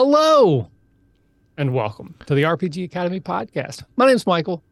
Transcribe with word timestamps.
Hello 0.00 0.70
and 1.56 1.74
welcome 1.74 2.14
to 2.26 2.36
the 2.36 2.44
RPG 2.44 2.84
Academy 2.84 3.18
podcast. 3.18 3.82
My 3.96 4.06
name 4.06 4.14
is 4.14 4.28
Michael, 4.28 4.62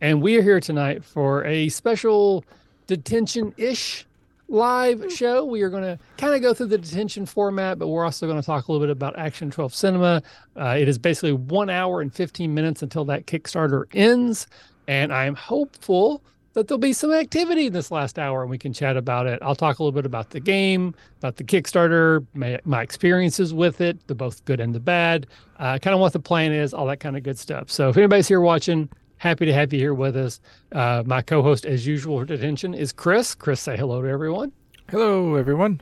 and 0.00 0.20
we 0.20 0.36
are 0.36 0.42
here 0.42 0.58
tonight 0.58 1.04
for 1.04 1.44
a 1.44 1.68
special 1.68 2.44
detention 2.88 3.54
ish 3.56 4.04
live 4.48 5.12
show. 5.12 5.44
We 5.44 5.62
are 5.62 5.70
going 5.70 5.84
to 5.84 6.00
kind 6.16 6.34
of 6.34 6.42
go 6.42 6.52
through 6.52 6.66
the 6.66 6.78
detention 6.78 7.26
format, 7.26 7.78
but 7.78 7.86
we're 7.86 8.04
also 8.04 8.26
going 8.26 8.40
to 8.40 8.44
talk 8.44 8.66
a 8.66 8.72
little 8.72 8.84
bit 8.84 8.90
about 8.90 9.16
Action 9.16 9.52
12 9.52 9.72
Cinema. 9.72 10.20
Uh, 10.56 10.76
it 10.76 10.88
is 10.88 10.98
basically 10.98 11.32
one 11.32 11.70
hour 11.70 12.00
and 12.00 12.12
15 12.12 12.52
minutes 12.52 12.82
until 12.82 13.04
that 13.04 13.26
Kickstarter 13.26 13.84
ends, 13.94 14.48
and 14.88 15.12
I 15.12 15.26
am 15.26 15.36
hopeful 15.36 16.24
that 16.54 16.68
there'll 16.68 16.78
be 16.78 16.92
some 16.92 17.12
activity 17.12 17.66
in 17.66 17.72
this 17.72 17.90
last 17.90 18.18
hour 18.18 18.42
and 18.42 18.50
we 18.50 18.58
can 18.58 18.72
chat 18.72 18.96
about 18.96 19.26
it. 19.26 19.38
I'll 19.42 19.54
talk 19.54 19.78
a 19.78 19.82
little 19.82 19.94
bit 19.94 20.06
about 20.06 20.30
the 20.30 20.40
game, 20.40 20.94
about 21.18 21.36
the 21.36 21.44
Kickstarter, 21.44 22.26
my, 22.34 22.60
my 22.64 22.82
experiences 22.82 23.54
with 23.54 23.80
it, 23.80 24.06
the 24.06 24.14
both 24.14 24.44
good 24.44 24.60
and 24.60 24.74
the 24.74 24.80
bad, 24.80 25.26
uh, 25.58 25.78
kind 25.78 25.94
of 25.94 26.00
what 26.00 26.12
the 26.12 26.20
plan 26.20 26.52
is, 26.52 26.74
all 26.74 26.86
that 26.86 27.00
kind 27.00 27.16
of 27.16 27.22
good 27.22 27.38
stuff. 27.38 27.70
So 27.70 27.88
if 27.88 27.96
anybody's 27.96 28.28
here 28.28 28.40
watching, 28.40 28.88
happy 29.16 29.46
to 29.46 29.52
have 29.52 29.72
you 29.72 29.78
here 29.78 29.94
with 29.94 30.16
us. 30.16 30.40
Uh, 30.72 31.02
my 31.06 31.22
co-host, 31.22 31.64
as 31.64 31.86
usual, 31.86 32.18
for 32.18 32.24
detention 32.24 32.74
is 32.74 32.92
Chris. 32.92 33.34
Chris, 33.34 33.60
say 33.60 33.76
hello 33.76 34.02
to 34.02 34.08
everyone. 34.08 34.52
Hello, 34.90 35.36
everyone. 35.36 35.80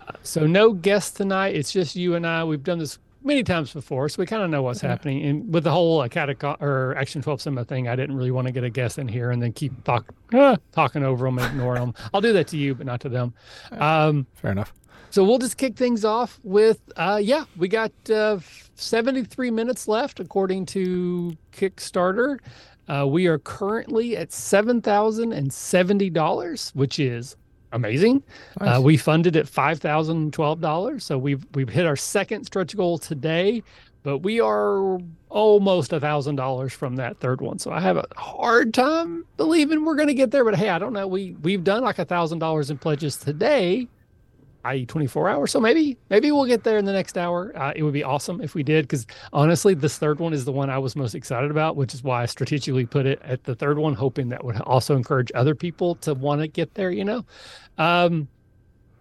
Uh, 0.00 0.12
so 0.22 0.46
no 0.46 0.72
guests 0.72 1.12
tonight. 1.12 1.56
It's 1.56 1.72
just 1.72 1.96
you 1.96 2.14
and 2.14 2.26
I. 2.26 2.44
We've 2.44 2.62
done 2.62 2.78
this 2.78 2.98
many 3.24 3.42
times 3.42 3.72
before, 3.72 4.08
so 4.08 4.20
we 4.20 4.26
kind 4.26 4.42
of 4.42 4.50
know 4.50 4.62
what's 4.62 4.82
yeah. 4.82 4.90
happening. 4.90 5.24
And 5.24 5.52
with 5.52 5.64
the 5.64 5.70
whole 5.70 6.00
uh, 6.00 6.08
catech- 6.08 6.60
or 6.60 6.96
Action 6.96 7.22
12 7.22 7.42
Cinema 7.42 7.64
thing, 7.64 7.88
I 7.88 7.96
didn't 7.96 8.16
really 8.16 8.30
want 8.30 8.46
to 8.46 8.52
get 8.52 8.64
a 8.64 8.70
guest 8.70 8.98
in 8.98 9.08
here 9.08 9.30
and 9.30 9.42
then 9.42 9.52
keep 9.52 9.84
talk- 9.84 10.14
uh, 10.32 10.56
talking 10.72 11.04
over 11.04 11.26
them 11.26 11.38
and 11.38 11.46
ignoring 11.46 11.80
them. 11.80 11.94
I'll 12.12 12.20
do 12.20 12.32
that 12.32 12.48
to 12.48 12.56
you, 12.56 12.74
but 12.74 12.86
not 12.86 13.00
to 13.02 13.08
them. 13.08 13.34
Um, 13.72 14.26
Fair 14.34 14.50
enough. 14.52 14.72
So 15.10 15.24
we'll 15.24 15.38
just 15.38 15.58
kick 15.58 15.76
things 15.76 16.04
off 16.06 16.40
with, 16.42 16.80
uh, 16.96 17.20
yeah, 17.22 17.44
we 17.56 17.68
got 17.68 17.92
uh, 18.08 18.38
73 18.76 19.50
minutes 19.50 19.86
left 19.86 20.20
according 20.20 20.64
to 20.66 21.36
Kickstarter. 21.52 22.38
Uh, 22.88 23.06
we 23.06 23.26
are 23.26 23.38
currently 23.38 24.16
at 24.16 24.30
$7,070, 24.30 26.74
which 26.74 26.98
is 26.98 27.36
amazing. 27.72 28.22
Uh, 28.60 28.64
nice. 28.64 28.78
Uh, 28.78 28.82
we 28.82 28.96
funded 28.96 29.36
at 29.36 29.48
five 29.48 29.80
thousand 29.80 30.32
twelve 30.32 30.60
dollars, 30.60 31.04
so 31.04 31.18
we've 31.18 31.44
we've 31.54 31.68
hit 31.68 31.86
our 31.86 31.96
second 31.96 32.44
stretch 32.44 32.76
goal 32.76 32.98
today, 32.98 33.62
but 34.02 34.18
we 34.18 34.40
are 34.40 34.98
almost 35.28 35.92
a 35.92 36.00
thousand 36.00 36.36
dollars 36.36 36.72
from 36.72 36.96
that 36.96 37.18
third 37.18 37.40
one. 37.40 37.58
So 37.58 37.70
I 37.70 37.80
have 37.80 37.96
a 37.96 38.06
hard 38.16 38.74
time 38.74 39.24
believing 39.36 39.84
we're 39.84 39.96
going 39.96 40.08
to 40.08 40.14
get 40.14 40.30
there. 40.30 40.44
But 40.44 40.56
hey, 40.56 40.68
I 40.68 40.78
don't 40.78 40.92
know. 40.92 41.06
We 41.06 41.32
we've 41.42 41.64
done 41.64 41.82
like 41.82 41.98
a 41.98 42.04
thousand 42.04 42.38
dollars 42.38 42.70
in 42.70 42.78
pledges 42.78 43.16
today, 43.16 43.88
i.e., 44.64 44.86
24 44.86 45.28
hours. 45.28 45.50
So 45.50 45.60
maybe 45.60 45.96
maybe 46.10 46.30
we'll 46.30 46.44
get 46.46 46.64
there 46.64 46.78
in 46.78 46.84
the 46.84 46.92
next 46.92 47.16
hour. 47.16 47.56
Uh, 47.56 47.72
it 47.74 47.82
would 47.82 47.92
be 47.92 48.04
awesome 48.04 48.40
if 48.40 48.54
we 48.54 48.62
did, 48.62 48.84
because 48.84 49.06
honestly, 49.32 49.74
this 49.74 49.98
third 49.98 50.18
one 50.20 50.32
is 50.32 50.44
the 50.44 50.52
one 50.52 50.70
I 50.70 50.78
was 50.78 50.94
most 50.96 51.14
excited 51.14 51.50
about, 51.50 51.76
which 51.76 51.94
is 51.94 52.02
why 52.02 52.22
I 52.22 52.26
strategically 52.26 52.86
put 52.86 53.06
it 53.06 53.20
at 53.22 53.44
the 53.44 53.54
third 53.54 53.78
one, 53.78 53.94
hoping 53.94 54.28
that 54.28 54.44
would 54.44 54.60
also 54.62 54.96
encourage 54.96 55.32
other 55.34 55.54
people 55.54 55.94
to 55.96 56.14
want 56.14 56.40
to 56.40 56.48
get 56.48 56.74
there. 56.74 56.90
You 56.90 57.04
know, 57.04 57.24
um, 57.78 58.28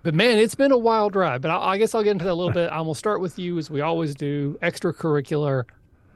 but 0.04 0.14
man, 0.14 0.38
it's 0.40 0.56
been 0.56 0.72
a 0.72 0.78
wild 0.78 1.16
ride. 1.16 1.42
But 1.42 1.52
I, 1.52 1.72
I 1.72 1.78
guess 1.78 1.94
I'll 1.94 2.04
get 2.04 2.12
into 2.12 2.26
that 2.26 2.32
a 2.32 2.34
little 2.34 2.54
bit. 2.54 2.72
I'm 2.72 2.84
gonna 2.84 2.96
start 2.96 3.22
with 3.22 3.38
you 3.38 3.58
as 3.58 3.70
we 3.70 3.82
always 3.82 4.16
do. 4.16 4.58
Extracurricular. 4.62 5.66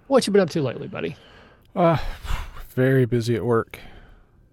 What 0.08 0.26
you 0.28 0.34
been 0.34 0.42
up 0.42 0.50
to 0.52 0.62
lately, 0.62 0.88
buddy? 0.88 1.16
Uh, 1.76 1.98
very 2.70 3.06
busy 3.06 3.36
at 3.36 3.46
work. 3.46 3.80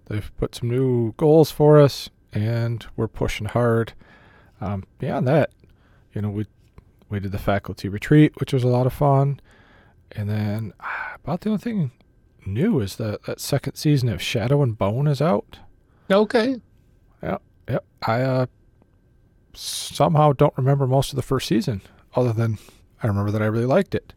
They've 0.07 0.31
put 0.39 0.55
some 0.55 0.71
new 0.71 1.13
goals 1.17 1.51
for 1.51 1.79
us, 1.81 2.11
and 2.33 2.85
we're 2.97 3.09
pushing 3.09 3.47
hard 3.47 3.93
um, 4.63 4.85
beyond 4.99 5.27
that, 5.27 5.51
you 6.15 6.23
know, 6.23 6.31
we 6.31 6.47
we 7.09 7.21
did 7.21 7.33
the 7.33 7.39
faculty 7.39 7.89
retreat, 7.89 8.39
which 8.39 8.53
was 8.53 8.63
a 8.65 8.69
lot 8.69 8.87
of 8.87 8.93
fun, 8.93 9.41
and 10.13 10.31
then 10.31 10.73
uh, 10.81 11.17
about 11.17 11.41
the 11.43 11.51
only 11.51 11.61
thing 11.61 11.91
new 12.47 12.81
is 12.81 12.97
that 12.97 13.25
that 13.25 13.41
second 13.41 13.75
season 13.75 14.09
of 14.09 14.23
Shadow 14.23 14.63
and 14.63 14.79
Bone 14.79 15.07
is 15.07 15.21
out. 15.21 15.59
Okay. 16.11 16.61
Yep. 17.69 17.75
Yep. 17.75 17.85
I 18.03 18.23
uh, 18.23 18.47
somehow 19.55 20.33
don't 20.33 20.57
remember 20.57 20.87
most 20.87 21.11
of 21.11 21.17
the 21.17 21.23
first 21.23 21.49
season, 21.49 21.83
other 22.15 22.33
than 22.33 22.59
I 23.03 23.07
remember 23.07 23.31
that 23.31 23.43
I 23.43 23.47
really 23.47 23.67
liked 23.67 23.95
it. 23.95 24.13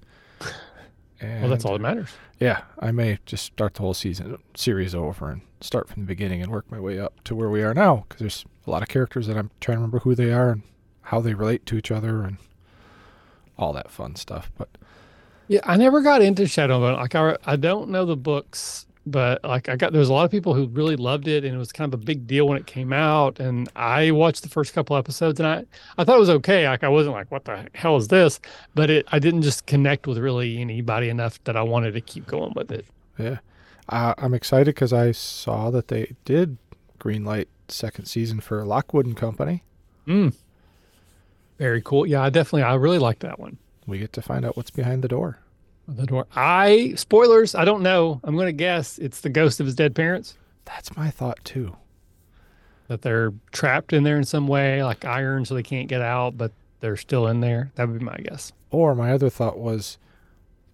And 1.19 1.41
well, 1.41 1.49
that's 1.49 1.65
all 1.65 1.73
that 1.73 1.81
matters. 1.81 2.09
Yeah, 2.39 2.61
I 2.79 2.91
may 2.91 3.19
just 3.25 3.45
start 3.45 3.75
the 3.75 3.81
whole 3.81 3.93
season 3.93 4.37
series 4.55 4.93
over 4.93 5.29
and 5.29 5.41
start 5.61 5.87
from 5.87 6.03
the 6.03 6.07
beginning 6.07 6.41
and 6.41 6.51
work 6.51 6.69
my 6.69 6.79
way 6.79 6.99
up 6.99 7.23
to 7.23 7.35
where 7.35 7.49
we 7.49 7.63
are 7.63 7.73
now 7.73 8.05
because 8.07 8.19
there's 8.19 8.45
a 8.67 8.71
lot 8.71 8.81
of 8.81 8.89
characters 8.89 9.27
that 9.27 9.37
I'm 9.37 9.51
trying 9.61 9.77
to 9.77 9.79
remember 9.79 9.99
who 9.99 10.15
they 10.15 10.31
are 10.33 10.51
and 10.51 10.63
how 11.03 11.21
they 11.21 11.33
relate 11.33 11.65
to 11.67 11.77
each 11.77 11.91
other 11.91 12.23
and 12.23 12.37
all 13.57 13.71
that 13.73 13.91
fun 13.91 14.15
stuff. 14.15 14.51
But 14.57 14.69
yeah, 15.47 15.61
I 15.63 15.77
never 15.77 16.01
got 16.01 16.21
into 16.21 16.47
Shadow 16.47 16.79
Bone. 16.79 16.95
Like 16.95 17.15
I, 17.15 17.37
I 17.45 17.55
don't 17.55 17.89
know 17.89 18.05
the 18.05 18.17
books, 18.17 18.85
but 19.05 19.43
like 19.43 19.69
I 19.69 19.75
got 19.75 19.91
there 19.91 19.99
was 19.99 20.09
a 20.09 20.13
lot 20.13 20.25
of 20.25 20.31
people 20.31 20.53
who 20.53 20.67
really 20.67 20.95
loved 20.95 21.27
it 21.27 21.43
and 21.43 21.53
it 21.53 21.57
was 21.57 21.71
kind 21.71 21.93
of 21.93 21.99
a 21.99 22.03
big 22.03 22.25
deal 22.25 22.47
when 22.47 22.57
it 22.57 22.65
came 22.65 22.91
out. 22.91 23.39
And 23.39 23.69
I 23.75 24.11
watched 24.11 24.43
the 24.43 24.49
first 24.49 24.73
couple 24.73 24.95
episodes 24.95 25.39
and 25.39 25.47
I 25.47 25.65
I 25.97 26.03
thought 26.03 26.17
it 26.17 26.19
was 26.19 26.29
okay. 26.29 26.67
Like 26.67 26.83
I 26.83 26.89
wasn't 26.89 27.15
like 27.15 27.31
what 27.31 27.45
the 27.45 27.67
hell 27.73 27.97
is 27.97 28.07
this, 28.07 28.39
but 28.73 28.89
it 28.89 29.07
I 29.11 29.19
didn't 29.19 29.43
just 29.43 29.65
connect 29.65 30.07
with 30.07 30.17
really 30.17 30.59
anybody 30.59 31.09
enough 31.09 31.43
that 31.43 31.55
I 31.55 31.61
wanted 31.61 31.93
to 31.93 32.01
keep 32.01 32.25
going 32.27 32.53
with 32.55 32.71
it. 32.71 32.85
Yeah. 33.17 33.37
Uh, 33.87 34.15
I'm 34.17 34.33
excited 34.33 34.73
because 34.73 34.93
I 34.93 35.11
saw 35.11 35.69
that 35.69 35.89
they 35.89 36.15
did 36.25 36.57
greenlight 36.99 37.47
second 37.67 38.05
season 38.05 38.39
for 38.39 38.65
Lockwood 38.65 39.05
and 39.05 39.15
Company. 39.15 39.63
Mm. 40.07 40.33
Very 41.59 41.81
cool. 41.81 42.05
Yeah, 42.05 42.21
I 42.21 42.29
definitely, 42.29 42.63
I 42.63 42.73
really 42.75 42.99
like 42.99 43.19
that 43.19 43.39
one. 43.39 43.57
We 43.87 43.99
get 43.99 44.13
to 44.13 44.21
find 44.21 44.43
out 44.43 44.57
what's 44.57 44.71
behind 44.71 45.03
the 45.03 45.07
door. 45.07 45.39
The 45.87 46.05
door. 46.05 46.27
I 46.35 46.93
spoilers. 46.95 47.53
I 47.53 47.65
don't 47.65 47.83
know. 47.83 48.19
I'm 48.23 48.35
going 48.35 48.47
to 48.47 48.53
guess 48.53 48.97
it's 48.97 49.21
the 49.21 49.29
ghost 49.29 49.59
of 49.59 49.65
his 49.65 49.75
dead 49.75 49.95
parents. 49.95 50.35
That's 50.65 50.95
my 50.97 51.11
thought 51.11 51.43
too. 51.43 51.75
That 52.87 53.01
they're 53.01 53.33
trapped 53.51 53.93
in 53.93 54.03
there 54.03 54.17
in 54.17 54.23
some 54.23 54.47
way, 54.47 54.83
like 54.83 55.05
iron, 55.05 55.45
so 55.45 55.55
they 55.55 55.63
can't 55.63 55.87
get 55.87 56.01
out, 56.01 56.37
but 56.37 56.51
they're 56.79 56.97
still 56.97 57.27
in 57.27 57.41
there. 57.41 57.71
That 57.75 57.87
would 57.87 57.99
be 57.99 58.05
my 58.05 58.17
guess. 58.17 58.51
Or 58.71 58.93
my 58.93 59.11
other 59.11 59.29
thought 59.29 59.57
was, 59.57 59.97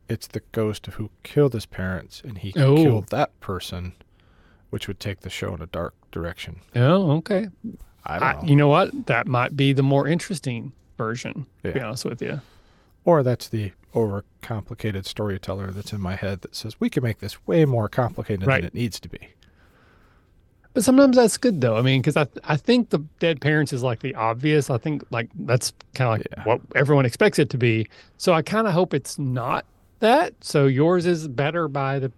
it's 0.09 0.27
the 0.27 0.41
ghost 0.51 0.87
of 0.87 0.95
who 0.95 1.09
killed 1.23 1.53
his 1.53 1.65
parents, 1.65 2.21
and 2.25 2.37
he 2.37 2.53
oh. 2.57 2.75
killed 2.75 3.07
that 3.09 3.37
person, 3.39 3.93
which 4.69 4.87
would 4.87 4.99
take 4.99 5.21
the 5.21 5.29
show 5.29 5.53
in 5.53 5.61
a 5.61 5.67
dark 5.67 5.93
direction. 6.11 6.59
Oh, 6.75 7.11
okay. 7.17 7.47
I 8.05 8.19
don't 8.19 8.43
know. 8.43 8.49
you 8.49 8.55
know 8.55 8.67
what? 8.67 9.05
That 9.05 9.27
might 9.27 9.55
be 9.55 9.71
the 9.73 9.83
more 9.83 10.07
interesting 10.07 10.73
version, 10.97 11.45
yeah. 11.63 11.71
to 11.71 11.79
be 11.79 11.83
honest 11.83 12.05
with 12.05 12.21
you. 12.21 12.41
Or 13.03 13.23
that's 13.23 13.47
the 13.47 13.71
overcomplicated 13.93 15.05
storyteller 15.05 15.71
that's 15.71 15.91
in 15.91 15.99
my 15.99 16.15
head 16.15 16.41
that 16.41 16.55
says 16.55 16.79
we 16.79 16.89
can 16.89 17.03
make 17.03 17.19
this 17.19 17.45
way 17.47 17.65
more 17.65 17.89
complicated 17.89 18.47
right. 18.47 18.61
than 18.61 18.67
it 18.67 18.73
needs 18.73 18.99
to 18.99 19.09
be. 19.09 19.29
But 20.73 20.83
sometimes 20.83 21.17
that's 21.17 21.37
good 21.37 21.59
though. 21.59 21.75
I 21.75 21.81
mean, 21.81 22.01
because 22.01 22.15
I 22.15 22.27
I 22.45 22.55
think 22.55 22.89
the 22.89 22.99
dead 23.19 23.41
parents 23.41 23.73
is 23.73 23.83
like 23.83 23.99
the 23.99 24.15
obvious. 24.15 24.69
I 24.69 24.77
think 24.77 25.03
like 25.11 25.29
that's 25.35 25.73
kind 25.95 26.07
of 26.07 26.19
like 26.19 26.27
yeah. 26.31 26.43
what 26.45 26.61
everyone 26.75 27.05
expects 27.05 27.39
it 27.39 27.49
to 27.49 27.57
be. 27.57 27.87
So 28.17 28.33
I 28.33 28.41
kind 28.41 28.67
of 28.67 28.73
hope 28.73 28.93
it's 28.93 29.19
not 29.19 29.65
that. 29.99 30.33
So 30.41 30.67
yours 30.67 31.05
is 31.05 31.27
better 31.27 31.67
by 31.67 31.99
the 31.99 32.11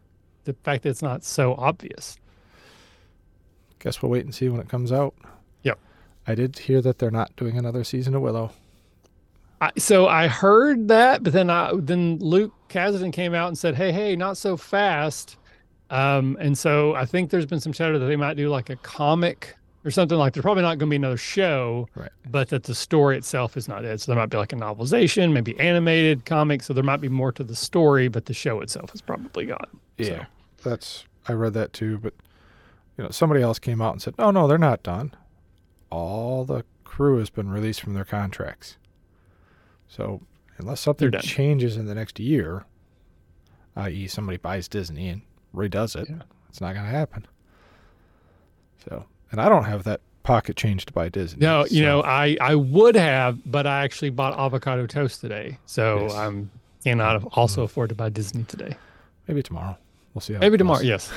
the 0.44 0.54
fact 0.64 0.84
that 0.84 0.90
it's 0.90 1.02
not 1.02 1.24
so 1.24 1.56
obvious. 1.56 2.18
Guess 3.80 4.02
we'll 4.02 4.12
wait 4.12 4.26
and 4.26 4.36
see 4.36 4.50
when 4.50 4.62
it 4.62 4.70
comes 4.70 4.92
out. 4.92 5.16
Yep. 5.64 5.80
I 6.28 6.36
did 6.36 6.60
hear 6.60 6.82
that 6.82 7.00
they're 7.00 7.12
not 7.12 7.36
doing 7.36 7.58
another 7.58 7.84
season 7.84 8.14
of 8.14 8.22
Willow. 8.22 8.52
I, 9.63 9.72
so 9.78 10.07
I 10.07 10.28
heard 10.28 10.90
that, 10.90 11.24
but 11.24 11.31
then 11.31 11.50
I 11.50 11.72
then 11.75 12.18
Luke 12.19 12.53
Kasdan 12.68 13.13
came 13.13 13.34
out 13.34 13.47
and 13.47 13.57
said, 13.57 13.75
"Hey, 13.75 13.94
hey, 13.94 14.16
not 14.16 14.35
so 14.35 14.57
fast." 14.57 15.38
Um, 15.90 16.35
and 16.41 16.57
so 16.57 16.96
I 16.96 17.06
think 17.06 17.29
there's 17.29 17.46
been 17.46 17.62
some 17.62 17.72
chatter 17.72 17.97
that 17.97 18.06
they 18.06 18.18
might 18.18 18.35
do 18.35 18.50
like 18.50 18.69
a 18.69 18.75
comic 18.78 19.56
or 19.85 19.91
something 19.91 20.18
like. 20.18 20.34
There's 20.34 20.41
probably 20.41 20.63
not 20.63 20.79
going 20.79 20.90
to 20.90 20.94
be 20.94 20.96
another 20.97 21.16
show, 21.16 21.88
right. 21.96 22.09
but 22.29 22.50
that 22.50 22.63
the 22.63 22.75
story 22.75 23.18
itself 23.18 23.56
is 23.56 23.69
not 23.69 23.85
it. 23.85 24.01
So 24.01 24.12
there 24.12 24.19
might 24.19 24.29
be 24.29 24.38
like 24.38 24.51
a 24.51 24.57
novelization, 24.57 25.31
maybe 25.31 25.57
animated 25.59 26.25
comic. 26.25 26.62
So 26.62 26.74
there 26.74 26.83
might 26.83 27.00
be 27.00 27.09
more 27.09 27.31
to 27.31 27.44
the 27.44 27.56
story, 27.56 28.09
but 28.09 28.25
the 28.25 28.33
show 28.33 28.59
itself 28.59 28.94
is 28.94 29.01
probably 29.01 29.45
gone. 29.45 29.80
Yeah, 29.98 30.25
so. 30.57 30.69
that's 30.69 31.06
I 31.30 31.33
read 31.33 31.54
that 31.54 31.71
too, 31.71 32.00
but 32.00 32.13
you 32.98 33.06
know 33.06 33.12
somebody 33.12 33.42
else 33.42 33.59
came 33.59 33.81
out 33.81 33.94
and 33.94 34.01
said, 34.01 34.16
"No, 34.18 34.30
no, 34.30 34.45
they're 34.45 34.57
not 34.57 34.83
done. 34.83 35.13
All 35.89 36.44
the 36.44 36.66
crew 36.83 37.19
has 37.19 37.30
been 37.30 37.50
released 37.50 37.80
from 37.80 37.94
their 37.94 38.04
contracts." 38.04 38.75
So 39.95 40.22
unless 40.57 40.80
something 40.80 41.12
changes 41.22 41.78
in 41.78 41.86
the 41.86 41.94
next 41.94 42.19
year, 42.19 42.66
i.e., 43.75 44.07
somebody 44.07 44.38
buys 44.38 44.68
Disney 44.68 45.10
and 45.10 45.22
redoes 45.54 45.95
it, 45.95 46.10
yeah. 46.10 46.24
it's 46.50 46.60
not 46.60 46.74
going 46.74 46.86
to 46.86 46.92
happen. 46.92 47.28
So, 48.84 49.06
and 49.31 49.40
I 49.40 49.50
don't 49.50 49.66
have 49.66 49.84
that 49.84 50.01
pocket 50.24 50.56
change 50.56 50.88
to 50.88 50.94
buy 50.94 51.10
Disney. 51.10 51.45
No, 51.45 51.66
so. 51.66 51.75
you 51.75 51.84
know, 51.84 52.01
I 52.01 52.36
I 52.42 52.56
would 52.56 52.95
have, 52.95 53.40
but 53.45 53.68
I 53.68 53.84
actually 53.84 54.10
bought 54.10 54.38
avocado 54.38 54.88
toast 54.88 55.22
today, 55.22 55.60
so 55.68 56.01
yes. 56.01 56.16
I'm 56.16 56.50
cannot 56.84 57.24
also 57.34 57.62
mm-hmm. 57.62 57.66
afford 57.66 57.90
to 57.90 57.95
buy 57.95 58.10
Disney 58.10 58.44
today. 58.45 58.75
Maybe 59.28 59.44
tomorrow. 59.44 59.78
We'll 60.13 60.22
see. 60.22 60.34
Maybe 60.34 60.57
tomorrow. 60.57 60.81
Yes, 60.81 61.12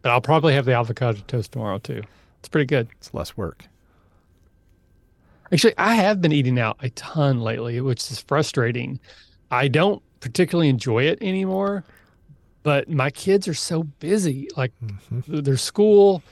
but 0.00 0.10
I'll 0.10 0.22
probably 0.22 0.54
have 0.54 0.64
the 0.64 0.74
avocado 0.74 1.20
toast 1.26 1.52
tomorrow 1.52 1.78
too. 1.78 2.02
It's 2.38 2.48
pretty 2.48 2.66
good. 2.66 2.88
It's 2.98 3.12
less 3.12 3.36
work. 3.36 3.66
Actually, 5.52 5.74
I 5.76 5.94
have 5.94 6.20
been 6.20 6.32
eating 6.32 6.58
out 6.58 6.78
a 6.80 6.90
ton 6.90 7.40
lately, 7.40 7.80
which 7.80 8.10
is 8.10 8.20
frustrating. 8.20 8.98
I 9.50 9.68
don't 9.68 10.02
particularly 10.20 10.70
enjoy 10.70 11.04
it 11.04 11.18
anymore, 11.20 11.84
but 12.62 12.88
my 12.88 13.10
kids 13.10 13.46
are 13.48 13.54
so 13.54 13.82
busy. 13.82 14.48
Like 14.56 14.72
mm-hmm. 14.82 15.40
their 15.40 15.58
school, 15.58 16.22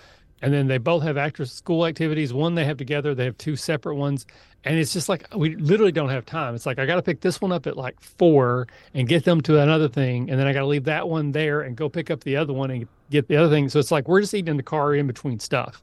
and 0.41 0.55
then 0.55 0.69
they 0.69 0.79
both 0.79 1.03
have 1.03 1.19
after 1.19 1.45
school 1.45 1.85
activities. 1.85 2.33
One 2.33 2.55
they 2.55 2.65
have 2.65 2.79
together, 2.79 3.15
they 3.15 3.27
have 3.27 3.37
two 3.37 3.57
separate 3.57 3.97
ones. 3.97 4.27
And 4.65 4.79
it's 4.79 4.93
just 4.93 5.09
like 5.09 5.27
we 5.35 5.57
literally 5.57 5.93
don't 5.93 6.11
have 6.11 6.27
time. 6.27 6.55
It's 6.55 6.67
like 6.67 6.79
I 6.79 6.87
got 6.87 6.97
to 6.97 7.03
pick 7.03 7.21
this 7.21 7.41
one 7.41 7.51
up 7.51 7.67
at 7.67 7.77
like 7.77 7.99
four 8.01 8.69
and 8.95 9.09
get 9.09 9.25
them 9.25 9.41
to 9.43 9.61
another 9.61 9.89
thing, 9.89 10.31
and 10.31 10.39
then 10.39 10.47
I 10.47 10.53
got 10.53 10.61
to 10.61 10.67
leave 10.67 10.85
that 10.85 11.09
one 11.09 11.33
there 11.33 11.63
and 11.63 11.77
go 11.77 11.89
pick 11.89 12.11
up 12.11 12.25
the 12.25 12.37
other 12.37 12.53
one 12.53 12.71
and 12.71 12.87
get 13.11 13.29
the 13.29 13.37
other 13.37 13.49
thing. 13.49 13.69
So 13.71 13.79
it's 13.79 13.91
like 13.91 14.07
we're 14.07 14.21
just 14.21 14.35
eating 14.35 14.49
in 14.49 14.57
the 14.59 14.63
car 14.63 14.95
in 14.95 15.07
between 15.07 15.41
stuff, 15.41 15.83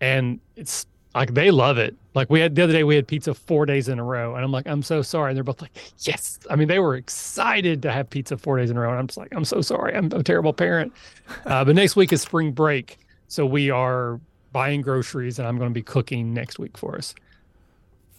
and 0.00 0.38
it's 0.54 0.86
like 1.14 1.34
they 1.34 1.50
love 1.50 1.78
it. 1.78 1.94
Like 2.14 2.30
we 2.30 2.40
had 2.40 2.54
the 2.54 2.62
other 2.62 2.72
day, 2.72 2.84
we 2.84 2.96
had 2.96 3.06
pizza 3.06 3.34
four 3.34 3.66
days 3.66 3.88
in 3.88 3.98
a 3.98 4.04
row, 4.04 4.34
and 4.34 4.44
I'm 4.44 4.52
like, 4.52 4.66
I'm 4.66 4.82
so 4.82 5.02
sorry. 5.02 5.30
And 5.30 5.36
they're 5.36 5.44
both 5.44 5.60
like, 5.60 5.72
yes. 6.00 6.38
I 6.50 6.56
mean, 6.56 6.68
they 6.68 6.78
were 6.78 6.94
excited 6.94 7.82
to 7.82 7.92
have 7.92 8.10
pizza 8.10 8.36
four 8.36 8.58
days 8.58 8.70
in 8.70 8.76
a 8.76 8.80
row, 8.80 8.90
and 8.90 8.98
I'm 8.98 9.06
just 9.06 9.18
like, 9.18 9.34
I'm 9.34 9.44
so 9.44 9.60
sorry. 9.60 9.94
I'm 9.94 10.06
a 10.12 10.22
terrible 10.22 10.52
parent. 10.52 10.92
Uh, 11.46 11.64
but 11.64 11.74
next 11.74 11.96
week 11.96 12.12
is 12.12 12.20
spring 12.20 12.52
break, 12.52 12.98
so 13.26 13.46
we 13.46 13.70
are 13.70 14.20
buying 14.52 14.82
groceries, 14.82 15.38
and 15.38 15.48
I'm 15.48 15.56
going 15.56 15.70
to 15.70 15.74
be 15.74 15.82
cooking 15.82 16.34
next 16.34 16.58
week 16.58 16.76
for 16.76 16.96
us. 16.96 17.14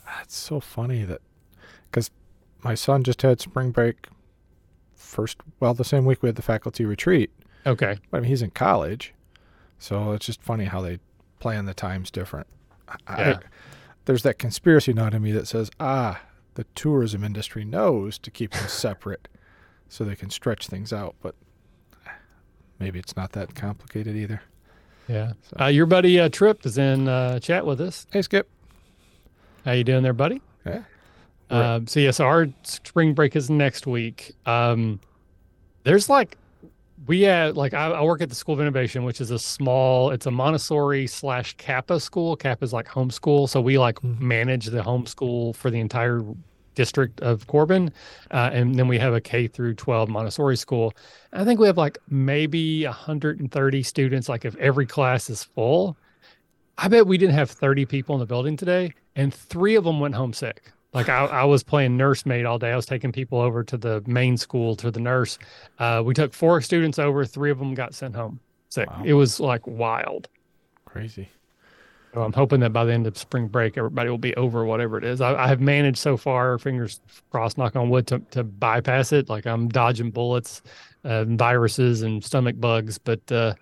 That's 0.06 0.36
so 0.36 0.60
funny 0.60 1.04
that 1.04 1.22
because 1.92 2.10
my 2.64 2.74
son 2.74 3.04
just 3.04 3.22
had 3.22 3.40
spring 3.40 3.70
break 3.72 4.08
first, 4.96 5.38
well, 5.60 5.74
the 5.74 5.84
same 5.84 6.06
week 6.06 6.24
we 6.24 6.28
had 6.28 6.36
the 6.36 6.42
faculty 6.42 6.86
retreat. 6.86 7.30
Okay. 7.66 7.98
But 8.10 8.18
I 8.18 8.22
mean, 8.22 8.30
he's 8.30 8.42
in 8.42 8.52
college. 8.52 9.14
So 9.80 10.14
it's 10.14 10.26
just 10.26 10.42
funny 10.42 10.66
how 10.66 10.82
they 10.82 11.00
plan 11.40 11.66
the 11.66 11.74
times 11.74 12.10
different. 12.10 12.48
Yeah. 12.90 13.40
I, 13.40 13.40
there's 14.06 14.24
that 14.24 14.38
conspiracy 14.38 14.94
nut 14.94 15.14
in 15.14 15.22
me 15.22 15.32
that 15.32 15.48
says, 15.48 15.72
ah, 15.80 16.22
the 16.56 16.66
tourism 16.76 17.24
industry 17.24 17.66
knows 17.66 18.18
to 18.20 18.32
keep 18.32 18.52
them 18.52 18.68
separate 18.68 19.28
so 19.90 20.04
they 20.04 20.16
can 20.16 20.30
stretch 20.30 20.68
things 20.68 20.92
out. 20.92 21.16
But 21.22 21.36
maybe 22.80 23.00
it's 23.00 23.16
not 23.16 23.32
that 23.34 23.56
complicated 23.56 24.16
either. 24.16 24.42
Yeah. 25.08 25.34
So. 25.42 25.58
Uh, 25.66 25.68
your 25.68 25.86
buddy 25.86 26.20
uh, 26.20 26.30
Trip 26.30 26.66
is 26.66 26.78
in 26.78 27.08
uh, 27.08 27.40
chat 27.40 27.66
with 27.66 27.82
us. 27.82 28.08
Hey, 28.12 28.22
Skip. 28.22 28.50
How 29.66 29.72
you 29.72 29.84
doing 29.84 30.04
there, 30.04 30.14
buddy? 30.14 30.42
Yeah. 30.66 30.84
Um, 31.50 31.88
so 31.88 32.00
yes, 32.00 32.20
our 32.20 32.48
spring 32.64 33.14
break 33.14 33.36
is 33.36 33.50
next 33.50 33.86
week. 33.86 34.36
Um, 34.46 35.00
there's 35.84 36.10
like 36.10 36.38
we 37.08 37.22
have 37.22 37.58
like 37.58 37.74
I, 37.74 37.92
I, 37.92 38.02
work 38.04 38.22
at 38.22 38.30
the 38.30 38.36
School 38.36 38.56
of 38.56 38.62
Innovation, 38.62 39.04
which 39.04 39.20
is 39.20 39.32
a 39.32 39.40
small. 39.40 40.12
It's 40.12 40.26
a 40.26 40.32
Montessori 40.32 41.08
slash 41.08 41.56
Kappa 41.58 42.00
school. 42.00 42.36
Kappa 42.36 42.64
is 42.64 42.74
like 42.74 42.88
homeschool, 42.88 43.50
so 43.50 43.62
we 43.62 43.78
like 43.78 43.96
mm-hmm. 43.96 44.28
manage 44.28 44.68
the 44.68 44.82
homeschool 44.82 45.56
for 45.56 45.70
the 45.70 45.80
entire 45.80 46.24
district 46.76 47.22
of 47.22 47.46
Corbin, 47.48 47.92
uh, 48.32 48.50
and 48.52 48.76
then 48.76 48.88
we 48.88 48.98
have 48.98 49.14
a 49.14 49.22
K 49.22 49.48
through 49.48 49.76
12 49.76 50.10
Montessori 50.10 50.58
school. 50.58 50.94
I 51.32 51.44
think 51.46 51.60
we 51.60 51.68
have 51.68 51.78
like 51.78 51.98
maybe 52.10 52.84
130 52.86 53.84
students. 53.84 54.30
Like 54.30 54.46
if 54.46 54.56
every 54.58 54.86
class 54.86 55.30
is 55.30 55.44
full, 55.44 55.98
I 56.78 56.88
bet 56.88 57.06
we 57.06 57.18
didn't 57.18 57.36
have 57.36 57.52
30 57.52 57.86
people 57.86 58.16
in 58.16 58.20
the 58.20 58.26
building 58.26 58.58
today, 58.58 58.94
and 59.16 59.34
three 59.34 59.76
of 59.76 59.84
them 59.84 60.00
went 60.00 60.16
home 60.16 60.34
sick. 60.34 60.73
Like 60.94 61.10
I, 61.10 61.26
I 61.26 61.44
was 61.46 61.64
playing 61.64 61.98
nursemaid 61.98 62.46
all 62.46 62.60
day. 62.60 62.72
I 62.72 62.76
was 62.76 62.86
taking 62.86 63.12
people 63.12 63.40
over 63.40 63.64
to 63.64 63.78
the 63.78 64.04
main 64.06 64.38
school 64.38 64.76
to 64.78 64.92
the 64.92 65.00
nurse. 65.00 65.40
Uh, 65.80 66.02
we 66.06 66.14
took 66.14 66.34
four 66.34 66.62
students 66.62 67.00
over. 67.00 67.26
Three 67.26 67.52
of 67.52 67.60
them 67.60 67.74
got 67.74 67.94
sent 67.96 68.16
home 68.16 68.40
sick. 68.74 68.90
Wow. 68.90 69.04
It 69.06 69.14
was 69.14 69.40
like 69.40 69.66
wild. 69.66 70.28
Crazy. 70.86 71.30
So 72.14 72.22
I'm 72.22 72.34
hoping 72.34 72.60
that 72.60 72.72
by 72.72 72.86
the 72.86 72.94
end 72.94 73.08
of 73.08 73.18
spring 73.18 73.48
break, 73.48 73.78
everybody 73.78 74.10
will 74.10 74.20
be 74.20 74.36
over 74.36 74.66
whatever 74.66 74.98
it 74.98 75.04
is. 75.04 75.20
I, 75.20 75.34
I 75.34 75.48
have 75.48 75.62
managed 75.62 75.98
so 75.98 76.16
far, 76.16 76.60
fingers 76.60 77.00
crossed, 77.32 77.58
knock 77.58 77.76
on 77.76 77.90
wood, 77.90 78.06
to, 78.08 78.20
to 78.32 78.44
bypass 78.44 79.12
it. 79.12 79.30
Like 79.30 79.48
I'm 79.48 79.68
dodging 79.68 80.12
bullets, 80.12 80.62
uh, 81.04 81.24
viruses, 81.24 82.04
and 82.04 82.24
stomach 82.24 82.60
bugs, 82.60 83.00
but 83.00 83.32
uh, 83.32 83.56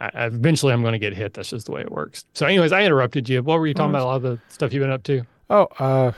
I, 0.00 0.26
eventually 0.26 0.72
I'm 0.72 0.82
going 0.82 0.92
to 0.92 0.98
get 0.98 1.12
hit. 1.12 1.34
That's 1.34 1.50
just 1.50 1.66
the 1.66 1.72
way 1.72 1.80
it 1.80 1.90
works. 1.90 2.24
So, 2.34 2.46
anyways, 2.46 2.70
I 2.70 2.84
interrupted 2.84 3.28
you. 3.28 3.42
What 3.42 3.58
were 3.58 3.66
you 3.66 3.74
talking 3.74 3.90
about? 3.90 4.02
A 4.02 4.06
lot 4.06 4.16
of 4.16 4.22
the 4.22 4.40
stuff 4.48 4.72
you've 4.72 4.82
been 4.82 4.90
up 4.90 5.02
to? 5.04 5.22
Oh, 5.50 5.66
uh, 5.80 6.12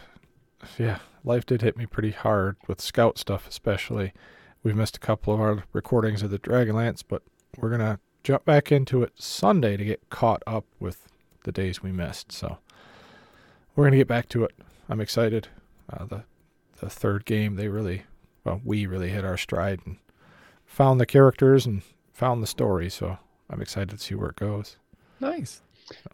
yeah, 0.79 0.99
life 1.25 1.47
did 1.47 1.63
hit 1.63 1.77
me 1.77 1.87
pretty 1.87 2.11
hard 2.11 2.57
with 2.67 2.81
scout 2.81 3.19
stuff, 3.19 3.49
especially. 3.49 4.13
We've 4.63 4.77
missed 4.77 4.97
a 4.97 5.01
couple 5.01 5.35
of 5.35 5.41
our 5.41 5.65
recordings 5.73 6.23
of 6.23 6.31
the 6.31 6.39
Dragonlance, 6.39 7.03
but 7.07 7.23
we're 7.59 7.71
gonna 7.71 8.01
jump 8.23 8.45
back 8.45 8.73
into 8.73 9.03
it 9.03 9.13
Sunday 9.17 9.77
to 9.77 9.85
get 9.85 10.09
caught 10.11 10.43
up 10.47 10.65
with 10.81 11.09
the 11.45 11.53
days 11.53 11.83
we 11.83 11.93
missed. 11.93 12.33
So 12.33 12.59
we're 13.77 13.85
gonna 13.85 13.97
get 13.97 14.09
back 14.09 14.29
to 14.31 14.45
it. 14.45 14.53
I'm 14.89 15.01
excited. 15.01 15.49
Uh, 15.93 16.07
the 16.07 16.25
the 16.81 16.91
third 16.91 17.25
game, 17.25 17.55
they 17.55 17.69
really, 17.69 18.03
well, 18.43 18.61
we 18.65 18.87
really 18.87 19.11
hit 19.11 19.25
our 19.25 19.37
stride 19.37 19.81
and 19.87 19.97
found 20.67 21.01
the 21.01 21.07
characters 21.07 21.67
and 21.67 21.83
found 22.13 22.43
the 22.43 22.47
story. 22.47 22.91
So 22.91 23.19
I'm 23.49 23.63
excited 23.63 23.91
to 23.91 23.99
see 23.99 24.15
where 24.15 24.31
it 24.31 24.37
goes. 24.37 24.77
Nice. 25.21 25.63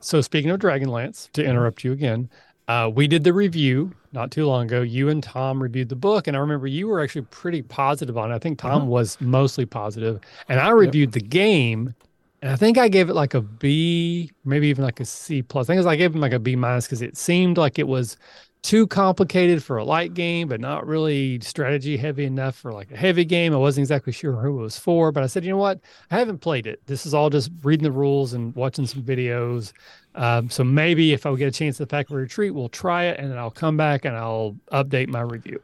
So 0.01 0.21
speaking 0.21 0.51
of 0.51 0.61
Dragonlance, 0.61 1.31
to 1.33 1.45
interrupt 1.45 1.85
you 1.85 1.93
again, 1.93 2.29
uh, 2.69 2.91
we 2.93 3.09
did 3.09 3.25
the 3.25 3.33
review 3.33 3.93
not 4.13 4.31
too 4.31 4.47
long 4.47 4.67
ago. 4.67 4.83
You 4.83 5.09
and 5.09 5.23
Tom 5.23 5.63
reviewed 5.63 5.89
the 5.89 5.97
book, 5.97 6.27
and 6.27 6.37
I 6.37 6.41
remember 6.41 6.67
you 6.67 6.89
were 6.89 7.01
actually 7.01 7.23
pretty 7.23 7.63
positive 7.63 8.17
on 8.19 8.33
it. 8.33 8.35
I 8.35 8.39
think 8.39 8.59
Tom 8.59 8.83
uh-huh. 8.83 8.87
was 8.87 9.21
mostly 9.21 9.67
positive, 9.67 10.21
and 10.49 10.61
I 10.61 10.71
reviewed 10.71 11.15
yep. 11.15 11.23
the 11.23 11.29
game, 11.29 11.95
and 12.43 12.51
I 12.51 12.57
think 12.57 12.79
I 12.79 12.89
gave 12.89 13.11
it 13.11 13.15
like 13.15 13.35
a 13.35 13.41
B, 13.41 14.31
maybe 14.45 14.69
even 14.69 14.85
like 14.85 15.01
a 15.01 15.05
C 15.05 15.43
plus. 15.43 15.69
I 15.69 15.77
think 15.77 15.87
I 15.87 15.97
gave 15.97 16.15
him 16.15 16.21
like 16.21 16.33
a 16.33 16.39
B 16.39 16.57
minus 16.57 16.87
because 16.87 17.03
it 17.03 17.17
seemed 17.17 17.59
like 17.59 17.79
it 17.79 17.89
was 17.89 18.17
too 18.63 18.87
complicated 18.87 19.65
for 19.65 19.79
a 19.79 19.85
light 19.85 20.13
game, 20.15 20.49
but 20.49 20.61
not 20.61 20.87
really 20.87 21.41
strategy 21.41 21.97
heavy 21.97 22.25
enough 22.25 22.57
for 22.57 22.73
like 22.73 22.91
a 22.91 22.97
heavy 22.97 23.25
game. 23.25 23.55
I 23.55 23.57
wasn't 23.57 23.85
exactly 23.85 24.13
sure 24.13 24.33
who 24.35 24.59
it 24.59 24.63
was 24.63 24.79
for, 24.79 25.13
but 25.13 25.23
I 25.23 25.27
said, 25.27 25.45
you 25.45 25.51
know 25.51 25.57
what? 25.57 25.81
I 26.11 26.19
haven't 26.19 26.39
played 26.39 26.67
it. 26.67 26.81
This 26.87 27.07
is 27.07 27.15
all 27.15 27.31
just 27.31 27.51
reading 27.63 27.85
the 27.85 27.93
rules 27.93 28.35
and 28.35 28.55
watching 28.55 28.87
some 28.87 29.03
videos. 29.03 29.73
Um, 30.15 30.51
so 30.51 30.65
maybe 30.65 31.13
if 31.13 31.25
I 31.27 31.35
get 31.37 31.49
a 31.49 31.53
chance 31.53 31.81
at 31.81 31.89
the 31.89 31.97
faculty 31.97 32.23
retreat, 32.23 32.55
we'll 32.55 32.69
try 32.69 33.05
it 33.05 33.19
and 33.19 33.31
then 33.31 33.39
I'll 33.39 33.51
come 33.51 33.77
back 33.77 34.05
and 34.05 34.17
I'll 34.17 34.57
update 34.73 35.09
my 35.09 35.21
review. 35.21 35.61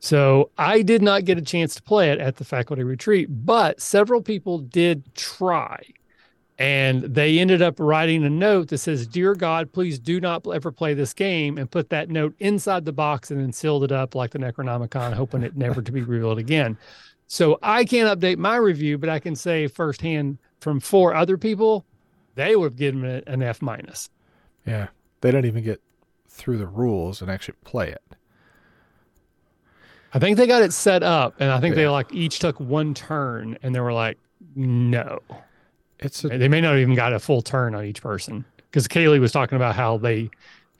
So 0.00 0.50
I 0.56 0.82
did 0.82 1.02
not 1.02 1.24
get 1.26 1.38
a 1.38 1.42
chance 1.42 1.74
to 1.74 1.82
play 1.82 2.10
it 2.10 2.18
at 2.18 2.36
the 2.36 2.44
faculty 2.44 2.82
retreat, 2.82 3.28
but 3.30 3.80
several 3.80 4.22
people 4.22 4.58
did 4.58 5.14
try. 5.14 5.82
And 6.58 7.02
they 7.02 7.38
ended 7.38 7.62
up 7.62 7.78
writing 7.78 8.24
a 8.24 8.30
note 8.30 8.68
that 8.68 8.78
says, 8.78 9.06
Dear 9.06 9.34
God, 9.34 9.72
please 9.72 9.98
do 9.98 10.20
not 10.20 10.46
ever 10.46 10.70
play 10.70 10.92
this 10.92 11.14
game, 11.14 11.56
and 11.56 11.70
put 11.70 11.88
that 11.88 12.10
note 12.10 12.34
inside 12.38 12.84
the 12.84 12.92
box 12.92 13.30
and 13.30 13.40
then 13.40 13.52
sealed 13.52 13.84
it 13.84 13.92
up 13.92 14.14
like 14.14 14.32
the 14.32 14.38
Necronomicon, 14.38 15.14
hoping 15.14 15.42
it 15.42 15.56
never 15.56 15.80
to 15.80 15.92
be 15.92 16.02
revealed 16.02 16.38
again. 16.38 16.76
So 17.28 17.58
I 17.62 17.84
can't 17.84 18.20
update 18.20 18.36
my 18.36 18.56
review, 18.56 18.98
but 18.98 19.08
I 19.08 19.20
can 19.20 19.36
say 19.36 19.68
firsthand 19.68 20.38
from 20.60 20.80
four 20.80 21.14
other 21.14 21.38
people, 21.38 21.86
they 22.34 22.56
would 22.56 22.72
have 22.72 22.76
given 22.76 23.04
an 23.04 23.42
F 23.42 23.62
minus. 23.62 24.10
Yeah. 24.66 24.88
They 25.20 25.30
don't 25.30 25.44
even 25.46 25.62
get 25.64 25.80
through 26.28 26.58
the 26.58 26.66
rules 26.66 27.20
and 27.20 27.30
actually 27.30 27.56
play 27.64 27.90
it. 27.90 28.02
I 30.12 30.18
think 30.18 30.36
they 30.36 30.46
got 30.46 30.62
it 30.62 30.72
set 30.72 31.02
up, 31.02 31.34
and 31.38 31.50
I 31.52 31.60
think 31.60 31.76
yeah. 31.76 31.82
they 31.82 31.88
like 31.88 32.12
each 32.12 32.40
took 32.40 32.58
one 32.58 32.94
turn, 32.94 33.56
and 33.62 33.74
they 33.74 33.80
were 33.80 33.92
like, 33.92 34.18
no. 34.56 35.20
It's 36.00 36.24
a, 36.24 36.28
they 36.28 36.48
may 36.48 36.60
not 36.60 36.78
even 36.78 36.94
got 36.94 37.12
a 37.12 37.20
full 37.20 37.42
turn 37.42 37.74
on 37.74 37.84
each 37.84 38.02
person 38.02 38.44
because 38.70 38.88
Kaylee 38.88 39.20
was 39.20 39.32
talking 39.32 39.56
about 39.56 39.76
how 39.76 39.98
they 39.98 40.30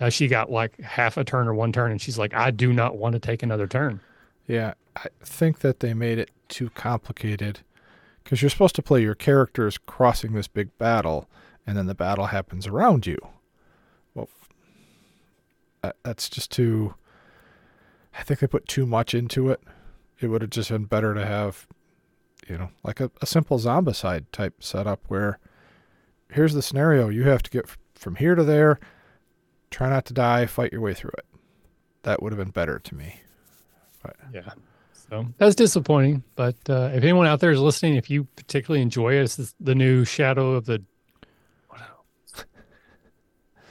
uh, 0.01 0.09
she 0.09 0.27
got 0.27 0.51
like 0.51 0.81
half 0.81 1.17
a 1.17 1.25
turn 1.25 1.47
or 1.47 1.55
one 1.55 1.73
turn, 1.73 1.91
and 1.91 2.01
she's 2.01 2.19
like, 2.19 2.35
I 2.35 2.51
do 2.51 2.73
not 2.73 2.97
want 2.97 3.13
to 3.13 3.19
take 3.19 3.43
another 3.43 3.67
turn. 3.67 4.01
Yeah, 4.49 4.75
I 4.97 5.09
think 5.21 5.61
that 5.61 5.81
they 5.81 5.95
made 5.95 6.19
it 6.19 6.31
too 6.49 6.71
complicated 6.71 7.61
because 8.31 8.43
you're 8.43 8.49
supposed 8.49 8.77
to 8.77 8.83
play 8.83 9.03
your 9.03 9.17
characters 9.17 9.77
crossing 9.77 10.35
this 10.35 10.47
big 10.47 10.79
battle, 10.79 11.29
and 11.67 11.77
then 11.77 11.87
the 11.87 11.97
battle 11.97 12.27
happens 12.27 12.65
around 12.65 13.05
you. 13.05 13.19
Well, 14.15 14.29
uh, 15.83 15.91
that's 16.05 16.29
just 16.29 16.53
too. 16.53 16.95
I 18.17 18.23
think 18.23 18.39
they 18.39 18.47
put 18.47 18.69
too 18.69 18.87
much 18.87 19.15
into 19.15 19.51
it. 19.51 19.61
It 20.21 20.29
would 20.29 20.43
have 20.43 20.51
just 20.51 20.71
been 20.71 20.85
better 20.85 21.13
to 21.13 21.27
have 21.27 21.67
you 22.49 22.57
know, 22.57 22.71
like 22.85 23.01
a, 23.01 23.11
a 23.21 23.27
simple 23.27 23.59
zombicide 23.59 24.27
type 24.31 24.63
setup 24.63 25.01
where 25.09 25.41
here's 26.31 26.55
the 26.55 26.63
scenario 26.63 27.09
you 27.09 27.25
have 27.25 27.43
to 27.43 27.51
get 27.51 27.69
from 27.95 28.15
here 28.15 28.37
to 28.37 28.45
there, 28.45 28.79
try 29.73 29.91
not 29.91 30.05
to 30.05 30.15
die, 30.15 30.47
fight 30.47 30.71
your 30.71 30.81
way 30.81 30.95
through 30.95 31.13
it. 31.19 31.27
That 32.03 32.23
would 32.23 32.33
have 32.33 32.39
been 32.39 32.51
better 32.51 32.79
to 32.79 32.95
me. 32.95 33.23
But 34.05 34.15
yeah. 34.33 34.53
So 35.11 35.27
that's 35.39 35.57
disappointing. 35.57 36.23
But 36.37 36.57
uh, 36.69 36.91
if 36.95 37.03
anyone 37.03 37.27
out 37.27 37.41
there 37.41 37.51
is 37.51 37.59
listening, 37.61 37.97
if 37.97 38.09
you 38.09 38.25
particularly 38.37 38.81
enjoy 38.81 39.15
it, 39.15 39.23
it's 39.23 39.55
the 39.59 39.75
new 39.75 40.05
Shadow 40.05 40.53
of 40.53 40.67
the 40.67 40.83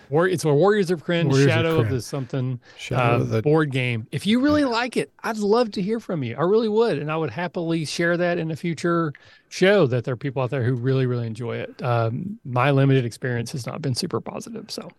War, 0.09 0.27
it's 0.27 0.43
a 0.43 0.53
Warriors 0.53 0.91
of 0.91 1.05
Krynn, 1.05 1.29
Warriors 1.29 1.49
Shadow 1.49 1.79
of, 1.79 1.85
of, 1.85 1.91
the 1.91 2.01
something 2.01 2.59
uh, 2.91 2.95
of 2.95 3.29
the... 3.29 3.41
board 3.41 3.71
game. 3.71 4.05
If 4.11 4.27
you 4.27 4.41
really 4.41 4.65
like 4.65 4.97
it, 4.97 5.11
I'd 5.23 5.37
love 5.37 5.71
to 5.71 5.81
hear 5.81 6.01
from 6.01 6.23
you. 6.23 6.35
I 6.35 6.41
really 6.41 6.67
would, 6.67 6.97
and 6.97 7.09
I 7.09 7.15
would 7.15 7.31
happily 7.31 7.85
share 7.85 8.17
that 8.17 8.37
in 8.37 8.51
a 8.51 8.55
future 8.57 9.13
show. 9.47 9.87
That 9.87 10.03
there 10.03 10.13
are 10.13 10.17
people 10.17 10.41
out 10.41 10.49
there 10.49 10.63
who 10.63 10.73
really, 10.73 11.05
really 11.05 11.27
enjoy 11.27 11.55
it. 11.57 11.81
Um, 11.81 12.37
my 12.43 12.71
limited 12.71 13.05
experience 13.05 13.53
has 13.53 13.65
not 13.65 13.81
been 13.81 13.95
super 13.95 14.19
positive. 14.19 14.69
So, 14.69 14.89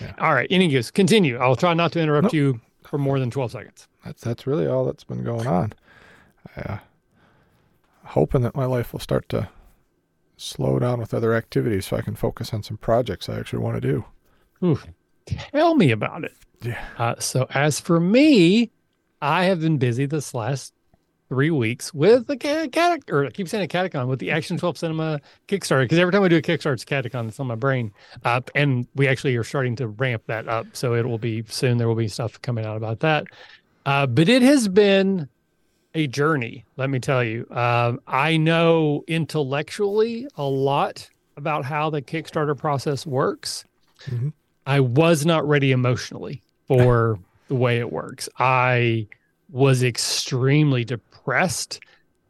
yeah. 0.00 0.14
all 0.18 0.32
right. 0.32 0.48
Anyways, 0.50 0.90
continue. 0.90 1.36
I'll 1.36 1.56
try 1.56 1.74
not 1.74 1.92
to 1.92 2.00
interrupt 2.00 2.24
nope. 2.24 2.32
you 2.32 2.60
for 2.90 2.98
more 2.98 3.20
than 3.20 3.30
12 3.30 3.52
seconds. 3.52 3.86
That's 4.04 4.20
that's 4.20 4.48
really 4.48 4.66
all 4.66 4.84
that's 4.84 5.04
been 5.04 5.22
going 5.22 5.46
on. 5.46 5.72
I, 6.56 6.60
uh, 6.60 6.78
hoping 8.02 8.42
that 8.42 8.56
my 8.56 8.64
life 8.64 8.92
will 8.92 8.98
start 8.98 9.28
to 9.28 9.48
slow 10.36 10.80
down 10.80 10.98
with 10.98 11.14
other 11.14 11.32
activities 11.32 11.86
so 11.86 11.96
I 11.96 12.02
can 12.02 12.16
focus 12.16 12.52
on 12.52 12.64
some 12.64 12.78
projects 12.78 13.28
I 13.28 13.38
actually 13.38 13.60
want 13.60 13.80
to 13.80 13.80
do. 13.80 14.04
Ooh, 14.64 14.80
tell 15.26 15.76
me 15.76 15.92
about 15.92 16.24
it. 16.24 16.34
Yeah. 16.62 16.84
Uh, 16.98 17.14
so 17.20 17.46
as 17.50 17.78
for 17.78 18.00
me, 18.00 18.72
I 19.22 19.44
have 19.44 19.60
been 19.60 19.78
busy 19.78 20.06
this 20.06 20.34
last 20.34 20.74
three 21.30 21.50
weeks 21.50 21.94
with 21.94 22.26
the 22.26 22.36
cat, 22.36 22.72
cat 22.72 23.00
or 23.08 23.24
I 23.24 23.30
keep 23.30 23.48
saying 23.48 23.64
a 23.64 23.68
catacon 23.68 24.08
with 24.08 24.18
the 24.18 24.32
Action 24.32 24.58
12 24.58 24.76
Cinema 24.76 25.20
Kickstarter 25.46 25.82
because 25.82 25.98
every 25.98 26.12
time 26.12 26.22
we 26.22 26.28
do 26.28 26.36
a 26.36 26.42
Kickstarter, 26.42 26.74
it's 26.74 26.84
catacon 26.84 27.26
that's 27.26 27.38
on 27.38 27.46
my 27.46 27.54
brain. 27.54 27.92
Uh, 28.24 28.40
and 28.56 28.88
we 28.96 29.06
actually 29.06 29.36
are 29.36 29.44
starting 29.44 29.76
to 29.76 29.86
ramp 29.86 30.24
that 30.26 30.48
up, 30.48 30.66
so 30.72 30.94
it 30.94 31.06
will 31.06 31.18
be 31.18 31.44
soon. 31.48 31.78
There 31.78 31.86
will 31.86 31.94
be 31.94 32.08
stuff 32.08 32.42
coming 32.42 32.66
out 32.66 32.76
about 32.76 32.98
that. 33.00 33.28
Uh, 33.86 34.08
but 34.08 34.28
it 34.28 34.42
has 34.42 34.66
been 34.66 35.28
a 35.94 36.08
journey, 36.08 36.64
let 36.76 36.90
me 36.90 36.98
tell 36.98 37.22
you. 37.22 37.46
Um, 37.50 38.00
I 38.08 38.36
know 38.36 39.04
intellectually 39.06 40.26
a 40.36 40.42
lot 40.42 41.08
about 41.36 41.64
how 41.64 41.90
the 41.90 42.02
Kickstarter 42.02 42.58
process 42.58 43.06
works. 43.06 43.64
Mm-hmm. 44.06 44.30
I 44.66 44.80
was 44.80 45.24
not 45.24 45.46
ready 45.48 45.70
emotionally 45.70 46.42
for 46.66 47.20
the 47.48 47.54
way 47.54 47.78
it 47.78 47.92
works. 47.92 48.28
I 48.40 49.06
was 49.48 49.82
extremely 49.84 50.84
depressed. 50.84 51.09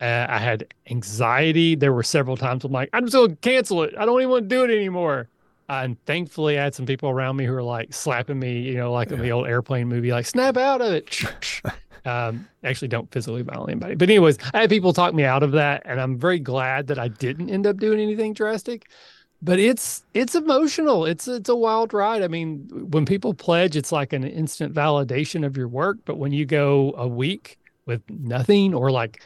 Uh, 0.01 0.27
I 0.29 0.39
had 0.39 0.73
anxiety. 0.91 1.75
There 1.75 1.93
were 1.93 2.03
several 2.03 2.37
times 2.37 2.65
I'm 2.65 2.73
like, 2.73 2.89
I'm 2.93 3.05
just 3.05 3.15
going 3.15 3.31
to 3.31 3.37
cancel 3.37 3.83
it. 3.83 3.95
I 3.99 4.07
don't 4.07 4.19
even 4.21 4.31
want 4.31 4.49
to 4.49 4.57
do 4.57 4.65
it 4.65 4.75
anymore. 4.75 5.29
Uh, 5.69 5.83
and 5.85 6.05
thankfully, 6.07 6.59
I 6.59 6.65
had 6.65 6.75
some 6.75 6.87
people 6.87 7.11
around 7.11 7.37
me 7.37 7.45
who 7.45 7.53
were 7.53 7.63
like 7.63 7.93
slapping 7.93 8.39
me, 8.39 8.61
you 8.61 8.75
know, 8.75 8.93
like 8.93 9.11
yeah. 9.11 9.17
in 9.17 9.23
the 9.23 9.31
old 9.31 9.47
airplane 9.47 9.89
movie, 9.89 10.11
like 10.11 10.27
snap 10.27 10.57
out 10.57 10.81
of 10.81 10.93
it. 10.93 11.23
um, 12.07 12.49
actually, 12.65 12.89
don't 12.89 13.11
physically 13.13 13.43
violate 13.43 13.73
anybody. 13.73 13.95
But 13.95 14.09
anyways, 14.09 14.39
I 14.55 14.63
had 14.63 14.71
people 14.71 14.93
talk 14.93 15.15
me 15.15 15.25
out 15.25 15.43
of 15.43 15.53
that, 15.53 15.83
and 15.85 16.01
I'm 16.01 16.19
very 16.19 16.41
glad 16.41 16.87
that 16.89 16.99
I 16.99 17.09
didn't 17.09 17.51
end 17.51 17.67
up 17.67 17.77
doing 17.77 18.01
anything 18.01 18.33
drastic 18.33 18.87
but 19.43 19.59
it's 19.59 20.05
it's 20.15 20.35
emotional 20.35 21.07
it's 21.07 21.27
it's 21.27 21.49
a 21.49 21.57
wild 21.57 21.95
ride 21.95 22.23
i 22.23 22.29
mean 22.29 22.69
when 22.91 23.07
people 23.07 23.33
pledge 23.33 23.77
it's 23.77 23.93
like 23.93 24.13
an 24.13 24.25
instant 24.25 24.75
validation 24.75 25.47
of 25.47 25.57
your 25.57 25.69
work 25.69 25.99
but 26.05 26.17
when 26.17 26.33
you 26.33 26.45
go 26.45 26.93
a 26.97 27.09
week 27.09 27.59
with 27.91 28.03
nothing 28.09 28.75
or 28.75 28.91
like 28.91 29.23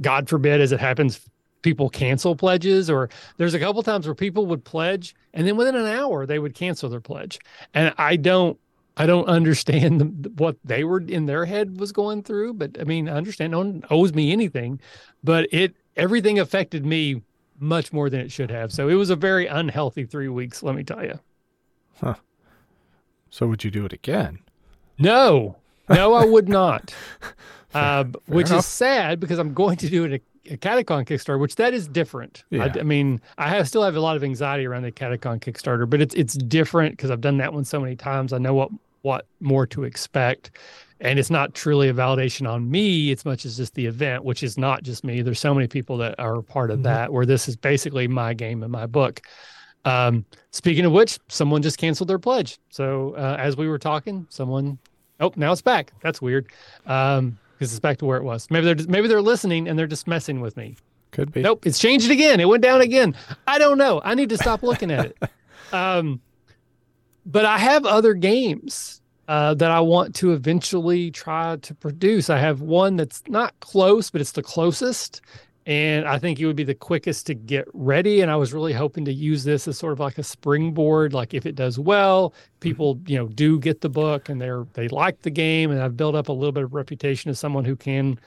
god 0.00 0.28
forbid 0.28 0.60
as 0.60 0.72
it 0.72 0.80
happens 0.80 1.20
people 1.62 1.90
cancel 1.90 2.36
pledges 2.36 2.88
or 2.88 3.10
there's 3.36 3.54
a 3.54 3.58
couple 3.58 3.82
times 3.82 4.06
where 4.06 4.14
people 4.14 4.46
would 4.46 4.64
pledge 4.64 5.14
and 5.34 5.46
then 5.46 5.56
within 5.56 5.74
an 5.74 5.86
hour 5.86 6.24
they 6.24 6.38
would 6.38 6.54
cancel 6.54 6.88
their 6.88 7.00
pledge 7.00 7.38
and 7.74 7.92
i 7.98 8.14
don't 8.16 8.58
i 8.96 9.04
don't 9.06 9.26
understand 9.38 10.00
the, 10.00 10.30
what 10.30 10.56
they 10.64 10.84
were 10.84 11.00
in 11.00 11.26
their 11.26 11.44
head 11.44 11.80
was 11.80 11.92
going 11.92 12.22
through 12.22 12.54
but 12.54 12.76
i 12.80 12.84
mean 12.84 13.08
i 13.08 13.12
understand 13.12 13.50
no 13.50 13.58
one 13.58 13.82
owes 13.90 14.14
me 14.14 14.32
anything 14.32 14.80
but 15.24 15.46
it 15.50 15.74
everything 15.96 16.38
affected 16.38 16.86
me 16.86 17.20
much 17.60 17.92
more 17.92 18.08
than 18.08 18.20
it 18.20 18.32
should 18.32 18.50
have. 18.50 18.72
So 18.72 18.88
it 18.88 18.94
was 18.94 19.10
a 19.10 19.16
very 19.16 19.46
unhealthy 19.46 20.04
three 20.04 20.28
weeks, 20.28 20.62
let 20.62 20.74
me 20.74 20.84
tell 20.84 21.04
you. 21.04 21.18
Huh. 22.00 22.14
So 23.30 23.46
would 23.46 23.64
you 23.64 23.70
do 23.70 23.84
it 23.84 23.92
again? 23.92 24.38
No, 24.98 25.56
no, 25.88 26.14
I 26.14 26.24
would 26.24 26.48
not. 26.48 26.94
uh, 27.74 28.04
which 28.26 28.48
enough. 28.48 28.60
is 28.60 28.66
sad 28.66 29.20
because 29.20 29.38
I'm 29.38 29.54
going 29.54 29.76
to 29.78 29.88
do 29.88 30.04
it 30.04 30.22
a, 30.46 30.54
a 30.54 30.56
Catacon 30.56 31.06
Kickstarter, 31.06 31.38
which 31.38 31.56
that 31.56 31.74
is 31.74 31.86
different. 31.86 32.44
Yeah. 32.50 32.64
I, 32.74 32.80
I, 32.80 32.82
mean, 32.82 33.20
I 33.36 33.48
have, 33.48 33.68
still 33.68 33.82
have 33.82 33.96
a 33.96 34.00
lot 34.00 34.16
of 34.16 34.24
anxiety 34.24 34.66
around 34.66 34.82
the 34.82 34.92
Catacon 34.92 35.40
Kickstarter, 35.40 35.88
but 35.88 36.00
it's 36.00 36.14
it's 36.14 36.34
different 36.34 36.96
because 36.96 37.10
I've 37.10 37.20
done 37.20 37.38
that 37.38 37.52
one 37.52 37.64
so 37.64 37.80
many 37.80 37.96
times. 37.96 38.32
I 38.32 38.38
know 38.38 38.54
what 38.54 38.70
what 39.02 39.26
more 39.40 39.66
to 39.66 39.84
expect 39.84 40.50
and 41.00 41.18
it's 41.18 41.30
not 41.30 41.54
truly 41.54 41.88
a 41.88 41.94
validation 41.94 42.48
on 42.48 42.70
me 42.70 43.12
as 43.12 43.24
much 43.24 43.44
as 43.44 43.56
just 43.56 43.74
the 43.74 43.86
event 43.86 44.24
which 44.24 44.42
is 44.42 44.58
not 44.58 44.82
just 44.82 45.04
me 45.04 45.22
there's 45.22 45.40
so 45.40 45.54
many 45.54 45.66
people 45.66 45.96
that 45.96 46.18
are 46.18 46.36
a 46.36 46.42
part 46.42 46.70
of 46.70 46.76
mm-hmm. 46.76 46.84
that 46.84 47.12
where 47.12 47.26
this 47.26 47.48
is 47.48 47.56
basically 47.56 48.08
my 48.08 48.34
game 48.34 48.62
and 48.62 48.72
my 48.72 48.86
book 48.86 49.20
um, 49.84 50.24
speaking 50.50 50.84
of 50.84 50.92
which 50.92 51.18
someone 51.28 51.62
just 51.62 51.78
canceled 51.78 52.08
their 52.08 52.18
pledge 52.18 52.58
so 52.70 53.14
uh, 53.16 53.36
as 53.38 53.56
we 53.56 53.68
were 53.68 53.78
talking 53.78 54.26
someone 54.28 54.78
oh 55.20 55.32
now 55.36 55.52
it's 55.52 55.62
back 55.62 55.92
that's 56.02 56.20
weird 56.20 56.46
um 56.86 57.38
because 57.58 57.72
it's 57.72 57.80
back 57.80 57.98
to 57.98 58.04
where 58.04 58.18
it 58.18 58.24
was. 58.24 58.48
Maybe 58.50 58.66
they're 58.66 58.74
just, 58.74 58.88
maybe 58.88 59.08
they're 59.08 59.20
listening 59.20 59.68
and 59.68 59.78
they're 59.78 59.86
just 59.86 60.06
messing 60.06 60.40
with 60.40 60.56
me. 60.56 60.76
Could 61.10 61.32
be. 61.32 61.42
Nope 61.42 61.66
it's 61.66 61.78
changed 61.78 62.10
again. 62.10 62.38
It 62.38 62.48
went 62.48 62.62
down 62.62 62.80
again. 62.80 63.14
I 63.46 63.58
don't 63.58 63.78
know. 63.78 64.00
I 64.04 64.14
need 64.14 64.28
to 64.28 64.36
stop 64.36 64.62
looking 64.62 64.90
at 64.90 65.06
it. 65.06 65.16
Um 65.70 66.22
but 67.26 67.44
i 67.44 67.58
have 67.58 67.84
other 67.84 68.14
games 68.14 68.98
uh, 69.28 69.52
that 69.54 69.70
I 69.70 69.80
want 69.80 70.14
to 70.16 70.32
eventually 70.32 71.10
try 71.10 71.56
to 71.56 71.74
produce. 71.74 72.30
I 72.30 72.38
have 72.38 72.62
one 72.62 72.96
that's 72.96 73.22
not 73.28 73.58
close, 73.60 74.10
but 74.10 74.22
it's 74.22 74.32
the 74.32 74.42
closest. 74.42 75.20
And 75.68 76.08
I 76.08 76.18
think 76.18 76.40
it 76.40 76.46
would 76.46 76.56
be 76.56 76.64
the 76.64 76.74
quickest 76.74 77.26
to 77.26 77.34
get 77.34 77.68
ready. 77.74 78.22
And 78.22 78.30
I 78.30 78.36
was 78.36 78.54
really 78.54 78.72
hoping 78.72 79.04
to 79.04 79.12
use 79.12 79.44
this 79.44 79.68
as 79.68 79.76
sort 79.76 79.92
of 79.92 80.00
like 80.00 80.16
a 80.16 80.22
springboard. 80.22 81.12
Like 81.12 81.34
if 81.34 81.44
it 81.44 81.56
does 81.56 81.78
well, 81.78 82.30
mm-hmm. 82.30 82.58
people, 82.60 82.98
you 83.06 83.18
know, 83.18 83.28
do 83.28 83.60
get 83.60 83.82
the 83.82 83.90
book 83.90 84.30
and 84.30 84.40
they're 84.40 84.66
they 84.72 84.88
like 84.88 85.20
the 85.20 85.30
game. 85.30 85.70
And 85.70 85.82
I've 85.82 85.94
built 85.94 86.14
up 86.14 86.28
a 86.28 86.32
little 86.32 86.52
bit 86.52 86.64
of 86.64 86.72
reputation 86.72 87.30
as 87.30 87.38
someone 87.38 87.66
who 87.66 87.76
can 87.76 88.18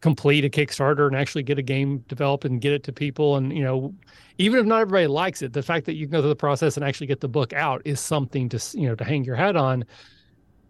complete 0.00 0.42
a 0.42 0.48
Kickstarter 0.48 1.06
and 1.06 1.14
actually 1.14 1.42
get 1.42 1.58
a 1.58 1.62
game 1.62 1.98
developed 2.08 2.46
and 2.46 2.62
get 2.62 2.72
it 2.72 2.82
to 2.84 2.94
people. 2.94 3.36
And, 3.36 3.54
you 3.54 3.62
know, 3.62 3.94
even 4.38 4.58
if 4.58 4.64
not 4.64 4.80
everybody 4.80 5.06
likes 5.06 5.42
it, 5.42 5.52
the 5.52 5.62
fact 5.62 5.84
that 5.84 5.96
you 5.96 6.06
can 6.06 6.12
go 6.12 6.22
through 6.22 6.30
the 6.30 6.34
process 6.36 6.78
and 6.78 6.84
actually 6.84 7.08
get 7.08 7.20
the 7.20 7.28
book 7.28 7.52
out 7.52 7.82
is 7.84 8.00
something 8.00 8.48
to, 8.48 8.58
you 8.72 8.88
know, 8.88 8.94
to 8.94 9.04
hang 9.04 9.22
your 9.24 9.36
hat 9.36 9.54
on. 9.54 9.84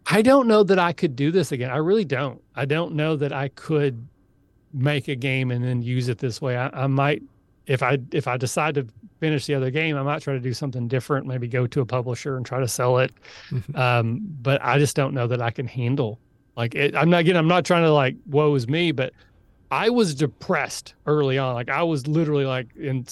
I 0.07 0.21
don't 0.21 0.49
know 0.49 0.61
that 0.63 0.77
I 0.77 0.91
could 0.91 1.15
do 1.15 1.31
this 1.31 1.53
again. 1.53 1.71
I 1.71 1.77
really 1.77 2.03
don't. 2.03 2.41
I 2.53 2.65
don't 2.65 2.95
know 2.95 3.15
that 3.15 3.31
I 3.31 3.47
could 3.47 4.09
make 4.75 5.07
a 5.07 5.15
game 5.15 5.51
and 5.51 5.63
then 5.63 5.81
use 5.81 6.09
it 6.09 6.17
this 6.17 6.41
way. 6.41 6.57
I, 6.57 6.69
I 6.83 6.87
might, 6.87 7.23
if 7.65 7.81
I 7.81 7.97
if 8.11 8.27
I 8.27 8.37
decide 8.37 8.75
to 8.75 8.85
finish 9.19 9.45
the 9.45 9.55
other 9.55 9.71
game, 9.71 9.97
I 9.97 10.03
might 10.03 10.21
try 10.21 10.33
to 10.33 10.39
do 10.39 10.53
something 10.53 10.87
different. 10.87 11.25
Maybe 11.25 11.47
go 11.47 11.65
to 11.65 11.81
a 11.81 11.85
publisher 11.85 12.37
and 12.37 12.45
try 12.45 12.59
to 12.59 12.67
sell 12.67 12.99
it. 12.99 13.11
Mm-hmm. 13.49 13.75
Um, 13.75 14.21
but 14.41 14.63
I 14.63 14.77
just 14.77 14.95
don't 14.95 15.13
know 15.13 15.27
that 15.27 15.41
I 15.41 15.51
can 15.51 15.67
handle. 15.67 16.19
Like 16.55 16.75
it, 16.75 16.95
I'm 16.95 17.09
not 17.09 17.21
again. 17.21 17.37
I'm 17.37 17.47
not 17.47 17.65
trying 17.65 17.83
to 17.83 17.91
like 17.91 18.15
woe 18.27 18.53
is 18.55 18.67
me, 18.67 18.91
but 18.91 19.13
I 19.71 19.89
was 19.89 20.13
depressed 20.13 20.93
early 21.05 21.37
on. 21.37 21.55
Like 21.55 21.69
I 21.69 21.83
was 21.83 22.07
literally 22.07 22.45
like 22.45 22.67
in 22.75 23.05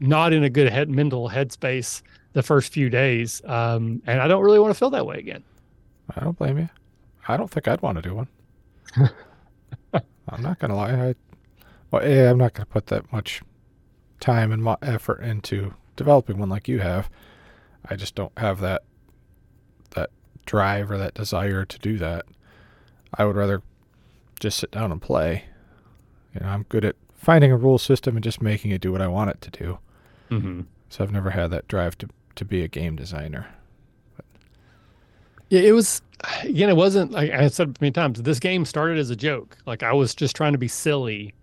not 0.00 0.32
in 0.32 0.42
a 0.44 0.50
good 0.50 0.70
head 0.70 0.90
mental 0.90 1.28
headspace 1.28 2.02
the 2.32 2.42
first 2.42 2.72
few 2.72 2.90
days. 2.90 3.40
Um, 3.44 4.02
and 4.06 4.20
I 4.20 4.28
don't 4.28 4.42
really 4.42 4.58
want 4.58 4.72
to 4.72 4.78
feel 4.78 4.90
that 4.90 5.06
way 5.06 5.18
again. 5.18 5.44
I 6.16 6.24
don't 6.24 6.36
blame 6.36 6.58
you. 6.58 6.68
I 7.28 7.36
don't 7.36 7.50
think 7.50 7.68
I'd 7.68 7.80
want 7.82 7.96
to 7.96 8.02
do 8.02 8.14
one. 8.14 8.28
I'm 10.28 10.42
not 10.42 10.58
gonna 10.58 10.76
lie. 10.76 10.92
I, 10.92 11.14
well, 11.90 12.08
yeah, 12.08 12.30
I'm 12.30 12.38
not 12.38 12.54
gonna 12.54 12.66
put 12.66 12.86
that 12.86 13.12
much 13.12 13.42
time 14.20 14.52
and 14.52 14.66
effort 14.82 15.20
into 15.20 15.74
developing 15.96 16.38
one 16.38 16.48
like 16.48 16.68
you 16.68 16.78
have. 16.78 17.10
I 17.88 17.96
just 17.96 18.14
don't 18.14 18.36
have 18.38 18.60
that 18.60 18.82
that 19.90 20.10
drive 20.46 20.90
or 20.90 20.98
that 20.98 21.14
desire 21.14 21.64
to 21.64 21.78
do 21.78 21.98
that. 21.98 22.24
I 23.14 23.24
would 23.24 23.36
rather 23.36 23.62
just 24.40 24.58
sit 24.58 24.70
down 24.70 24.92
and 24.92 25.02
play. 25.02 25.44
You 26.34 26.40
know, 26.40 26.48
I'm 26.48 26.64
good 26.68 26.84
at 26.84 26.96
finding 27.14 27.52
a 27.52 27.56
rule 27.56 27.78
system 27.78 28.16
and 28.16 28.24
just 28.24 28.40
making 28.40 28.70
it 28.70 28.80
do 28.80 28.92
what 28.92 29.02
I 29.02 29.08
want 29.08 29.30
it 29.30 29.40
to 29.42 29.50
do. 29.50 29.78
Mm-hmm. 30.30 30.62
So 30.88 31.04
I've 31.04 31.12
never 31.12 31.30
had 31.30 31.50
that 31.50 31.68
drive 31.68 31.98
to 31.98 32.08
to 32.36 32.44
be 32.44 32.62
a 32.62 32.68
game 32.68 32.96
designer. 32.96 33.46
Yeah, 35.50 35.60
it 35.60 35.72
was 35.72 36.00
again. 36.42 36.68
It 36.68 36.76
wasn't 36.76 37.12
like 37.12 37.30
I 37.30 37.48
said 37.48 37.80
many 37.80 37.92
times. 37.92 38.22
This 38.22 38.38
game 38.38 38.64
started 38.64 38.98
as 38.98 39.10
a 39.10 39.16
joke. 39.16 39.56
Like 39.66 39.82
I 39.82 39.92
was 39.92 40.14
just 40.14 40.36
trying 40.36 40.52
to 40.52 40.58
be 40.58 40.68
silly, 40.68 41.34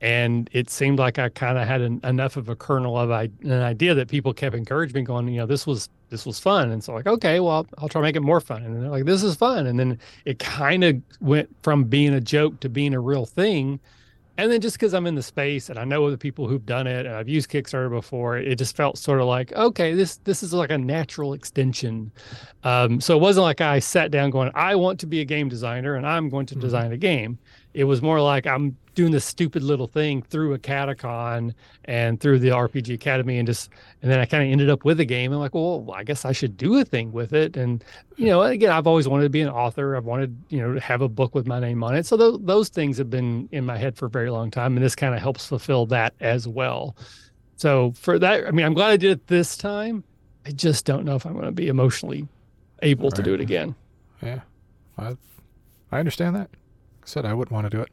and 0.00 0.48
it 0.52 0.70
seemed 0.70 0.98
like 0.98 1.18
I 1.18 1.28
kind 1.28 1.58
of 1.58 1.66
had 1.66 1.80
an, 1.80 2.00
enough 2.04 2.36
of 2.36 2.48
a 2.48 2.56
kernel 2.56 2.98
of 2.98 3.10
I, 3.10 3.30
an 3.42 3.62
idea 3.62 3.94
that 3.94 4.08
people 4.08 4.32
kept 4.32 4.54
encouraging 4.54 4.94
me, 4.94 5.02
going, 5.02 5.28
you 5.28 5.38
know, 5.38 5.46
this 5.46 5.66
was 5.66 5.88
this 6.08 6.26
was 6.26 6.38
fun, 6.38 6.70
and 6.70 6.82
so 6.82 6.92
like, 6.92 7.06
okay, 7.06 7.40
well, 7.40 7.52
I'll, 7.52 7.66
I'll 7.78 7.88
try 7.88 8.00
to 8.00 8.02
make 8.02 8.16
it 8.16 8.22
more 8.22 8.40
fun, 8.40 8.62
and 8.62 8.82
they're 8.82 8.90
like, 8.90 9.04
this 9.04 9.22
is 9.22 9.36
fun, 9.36 9.66
and 9.66 9.78
then 9.78 9.98
it 10.24 10.38
kind 10.38 10.84
of 10.84 11.00
went 11.20 11.48
from 11.62 11.84
being 11.84 12.14
a 12.14 12.20
joke 12.20 12.60
to 12.60 12.68
being 12.68 12.94
a 12.94 13.00
real 13.00 13.26
thing 13.26 13.80
and 14.40 14.50
then 14.50 14.60
just 14.60 14.76
because 14.76 14.94
I'm 14.94 15.06
in 15.06 15.14
the 15.14 15.22
space 15.22 15.68
and 15.68 15.78
I 15.78 15.84
know 15.84 16.06
other 16.06 16.16
people 16.16 16.48
who've 16.48 16.64
done 16.64 16.86
it 16.86 17.04
and 17.04 17.14
I've 17.14 17.28
used 17.28 17.50
Kickstarter 17.50 17.90
before, 17.90 18.38
it 18.38 18.56
just 18.56 18.74
felt 18.74 18.96
sort 18.96 19.20
of 19.20 19.26
like, 19.26 19.52
okay, 19.52 19.94
this 19.94 20.16
this 20.24 20.42
is 20.42 20.54
like 20.54 20.70
a 20.70 20.78
natural 20.78 21.34
extension. 21.34 22.10
Um, 22.64 23.00
so 23.00 23.16
it 23.16 23.20
wasn't 23.20 23.44
like 23.44 23.60
I 23.60 23.78
sat 23.78 24.10
down 24.10 24.30
going, 24.30 24.50
I 24.54 24.74
want 24.76 24.98
to 25.00 25.06
be 25.06 25.20
a 25.20 25.24
game 25.24 25.48
designer 25.48 25.94
and 25.94 26.06
I'm 26.06 26.28
going 26.28 26.46
to 26.46 26.54
mm-hmm. 26.54 26.62
design 26.62 26.92
a 26.92 26.96
game. 26.96 27.38
It 27.74 27.84
was 27.84 28.00
more 28.02 28.20
like 28.20 28.46
I'm 28.46 28.76
doing 28.94 29.12
this 29.12 29.24
stupid 29.24 29.62
little 29.62 29.86
thing 29.86 30.22
through 30.22 30.54
a 30.54 30.58
catacon 30.58 31.54
and 31.84 32.20
through 32.20 32.38
the 32.38 32.48
RPG 32.48 32.94
Academy 32.94 33.38
and 33.38 33.46
just 33.46 33.70
and 34.02 34.10
then 34.10 34.18
I 34.18 34.26
kind 34.26 34.42
of 34.42 34.50
ended 34.50 34.70
up 34.70 34.84
with 34.84 35.00
a 35.00 35.04
game. 35.04 35.32
I'm 35.32 35.38
like, 35.38 35.54
well, 35.54 35.90
I 35.94 36.04
guess 36.04 36.24
I 36.24 36.32
should 36.32 36.56
do 36.56 36.78
a 36.78 36.84
thing 36.84 37.12
with 37.12 37.32
it. 37.32 37.56
And 37.56 37.84
you 38.16 38.26
know, 38.26 38.42
again, 38.42 38.70
I've 38.70 38.86
always 38.86 39.08
wanted 39.08 39.24
to 39.24 39.30
be 39.30 39.40
an 39.40 39.48
author. 39.48 39.96
I've 39.96 40.04
wanted, 40.04 40.36
you 40.48 40.58
know, 40.60 40.74
to 40.74 40.80
have 40.80 41.02
a 41.02 41.08
book 41.08 41.34
with 41.34 41.46
my 41.46 41.60
name 41.60 41.82
on 41.82 41.94
it. 41.94 42.06
So 42.06 42.16
th- 42.16 42.40
those 42.44 42.68
things 42.68 42.98
have 42.98 43.10
been 43.10 43.48
in 43.52 43.64
my 43.64 43.76
head 43.76 43.96
for 43.96 44.06
a 44.06 44.10
very 44.10 44.30
long 44.30 44.50
time, 44.50 44.76
and 44.76 44.84
this 44.84 44.94
kind 44.94 45.14
of 45.14 45.20
helps 45.20 45.46
fulfill 45.46 45.86
that 45.86 46.14
as 46.20 46.46
well. 46.48 46.96
So 47.56 47.92
for 47.92 48.18
that, 48.18 48.46
I 48.46 48.50
mean, 48.50 48.64
I'm 48.64 48.74
glad 48.74 48.90
I 48.90 48.96
did 48.96 49.10
it 49.10 49.26
this 49.26 49.56
time. 49.56 50.04
I 50.46 50.50
just 50.50 50.84
don't 50.84 51.04
know 51.04 51.16
if 51.16 51.26
I'm 51.26 51.34
going 51.34 51.44
to 51.44 51.52
be 51.52 51.68
emotionally 51.68 52.26
able 52.82 53.10
right. 53.10 53.16
to 53.16 53.22
do 53.22 53.34
it 53.34 53.40
again. 53.40 53.74
Yeah. 54.22 54.40
I 54.98 55.16
I 55.92 55.98
understand 55.98 56.36
that. 56.36 56.50
I 56.52 57.06
said 57.06 57.24
I 57.24 57.34
wouldn't 57.34 57.52
want 57.52 57.70
to 57.70 57.76
do 57.76 57.82
it. 57.82 57.90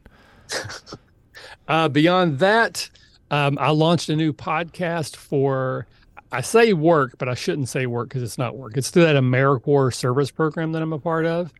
uh, 1.68 1.88
beyond 1.88 2.38
that, 2.38 2.88
um, 3.30 3.58
I 3.60 3.70
launched 3.70 4.08
a 4.08 4.16
new 4.16 4.32
podcast 4.32 5.16
for. 5.16 5.86
I 6.30 6.42
say 6.42 6.74
work, 6.74 7.14
but 7.16 7.26
I 7.26 7.34
shouldn't 7.34 7.70
say 7.70 7.86
work 7.86 8.10
because 8.10 8.22
it's 8.22 8.36
not 8.36 8.54
work. 8.54 8.76
It's 8.76 8.90
through 8.90 9.04
that 9.04 9.16
AmeriCorps 9.16 9.94
service 9.94 10.30
program 10.30 10.72
that 10.72 10.82
I'm 10.82 10.92
a 10.92 10.98
part 10.98 11.24
of. 11.24 11.54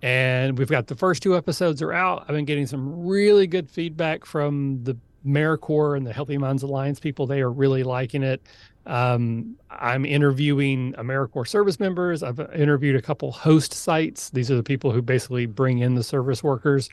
And 0.00 0.58
we've 0.58 0.68
got 0.68 0.86
the 0.86 0.96
first 0.96 1.22
two 1.22 1.36
episodes 1.36 1.82
are 1.82 1.92
out. 1.92 2.22
I've 2.22 2.34
been 2.34 2.46
getting 2.46 2.66
some 2.66 3.06
really 3.06 3.46
good 3.46 3.70
feedback 3.70 4.24
from 4.24 4.82
the 4.84 4.96
AmeriCorps 5.26 5.96
and 5.96 6.06
the 6.06 6.12
Healthy 6.12 6.38
Minds 6.38 6.62
Alliance 6.62 7.00
people. 7.00 7.26
They 7.26 7.40
are 7.40 7.50
really 7.50 7.82
liking 7.82 8.22
it. 8.22 8.42
Um, 8.86 9.56
I'm 9.70 10.04
interviewing 10.04 10.92
AmeriCorps 10.94 11.48
service 11.48 11.80
members. 11.80 12.22
I've 12.22 12.38
interviewed 12.54 12.96
a 12.96 13.02
couple 13.02 13.32
host 13.32 13.72
sites. 13.72 14.30
These 14.30 14.50
are 14.50 14.56
the 14.56 14.62
people 14.62 14.92
who 14.92 15.00
basically 15.00 15.46
bring 15.46 15.78
in 15.78 15.94
the 15.94 16.02
service 16.02 16.42
workers. 16.42 16.90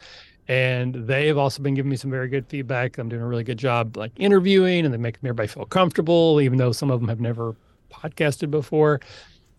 And 0.47 0.95
they 0.95 1.27
have 1.27 1.37
also 1.37 1.61
been 1.61 1.75
giving 1.75 1.89
me 1.89 1.95
some 1.95 2.11
very 2.11 2.27
good 2.27 2.47
feedback. 2.47 2.97
I'm 2.97 3.09
doing 3.09 3.21
a 3.21 3.27
really 3.27 3.43
good 3.43 3.59
job 3.59 3.95
like 3.95 4.11
interviewing 4.17 4.85
and 4.85 4.93
they 4.93 4.97
make 4.97 5.17
everybody 5.23 5.47
feel 5.47 5.65
comfortable, 5.65 6.41
even 6.41 6.57
though 6.57 6.71
some 6.71 6.91
of 6.91 6.99
them 6.99 7.09
have 7.09 7.21
never 7.21 7.55
podcasted 7.91 8.51
before. 8.51 8.99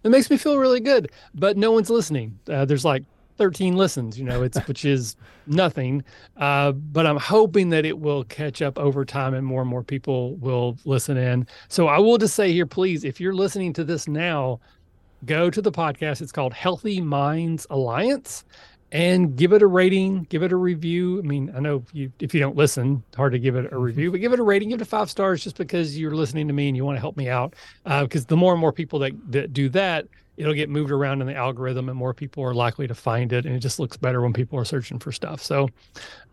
It 0.02 0.10
makes 0.10 0.28
me 0.28 0.36
feel 0.36 0.58
really 0.58 0.80
good, 0.80 1.12
but 1.34 1.56
no 1.56 1.70
one's 1.72 1.88
listening. 1.88 2.38
Uh, 2.48 2.64
there's 2.64 2.84
like 2.84 3.04
13 3.38 3.76
listens, 3.76 4.18
you 4.18 4.24
know, 4.24 4.42
it's 4.42 4.58
which 4.68 4.84
is 4.84 5.16
nothing. 5.46 6.04
Uh, 6.36 6.72
but 6.72 7.06
I'm 7.06 7.16
hoping 7.16 7.70
that 7.70 7.84
it 7.84 7.98
will 7.98 8.24
catch 8.24 8.62
up 8.62 8.78
over 8.78 9.04
time 9.04 9.34
and 9.34 9.46
more 9.46 9.62
and 9.62 9.70
more 9.70 9.82
people 9.82 10.34
will 10.36 10.76
listen 10.84 11.16
in. 11.16 11.46
So 11.68 11.86
I 11.88 11.98
will 11.98 12.18
just 12.18 12.34
say 12.34 12.52
here, 12.52 12.66
please, 12.66 13.04
if 13.04 13.20
you're 13.20 13.34
listening 13.34 13.72
to 13.74 13.84
this 13.84 14.08
now, 14.08 14.60
go 15.24 15.50
to 15.50 15.62
the 15.62 15.72
podcast. 15.72 16.20
It's 16.20 16.32
called 16.32 16.52
Healthy 16.52 17.00
Minds 17.00 17.66
Alliance 17.70 18.44
and 18.92 19.36
give 19.36 19.54
it 19.54 19.62
a 19.62 19.66
rating, 19.66 20.24
give 20.24 20.42
it 20.42 20.52
a 20.52 20.56
review. 20.56 21.18
I 21.18 21.22
mean, 21.22 21.50
I 21.56 21.60
know 21.60 21.82
you 21.94 22.12
if 22.20 22.34
you 22.34 22.40
don't 22.40 22.56
listen, 22.56 23.02
it's 23.08 23.16
hard 23.16 23.32
to 23.32 23.38
give 23.38 23.56
it 23.56 23.64
a 23.64 23.68
mm-hmm. 23.68 23.78
review, 23.78 24.10
but 24.10 24.20
give 24.20 24.34
it 24.34 24.38
a 24.38 24.42
rating, 24.42 24.68
give 24.68 24.82
it 24.82 24.84
five 24.84 25.10
stars 25.10 25.42
just 25.42 25.56
because 25.56 25.98
you're 25.98 26.14
listening 26.14 26.46
to 26.46 26.52
me 26.52 26.68
and 26.68 26.76
you 26.76 26.84
want 26.84 26.96
to 26.96 27.00
help 27.00 27.16
me 27.16 27.28
out. 27.28 27.54
Uh, 27.86 28.02
because 28.02 28.26
the 28.26 28.36
more 28.36 28.52
and 28.52 28.60
more 28.60 28.72
people 28.72 28.98
that, 28.98 29.12
that 29.32 29.54
do 29.54 29.70
that, 29.70 30.06
it'll 30.36 30.52
get 30.52 30.68
moved 30.68 30.90
around 30.90 31.22
in 31.22 31.26
the 31.26 31.34
algorithm 31.34 31.88
and 31.88 31.96
more 31.96 32.12
people 32.12 32.44
are 32.44 32.52
likely 32.52 32.86
to 32.86 32.94
find 32.94 33.32
it 33.32 33.46
and 33.46 33.56
it 33.56 33.60
just 33.60 33.78
looks 33.78 33.96
better 33.96 34.20
when 34.20 34.34
people 34.34 34.58
are 34.58 34.64
searching 34.64 34.98
for 34.98 35.10
stuff. 35.10 35.42
So 35.42 35.70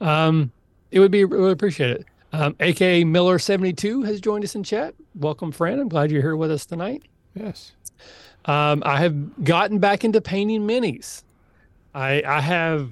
um, 0.02 0.52
it 0.92 1.00
would 1.00 1.12
be 1.12 1.24
really 1.24 1.52
appreciate 1.52 1.92
it. 1.92 2.06
Um, 2.34 2.56
aka 2.60 3.06
miller 3.06 3.40
72 3.40 4.04
has 4.04 4.20
joined 4.20 4.44
us 4.44 4.54
in 4.54 4.64
chat. 4.64 4.94
Welcome 5.16 5.52
friend. 5.54 5.80
I'm 5.80 5.90
glad 5.90 6.12
you're 6.12 6.22
here 6.22 6.36
with 6.36 6.52
us 6.52 6.66
tonight. 6.66 7.04
Yes. 7.34 7.72
Um, 8.46 8.84
i 8.86 9.00
have 9.00 9.44
gotten 9.44 9.80
back 9.80 10.04
into 10.04 10.22
painting 10.22 10.62
minis 10.62 11.24
i 11.94 12.22
i 12.26 12.40
have 12.40 12.92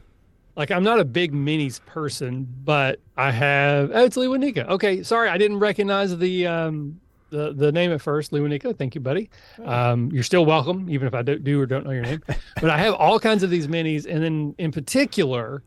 like 0.56 0.72
i'm 0.72 0.84
not 0.84 1.00
a 1.00 1.06
big 1.06 1.34
minis 1.34 1.84
person 1.86 2.48
but 2.64 3.00
i 3.16 3.32
have 3.32 3.92
oh, 3.94 4.04
it's 4.04 4.18
Lee 4.18 4.54
okay 4.58 5.04
sorry 5.04 5.30
i 5.30 5.38
didn't 5.38 5.60
recognize 5.60 6.18
the 6.18 6.48
um 6.48 7.00
the, 7.30 7.54
the 7.54 7.72
name 7.72 7.92
at 7.92 8.02
first, 8.02 8.32
Luanico. 8.32 8.78
Thank 8.78 8.96
you, 8.96 9.02
buddy. 9.02 9.30
Oh. 9.60 9.70
Um, 9.70 10.12
you're 10.12 10.24
still 10.24 10.46
welcome, 10.46 10.90
even 10.90 11.08
if 11.08 11.14
I 11.14 11.22
do, 11.22 11.38
do 11.38 11.62
or 11.62 11.66
don't 11.66 11.86
know 11.86 11.92
your 11.92 12.04
name. 12.04 12.24
but 12.62 12.70
I 12.70 12.78
have 12.78 12.94
all 12.94 13.20
kinds 13.20 13.44
of 13.44 13.50
these 13.50 13.68
minis, 13.68 14.06
and 14.10 14.24
then 14.24 14.56
in 14.58 14.72
particular, 14.72 15.64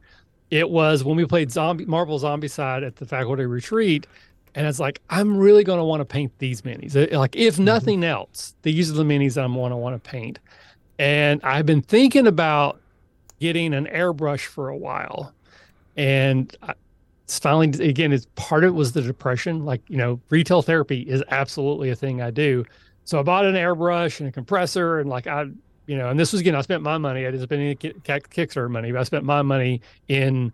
it 0.51 0.69
was 0.69 1.05
when 1.05 1.17
we 1.17 1.25
played 1.27 1.51
Zombie 1.51 1.85
Marvel 1.85 2.19
Zombicide 2.19 2.85
at 2.87 2.97
the 2.97 3.07
faculty 3.07 3.47
retreat, 3.47 4.07
and 4.55 4.67
it's 4.67 4.81
like 4.81 5.01
I'm 5.11 5.37
really 5.37 5.63
going 5.63 5.79
to 5.79 5.85
want 5.85 6.01
to 6.01 6.05
paint 6.05 6.33
these 6.39 6.63
minis. 6.63 6.95
Like 7.13 7.37
if 7.37 7.55
mm-hmm. 7.55 7.65
nothing 7.65 8.01
mm-hmm. 8.01 8.11
else, 8.11 8.55
these 8.63 8.91
are 8.91 8.95
the 8.95 9.05
minis 9.05 9.35
that 9.35 9.45
I'm 9.45 9.55
going 9.55 9.71
to 9.71 9.77
want 9.77 10.03
to 10.03 10.11
paint. 10.11 10.39
And 10.99 11.41
I've 11.45 11.67
been 11.67 11.83
thinking 11.83 12.27
about 12.27 12.81
getting 13.41 13.75
an 13.75 13.87
airbrush 13.87 14.47
for 14.47 14.69
a 14.69 14.77
while, 14.77 15.35
and 15.97 16.55
I, 16.63 16.75
it's 17.31 17.39
finally 17.39 17.69
again 17.89 18.13
it's 18.13 18.27
part 18.35 18.65
of 18.65 18.69
it 18.69 18.75
was 18.75 18.91
the 18.93 19.03
depression. 19.03 19.65
Like 19.65 19.83
you 19.89 19.97
know 19.97 20.21
retail 20.31 20.63
therapy 20.63 21.03
is 21.03 21.23
absolutely 21.29 21.91
a 21.91 21.95
thing 21.95 22.21
i 22.21 22.31
do. 22.31 22.65
So 23.05 23.21
i 23.21 23.23
bought 23.23 23.45
an 23.47 23.55
airbrush 23.55 24.19
and 24.19 24.29
a 24.29 24.33
compressor 24.33 24.99
and 24.99 25.09
like 25.09 25.29
i 25.29 25.45
you 25.87 25.97
know 25.97 26.09
and 26.11 26.19
this 26.19 26.33
was 26.33 26.41
again 26.41 26.57
i 26.57 26.61
spent 26.61 26.83
my 26.83 26.99
money. 26.99 27.27
I 27.27 27.31
didn't 27.31 27.45
spend 27.45 27.63
any 27.63 27.77
kickstarter 27.77 28.69
money 28.69 28.91
but 28.91 29.01
i 29.01 29.05
spent 29.05 29.25
my 29.25 29.43
money 29.43 29.81
in 30.09 30.53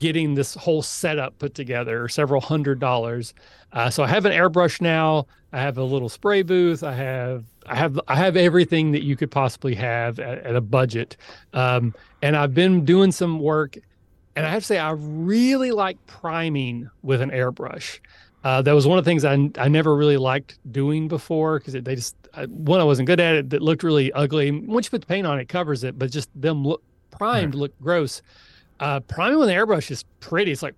getting 0.00 0.34
this 0.34 0.54
whole 0.54 0.82
setup 0.82 1.38
put 1.38 1.54
together 1.54 2.08
several 2.08 2.40
hundred 2.40 2.80
dollars. 2.80 3.32
Uh, 3.72 3.88
so 3.88 4.02
i 4.02 4.08
have 4.08 4.26
an 4.26 4.32
airbrush 4.32 4.80
now. 4.80 5.24
I 5.52 5.60
have 5.60 5.78
a 5.78 5.84
little 5.84 6.08
spray 6.08 6.42
booth. 6.42 6.82
I 6.82 6.94
have 6.94 7.44
i 7.68 7.74
have 7.74 8.00
i 8.08 8.16
have 8.16 8.36
everything 8.36 8.92
that 8.92 9.02
you 9.02 9.16
could 9.16 9.30
possibly 9.30 9.74
have 9.74 10.18
at, 10.18 10.38
at 10.38 10.56
a 10.56 10.60
budget 10.60 11.16
um, 11.52 11.94
and 12.22 12.36
i've 12.36 12.54
been 12.54 12.84
doing 12.84 13.12
some 13.12 13.40
work 13.40 13.76
and 14.38 14.46
I 14.46 14.50
have 14.50 14.62
to 14.62 14.66
say, 14.66 14.78
I 14.78 14.92
really 14.92 15.72
like 15.72 15.98
priming 16.06 16.88
with 17.02 17.20
an 17.20 17.30
airbrush. 17.30 17.98
Uh, 18.44 18.62
that 18.62 18.72
was 18.72 18.86
one 18.86 18.96
of 18.96 19.04
the 19.04 19.10
things 19.10 19.24
I, 19.24 19.50
I 19.58 19.66
never 19.66 19.96
really 19.96 20.16
liked 20.16 20.60
doing 20.70 21.08
before 21.08 21.58
because 21.58 21.72
they 21.72 21.96
just 21.96 22.14
I, 22.34 22.44
one 22.44 22.78
I 22.78 22.84
wasn't 22.84 23.06
good 23.06 23.18
at 23.18 23.34
it. 23.34 23.50
That 23.50 23.62
looked 23.62 23.82
really 23.82 24.12
ugly. 24.12 24.52
Once 24.52 24.86
you 24.86 24.90
put 24.90 25.00
the 25.00 25.08
paint 25.08 25.26
on, 25.26 25.40
it 25.40 25.48
covers 25.48 25.82
it, 25.82 25.98
but 25.98 26.12
just 26.12 26.30
them 26.40 26.64
look 26.64 26.84
primed 27.10 27.56
look 27.56 27.72
gross. 27.80 28.22
Uh, 28.78 29.00
priming 29.00 29.40
with 29.40 29.48
an 29.48 29.56
airbrush 29.56 29.90
is 29.90 30.04
pretty. 30.20 30.52
It's 30.52 30.62
like, 30.62 30.74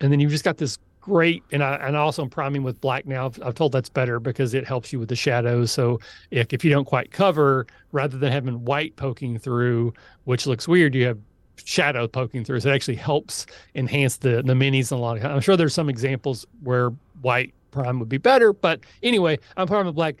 and 0.00 0.12
then 0.12 0.20
you've 0.20 0.30
just 0.30 0.44
got 0.44 0.58
this 0.58 0.76
great. 1.08 1.42
And 1.52 1.62
I 1.62 1.74
and 1.76 1.96
also 1.96 2.22
I'm 2.22 2.30
priming 2.30 2.62
with 2.62 2.80
black 2.80 3.06
now. 3.06 3.26
I've, 3.26 3.42
I've 3.42 3.54
told 3.54 3.72
that's 3.72 3.88
better 3.88 4.20
because 4.20 4.54
it 4.54 4.66
helps 4.66 4.92
you 4.92 4.98
with 4.98 5.08
the 5.08 5.16
shadows. 5.16 5.72
So 5.72 5.98
if 6.30 6.52
if 6.52 6.64
you 6.64 6.70
don't 6.70 6.84
quite 6.84 7.10
cover, 7.10 7.66
rather 7.92 8.18
than 8.18 8.30
having 8.30 8.64
white 8.64 8.94
poking 8.96 9.38
through, 9.38 9.94
which 10.24 10.46
looks 10.46 10.68
weird, 10.68 10.94
you 10.94 11.06
have 11.06 11.18
shadow 11.56 12.06
poking 12.06 12.44
through. 12.44 12.60
So 12.60 12.68
it 12.68 12.74
actually 12.74 12.96
helps 12.96 13.46
enhance 13.74 14.18
the 14.18 14.42
the 14.42 14.54
minis 14.54 14.92
and 14.92 15.00
a 15.00 15.02
lot. 15.02 15.16
Of, 15.16 15.24
I'm 15.24 15.40
sure 15.40 15.56
there's 15.56 15.74
some 15.74 15.88
examples 15.88 16.46
where 16.62 16.90
white 17.22 17.52
prime 17.70 17.98
would 17.98 18.08
be 18.08 18.18
better, 18.18 18.52
but 18.52 18.80
anyway, 19.02 19.38
I'm 19.56 19.66
priming 19.66 19.86
with 19.86 19.96
black. 19.96 20.16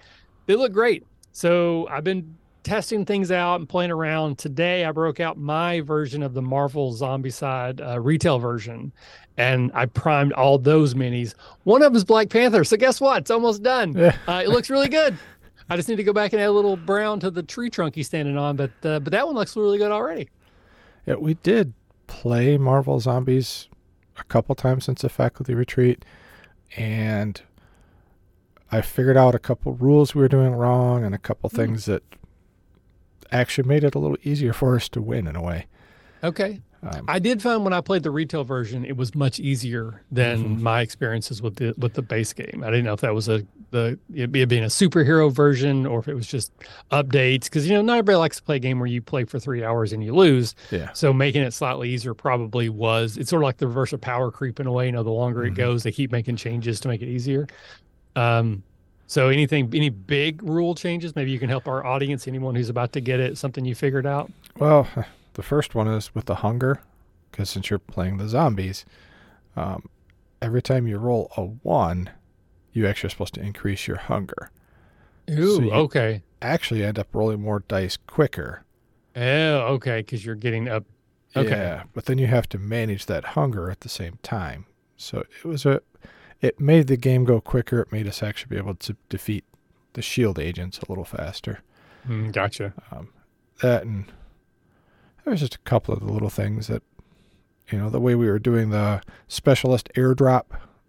They 0.46 0.56
look 0.56 0.72
great. 0.72 1.04
So 1.32 1.86
I've 1.88 2.04
been 2.04 2.36
testing 2.62 3.04
things 3.04 3.30
out 3.30 3.56
and 3.56 3.68
playing 3.68 3.90
around. 3.90 4.38
Today, 4.38 4.84
I 4.84 4.92
broke 4.92 5.20
out 5.20 5.38
my 5.38 5.80
version 5.80 6.22
of 6.22 6.34
the 6.34 6.42
Marvel 6.42 6.92
Zombicide 6.92 7.86
uh, 7.86 8.00
retail 8.00 8.38
version, 8.38 8.92
and 9.36 9.70
I 9.74 9.86
primed 9.86 10.32
all 10.32 10.58
those 10.58 10.94
minis. 10.94 11.34
One 11.64 11.82
of 11.82 11.92
them 11.92 11.96
is 11.96 12.04
Black 12.04 12.28
Panther. 12.28 12.64
So 12.64 12.76
guess 12.76 13.00
what? 13.00 13.22
It's 13.22 13.30
almost 13.30 13.62
done. 13.62 13.96
Yeah. 13.96 14.16
Uh, 14.26 14.42
it 14.44 14.48
looks 14.48 14.70
really 14.70 14.88
good. 14.88 15.16
I 15.70 15.76
just 15.76 15.88
need 15.88 15.96
to 15.96 16.04
go 16.04 16.12
back 16.12 16.32
and 16.32 16.40
add 16.40 16.48
a 16.48 16.52
little 16.52 16.76
brown 16.76 17.20
to 17.20 17.30
the 17.30 17.42
tree 17.42 17.68
trunk 17.68 17.94
he's 17.94 18.06
standing 18.06 18.38
on, 18.38 18.56
but 18.56 18.70
uh, 18.82 19.00
but 19.00 19.10
that 19.12 19.26
one 19.26 19.36
looks 19.36 19.56
really 19.56 19.78
good 19.78 19.92
already. 19.92 20.28
Yeah, 21.06 21.16
we 21.16 21.34
did 21.34 21.74
play 22.06 22.56
Marvel 22.56 23.00
Zombies 23.00 23.68
a 24.18 24.24
couple 24.24 24.54
times 24.54 24.84
since 24.84 25.02
the 25.02 25.08
faculty 25.08 25.54
retreat, 25.54 26.04
and 26.76 27.40
I 28.72 28.80
figured 28.80 29.16
out 29.16 29.34
a 29.34 29.38
couple 29.38 29.74
rules 29.74 30.14
we 30.14 30.22
were 30.22 30.28
doing 30.28 30.52
wrong 30.52 31.04
and 31.04 31.14
a 31.14 31.18
couple 31.18 31.50
mm. 31.50 31.56
things 31.56 31.84
that 31.84 32.02
actually 33.32 33.68
made 33.68 33.84
it 33.84 33.94
a 33.94 33.98
little 33.98 34.18
easier 34.22 34.52
for 34.52 34.76
us 34.76 34.88
to 34.90 35.02
win 35.02 35.26
in 35.26 35.36
a 35.36 35.42
way. 35.42 35.66
Okay. 36.22 36.60
Um, 36.82 37.06
I 37.08 37.18
did 37.18 37.42
find 37.42 37.64
when 37.64 37.72
I 37.72 37.80
played 37.80 38.04
the 38.04 38.10
retail 38.10 38.44
version, 38.44 38.84
it 38.84 38.96
was 38.96 39.14
much 39.14 39.40
easier 39.40 40.02
than 40.12 40.44
mm-hmm. 40.44 40.62
my 40.62 40.80
experiences 40.80 41.42
with 41.42 41.56
the 41.56 41.74
with 41.76 41.94
the 41.94 42.02
base 42.02 42.32
game. 42.32 42.62
I 42.64 42.70
didn't 42.70 42.84
know 42.84 42.92
if 42.92 43.00
that 43.00 43.14
was 43.14 43.28
a 43.28 43.44
the 43.70 43.98
it 44.14 44.30
being 44.30 44.62
a 44.62 44.68
superhero 44.68 45.30
version 45.30 45.86
or 45.86 45.98
if 45.98 46.06
it 46.06 46.14
was 46.14 46.28
just 46.28 46.52
updates 46.92 47.44
because 47.44 47.68
you 47.68 47.74
know 47.74 47.82
not 47.82 47.94
everybody 47.94 48.16
likes 48.16 48.36
to 48.36 48.42
play 48.44 48.56
a 48.56 48.60
game 48.60 48.78
where 48.78 48.86
you 48.86 49.02
play 49.02 49.24
for 49.24 49.40
three 49.40 49.64
hours 49.64 49.92
and 49.92 50.04
you 50.04 50.14
lose. 50.14 50.54
Yeah. 50.70 50.92
So 50.92 51.12
making 51.12 51.42
it 51.42 51.52
slightly 51.52 51.90
easier 51.90 52.14
probably 52.14 52.68
was. 52.68 53.16
It's 53.16 53.30
sort 53.30 53.42
of 53.42 53.44
like 53.44 53.56
the 53.56 53.66
reverse 53.66 53.92
of 53.92 54.00
power 54.00 54.30
creep 54.30 54.60
in 54.60 54.66
a 54.68 54.72
way. 54.72 54.86
You 54.86 54.92
know, 54.92 55.02
the 55.02 55.10
longer 55.10 55.40
mm-hmm. 55.40 55.54
it 55.54 55.56
goes, 55.56 55.82
they 55.82 55.92
keep 55.92 56.12
making 56.12 56.36
changes 56.36 56.78
to 56.80 56.88
make 56.88 57.02
it 57.02 57.08
easier. 57.08 57.48
Um, 58.14 58.62
so 59.08 59.30
anything, 59.30 59.70
any 59.74 59.88
big 59.88 60.42
rule 60.42 60.74
changes? 60.74 61.16
Maybe 61.16 61.30
you 61.30 61.38
can 61.38 61.48
help 61.48 61.66
our 61.66 61.84
audience. 61.84 62.28
Anyone 62.28 62.54
who's 62.54 62.68
about 62.68 62.92
to 62.92 63.00
get 63.00 63.20
it, 63.20 63.38
something 63.38 63.64
you 63.64 63.74
figured 63.74 64.06
out. 64.06 64.30
Well, 64.58 64.86
the 65.32 65.42
first 65.42 65.74
one 65.74 65.88
is 65.88 66.14
with 66.14 66.26
the 66.26 66.36
hunger, 66.36 66.82
because 67.30 67.48
since 67.48 67.70
you're 67.70 67.78
playing 67.78 68.18
the 68.18 68.28
zombies, 68.28 68.84
um, 69.56 69.88
every 70.42 70.60
time 70.60 70.86
you 70.86 70.98
roll 70.98 71.32
a 71.38 71.42
one, 71.42 72.10
you 72.74 72.86
actually 72.86 73.06
are 73.06 73.10
supposed 73.10 73.32
to 73.34 73.40
increase 73.40 73.88
your 73.88 73.96
hunger. 73.96 74.50
Ooh, 75.30 75.56
so 75.56 75.70
okay. 75.70 76.22
Actually, 76.42 76.84
end 76.84 76.98
up 76.98 77.08
rolling 77.14 77.40
more 77.40 77.60
dice 77.60 77.96
quicker. 77.96 78.64
Oh, 79.16 79.20
okay, 79.74 80.00
because 80.00 80.26
you're 80.26 80.34
getting 80.34 80.68
up. 80.68 80.84
Okay. 81.34 81.48
Yeah, 81.48 81.84
but 81.94 82.04
then 82.04 82.18
you 82.18 82.26
have 82.26 82.48
to 82.50 82.58
manage 82.58 83.06
that 83.06 83.24
hunger 83.24 83.70
at 83.70 83.80
the 83.80 83.88
same 83.88 84.18
time. 84.22 84.66
So 84.98 85.20
it 85.20 85.44
was 85.46 85.64
a, 85.64 85.80
it 86.40 86.60
made 86.60 86.86
the 86.86 86.96
game 86.96 87.24
go 87.24 87.40
quicker. 87.40 87.80
It 87.80 87.92
made 87.92 88.06
us 88.06 88.22
actually 88.22 88.50
be 88.50 88.56
able 88.56 88.74
to 88.76 88.96
defeat 89.08 89.44
the 89.94 90.02
shield 90.02 90.38
agents 90.38 90.78
a 90.78 90.84
little 90.88 91.04
faster. 91.04 91.60
Mm, 92.06 92.32
gotcha. 92.32 92.74
Um, 92.90 93.08
that 93.60 93.82
and 93.82 94.04
there's 95.24 95.40
just 95.40 95.56
a 95.56 95.60
couple 95.60 95.94
of 95.94 96.00
the 96.00 96.12
little 96.12 96.30
things 96.30 96.68
that, 96.68 96.82
you 97.70 97.78
know, 97.78 97.90
the 97.90 98.00
way 98.00 98.14
we 98.14 98.28
were 98.28 98.38
doing 98.38 98.70
the 98.70 99.02
specialist 99.26 99.90
airdrop, 99.94 100.44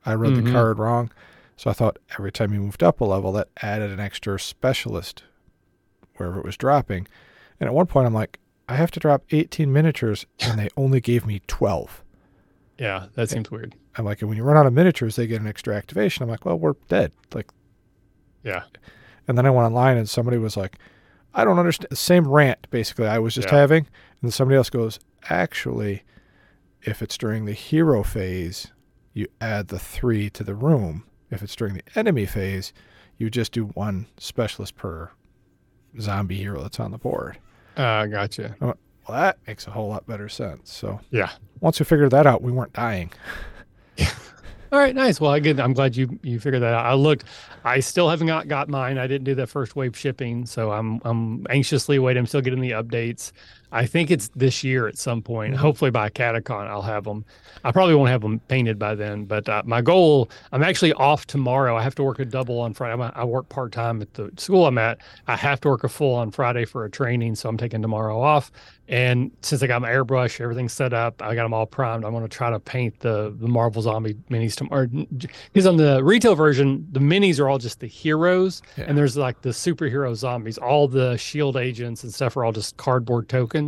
I 0.05 0.13
read 0.13 0.33
mm-hmm. 0.33 0.45
the 0.45 0.51
card 0.51 0.79
wrong. 0.79 1.12
So 1.57 1.69
I 1.69 1.73
thought 1.73 1.99
every 2.17 2.31
time 2.31 2.53
you 2.53 2.62
moved 2.62 2.83
up 2.83 3.01
a 3.01 3.05
level, 3.05 3.33
that 3.33 3.49
added 3.62 3.91
an 3.91 3.99
extra 3.99 4.39
specialist 4.39 5.23
wherever 6.15 6.39
it 6.39 6.45
was 6.45 6.55
dropping. 6.55 7.07
And 7.59 7.67
at 7.67 7.73
one 7.73 7.88
point, 7.88 8.07
I'm 8.07 8.13
like, 8.13 8.39
I 8.69 8.75
have 8.75 8.91
to 8.91 8.99
drop 8.99 9.23
18 9.31 9.73
miniatures 9.73 10.25
and 10.39 10.59
they 10.59 10.69
only 10.77 11.01
gave 11.01 11.25
me 11.25 11.41
12. 11.47 12.03
Yeah, 12.80 13.08
that 13.15 13.30
seems 13.30 13.52
weird. 13.52 13.76
I'm 13.98 14.06
like, 14.06 14.22
and 14.22 14.30
when 14.30 14.38
you 14.38 14.44
run 14.44 14.56
out 14.58 14.65
of 14.65 14.74
miniatures, 14.74 15.15
they 15.18 15.28
get 15.28 15.42
an 15.42 15.48
extra 15.48 15.76
activation. 15.76 16.24
I'm 16.24 16.30
like, 16.30 16.46
well, 16.46 16.58
we're 16.58 16.76
dead. 16.88 17.12
Like, 17.34 17.50
yeah. 18.44 18.63
And 19.28 19.38
then 19.38 19.46
I 19.46 19.50
went 19.50 19.65
online 19.65 19.98
and 19.98 20.10
somebody 20.10 20.38
was 20.38 20.56
like, 20.56 20.78
I 21.34 21.44
don't 21.44 21.60
understand. 21.60 21.89
The 21.89 21.96
same 21.98 22.28
rant, 22.28 22.68
basically, 22.72 23.08
I 23.08 23.20
was 23.20 23.36
just 23.36 23.50
Yeah. 23.52 23.58
having. 23.58 23.88
And 24.22 24.34
somebody 24.34 24.56
else 24.58 24.70
goes, 24.70 25.00
actually, 25.30 26.04
if 26.82 27.02
it's 27.02 27.18
during 27.18 27.46
the 27.46 27.54
hero 27.54 28.02
phase, 28.04 28.68
you 29.13 29.28
add 29.42 29.68
the 29.68 29.78
three 29.80 30.30
to 30.32 30.44
the 30.44 30.56
room. 30.56 31.04
If 31.30 31.44
it's 31.44 31.56
during 31.56 31.74
the 31.76 31.84
enemy 31.96 32.26
phase, 32.26 32.72
you 33.18 33.30
just 33.30 33.52
do 33.52 33.65
one 33.65 34.08
specialist 34.18 34.76
per 34.78 35.12
zombie 36.00 36.38
hero 36.38 36.62
that's 36.63 36.80
on 36.80 36.92
the 36.92 36.98
board. 36.98 37.38
Uh, 37.76 38.06
gotcha. 38.06 38.56
Well, 39.10 39.19
that 39.19 39.38
makes 39.48 39.65
a 39.65 39.72
whole 39.72 39.89
lot 39.89 40.06
better 40.06 40.30
sense. 40.30 40.72
So 40.72 41.00
Yeah. 41.10 41.30
once 41.62 41.80
we 41.80 41.86
figured 41.86 42.12
that 42.12 42.28
out, 42.28 42.41
we 42.43 42.52
weren't 42.52 42.74
dying. 42.74 43.12
All 44.72 44.78
right, 44.78 44.93
nice. 44.93 45.19
Well, 45.19 45.34
again, 45.34 45.60
I'm 45.60 45.74
glad 45.74 45.95
you 45.95 46.19
you 46.22 46.39
figured 46.39 46.62
that 46.62 46.76
out. 46.76 46.86
I 46.86 46.93
looked, 46.93 47.24
I 47.65 47.80
still 47.80 48.08
haven't 48.08 48.28
got 48.28 48.48
got 48.48 48.69
mine. 48.69 49.00
I 49.00 49.08
didn't 49.08 49.24
do 49.26 49.34
that 49.36 49.48
first 49.48 49.76
wave 49.76 49.98
shipping, 49.98 50.45
so 50.45 50.72
I'm 50.72 51.02
I'm 51.04 51.48
anxiously 51.50 51.98
waiting. 51.98 52.19
I'm 52.22 52.28
still 52.28 52.41
getting 52.41 52.62
the 52.62 52.72
updates. 52.72 53.32
I 53.71 53.86
think 53.86 54.10
it's 54.12 54.29
this 54.36 54.63
year 54.63 54.88
at 54.88 54.97
some 54.97 55.21
point. 55.21 55.53
Mhm. 55.53 55.58
Hopefully 55.58 55.91
by 55.91 56.10
Catacon, 56.10 56.67
I'll 56.67 56.82
have 56.82 57.03
them. 57.03 57.23
I 57.63 57.71
probably 57.71 57.95
won't 57.95 58.10
have 58.10 58.21
them 58.21 58.39
painted 58.47 58.79
by 58.79 58.95
then, 58.95 59.25
but 59.25 59.47
uh, 59.47 59.62
my 59.65 59.82
goal. 59.82 60.29
I'm 60.51 60.63
actually 60.63 60.93
off 60.93 61.27
tomorrow. 61.27 61.75
I 61.77 61.84
have 61.84 61.95
to 61.95 62.03
work 62.03 62.19
a 62.19 62.25
double 62.25 62.60
on 62.60 62.73
Friday. 62.73 62.93
I'm 62.93 63.01
a, 63.01 63.12
I 63.15 63.23
work 63.25 63.49
part 63.49 63.71
time 63.71 64.01
at 64.01 64.13
the 64.13 64.32
school 64.38 64.65
I'm 64.65 64.77
at. 64.77 64.99
I 65.27 65.36
have 65.36 65.60
to 65.62 65.67
work 65.69 65.84
a 65.84 65.89
full 65.89 66.15
on 66.15 66.32
Friday 66.32 66.65
for 66.65 66.86
a 66.86 66.89
training, 66.89 67.36
so 67.36 67.49
I'm 67.49 67.58
taking 67.58 67.82
tomorrow 67.82 68.19
off. 68.19 68.51
And 68.88 69.29
since 69.43 69.62
I 69.62 69.67
got 69.67 69.84
my 69.84 69.89
airbrush, 69.91 70.41
everything's 70.41 70.73
set 70.73 70.93
up, 70.93 71.21
I 71.21 71.36
got 71.36 71.43
them 71.43 71.53
all 71.53 71.67
primed. 71.67 72.03
I'm 72.03 72.12
going 72.12 72.23
to 72.23 72.27
try 72.29 72.49
to 72.49 72.60
paint 72.60 72.99
the 73.01 73.36
the 73.39 73.47
Marvel 73.47 73.84
Zombie 73.84 74.15
minis 74.32 74.55
tomorrow. 74.55 74.88
Because 74.88 75.67
on 75.67 75.77
the 75.77 76.03
retail 76.03 76.34
version, 76.34 76.88
the 76.91 76.99
minis 76.99 77.39
are 77.39 77.47
all 77.47 77.60
just 77.60 77.82
the 77.82 77.88
heroes, 77.88 78.63
Yeah. 78.77 78.86
and 78.88 78.97
there's 78.97 79.15
like 79.15 79.41
the 79.43 79.49
superhero 79.49 80.15
zombies. 80.15 80.58
All 80.58 80.88
the 80.88 81.17
Shield 81.17 81.55
agents 81.55 82.03
and 82.03 82.12
stuff 82.12 82.36
are 82.36 82.43
all 82.43 82.51
just 82.51 82.77
cardboard 82.77 83.29
tokens. 83.29 83.59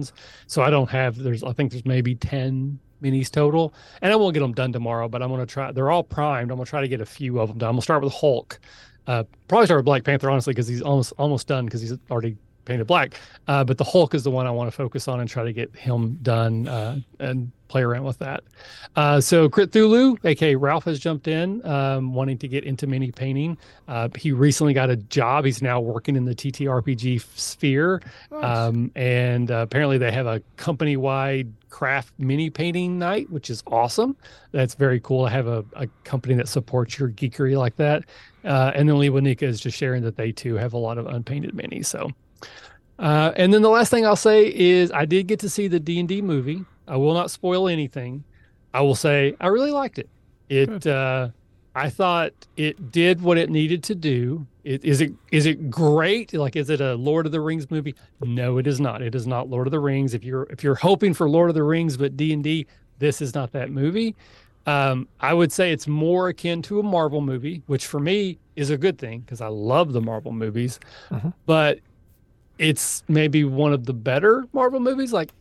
So 0.48 0.62
I 0.62 0.70
don't 0.70 0.90
have. 0.90 1.18
There's 1.18 1.44
I 1.44 1.54
think 1.54 1.72
there's 1.72 1.86
maybe 1.86 2.16
ten 2.16 2.80
minis 3.02 3.30
total, 3.30 3.74
and 4.02 4.12
I 4.12 4.16
won't 4.16 4.34
get 4.34 4.42
them 4.42 4.54
done 4.54 4.72
tomorrow. 4.72 5.08
But 5.08 5.22
I'm 5.22 5.30
to 5.30 5.46
try. 5.46 5.72
They're 5.72 5.92
all 5.92 6.04
primed. 6.04 6.52
I'm 6.52 6.58
to 6.58 6.66
try 6.66 6.82
to 6.82 6.88
get 6.88 7.02
a 7.02 7.06
few 7.06 7.40
of 7.40 7.50
them 7.50 7.58
done. 7.58 7.70
I'm 7.70 7.76
to 7.76 7.82
start 7.82 8.04
with 8.04 8.14
Hulk. 8.14 8.60
Uh, 9.08 9.24
probably 9.48 9.66
start 9.66 9.80
with 9.80 9.86
Black 9.86 10.04
Panther 10.04 10.30
honestly 10.30 10.54
because 10.54 10.68
he's 10.68 10.82
almost 10.82 11.14
almost 11.18 11.48
done 11.48 11.66
because 11.66 11.82
he's 11.82 11.94
already 12.10 12.38
painted 12.66 12.88
black. 12.88 13.20
Uh, 13.48 13.64
but 13.64 13.78
the 13.78 13.84
Hulk 13.84 14.14
is 14.14 14.24
the 14.24 14.32
one 14.32 14.48
I 14.48 14.52
want 14.52 14.68
to 14.68 14.76
focus 14.76 15.08
on 15.08 15.20
and 15.20 15.30
try 15.30 15.44
to 15.44 15.54
get 15.54 15.76
him 15.76 16.18
done 16.22 16.68
uh, 16.68 17.00
and 17.20 17.52
play 17.72 17.82
around 17.82 18.04
with 18.04 18.20
that. 18.20 18.44
Uh, 18.96 19.22
so 19.22 19.48
Cthulhu, 19.48 20.18
aka 20.26 20.56
Ralph, 20.56 20.84
has 20.84 21.00
jumped 21.00 21.28
in, 21.28 21.66
um, 21.66 22.14
wanting 22.14 22.38
to 22.40 22.48
get 22.48 22.66
into 22.66 22.86
mini 22.86 23.12
painting. 23.12 23.58
Uh, 23.88 24.10
he 24.18 24.34
recently 24.34 24.74
got 24.74 24.90
a 24.90 24.98
job. 24.98 25.46
He's 25.46 25.62
now 25.62 25.80
working 25.80 26.16
in 26.18 26.26
the 26.26 26.36
TTRPG 26.36 27.22
sphere, 27.38 28.02
um, 28.32 28.92
and 28.96 29.50
uh, 29.50 29.56
apparently 29.56 29.98
they 29.98 30.12
have 30.12 30.28
a 30.28 30.42
company-wide 30.58 31.52
craft 31.70 32.14
mini 32.18 32.50
painting 32.50 33.00
night, 33.00 33.30
which 33.32 33.50
is 33.50 33.64
awesome. 33.68 34.18
That's 34.52 34.76
very 34.76 35.00
cool. 35.00 35.26
I 35.26 35.30
have 35.30 35.48
a, 35.48 35.64
a 35.74 35.88
company 36.04 36.36
that 36.36 36.50
supports 36.50 37.00
your 37.00 37.10
geekery 37.10 37.58
like 37.58 37.78
that. 37.78 38.04
Uh, 38.44 38.72
and 38.76 38.90
then 38.90 38.98
Lewanika 38.98 39.44
is 39.44 39.62
just 39.62 39.78
sharing 39.78 40.04
that 40.04 40.18
they 40.18 40.32
too 40.32 40.56
have 40.56 40.74
a 40.74 40.78
lot 40.78 40.98
of 40.98 41.08
unpainted 41.08 41.54
minis. 41.56 41.86
So, 41.86 42.12
uh, 43.00 43.32
and 43.36 43.54
then 43.54 43.62
the 43.62 43.70
last 43.70 43.90
thing 43.90 44.06
I'll 44.06 44.16
say 44.16 44.54
is 44.54 44.92
I 44.92 45.06
did 45.06 45.28
get 45.28 45.40
to 45.40 45.50
see 45.50 45.68
the 45.68 45.80
D 45.80 46.00
and 46.00 46.08
D 46.08 46.22
movie. 46.22 46.64
I 46.88 46.98
will 46.98 47.14
not 47.14 47.32
spoil 47.32 47.68
anything. 47.68 48.24
I 48.74 48.82
will 48.82 48.96
say 48.96 49.36
I 49.40 49.48
really 49.48 49.72
liked 49.72 50.00
it. 50.00 50.10
It 50.50 50.86
uh, 50.86 51.30
I 51.76 51.90
thought 51.90 52.34
it 52.58 52.92
did 52.92 53.22
what 53.22 53.38
it 53.38 53.50
needed 53.50 53.84
to 53.84 53.96
do. 53.96 54.46
It, 54.64 54.84
is 54.84 55.02
it 55.02 55.14
is 55.32 55.46
it 55.46 55.70
great? 55.72 56.34
Like 56.34 56.56
is 56.56 56.70
it 56.70 56.82
a 56.82 56.96
Lord 56.96 57.26
of 57.26 57.32
the 57.32 57.42
Rings 57.42 57.72
movie? 57.72 57.96
No, 58.22 58.58
it 58.58 58.68
is 58.68 58.80
not. 58.80 59.02
It 59.02 59.16
is 59.16 59.26
not 59.26 59.50
Lord 59.50 59.68
of 59.68 59.72
the 59.72 59.80
Rings. 59.80 60.14
If 60.14 60.24
you're 60.24 60.44
if 60.50 60.64
you're 60.64 60.76
hoping 60.76 61.14
for 61.14 61.30
Lord 61.30 61.50
of 61.50 61.56
the 61.56 61.64
Rings 61.64 61.98
but 61.98 62.16
D 62.18 62.34
and 62.34 62.44
D, 62.44 62.68
this 63.00 63.22
is 63.22 63.34
not 63.34 63.52
that 63.54 63.72
movie. 63.72 64.16
Um, 64.68 65.08
I 65.20 65.34
would 65.34 65.52
say 65.52 65.72
it's 65.72 65.88
more 65.88 66.28
akin 66.28 66.62
to 66.64 66.80
a 66.80 66.84
Marvel 66.84 67.22
movie, 67.22 67.64
which 67.66 67.88
for 67.88 68.00
me 68.00 68.38
is 68.56 68.70
a 68.70 68.78
good 68.78 69.00
thing 69.00 69.22
because 69.22 69.42
I 69.42 69.48
love 69.48 69.92
the 69.94 70.02
Marvel 70.02 70.32
movies. 70.32 70.80
Mhm. 71.10 71.34
But 71.48 71.80
it's 72.62 73.04
maybe 73.08 73.44
one 73.44 73.74
of 73.74 73.86
the 73.86 73.94
better 73.94 74.46
Marvel 74.54 74.80
movies. 74.80 75.12
Like 75.12 75.32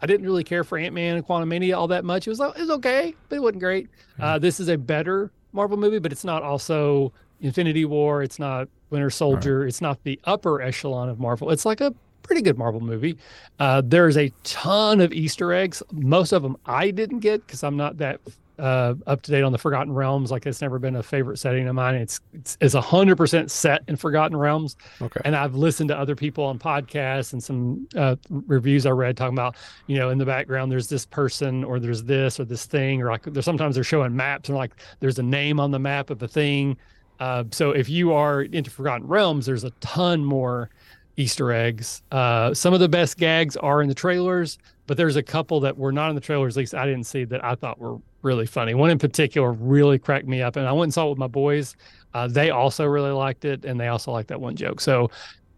I 0.00 0.06
didn't 0.06 0.24
really 0.24 0.44
care 0.44 0.62
for 0.62 0.78
Ant 0.78 0.94
Man 0.94 1.16
and 1.16 1.26
Quantumania 1.26 1.76
all 1.76 1.88
that 1.88 2.04
much. 2.04 2.26
It 2.26 2.30
was 2.30 2.40
it 2.40 2.56
was 2.56 2.70
okay, 2.70 3.14
but 3.28 3.36
it 3.36 3.40
wasn't 3.40 3.60
great. 3.60 3.88
Uh, 4.18 4.38
this 4.38 4.60
is 4.60 4.68
a 4.68 4.78
better 4.78 5.32
Marvel 5.52 5.76
movie, 5.76 5.98
but 5.98 6.12
it's 6.12 6.24
not 6.24 6.42
also 6.42 7.12
Infinity 7.40 7.84
War. 7.84 8.22
It's 8.22 8.38
not 8.38 8.68
Winter 8.90 9.10
Soldier. 9.10 9.66
It's 9.66 9.80
not 9.80 10.02
the 10.04 10.20
upper 10.24 10.62
echelon 10.62 11.08
of 11.08 11.18
Marvel. 11.18 11.50
It's 11.50 11.64
like 11.64 11.80
a 11.80 11.92
pretty 12.22 12.42
good 12.42 12.56
Marvel 12.56 12.80
movie. 12.80 13.18
Uh, 13.58 13.82
there's 13.84 14.16
a 14.16 14.30
ton 14.44 15.00
of 15.00 15.12
Easter 15.12 15.52
eggs. 15.52 15.82
Most 15.90 16.32
of 16.32 16.42
them 16.42 16.56
I 16.64 16.92
didn't 16.92 17.20
get 17.20 17.44
because 17.44 17.64
I'm 17.64 17.76
not 17.76 17.98
that 17.98 18.20
uh, 18.58 18.94
up 19.06 19.22
to 19.22 19.30
date 19.30 19.42
on 19.42 19.52
the 19.52 19.58
Forgotten 19.58 19.92
Realms. 19.92 20.30
Like 20.30 20.46
it's 20.46 20.60
never 20.60 20.78
been 20.78 20.96
a 20.96 21.02
favorite 21.02 21.38
setting 21.38 21.68
of 21.68 21.74
mine. 21.74 21.94
It's 21.94 22.20
it's 22.60 22.74
a 22.74 22.80
hundred 22.80 23.16
percent 23.16 23.50
set 23.50 23.82
in 23.88 23.96
Forgotten 23.96 24.36
Realms. 24.36 24.76
Okay. 25.00 25.20
And 25.24 25.36
I've 25.36 25.54
listened 25.54 25.88
to 25.88 25.98
other 25.98 26.16
people 26.16 26.44
on 26.44 26.58
podcasts 26.58 27.32
and 27.32 27.42
some 27.42 27.88
uh, 27.96 28.16
reviews 28.30 28.86
I 28.86 28.90
read 28.90 29.16
talking 29.16 29.34
about, 29.34 29.56
you 29.86 29.98
know, 29.98 30.10
in 30.10 30.18
the 30.18 30.26
background 30.26 30.70
there's 30.72 30.88
this 30.88 31.06
person 31.06 31.64
or 31.64 31.80
there's 31.80 32.02
this 32.02 32.40
or 32.40 32.44
this 32.44 32.66
thing, 32.66 33.02
or 33.02 33.10
like 33.10 33.22
there's 33.22 33.44
sometimes 33.44 33.74
they're 33.74 33.84
showing 33.84 34.14
maps 34.14 34.48
and 34.48 34.58
like 34.58 34.72
there's 35.00 35.18
a 35.18 35.22
name 35.22 35.60
on 35.60 35.70
the 35.70 35.78
map 35.78 36.10
of 36.10 36.22
a 36.22 36.28
thing. 36.28 36.76
Uh, 37.20 37.44
so 37.50 37.72
if 37.72 37.88
you 37.88 38.12
are 38.12 38.42
into 38.42 38.70
Forgotten 38.70 39.06
Realms, 39.06 39.46
there's 39.46 39.64
a 39.64 39.70
ton 39.80 40.24
more 40.24 40.70
Easter 41.16 41.50
eggs. 41.50 42.02
Uh, 42.12 42.54
some 42.54 42.72
of 42.72 42.78
the 42.78 42.88
best 42.88 43.18
gags 43.18 43.56
are 43.56 43.82
in 43.82 43.88
the 43.88 43.94
trailers, 43.94 44.56
but 44.86 44.96
there's 44.96 45.16
a 45.16 45.22
couple 45.22 45.58
that 45.58 45.76
were 45.76 45.90
not 45.90 46.10
in 46.10 46.14
the 46.14 46.20
trailers, 46.20 46.56
at 46.56 46.60
least 46.60 46.74
I 46.74 46.86
didn't 46.86 47.04
see, 47.04 47.24
that 47.24 47.44
I 47.44 47.56
thought 47.56 47.80
were 47.80 47.98
really 48.22 48.46
funny. 48.46 48.74
One 48.74 48.90
in 48.90 48.98
particular 48.98 49.52
really 49.52 49.98
cracked 49.98 50.26
me 50.26 50.42
up, 50.42 50.56
and 50.56 50.66
I 50.66 50.72
went 50.72 50.84
and 50.84 50.94
saw 50.94 51.06
it 51.06 51.10
with 51.10 51.18
my 51.18 51.26
boys. 51.26 51.76
Uh, 52.14 52.26
they 52.26 52.50
also 52.50 52.84
really 52.84 53.10
liked 53.10 53.44
it, 53.44 53.64
and 53.64 53.78
they 53.78 53.88
also 53.88 54.12
liked 54.12 54.28
that 54.28 54.40
one 54.40 54.56
joke. 54.56 54.80
So 54.80 55.10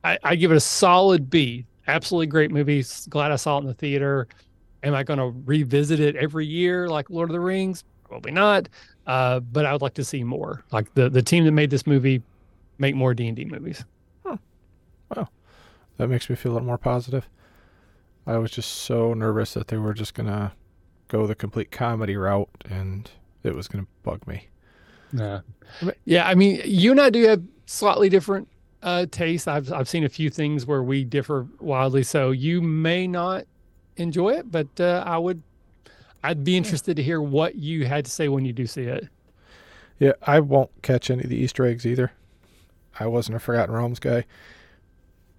I, 0.05 0.19
I 0.23 0.37
give 0.37 0.53
it 0.53 0.57
a 0.57 0.61
solid 0.61 1.31
B. 1.31 1.65
Absolutely 1.87 2.27
great 2.27 2.51
movie. 2.51 2.85
Glad 3.09 3.33
I 3.33 3.37
saw 3.37 3.59
it 3.59 3.63
in 3.63 3.67
the 3.67 3.75
theater. 3.75 4.29
Am 4.83 4.95
I 4.95 5.03
going 5.03 5.19
to 5.19 5.35
revisit 5.45 6.01
it 6.01 6.17
every 6.17 6.47
year 6.47 6.89
like 6.89 7.11
Lord 7.11 7.31
of 7.31 7.35
the 7.35 7.41
Rings? 7.41 7.85
Probably 8.05 8.33
not. 8.33 8.69
Uh, 9.07 9.41
but 9.41 9.67
I 9.67 9.73
would 9.73 9.83
like 9.83 9.95
to 9.95 10.05
see 10.05 10.23
more. 10.25 10.65
Like 10.73 10.93
the 10.95 11.09
the 11.09 11.23
team 11.23 11.45
that 11.45 11.53
made 11.53 11.71
this 11.71 11.87
movie 11.87 12.23
make 12.79 12.95
more 12.95 13.15
D 13.15 13.27
and 13.27 13.37
D 13.37 13.45
movies. 13.45 13.85
Huh. 14.25 14.37
Wow, 15.15 15.29
that 15.97 16.09
makes 16.09 16.31
me 16.31 16.37
feel 16.37 16.53
a 16.53 16.55
little 16.55 16.67
more 16.67 16.79
positive. 16.79 17.29
I 18.27 18.39
was 18.39 18.51
just 18.51 18.71
so 18.71 19.15
nervous 19.15 19.55
that 19.55 19.69
they 19.69 19.79
were 19.79 19.95
just 19.95 20.15
gonna 20.15 20.53
go 21.11 21.27
the 21.27 21.35
complete 21.35 21.71
comedy 21.71 22.17
route, 22.17 22.49
and 22.71 23.11
it 23.43 23.55
was 23.55 23.69
gonna 23.69 23.87
bug 24.03 24.27
me. 24.27 24.49
Yeah. 25.13 25.41
Yeah. 26.05 26.27
I 26.29 26.35
mean, 26.35 26.61
you 26.65 26.93
and 26.93 27.01
I 27.01 27.11
do 27.11 27.27
have 27.27 27.43
slightly 27.67 28.09
different 28.09 28.49
uh, 28.83 29.07
tastes. 29.11 29.47
I've, 29.49 29.73
I've 29.73 29.89
seen 29.89 30.05
a 30.05 30.09
few 30.09 30.31
things 30.31 30.67
where 30.67 30.83
we 30.83 31.05
differ 31.05 31.47
wildly. 31.59 32.03
So 32.05 32.31
you 32.31 32.63
may 32.63 33.07
not 33.07 33.45
enjoy 33.97 34.31
it, 34.35 34.51
but 34.51 34.69
uh, 34.79 35.03
I 35.07 35.19
would, 35.19 35.43
I'd 36.23 36.45
be 36.45 36.57
interested 36.57 36.97
to 36.97 37.03
hear 37.03 37.21
what 37.21 37.57
you 37.57 37.87
had 37.87 38.05
to 38.05 38.11
say 38.11 38.29
when 38.29 38.45
you 38.45 38.53
do 38.53 38.67
see 38.67 38.83
it. 38.85 39.09
Yeah, 39.99 40.13
I 40.27 40.41
won't 40.41 40.71
catch 40.83 41.11
any 41.11 41.25
of 41.25 41.29
the 41.29 41.37
Easter 41.37 41.67
eggs 41.67 41.85
either. 41.85 42.13
I 42.99 43.07
wasn't 43.07 43.37
a 43.37 43.41
Forgotten 43.41 43.75
Realms 43.75 43.99
guy. 43.99 44.25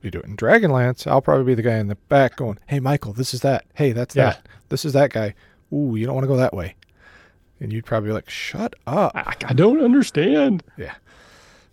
You 0.02 0.12
do 0.12 0.20
it 0.20 0.26
in 0.26 0.36
Dragonlance, 0.36 1.06
I'll 1.08 1.22
probably 1.22 1.46
be 1.46 1.56
the 1.56 1.62
guy 1.62 1.78
in 1.78 1.88
the 1.88 1.96
back 1.96 2.36
going, 2.36 2.58
"Hey, 2.68 2.80
Michael, 2.80 3.14
this 3.14 3.34
is 3.34 3.42
that. 3.42 3.66
Hey, 3.76 3.92
that's 3.92 4.16
Yeah. 4.16 4.32
that. 4.32 4.48
This 4.70 4.84
is 4.86 4.94
that 4.94 5.12
guy. 5.12 5.34
Ooh, 5.74 5.96
you 5.96 6.06
don't 6.06 6.16
want 6.16 6.24
to 6.24 6.28
go 6.30 6.38
that 6.38 6.54
way." 6.54 6.76
And 7.60 7.72
you'd 7.72 7.86
probably 7.86 8.10
be 8.10 8.14
like, 8.14 8.30
"Shut 8.30 8.74
up." 8.88 9.12
I, 9.16 9.36
I 9.46 9.54
don't 9.54 9.82
understand. 9.84 10.64
Yeah. 10.78 10.94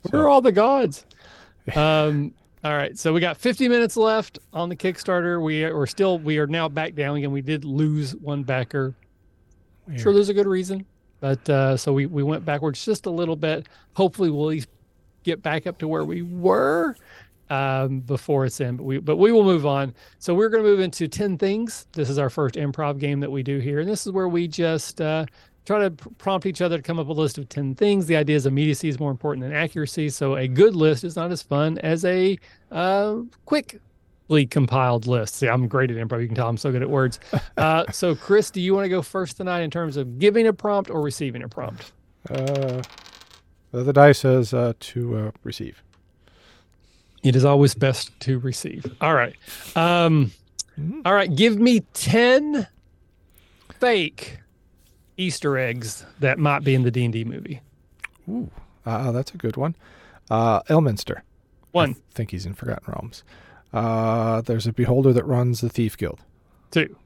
Where 0.02 0.10
So- 0.12 0.18
are 0.20 0.28
all 0.28 0.40
the 0.40 0.52
gods? 0.52 1.04
um, 1.76 2.32
all 2.64 2.74
right. 2.74 2.98
So 2.98 3.12
we 3.12 3.20
got 3.20 3.36
50 3.36 3.68
minutes 3.68 3.96
left 3.96 4.38
on 4.52 4.68
the 4.68 4.76
Kickstarter. 4.76 5.42
We 5.42 5.64
are, 5.64 5.86
still, 5.86 6.18
we 6.18 6.38
are 6.38 6.46
now 6.46 6.68
back 6.68 6.94
down 6.94 7.16
again. 7.16 7.30
We 7.30 7.42
did 7.42 7.64
lose 7.64 8.14
one 8.16 8.42
backer. 8.42 8.94
Weird. 9.86 10.00
Sure, 10.00 10.12
there's 10.14 10.28
a 10.28 10.34
good 10.34 10.46
reason, 10.46 10.84
but 11.20 11.48
uh, 11.48 11.76
so 11.76 11.92
we 11.92 12.06
we 12.06 12.22
went 12.22 12.44
backwards 12.44 12.84
just 12.84 13.06
a 13.06 13.10
little 13.10 13.36
bit. 13.36 13.66
Hopefully, 13.94 14.30
we'll 14.30 14.44
at 14.44 14.50
least 14.50 14.68
get 15.24 15.42
back 15.42 15.66
up 15.66 15.78
to 15.78 15.88
where 15.88 16.04
we 16.04 16.22
were 16.22 16.94
um, 17.50 18.00
before 18.00 18.44
it's 18.44 18.60
in. 18.60 18.76
But 18.76 18.84
we 18.84 18.98
but 18.98 19.16
we 19.16 19.32
will 19.32 19.44
move 19.44 19.66
on. 19.66 19.94
So 20.18 20.34
we're 20.34 20.48
going 20.48 20.62
to 20.62 20.68
move 20.68 20.80
into 20.80 21.08
ten 21.08 21.38
things. 21.38 21.86
This 21.92 22.10
is 22.10 22.18
our 22.18 22.30
first 22.30 22.54
improv 22.54 22.98
game 22.98 23.20
that 23.20 23.30
we 23.30 23.42
do 23.42 23.58
here, 23.58 23.80
and 23.80 23.88
this 23.88 24.06
is 24.06 24.12
where 24.12 24.28
we 24.28 24.48
just 24.48 25.00
uh, 25.00 25.26
try 25.64 25.80
to 25.80 25.90
pr- 25.90 26.08
prompt 26.18 26.46
each 26.46 26.60
other 26.60 26.76
to 26.76 26.82
come 26.82 26.98
up 26.98 27.06
with 27.06 27.18
a 27.18 27.20
list 27.20 27.38
of 27.38 27.48
ten 27.48 27.74
things. 27.74 28.06
The 28.06 28.16
idea 28.16 28.36
is 28.36 28.46
immediacy 28.46 28.88
is 28.88 28.98
more 28.98 29.10
important 29.10 29.44
than 29.44 29.52
accuracy. 29.52 30.08
So 30.08 30.36
a 30.36 30.48
good 30.48 30.76
list 30.76 31.04
is 31.04 31.16
not 31.16 31.30
as 31.30 31.42
fun 31.42 31.78
as 31.78 32.04
a 32.04 32.38
uh, 32.70 33.16
quick 33.44 33.80
compiled 34.50 35.06
list. 35.06 35.36
See, 35.36 35.48
I'm 35.48 35.68
great 35.68 35.90
at 35.90 35.96
improv. 35.96 36.20
You 36.20 36.26
can 36.26 36.36
tell 36.36 36.48
I'm 36.48 36.56
so 36.56 36.70
good 36.70 36.82
at 36.82 36.90
words. 36.90 37.18
Uh, 37.56 37.84
so, 37.90 38.14
Chris, 38.14 38.52
do 38.52 38.60
you 38.60 38.72
want 38.72 38.84
to 38.84 38.88
go 38.88 39.02
first 39.02 39.36
tonight 39.36 39.62
in 39.62 39.70
terms 39.70 39.96
of 39.96 40.20
giving 40.20 40.46
a 40.46 40.52
prompt 40.52 40.90
or 40.90 41.00
receiving 41.02 41.42
a 41.42 41.48
prompt? 41.48 41.92
Uh, 42.30 42.82
the 43.72 43.92
die 43.92 44.12
says 44.12 44.54
uh, 44.54 44.74
to 44.78 45.16
uh, 45.16 45.30
receive. 45.42 45.82
It 47.22 47.34
is 47.36 47.44
always 47.44 47.74
best 47.74 48.18
to 48.20 48.38
receive. 48.38 48.84
All 49.00 49.14
right. 49.14 49.34
Um, 49.74 50.30
all 51.04 51.14
right. 51.14 51.34
Give 51.34 51.58
me 51.58 51.80
10 51.94 52.66
fake 53.80 54.38
Easter 55.16 55.58
eggs 55.58 56.04
that 56.20 56.38
might 56.38 56.62
be 56.64 56.74
in 56.74 56.82
the 56.82 56.90
D&D 56.90 57.24
movie. 57.24 57.60
Ooh, 58.28 58.50
uh, 58.86 59.10
that's 59.12 59.32
a 59.32 59.36
good 59.36 59.56
one. 59.56 59.74
Uh, 60.30 60.62
Elminster. 60.64 61.22
One, 61.72 61.90
I 61.90 62.14
think 62.14 62.30
he's 62.30 62.46
in 62.46 62.54
Forgotten 62.54 62.84
Realms. 62.92 63.24
Uh, 63.72 64.40
there's 64.42 64.66
a 64.66 64.72
beholder 64.72 65.12
that 65.12 65.24
runs 65.26 65.60
the 65.60 65.68
Thief 65.68 65.96
Guild. 65.96 66.20
two, 66.70 66.96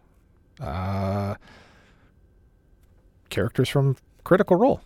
Uh, 0.60 1.34
characters 3.30 3.68
from 3.68 3.96
Critical 4.24 4.56
Role. 4.56 4.80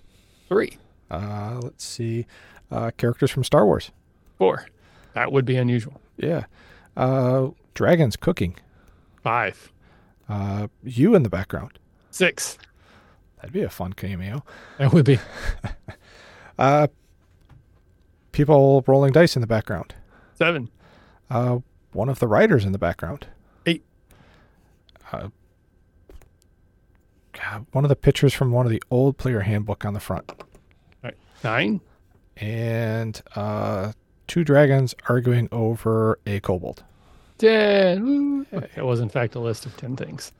three, 0.49 0.79
Uh, 1.11 1.61
let's 1.63 1.85
see. 1.85 2.27
Uh, 2.71 2.91
characters 2.97 3.31
from 3.31 3.45
Star 3.45 3.65
Wars. 3.67 3.91
four. 4.39 4.67
That 5.17 5.33
would 5.33 5.47
be 5.47 5.57
unusual. 5.57 5.99
Yeah. 6.19 6.45
Uh, 6.95 7.49
dragons 7.73 8.17
cooking. 8.17 8.55
Five, 9.23 9.73
Uh, 10.29 10.69
you 10.85 11.15
in 11.15 11.23
the 11.23 11.31
background. 11.31 11.79
six. 12.11 12.59
That'd 13.37 13.53
be 13.53 13.63
a 13.63 13.71
fun 13.71 13.95
cameo. 13.95 14.45
That 14.79 14.93
would 14.93 15.07
be 15.07 15.19
Uh, 16.59 16.89
people 18.33 18.85
rolling 18.87 19.13
dice 19.13 19.37
in 19.37 19.41
the 19.41 19.47
background. 19.47 19.95
seven, 20.35 20.69
Uh, 21.31 21.59
one 21.93 22.09
of 22.11 22.19
the 22.19 22.29
writers 22.29 22.65
in 22.67 22.73
the 22.73 22.79
background. 22.79 23.27
Eight. 23.65 23.85
Uh, 25.13 25.29
God, 27.33 27.67
one 27.73 27.85
of 27.85 27.89
the 27.89 27.97
pictures 27.97 28.35
from 28.35 28.51
one 28.53 28.67
of 28.67 28.71
the 28.71 28.83
old 28.91 29.17
player 29.17 29.41
handbook 29.41 29.85
on 29.87 29.95
the 29.95 30.01
front. 30.01 30.31
nine, 31.43 31.81
And 32.37 33.21
uh, 33.35 33.93
two 34.27 34.45
dragons 34.45 34.95
arguing 35.09 35.49
over 35.53 36.19
a 36.27 36.41
kobold. 36.41 36.83
ten. 37.39 38.47
It 38.77 38.85
was, 38.85 39.01
in 39.01 39.09
fact, 39.09 39.35
a 39.35 39.41
list 39.41 39.67
of 39.67 39.77
10 39.77 39.97
things. 39.97 40.33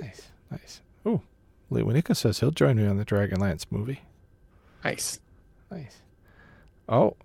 Nice, 0.00 0.28
nice. 0.50 0.80
Ooh, 1.06 1.22
Lee 1.70 1.82
Winika 1.82 2.14
says 2.16 2.40
he'll 2.40 2.50
join 2.50 2.76
me 2.76 2.86
on 2.86 2.96
the 2.98 3.04
Dragonlance 3.04 3.66
movie. 3.70 4.00
Nice. 4.84 5.20
Nice. 5.70 5.98
Oh, 6.88 7.16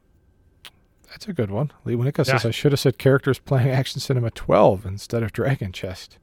that's 1.10 1.28
a 1.28 1.34
good 1.34 1.52
one. 1.52 1.71
Lee 1.86 1.95
Winika 1.95 2.26
says 2.26 2.45
I 2.45 2.52
should 2.52 2.71
have 2.71 2.80
said 2.80 2.98
characters 2.98 3.39
playing 3.39 3.69
Action 3.69 4.00
Cinema 4.02 4.32
12 4.32 4.86
instead 4.86 5.24
of 5.24 5.32
Dragon 5.34 5.71
Chest. 5.71 6.17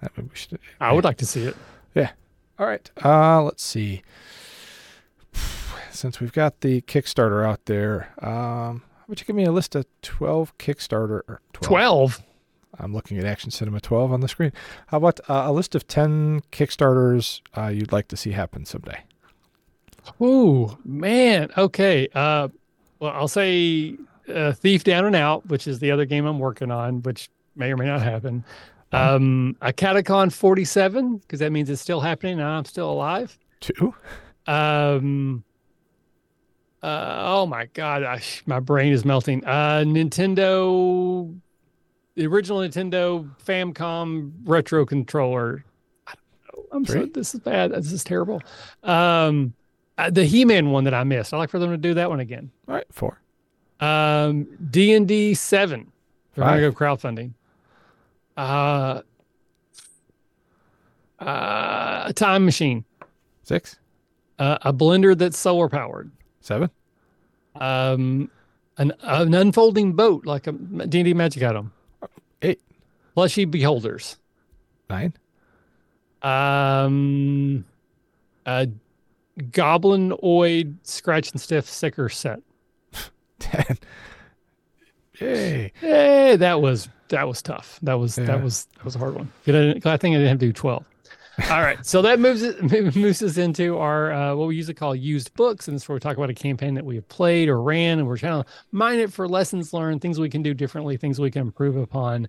That 0.00 0.16
would- 0.16 0.30
we 0.30 0.36
should, 0.36 0.58
I 0.80 0.92
would 0.92 1.04
like 1.04 1.18
to 1.18 1.26
see 1.26 1.44
it. 1.44 1.56
Yeah. 1.94 2.12
All 2.58 2.66
right. 2.66 2.90
Uh, 3.04 3.42
let's 3.42 3.62
see. 3.62 4.02
Since 6.02 6.18
we've 6.18 6.32
got 6.32 6.62
the 6.62 6.80
Kickstarter 6.80 7.46
out 7.46 7.66
there, 7.66 8.12
um, 8.18 8.82
how 8.82 9.04
about 9.06 9.20
you 9.20 9.24
give 9.24 9.36
me 9.36 9.44
a 9.44 9.52
list 9.52 9.76
of 9.76 9.86
12 10.02 10.58
Kickstarter 10.58 11.20
or 11.28 11.40
12? 11.52 11.68
12. 11.68 12.22
I'm 12.80 12.92
looking 12.92 13.20
at 13.20 13.24
Action 13.24 13.52
Cinema 13.52 13.80
12 13.80 14.10
on 14.10 14.18
the 14.18 14.26
screen. 14.26 14.52
How 14.88 14.96
about 14.96 15.20
uh, 15.30 15.44
a 15.46 15.52
list 15.52 15.76
of 15.76 15.86
10 15.86 16.42
Kickstarters 16.50 17.40
uh, 17.56 17.68
you'd 17.68 17.92
like 17.92 18.08
to 18.08 18.16
see 18.16 18.32
happen 18.32 18.64
someday? 18.64 19.04
Ooh, 20.20 20.76
man. 20.84 21.52
Okay. 21.56 22.08
Uh, 22.12 22.48
well, 22.98 23.12
I'll 23.12 23.28
say 23.28 23.96
uh, 24.28 24.54
Thief 24.54 24.82
Down 24.82 25.04
and 25.04 25.14
Out, 25.14 25.46
which 25.46 25.68
is 25.68 25.78
the 25.78 25.92
other 25.92 26.04
game 26.04 26.26
I'm 26.26 26.40
working 26.40 26.72
on, 26.72 27.00
which 27.04 27.30
may 27.54 27.72
or 27.72 27.76
may 27.76 27.86
not 27.86 28.02
happen. 28.02 28.44
Um, 28.90 29.56
a 29.60 29.72
Catacon 29.72 30.32
47, 30.32 31.18
because 31.18 31.38
that 31.38 31.52
means 31.52 31.70
it's 31.70 31.80
still 31.80 32.00
happening 32.00 32.40
and 32.40 32.48
I'm 32.48 32.64
still 32.64 32.90
alive. 32.90 33.38
Two? 33.60 33.94
Um, 34.48 35.44
uh, 36.82 37.22
oh 37.26 37.46
my 37.46 37.66
God, 37.74 38.02
I, 38.02 38.20
my 38.46 38.60
brain 38.60 38.92
is 38.92 39.04
melting. 39.04 39.44
Uh, 39.44 39.84
Nintendo, 39.86 41.38
the 42.14 42.26
original 42.26 42.58
Nintendo 42.60 43.28
Famicom 43.44 44.32
retro 44.44 44.84
controller. 44.84 45.64
I 46.06 46.14
don't 46.52 46.58
know. 46.58 46.76
I'm 46.76 46.84
so, 46.84 47.06
this 47.06 47.34
is 47.34 47.40
bad. 47.40 47.72
This 47.72 47.92
is 47.92 48.04
terrible. 48.04 48.42
Um, 48.82 49.54
uh, 49.98 50.10
the 50.10 50.24
He-Man 50.24 50.70
one 50.70 50.84
that 50.84 50.94
I 50.94 51.04
missed. 51.04 51.32
I'd 51.32 51.38
like 51.38 51.50
for 51.50 51.58
them 51.58 51.70
to 51.70 51.76
do 51.76 51.94
that 51.94 52.10
one 52.10 52.20
again. 52.20 52.50
All 52.66 52.74
right, 52.74 52.86
four. 52.90 53.20
Um, 53.80 54.46
D 54.70 54.94
and 54.94 55.06
D 55.06 55.34
seven. 55.34 55.90
They're 56.34 56.44
gonna 56.44 56.60
go 56.60 56.72
crowdfunding. 56.72 57.32
Uh, 58.36 59.02
uh, 61.20 62.04
a 62.06 62.12
time 62.14 62.44
machine. 62.44 62.84
Six? 63.42 63.76
Uh, 64.38 64.58
a 64.62 64.72
blender 64.72 65.16
that's 65.16 65.36
solar 65.38 65.68
powered. 65.68 66.10
Seven? 66.42 66.70
Um, 67.56 68.30
an 68.78 68.92
an 69.02 69.32
unfolding 69.34 69.94
boat 69.94 70.26
like 70.26 70.46
a 70.46 70.52
D 70.52 70.82
and 70.82 70.90
D 70.90 71.14
magic 71.14 71.42
item. 71.42 71.72
Eight. 72.42 72.60
Plushy 73.14 73.44
beholders. 73.44 74.16
Nine? 74.90 75.14
Um, 76.22 77.64
a 78.46 78.68
goblinoid 79.38 80.76
scratch 80.82 81.32
and 81.32 81.40
stiff 81.40 81.68
sticker 81.68 82.08
set. 82.08 82.40
Ten. 83.38 83.78
Yay. 85.20 85.72
Hey, 85.80 86.36
that 86.36 86.60
was 86.60 86.88
that 87.08 87.28
was 87.28 87.42
tough. 87.42 87.78
That 87.82 87.94
was 87.94 88.18
Yeah. 88.18 88.24
that 88.24 88.42
was 88.42 88.66
that 88.76 88.84
was 88.84 88.96
a 88.96 88.98
hard 88.98 89.14
one. 89.14 89.30
I, 89.46 89.72
I 89.84 89.96
think 89.96 90.14
I 90.14 90.18
didn't 90.18 90.28
have 90.28 90.38
to 90.40 90.46
do 90.46 90.52
twelve. 90.52 90.84
All 91.50 91.62
right, 91.62 91.84
so 91.84 92.02
that 92.02 92.20
moves 92.20 92.42
moves 92.60 93.22
us 93.22 93.38
into 93.38 93.78
our 93.78 94.12
uh, 94.12 94.34
what 94.34 94.48
we 94.48 94.56
usually 94.56 94.74
call 94.74 94.94
used 94.94 95.32
books, 95.34 95.66
and 95.66 95.74
this 95.74 95.82
is 95.82 95.88
where 95.88 95.94
we 95.94 96.00
talk 96.00 96.16
about 96.16 96.30
a 96.30 96.34
campaign 96.34 96.74
that 96.74 96.84
we 96.84 96.96
have 96.96 97.08
played 97.08 97.48
or 97.48 97.62
ran, 97.62 97.98
and 97.98 98.06
we're 98.06 98.18
trying 98.18 98.42
to 98.42 98.48
mine 98.70 98.98
it 98.98 99.12
for 99.12 99.26
lessons 99.26 99.72
learned, 99.72 100.02
things 100.02 100.20
we 100.20 100.28
can 100.28 100.42
do 100.42 100.52
differently, 100.52 100.96
things 100.96 101.18
we 101.18 101.30
can 101.30 101.42
improve 101.42 101.76
upon. 101.76 102.28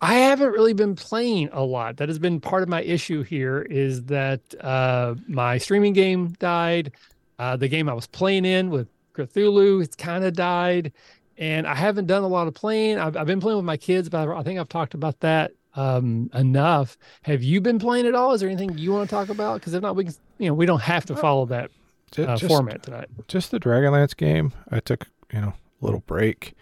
I 0.00 0.14
haven't 0.14 0.50
really 0.50 0.74
been 0.74 0.94
playing 0.94 1.48
a 1.52 1.62
lot. 1.62 1.96
That 1.96 2.08
has 2.08 2.18
been 2.18 2.38
part 2.38 2.62
of 2.62 2.68
my 2.68 2.82
issue 2.82 3.22
here. 3.22 3.62
Is 3.62 4.04
that 4.04 4.40
uh, 4.60 5.14
my 5.26 5.58
streaming 5.58 5.94
game 5.94 6.28
died? 6.38 6.92
Uh, 7.38 7.56
the 7.56 7.68
game 7.68 7.88
I 7.88 7.94
was 7.94 8.06
playing 8.06 8.44
in 8.44 8.70
with 8.70 8.88
Cthulhu, 9.14 9.82
it's 9.82 9.96
kind 9.96 10.22
of 10.22 10.34
died 10.34 10.92
and 11.38 11.66
I 11.66 11.74
haven't 11.74 12.06
done 12.06 12.22
a 12.22 12.28
lot 12.28 12.46
of 12.46 12.54
playing. 12.54 12.98
I've, 12.98 13.16
I've 13.16 13.26
been 13.26 13.40
playing 13.40 13.56
with 13.56 13.64
my 13.64 13.76
kids, 13.76 14.08
but 14.08 14.28
I 14.28 14.42
think 14.42 14.58
I've 14.58 14.68
talked 14.68 14.94
about 14.94 15.20
that 15.20 15.52
um, 15.76 16.30
enough. 16.34 16.96
Have 17.22 17.42
you 17.42 17.60
been 17.60 17.78
playing 17.78 18.06
at 18.06 18.14
all? 18.14 18.32
Is 18.32 18.40
there 18.40 18.48
anything 18.48 18.76
you 18.78 18.92
want 18.92 19.08
to 19.08 19.14
talk 19.14 19.28
about? 19.28 19.60
Because 19.60 19.74
if 19.74 19.82
not, 19.82 19.94
we 19.94 20.04
can, 20.04 20.14
you 20.38 20.48
know, 20.48 20.54
we 20.54 20.66
don't 20.66 20.82
have 20.82 21.04
to 21.06 21.16
follow 21.16 21.46
that 21.46 21.70
uh, 22.18 22.36
just, 22.36 22.46
format 22.46 22.82
tonight. 22.82 23.08
just 23.28 23.50
the 23.50 23.60
Dragonlance 23.60 24.16
game. 24.16 24.52
I 24.70 24.80
took, 24.80 25.06
you 25.32 25.40
know, 25.40 25.54
a 25.80 25.84
little 25.84 26.00
break 26.00 26.54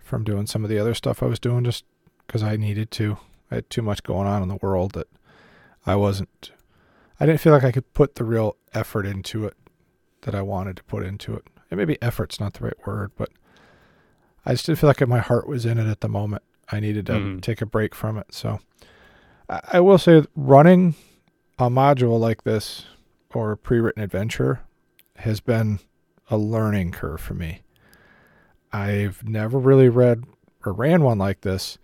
from 0.00 0.24
doing 0.24 0.46
some 0.46 0.64
of 0.64 0.70
the 0.70 0.78
other 0.78 0.94
stuff 0.94 1.22
I 1.22 1.26
was 1.26 1.38
doing 1.38 1.64
just 1.64 1.84
because 2.26 2.42
I 2.42 2.56
needed 2.56 2.90
to. 2.92 3.18
I 3.50 3.56
had 3.56 3.70
too 3.70 3.82
much 3.82 4.02
going 4.02 4.26
on 4.26 4.42
in 4.42 4.48
the 4.48 4.58
world 4.62 4.92
that 4.92 5.08
I 5.86 5.94
wasn't, 5.94 6.52
I 7.20 7.26
didn't 7.26 7.40
feel 7.40 7.52
like 7.52 7.64
I 7.64 7.72
could 7.72 7.92
put 7.92 8.14
the 8.14 8.24
real 8.24 8.56
effort 8.72 9.04
into 9.04 9.44
it 9.44 9.56
that 10.22 10.34
I 10.34 10.42
wanted 10.42 10.76
to 10.78 10.84
put 10.84 11.04
into 11.04 11.34
it. 11.34 11.44
And 11.70 11.78
maybe 11.78 12.00
effort's 12.00 12.40
not 12.40 12.54
the 12.54 12.64
right 12.64 12.86
word, 12.86 13.12
but 13.16 13.30
I 14.46 14.52
just 14.52 14.66
didn't 14.66 14.78
feel 14.78 14.88
like 14.88 15.06
my 15.06 15.18
heart 15.18 15.46
was 15.46 15.66
in 15.66 15.78
it 15.78 15.90
at 15.90 16.00
the 16.00 16.08
moment. 16.08 16.42
I 16.72 16.80
needed 16.80 17.06
to 17.06 17.12
Mhm. 17.12 17.40
take 17.42 17.60
a 17.60 17.66
break 17.66 17.94
from 17.94 18.16
it. 18.18 18.32
So 18.34 18.58
I, 19.48 19.60
I 19.74 19.80
will 19.80 19.98
say 19.98 20.24
running 20.34 20.94
a 21.58 21.68
module 21.70 22.18
like 22.18 22.42
this 22.44 22.86
or 23.34 23.52
a 23.52 23.56
pre-written 23.56 24.02
adventure 24.02 24.60
has 25.16 25.40
been 25.40 25.78
a 26.30 26.36
learning 26.38 26.92
curve 26.92 27.20
for 27.20 27.34
me. 27.34 27.60
I've 28.72 29.22
never 29.28 29.58
really 29.58 29.88
read 29.88 30.24
or 30.64 30.72
ran 30.72 31.02
one 31.02 31.18
like 31.18 31.42
this. 31.42 31.78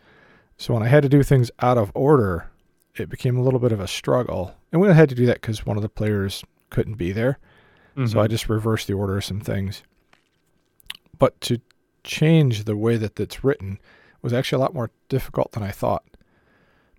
So 0.56 0.74
when 0.74 0.82
I 0.82 0.88
had 0.88 1.02
to 1.02 1.08
do 1.08 1.22
things 1.22 1.50
out 1.60 1.76
of 1.78 1.92
order, 1.94 2.48
it 2.96 3.08
became 3.08 3.36
a 3.36 3.42
little 3.42 3.60
bit 3.60 3.72
of 3.72 3.80
a 3.80 3.86
struggle. 3.86 4.54
And 4.72 4.80
we 4.80 4.88
had 4.88 5.08
to 5.10 5.14
do 5.14 5.26
that 5.26 5.40
because 5.40 5.66
one 5.66 5.76
of 5.76 5.82
the 5.82 5.88
players 5.88 6.42
couldn't 6.70 6.94
be 6.94 7.12
there. 7.12 7.38
So 8.06 8.20
I 8.20 8.26
Mhm. 8.26 8.30
just 8.30 8.48
reversed 8.48 8.86
the 8.86 8.92
order 8.94 9.16
of 9.18 9.24
some 9.24 9.40
things. 9.40 9.82
But 11.18 11.40
to 11.42 11.60
change 12.04 12.64
the 12.64 12.76
way 12.76 12.96
that 12.96 13.18
it's 13.18 13.42
written 13.42 13.78
was 14.22 14.32
actually 14.32 14.56
a 14.56 14.60
lot 14.60 14.74
more 14.74 14.90
difficult 15.08 15.52
than 15.52 15.62
I 15.62 15.70
thought. 15.70 16.04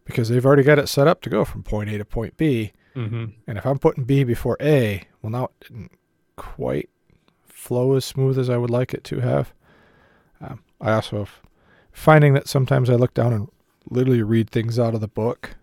Because 0.05 0.29
they've 0.29 0.45
already 0.45 0.63
got 0.63 0.79
it 0.79 0.87
set 0.89 1.07
up 1.07 1.21
to 1.21 1.29
go 1.29 1.45
from 1.45 1.61
point 1.63 1.89
A 1.89 1.97
to 1.97 2.05
point 2.05 2.35
B. 2.37 2.71
Mhm. 2.95 3.33
And 3.47 3.57
if 3.57 3.65
I'm 3.65 3.77
putting 3.77 4.03
B 4.05 4.23
before 4.23 4.57
A, 4.59 5.03
well, 5.21 5.29
now 5.31 5.43
it 5.45 5.51
didn't 5.67 5.91
quite 6.35 6.89
flow 7.43 7.95
as 7.95 8.05
smooth 8.05 8.39
as 8.39 8.49
I 8.49 8.57
would 8.57 8.69
like 8.71 8.93
it 8.93 9.03
to 9.05 9.19
have. 9.19 9.53
Um, 10.41 10.63
I 10.81 10.93
also 10.93 11.27
finding 11.91 12.33
that 12.33 12.47
sometimes 12.47 12.89
I 12.89 12.95
look 12.95 13.13
down 13.13 13.33
and 13.33 13.49
literally 13.89 14.23
read 14.23 14.49
things 14.49 14.79
out 14.79 14.95
of 14.95 15.01
the 15.01 15.07
book. 15.07 15.55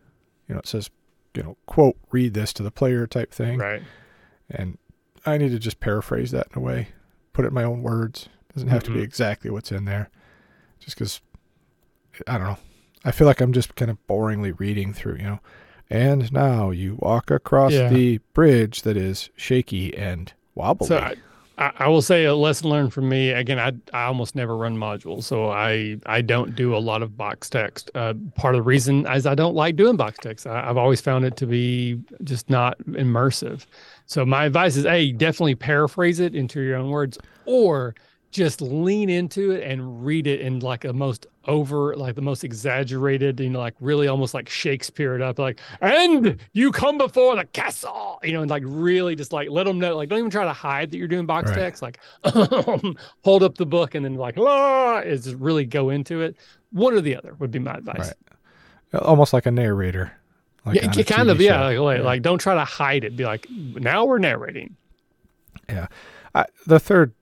You 0.48 0.54
know, 0.54 0.60
it 0.60 0.66
says, 0.68 0.90
you 1.34 1.42
know, 1.42 1.56
quote, 1.66 1.96
read 2.12 2.34
this 2.34 2.52
to 2.54 2.62
the 2.62 2.70
player 2.70 3.06
type 3.06 3.32
thing. 3.32 3.58
right. 3.58 3.82
And 4.48 4.78
I 5.24 5.38
need 5.38 5.48
to 5.50 5.58
just 5.58 5.80
paraphrase 5.80 6.30
that 6.30 6.46
in 6.54 6.58
a 6.58 6.64
way, 6.64 6.88
put 7.32 7.44
it 7.44 7.48
in 7.48 7.54
my 7.54 7.64
own 7.64 7.82
words. 7.82 8.28
doesn't 8.54 8.68
have 8.70 8.84
to 8.84 8.90
be 8.90 9.00
Mhm. 9.00 9.04
exactly 9.04 9.50
what's 9.50 9.70
in 9.72 9.84
there. 9.86 10.08
just 10.78 10.96
because 10.96 11.20
I 12.26 12.38
don't 12.38 12.46
know. 12.46 12.58
I 13.04 13.12
feel 13.12 13.26
like 13.26 13.40
I'm 13.40 13.52
just 13.52 13.76
kind 13.76 13.90
of 13.90 13.98
boringly 14.08 14.58
reading 14.58 14.92
through, 14.92 15.16
you 15.16 15.24
know. 15.24 15.40
And 15.88 16.32
now 16.32 16.70
you 16.70 16.96
walk 16.98 17.30
across 17.30 17.72
Yeah. 17.72 17.88
the 17.88 18.18
bridge 18.34 18.82
that 18.82 18.96
is 18.96 19.30
shaky 19.36 19.96
and 19.96 20.32
wobbly. 20.56 20.88
So 20.88 21.14
I, 21.58 21.72
I, 21.78 21.88
will 21.88 22.02
say 22.02 22.24
a 22.24 22.34
lesson 22.34 22.68
learned 22.68 22.92
from 22.92 23.08
me. 23.08 23.30
Again, 23.30 23.58
I 23.58 23.72
I 23.96 24.04
almost 24.06 24.34
never 24.34 24.56
run 24.56 24.76
modules, 24.76 25.22
so 25.22 25.50
I 25.50 25.96
I 26.04 26.20
don't 26.20 26.54
do 26.56 26.76
a 26.76 26.78
lot 26.78 27.02
of 27.02 27.16
box 27.16 27.48
text. 27.48 27.90
Uh, 27.94 28.14
part 28.34 28.54
of 28.54 28.58
the 28.58 28.62
reason 28.62 29.06
is 29.06 29.24
I 29.26 29.34
don't 29.34 29.54
like 29.54 29.76
doing 29.76 29.96
box 29.96 30.18
text. 30.20 30.46
I, 30.46 30.68
I've 30.68 30.76
always 30.76 31.00
found 31.00 31.24
it 31.24 31.36
to 31.36 31.46
be 31.46 32.00
just 32.24 32.50
not 32.50 32.78
immersive. 32.80 33.64
So 34.06 34.26
my 34.26 34.44
advice 34.44 34.76
is, 34.76 34.84
a 34.86 35.12
definitely 35.12 35.54
paraphrase 35.54 36.20
it 36.20 36.34
into 36.34 36.60
your 36.60 36.76
own 36.76 36.90
words, 36.90 37.16
or 37.46 37.94
just 38.32 38.60
lean 38.60 39.08
into 39.08 39.52
it 39.52 39.62
and 39.62 40.04
read 40.04 40.26
it 40.26 40.40
in 40.40 40.60
like 40.60 40.84
a 40.84 40.92
most 40.92 41.26
over 41.46 41.94
like 41.96 42.14
the 42.14 42.22
most 42.22 42.44
exaggerated 42.44 43.38
you 43.40 43.48
know 43.50 43.58
like 43.58 43.74
really 43.80 44.08
almost 44.08 44.34
like 44.34 44.48
shakespeare 44.48 45.14
it 45.14 45.22
up 45.22 45.38
like 45.38 45.60
and 45.80 46.38
you 46.52 46.72
come 46.72 46.98
before 46.98 47.36
the 47.36 47.44
castle 47.46 48.18
you 48.22 48.32
know 48.32 48.40
and 48.42 48.50
like 48.50 48.62
really 48.66 49.14
just 49.14 49.32
like 49.32 49.48
let 49.50 49.64
them 49.64 49.78
know 49.78 49.96
like 49.96 50.08
don't 50.08 50.18
even 50.18 50.30
try 50.30 50.44
to 50.44 50.52
hide 50.52 50.90
that 50.90 50.98
you're 50.98 51.08
doing 51.08 51.26
box 51.26 51.50
Right. 51.50 51.58
text 51.58 51.82
like 51.82 51.98
um, 52.24 52.96
hold 53.24 53.42
up 53.42 53.56
the 53.56 53.66
book 53.66 53.94
and 53.94 54.04
then 54.04 54.14
like 54.14 54.36
la 54.36 54.98
is 54.98 55.34
really 55.34 55.64
go 55.64 55.90
into 55.90 56.20
it 56.22 56.36
one 56.72 56.94
or 56.94 57.00
the 57.00 57.16
other 57.16 57.34
would 57.34 57.50
be 57.50 57.58
my 57.58 57.74
advice 57.74 58.12
Right. 58.92 59.02
Almost 59.02 59.32
like 59.32 59.46
a 59.46 59.50
narrator. 59.50 60.12
Like 60.64 60.76
yeah 60.82 61.02
kind 61.04 61.28
of 61.28 61.40
yeah 61.40 61.60
like, 61.64 61.78
like, 61.78 62.02
like 62.02 62.22
don't 62.22 62.38
try 62.38 62.54
to 62.54 62.64
hide 62.64 63.04
it 63.04 63.16
be 63.16 63.24
like 63.24 63.46
now 63.50 64.04
we're 64.04 64.18
narrating 64.18 64.76
yeah 65.68 65.86
I, 66.34 66.46
the 66.66 66.80
third 66.80 67.14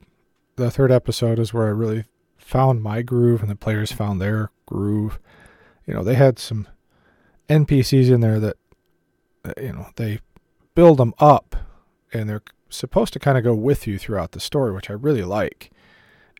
the 0.56 0.70
third 0.70 0.90
episode 0.90 1.38
is 1.38 1.52
where 1.52 1.66
I 1.66 1.70
really 1.70 2.04
found 2.44 2.82
my 2.82 3.00
groove 3.00 3.40
and 3.40 3.50
the 3.50 3.56
players 3.56 3.90
found 3.90 4.20
their 4.20 4.50
groove. 4.66 5.18
You 5.86 5.94
know, 5.94 6.04
they 6.04 6.14
had 6.14 6.38
some 6.38 6.68
NPCs 7.48 8.10
in 8.10 8.20
there 8.20 8.38
that 8.38 8.56
you 9.58 9.72
know, 9.72 9.86
they 9.96 10.20
build 10.74 10.98
them 10.98 11.14
up 11.18 11.56
and 12.12 12.28
they're 12.28 12.42
supposed 12.68 13.12
to 13.14 13.18
kind 13.18 13.38
of 13.38 13.44
go 13.44 13.54
with 13.54 13.86
you 13.86 13.98
throughout 13.98 14.32
the 14.32 14.40
story, 14.40 14.72
which 14.72 14.90
I 14.90 14.94
really 14.94 15.22
like. 15.22 15.70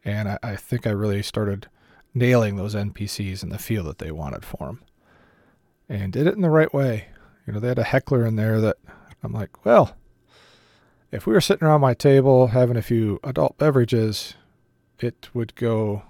And 0.04 0.28
I, 0.28 0.38
I 0.42 0.56
think 0.56 0.86
I 0.86 0.90
really 0.90 1.22
started 1.22 1.68
nailing 2.12 2.56
those 2.56 2.74
NPCs 2.74 3.42
and 3.42 3.50
the 3.50 3.58
feel 3.58 3.84
that 3.84 3.98
they 3.98 4.10
wanted 4.10 4.44
for 4.44 4.66
them. 4.66 4.82
And 5.88 6.12
did 6.12 6.26
it 6.26 6.34
in 6.34 6.42
the 6.42 6.50
right 6.50 6.72
way. 6.72 7.08
You 7.46 7.52
know, 7.52 7.60
they 7.60 7.68
had 7.68 7.78
a 7.78 7.84
heckler 7.84 8.24
in 8.24 8.36
there 8.36 8.60
that 8.60 8.76
I'm 9.22 9.32
like, 9.32 9.64
well, 9.64 9.96
if 11.10 11.26
we 11.26 11.32
were 11.32 11.40
sitting 11.40 11.66
around 11.66 11.80
my 11.80 11.94
table 11.94 12.48
having 12.48 12.76
a 12.76 12.82
few 12.82 13.20
adult 13.22 13.58
beverages, 13.58 14.34
it 14.98 15.28
would 15.34 15.54
go 15.54 16.02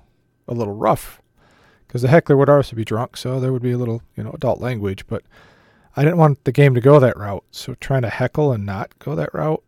a 0.46 0.54
little 0.54 0.74
rough 0.74 1.20
because 1.86 2.02
the 2.02 2.08
heckler 2.08 2.36
would 2.36 2.50
also 2.50 2.74
be 2.74 2.84
drunk, 2.84 3.16
so 3.16 3.38
there 3.38 3.52
would 3.52 3.62
be 3.62 3.72
a 3.72 3.78
little, 3.78 4.02
you 4.16 4.24
know, 4.24 4.32
adult 4.32 4.60
language. 4.60 5.06
But 5.06 5.22
I 5.96 6.02
didn't 6.02 6.18
want 6.18 6.44
the 6.44 6.52
game 6.52 6.74
to 6.74 6.80
go 6.80 6.98
that 6.98 7.16
route, 7.16 7.44
so 7.50 7.74
trying 7.74 8.02
to 8.02 8.10
heckle 8.10 8.52
and 8.52 8.66
not 8.66 8.98
go 8.98 9.14
that 9.14 9.32
route 9.32 9.62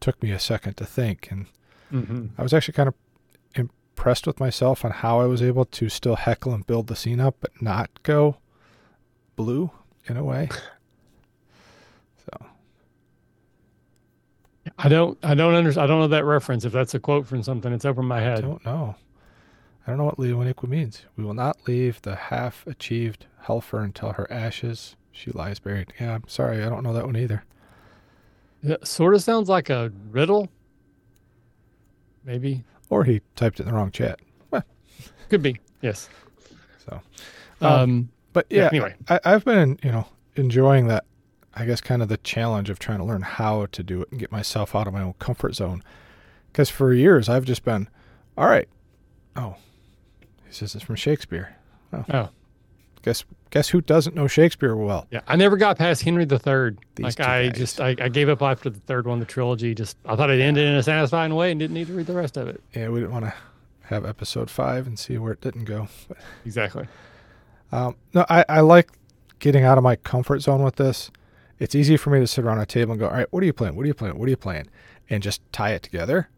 took 0.00 0.22
me 0.22 0.30
a 0.30 0.38
second 0.38 0.76
to 0.76 0.84
think, 0.84 1.28
and 1.30 1.46
mm-hmm. 1.92 2.26
I 2.36 2.42
was 2.42 2.52
actually 2.52 2.74
kind 2.74 2.88
of 2.88 2.94
impressed 3.54 4.26
with 4.26 4.38
myself 4.38 4.84
on 4.84 4.90
how 4.90 5.20
I 5.20 5.24
was 5.24 5.42
able 5.42 5.64
to 5.64 5.88
still 5.88 6.16
heckle 6.16 6.52
and 6.52 6.66
build 6.66 6.88
the 6.88 6.96
scene 6.96 7.20
up, 7.20 7.36
but 7.40 7.50
not 7.62 7.90
go 8.02 8.36
blue 9.34 9.70
in 10.06 10.16
a 10.16 10.24
way. 10.24 10.48
So 12.28 12.46
i 14.78 14.88
don't 14.88 15.18
i 15.22 15.34
don't 15.34 15.54
understand 15.54 15.84
i 15.84 15.86
don't 15.86 16.00
know 16.00 16.08
that 16.08 16.24
reference 16.24 16.64
if 16.64 16.72
that's 16.72 16.94
a 16.94 16.98
quote 16.98 17.26
from 17.26 17.42
something 17.42 17.72
it's 17.72 17.84
over 17.84 18.02
my 18.02 18.20
head. 18.20 18.38
I 18.38 18.40
don't 18.42 18.64
know. 18.64 18.94
I 19.86 19.90
don't 19.90 19.98
know 19.98 20.04
what 20.04 20.16
Leoniqua 20.18 20.68
means. 20.68 21.04
We 21.16 21.22
will 21.24 21.34
not 21.34 21.58
leave 21.68 22.02
the 22.02 22.16
half 22.16 22.66
achieved 22.66 23.26
Harfleur 23.44 23.84
until 23.84 24.12
her 24.14 24.30
ashes 24.32 24.96
she 25.12 25.30
lies 25.30 25.60
buried. 25.60 25.92
Yeah, 26.00 26.16
I'm 26.16 26.24
sorry, 26.26 26.64
I 26.64 26.68
don't 26.68 26.82
know 26.82 26.92
that 26.92 27.06
one 27.06 27.16
either. 27.16 27.44
It 28.64 28.84
sort 28.86 29.14
of 29.14 29.22
sounds 29.22 29.48
like 29.48 29.70
a 29.70 29.92
riddle. 30.10 30.48
Maybe. 32.24 32.64
Or 32.90 33.04
he 33.04 33.20
typed 33.36 33.60
it 33.60 33.62
in 33.62 33.68
the 33.68 33.74
wrong 33.74 33.92
chat. 33.92 34.18
Could 35.28 35.42
be. 35.42 35.56
Yes. 35.82 36.08
So, 36.84 37.00
Um, 37.60 37.72
Um, 37.72 38.08
but 38.32 38.46
yeah, 38.50 38.68
Anyway. 38.72 38.94
I, 39.08 39.20
I've 39.24 39.44
been, 39.44 39.78
you 39.82 39.90
know, 39.92 40.06
enjoying 40.34 40.88
that. 40.88 41.04
I 41.56 41.64
guess 41.64 41.80
kind 41.80 42.02
of 42.02 42.08
the 42.08 42.18
challenge 42.18 42.68
of 42.70 42.78
trying 42.78 42.98
to 42.98 43.04
learn 43.04 43.22
how 43.22 43.66
to 43.66 43.82
do 43.82 44.02
it 44.02 44.08
and 44.10 44.20
get 44.20 44.30
myself 44.30 44.74
out 44.76 44.86
of 44.86 44.92
my 44.92 45.02
own 45.02 45.14
comfort 45.18 45.54
zone. 45.54 45.82
Because 46.52 46.68
for 46.68 46.92
years 46.92 47.28
I've 47.28 47.44
just 47.44 47.64
been, 47.64 47.88
all 48.36 48.46
right. 48.46 48.68
Oh, 49.34 49.56
he 50.46 50.52
says 50.52 50.74
it's 50.74 50.84
from 50.84 50.96
Shakespeare. 50.96 51.56
Oh, 51.92 52.04
Oh. 52.12 52.28
guess 53.02 53.24
guess 53.50 53.68
who 53.70 53.80
doesn't 53.80 54.14
know 54.14 54.26
Shakespeare 54.26 54.76
well? 54.76 55.06
Yeah. 55.10 55.20
I 55.26 55.36
never 55.36 55.56
got 55.56 55.78
past 55.78 56.02
Henry 56.02 56.24
the 56.26 56.38
Third. 56.38 56.78
Like 56.98 57.18
I 57.20 57.48
guys. 57.48 57.56
just 57.58 57.80
I, 57.80 57.94
I 58.00 58.08
gave 58.08 58.28
up 58.28 58.42
after 58.42 58.68
the 58.68 58.80
third 58.80 59.06
one, 59.06 59.18
the 59.18 59.24
trilogy. 59.24 59.74
Just 59.74 59.96
I 60.04 60.14
thought 60.16 60.28
it 60.30 60.40
ended 60.40 60.66
in 60.66 60.74
a 60.74 60.82
satisfying 60.82 61.34
way 61.34 61.50
and 61.52 61.58
didn't 61.60 61.74
need 61.74 61.86
to 61.86 61.94
read 61.94 62.06
the 62.06 62.14
rest 62.14 62.36
of 62.36 62.48
it. 62.48 62.60
Yeah, 62.74 62.88
we 62.90 63.00
didn't 63.00 63.12
want 63.12 63.24
to 63.24 63.34
have 63.84 64.04
episode 64.04 64.50
five 64.50 64.86
and 64.86 64.98
see 64.98 65.16
where 65.16 65.32
it 65.32 65.40
didn't 65.40 65.64
go. 65.64 65.88
But, 66.08 66.18
Exactly. 66.44 66.86
um, 67.72 67.96
no, 68.14 68.26
I, 68.28 68.44
I 68.48 68.60
like 68.60 68.90
getting 69.38 69.62
out 69.64 69.78
of 69.78 69.84
my 69.84 69.96
comfort 69.96 70.40
zone 70.40 70.62
with 70.62 70.76
this. 70.76 71.10
It's 71.58 71.74
easy 71.74 71.96
for 71.96 72.10
me 72.10 72.20
to 72.20 72.26
sit 72.26 72.44
around 72.44 72.58
a 72.58 72.66
table 72.66 72.92
and 72.92 73.00
go, 73.00 73.08
all 73.08 73.14
right, 73.14 73.26
what 73.32 73.42
are 73.42 73.46
you 73.46 73.52
playing? 73.52 73.76
What 73.76 73.84
are 73.84 73.88
you 73.88 73.94
playing? 73.94 74.18
What 74.18 74.26
are 74.26 74.30
you 74.30 74.36
playing? 74.36 74.68
And 75.08 75.22
just 75.22 75.40
tie 75.52 75.70
it 75.72 75.82
together 75.82 76.28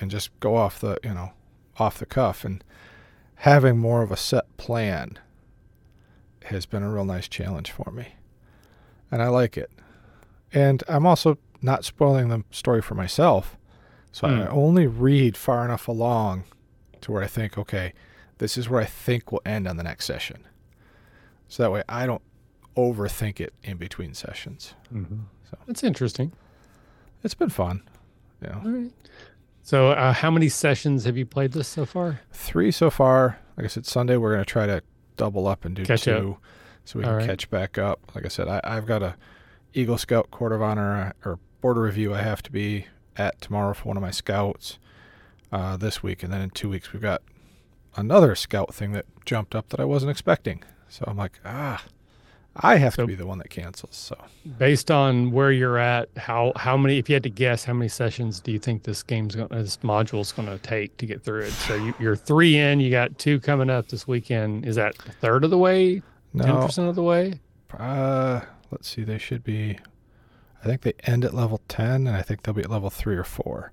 and 0.00 0.10
just 0.10 0.30
go 0.40 0.56
off 0.56 0.80
the, 0.80 0.98
you 1.02 1.12
know, 1.12 1.32
off 1.78 1.98
the 1.98 2.06
cuff. 2.06 2.44
And 2.44 2.62
having 3.36 3.78
more 3.78 4.02
of 4.02 4.12
a 4.12 4.16
set 4.16 4.56
plan 4.56 5.18
has 6.44 6.66
been 6.66 6.82
a 6.82 6.90
real 6.90 7.04
nice 7.04 7.26
challenge 7.28 7.70
for 7.70 7.90
me. 7.90 8.14
And 9.10 9.20
I 9.22 9.28
like 9.28 9.56
it. 9.56 9.70
And 10.52 10.82
I'm 10.88 11.04
also 11.06 11.38
not 11.62 11.84
spoiling 11.84 12.28
the 12.28 12.44
story 12.50 12.80
for 12.80 12.94
myself. 12.94 13.56
So 14.12 14.26
I 14.28 14.44
Hmm. 14.44 14.52
only 14.52 14.86
read 14.86 15.36
far 15.36 15.64
enough 15.64 15.88
along 15.88 16.44
to 17.00 17.12
where 17.12 17.22
I 17.22 17.26
think, 17.26 17.58
okay, 17.58 17.92
this 18.38 18.56
is 18.56 18.68
where 18.68 18.80
I 18.80 18.86
think 18.86 19.30
we'll 19.32 19.42
end 19.44 19.66
on 19.68 19.76
the 19.76 19.82
next 19.82 20.04
session. 20.06 20.46
So 21.48 21.62
that 21.64 21.70
way 21.72 21.82
I 21.88 22.06
don't 22.06 22.22
overthink 22.76 23.40
it 23.40 23.52
in 23.62 23.76
between 23.76 24.14
sessions. 24.14 24.74
Mm-hmm. 24.92 25.20
So. 25.50 25.58
That's 25.66 25.82
interesting. 25.84 26.32
It's 27.22 27.34
been 27.34 27.50
fun. 27.50 27.82
You 28.42 28.48
know, 28.48 28.62
All 28.64 28.70
right. 28.70 28.92
So, 29.62 29.90
uh, 29.90 30.12
how 30.14 30.30
many 30.30 30.48
sessions 30.48 31.04
have 31.04 31.16
you 31.16 31.26
played 31.26 31.52
this 31.52 31.68
so 31.68 31.84
far? 31.84 32.20
three 32.32 32.70
so 32.70 32.88
far. 32.90 33.38
Like 33.56 33.64
I 33.64 33.68
said, 33.68 33.84
Sunday 33.86 34.16
we're 34.16 34.32
going 34.32 34.44
to 34.44 34.50
try 34.50 34.66
to 34.66 34.82
double 35.16 35.46
up 35.46 35.64
and 35.64 35.76
do 35.76 35.84
Catch 35.84 36.08
up. 36.08 36.20
two 36.22 36.36
so 36.86 36.98
we 36.98 37.04
All 37.04 37.10
can 37.10 37.18
right. 37.18 37.26
catch 37.26 37.50
back 37.50 37.76
up. 37.76 38.00
Like 38.14 38.24
I 38.24 38.28
said, 38.28 38.48
I, 38.48 38.60
I've 38.64 38.86
got 38.86 39.02
a 39.02 39.16
Eagle 39.74 39.98
Scout 39.98 40.30
Court 40.30 40.52
of 40.52 40.62
Honor 40.62 41.14
uh, 41.24 41.28
or 41.28 41.38
board 41.60 41.76
of 41.76 41.82
review 41.82 42.14
I 42.14 42.22
have 42.22 42.42
to 42.44 42.50
be 42.52 42.86
at 43.16 43.40
tomorrow 43.40 43.74
for 43.74 43.84
one 43.88 43.96
of 43.98 44.02
my 44.02 44.10
scouts 44.10 44.78
uh, 45.52 45.76
this 45.76 46.02
week. 46.02 46.22
And 46.22 46.32
then 46.32 46.40
in 46.40 46.50
two 46.50 46.70
weeks, 46.70 46.92
we've 46.92 47.02
got 47.02 47.22
another 47.96 48.34
scout 48.34 48.74
thing 48.74 48.92
that 48.92 49.04
jumped 49.26 49.54
up 49.54 49.68
that 49.68 49.78
I 49.78 49.84
wasn't 49.84 50.10
expecting. 50.10 50.64
So 50.88 51.04
I'm 51.06 51.18
like, 51.18 51.38
ah, 51.44 51.84
I 52.56 52.76
have 52.76 52.94
So- 52.94 53.02
to 53.02 53.06
be 53.06 53.14
the 53.14 53.26
one 53.26 53.38
that 53.38 53.50
cancels. 53.50 53.94
So 53.96 54.16
Based 54.58 54.90
on 54.90 55.30
where 55.30 55.52
you're 55.52 55.78
at, 55.78 56.08
how 56.16 56.52
how 56.56 56.76
many? 56.76 56.98
If 56.98 57.08
you 57.08 57.14
had 57.14 57.22
to 57.22 57.30
guess, 57.30 57.64
how 57.64 57.72
many 57.72 57.88
sessions 57.88 58.40
do 58.40 58.50
you 58.52 58.58
think 58.58 58.82
this 58.82 59.02
game's 59.02 59.36
going, 59.36 59.48
this 59.50 59.78
module's 59.78 60.32
going 60.32 60.48
to 60.48 60.58
take 60.58 60.96
to 60.98 61.06
get 61.06 61.22
through 61.22 61.42
it? 61.42 61.52
So 61.52 61.74
you, 61.76 61.94
you're 62.00 62.16
three 62.16 62.56
in. 62.58 62.80
You 62.80 62.90
got 62.90 63.18
two 63.18 63.38
coming 63.40 63.70
up 63.70 63.88
this 63.88 64.08
weekend. 64.08 64.66
Is 64.66 64.76
that 64.76 64.96
a 65.06 65.12
third 65.12 65.44
of 65.44 65.50
the 65.50 65.58
way? 65.58 66.02
Ten 66.36 66.48
no, 66.48 66.66
percent 66.66 66.88
of 66.88 66.94
the 66.96 67.02
way? 67.02 67.40
Uh, 67.78 68.40
let's 68.70 68.88
see. 68.88 69.04
They 69.04 69.18
should 69.18 69.44
be. 69.44 69.78
I 70.62 70.66
think 70.66 70.82
they 70.82 70.92
end 71.04 71.24
at 71.24 71.32
level 71.32 71.60
ten, 71.68 72.06
and 72.06 72.16
I 72.16 72.22
think 72.22 72.42
they'll 72.42 72.54
be 72.54 72.62
at 72.62 72.70
level 72.70 72.90
three 72.90 73.16
or 73.16 73.24
four. 73.24 73.72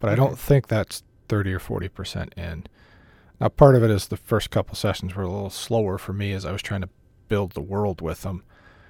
But 0.00 0.10
I 0.10 0.14
don't 0.14 0.38
think 0.38 0.68
that's 0.68 1.02
thirty 1.28 1.52
or 1.52 1.58
forty 1.58 1.88
percent 1.88 2.34
in. 2.36 2.64
Now, 3.40 3.48
part 3.48 3.74
of 3.76 3.82
it 3.84 3.90
is 3.90 4.08
the 4.08 4.16
first 4.16 4.50
couple 4.50 4.74
sessions 4.74 5.14
were 5.14 5.22
a 5.22 5.30
little 5.30 5.50
slower 5.50 5.96
for 5.96 6.12
me 6.12 6.32
as 6.32 6.44
I 6.44 6.52
was 6.52 6.60
trying 6.62 6.80
to 6.82 6.88
build 7.28 7.52
the 7.52 7.60
world 7.60 8.00
with 8.00 8.22
them, 8.22 8.42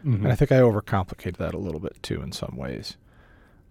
Mhm. 0.04 0.16
and 0.24 0.28
I 0.28 0.34
think 0.34 0.52
I 0.52 0.60
overcomplicated 0.60 1.36
that 1.38 1.54
a 1.54 1.58
little 1.58 1.80
bit 1.80 2.02
too 2.02 2.22
in 2.22 2.32
some 2.32 2.56
ways. 2.56 2.96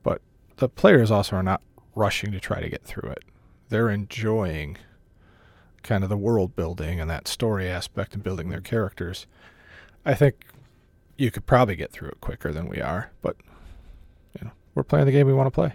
But 0.03 0.22
the 0.57 0.70
players 0.70 1.09
also 1.11 1.36
are 1.38 1.43
not 1.43 1.61
rushing 1.95 2.32
to 2.32 2.39
try 2.39 2.59
to 2.61 2.70
get 2.70 2.84
through 2.84 3.09
it. 3.11 3.24
They're 3.70 3.89
enjoying 3.89 4.78
kind 5.84 6.03
of 6.03 6.09
the 6.09 6.18
world 6.18 6.55
building 6.55 6.99
and 6.99 7.09
that 7.09 7.28
story 7.28 7.68
aspect 7.70 8.13
and 8.13 8.24
building 8.24 8.49
their 8.49 8.61
characters. 8.61 9.26
I 10.05 10.13
think 10.13 10.45
you 11.18 11.32
could 11.32 11.45
probably 11.45 11.76
get 11.76 11.91
through 11.91 12.09
it 12.09 12.22
quicker 12.22 12.51
than 12.53 12.68
we 12.68 12.82
are, 12.82 13.11
but 13.22 13.36
you 14.39 14.45
know, 14.45 14.51
we're 14.76 14.84
playing 14.84 15.05
the 15.05 15.11
game 15.11 15.28
we 15.28 15.34
want 15.34 15.47
to 15.47 15.51
play. 15.51 15.74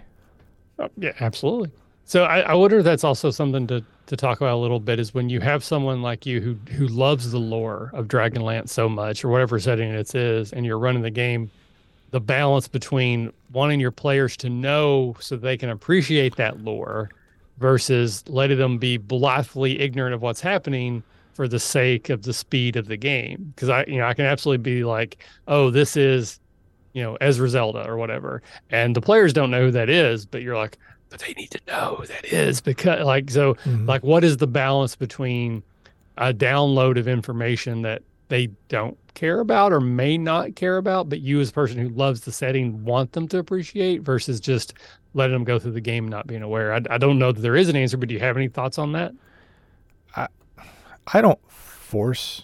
Oh, 0.79 0.89
yeah, 0.97 1.13
absolutely. 1.19 1.71
So 2.05 2.23
I, 2.25 2.39
I 2.41 2.53
wonder 2.53 2.79
if 2.79 2.83
that's 2.83 3.03
also 3.03 3.31
something 3.31 3.67
to, 3.67 3.83
to 4.07 4.17
talk 4.17 4.41
about 4.41 4.55
a 4.55 4.57
little 4.61 4.79
bit 4.79 4.99
is 4.99 5.13
when 5.13 5.29
you 5.29 5.39
have 5.39 5.63
someone 5.63 6.01
like 6.01 6.25
you 6.25 6.41
who 6.41 6.53
who 6.73 6.87
loves 6.87 7.31
the 7.31 7.39
lore 7.39 7.89
of 7.93 8.07
Dragonlance 8.07 8.69
so 8.69 8.89
much 8.89 9.23
or 9.23 9.29
whatever 9.29 9.59
setting 9.59 9.89
it 9.89 10.13
is, 10.13 10.51
and 10.51 10.65
you're 10.65 10.79
running 10.79 11.01
the 11.01 11.09
game, 11.09 11.49
the 12.11 12.19
balance 12.19 12.67
between 12.67 13.31
wanting 13.51 13.79
your 13.79 13.91
players 13.91 14.35
to 14.37 14.49
know 14.49 15.15
so 15.19 15.35
they 15.35 15.57
can 15.57 15.69
appreciate 15.69 16.35
that 16.35 16.59
lore 16.61 17.09
versus 17.57 18.23
letting 18.27 18.57
them 18.57 18.77
be 18.77 18.97
blithely 18.97 19.79
ignorant 19.79 20.13
of 20.13 20.21
what's 20.21 20.41
happening 20.41 21.01
for 21.33 21.47
the 21.47 21.59
sake 21.59 22.09
of 22.09 22.23
the 22.23 22.33
speed 22.33 22.75
of 22.75 22.87
the 22.87 22.97
game. 22.97 23.53
Because 23.55 23.69
I, 23.69 23.85
you 23.85 23.97
know, 23.97 24.05
I 24.05 24.13
can 24.13 24.25
absolutely 24.25 24.61
be 24.61 24.83
like, 24.83 25.25
oh, 25.47 25.69
this 25.69 25.95
is, 25.95 26.39
you 26.93 27.01
know, 27.01 27.17
Ezra 27.21 27.49
Zelda 27.49 27.87
or 27.87 27.97
whatever, 27.97 28.41
and 28.69 28.95
the 28.95 29.01
players 29.01 29.33
don't 29.33 29.49
know 29.49 29.61
who 29.61 29.71
that 29.71 29.89
is, 29.89 30.25
but 30.25 30.41
you're 30.41 30.57
like, 30.57 30.77
but 31.13 31.21
they 31.21 31.33
need 31.33 31.51
to 31.51 31.59
know 31.67 31.97
who 31.99 32.07
that 32.07 32.25
is 32.25 32.59
because, 32.59 33.05
like, 33.05 33.29
so, 33.29 33.53
mm-hmm. 33.53 33.85
like, 33.85 34.01
what 34.01 34.23
is 34.23 34.37
the 34.37 34.47
balance 34.47 34.95
between 34.95 35.61
a 36.17 36.33
download 36.33 36.97
of 36.97 37.07
information 37.07 37.83
that 37.83 38.01
they 38.29 38.47
don't 38.67 38.97
care 39.13 39.39
about 39.39 39.71
or 39.71 39.79
may 39.79 40.17
not 40.17 40.55
care 40.55 40.77
about, 40.77 41.09
but 41.09 41.21
you 41.21 41.39
as 41.39 41.51
a 41.51 41.53
person 41.53 41.77
who 41.77 41.89
loves 41.89 42.21
the 42.21 42.31
setting 42.31 42.83
want 42.83 43.11
them 43.11 43.27
to 43.27 43.37
appreciate 43.37 44.01
versus 44.01 44.39
just 44.39 44.73
letting 45.13 45.33
them 45.33 45.43
go 45.43 45.59
through 45.59 45.73
the 45.73 45.81
game 45.81 46.07
not 46.07 46.25
being 46.25 46.41
aware. 46.41 46.73
I, 46.73 46.81
I 46.89 46.97
don't 46.97 47.19
know 47.19 47.31
that 47.31 47.41
there 47.41 47.55
is 47.55 47.69
an 47.69 47.75
answer, 47.75 47.95
but 47.95 48.09
do 48.09 48.15
you 48.15 48.19
have 48.19 48.35
any 48.35 48.47
thoughts 48.47 48.79
on 48.79 48.93
that? 48.93 49.13
I 50.15 50.27
I 51.05 51.21
don't 51.21 51.39
force 51.47 52.41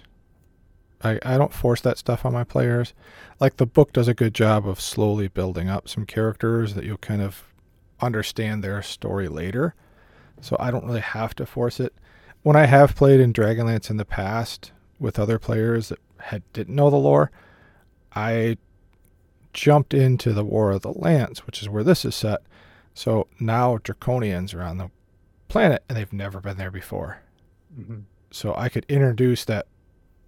I, 1.01 1.17
I 1.25 1.39
don't 1.39 1.53
force 1.53 1.81
that 1.81 1.97
stuff 1.97 2.23
on 2.23 2.33
my 2.33 2.43
players. 2.43 2.93
Like 3.39 3.57
the 3.57 3.65
book 3.65 3.93
does 3.93 4.07
a 4.07 4.13
good 4.13 4.35
job 4.35 4.67
of 4.67 4.79
slowly 4.79 5.27
building 5.27 5.69
up 5.69 5.89
some 5.89 6.05
characters 6.05 6.75
that 6.75 6.83
you'll 6.83 6.97
kind 6.97 7.23
of 7.23 7.48
understand 8.01 8.63
their 8.63 8.81
story 8.81 9.27
later. 9.27 9.75
So 10.41 10.55
I 10.59 10.71
don't 10.71 10.85
really 10.85 11.01
have 11.01 11.35
to 11.35 11.45
force 11.45 11.79
it. 11.79 11.93
When 12.43 12.55
I 12.55 12.65
have 12.65 12.95
played 12.95 13.19
in 13.19 13.33
Dragonlance 13.33 13.89
in 13.89 13.97
the 13.97 14.05
past 14.05 14.71
with 14.99 15.19
other 15.19 15.37
players 15.39 15.89
that 15.89 15.99
had 16.17 16.43
didn't 16.53 16.75
know 16.75 16.89
the 16.89 16.97
lore, 16.97 17.31
I 18.15 18.57
jumped 19.53 19.93
into 19.93 20.31
the 20.31 20.45
War 20.45 20.71
of 20.71 20.81
the 20.81 20.93
Lance, 20.93 21.45
which 21.45 21.61
is 21.61 21.69
where 21.69 21.83
this 21.83 22.05
is 22.05 22.15
set. 22.15 22.41
So 22.93 23.27
now 23.39 23.77
Draconians 23.77 24.53
are 24.53 24.63
on 24.63 24.77
the 24.77 24.91
planet 25.47 25.83
and 25.89 25.97
they've 25.97 26.13
never 26.13 26.39
been 26.39 26.57
there 26.57 26.71
before. 26.71 27.21
Mm-hmm. 27.77 27.99
So 28.31 28.53
I 28.55 28.69
could 28.69 28.85
introduce 28.87 29.43
that 29.45 29.67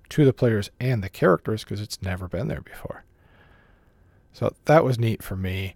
to 0.09 0.26
the 0.26 0.34
players 0.34 0.69
and 0.80 1.03
the 1.03 1.09
characters 1.09 1.63
because 1.63 1.80
it's 1.80 2.01
never 2.01 2.28
been 2.28 2.47
there 2.47 2.61
before. 2.61 3.05
So 4.34 4.53
that 4.65 4.84
was 4.84 4.99
neat 4.99 5.24
for 5.24 5.36
me. 5.36 5.76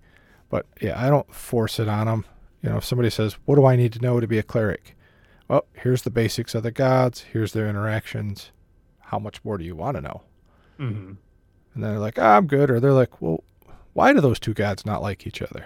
But 0.50 0.66
yeah, 0.82 1.00
I 1.02 1.10
don't 1.10 1.34
force 1.34 1.80
it 1.80 1.88
on 1.88 2.08
them. 2.08 2.26
You 2.62 2.70
know, 2.70 2.78
if 2.78 2.86
somebody 2.86 3.10
says, 3.10 3.34
What 3.46 3.56
do 3.56 3.66
I 3.66 3.76
need 3.76 3.94
to 3.94 4.02
know 4.02 4.20
to 4.20 4.28
be 4.28 4.38
a 4.38 4.44
cleric? 4.44 4.96
Well, 5.48 5.66
here's 5.74 6.02
the 6.02 6.10
basics 6.10 6.56
of 6.56 6.64
the 6.64 6.72
gods, 6.72 7.26
here's 7.32 7.54
their 7.54 7.70
interactions. 7.70 8.52
How 9.00 9.20
much 9.20 9.44
more 9.44 9.58
do 9.58 9.64
you 9.64 9.76
want 9.76 9.98
to 9.98 10.02
know? 10.02 10.22
Mm-hmm. 10.80 11.14
And 11.76 11.84
then 11.84 11.92
they're 11.92 12.00
like, 12.00 12.18
oh, 12.18 12.24
I'm 12.24 12.48
good. 12.48 12.72
Or 12.72 12.80
they're 12.80 12.92
like, 12.92 13.22
Well, 13.22 13.44
why 13.94 14.12
do 14.12 14.22
those 14.22 14.40
two 14.40 14.54
gods 14.54 14.86
not 14.86 15.02
like 15.02 15.26
each 15.26 15.42
other? 15.42 15.66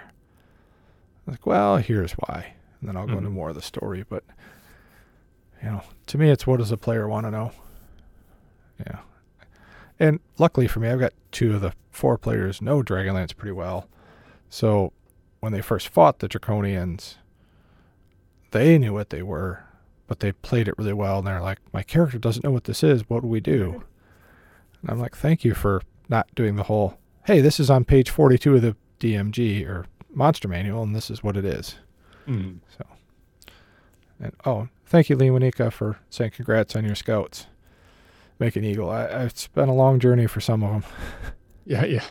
I'm 1.26 1.32
like, 1.32 1.46
well, 1.46 1.78
here's 1.78 2.12
why. 2.12 2.54
And 2.80 2.88
then 2.88 2.96
I'll 2.96 3.06
go 3.06 3.10
mm-hmm. 3.10 3.18
into 3.18 3.30
more 3.30 3.48
of 3.50 3.54
the 3.54 3.62
story. 3.62 4.04
But, 4.08 4.24
you 5.62 5.68
know, 5.68 5.82
to 6.06 6.18
me, 6.18 6.30
it's 6.30 6.46
what 6.46 6.58
does 6.58 6.70
a 6.70 6.76
player 6.76 7.08
want 7.08 7.26
to 7.26 7.30
know? 7.30 7.52
Yeah. 8.86 9.00
And 9.98 10.20
luckily 10.38 10.68
for 10.68 10.80
me, 10.80 10.88
I've 10.88 11.00
got 11.00 11.12
two 11.32 11.54
of 11.54 11.60
the 11.60 11.72
four 11.90 12.16
players 12.16 12.62
know 12.62 12.82
Dragonlance 12.82 13.36
pretty 13.36 13.52
well. 13.52 13.88
So 14.50 14.92
when 15.38 15.52
they 15.52 15.62
first 15.62 15.88
fought 15.88 16.18
the 16.18 16.28
Draconians, 16.28 17.14
they 18.50 18.76
knew 18.76 18.92
what 18.92 19.10
they 19.10 19.22
were, 19.22 19.64
but 20.06 20.20
they 20.20 20.32
played 20.32 20.68
it 20.68 20.76
really 20.76 20.92
well. 20.92 21.18
And 21.18 21.26
they're 21.26 21.40
like, 21.40 21.60
my 21.72 21.82
character 21.82 22.18
doesn't 22.18 22.44
know 22.44 22.50
what 22.50 22.64
this 22.64 22.82
is. 22.82 23.08
What 23.08 23.22
do 23.22 23.28
we 23.28 23.40
do? 23.40 23.84
And 24.82 24.90
I'm 24.90 24.98
like, 24.98 25.16
thank 25.16 25.44
you 25.44 25.54
for 25.54 25.82
not 26.08 26.34
doing 26.34 26.56
the 26.56 26.64
whole, 26.64 26.98
hey, 27.24 27.40
this 27.40 27.60
is 27.60 27.70
on 27.70 27.84
page 27.84 28.10
42 28.10 28.56
of 28.56 28.62
the 28.62 28.76
DMG 28.98 29.66
or 29.66 29.86
monster 30.12 30.48
manual, 30.48 30.82
and 30.82 30.94
this 30.94 31.10
is 31.10 31.22
what 31.22 31.36
it 31.36 31.44
is. 31.44 31.76
Mm. 32.26 32.58
So, 32.76 32.84
and 34.18 34.32
oh, 34.44 34.68
thank 34.84 35.08
you, 35.08 35.16
Lee 35.16 35.28
Winika, 35.28 35.72
for 35.72 35.98
saying 36.10 36.32
congrats 36.32 36.74
on 36.76 36.84
your 36.84 36.94
scouts. 36.94 37.46
Make 38.38 38.56
an 38.56 38.64
eagle. 38.64 38.90
I, 38.90 39.04
it's 39.04 39.46
been 39.48 39.68
a 39.68 39.74
long 39.74 40.00
journey 40.00 40.26
for 40.26 40.40
some 40.40 40.62
of 40.62 40.70
them. 40.70 40.84
yeah, 41.64 41.84
yeah. 41.84 42.04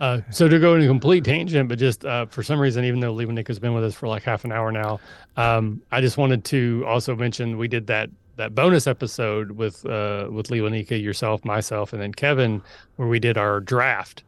Uh, 0.00 0.22
so 0.30 0.48
to 0.48 0.58
go 0.58 0.74
in 0.74 0.82
a 0.82 0.86
complete 0.86 1.24
tangent, 1.24 1.68
but 1.68 1.78
just 1.78 2.04
uh, 2.06 2.24
for 2.26 2.42
some 2.42 2.58
reason, 2.58 2.84
even 2.84 3.00
though 3.00 3.14
Nick 3.14 3.46
has 3.48 3.58
been 3.58 3.74
with 3.74 3.84
us 3.84 3.94
for 3.94 4.08
like 4.08 4.22
half 4.22 4.44
an 4.44 4.52
hour 4.52 4.72
now, 4.72 4.98
um, 5.36 5.82
I 5.92 6.00
just 6.00 6.16
wanted 6.16 6.42
to 6.46 6.84
also 6.86 7.14
mention 7.14 7.58
we 7.58 7.68
did 7.68 7.86
that 7.88 8.08
that 8.36 8.54
bonus 8.54 8.86
episode 8.86 9.50
with 9.52 9.84
uh, 9.84 10.28
with 10.30 10.48
Leonika, 10.48 11.00
yourself, 11.00 11.44
myself, 11.44 11.92
and 11.92 12.00
then 12.00 12.14
Kevin, 12.14 12.62
where 12.96 13.08
we 13.08 13.18
did 13.18 13.36
our 13.36 13.60
draft. 13.60 14.22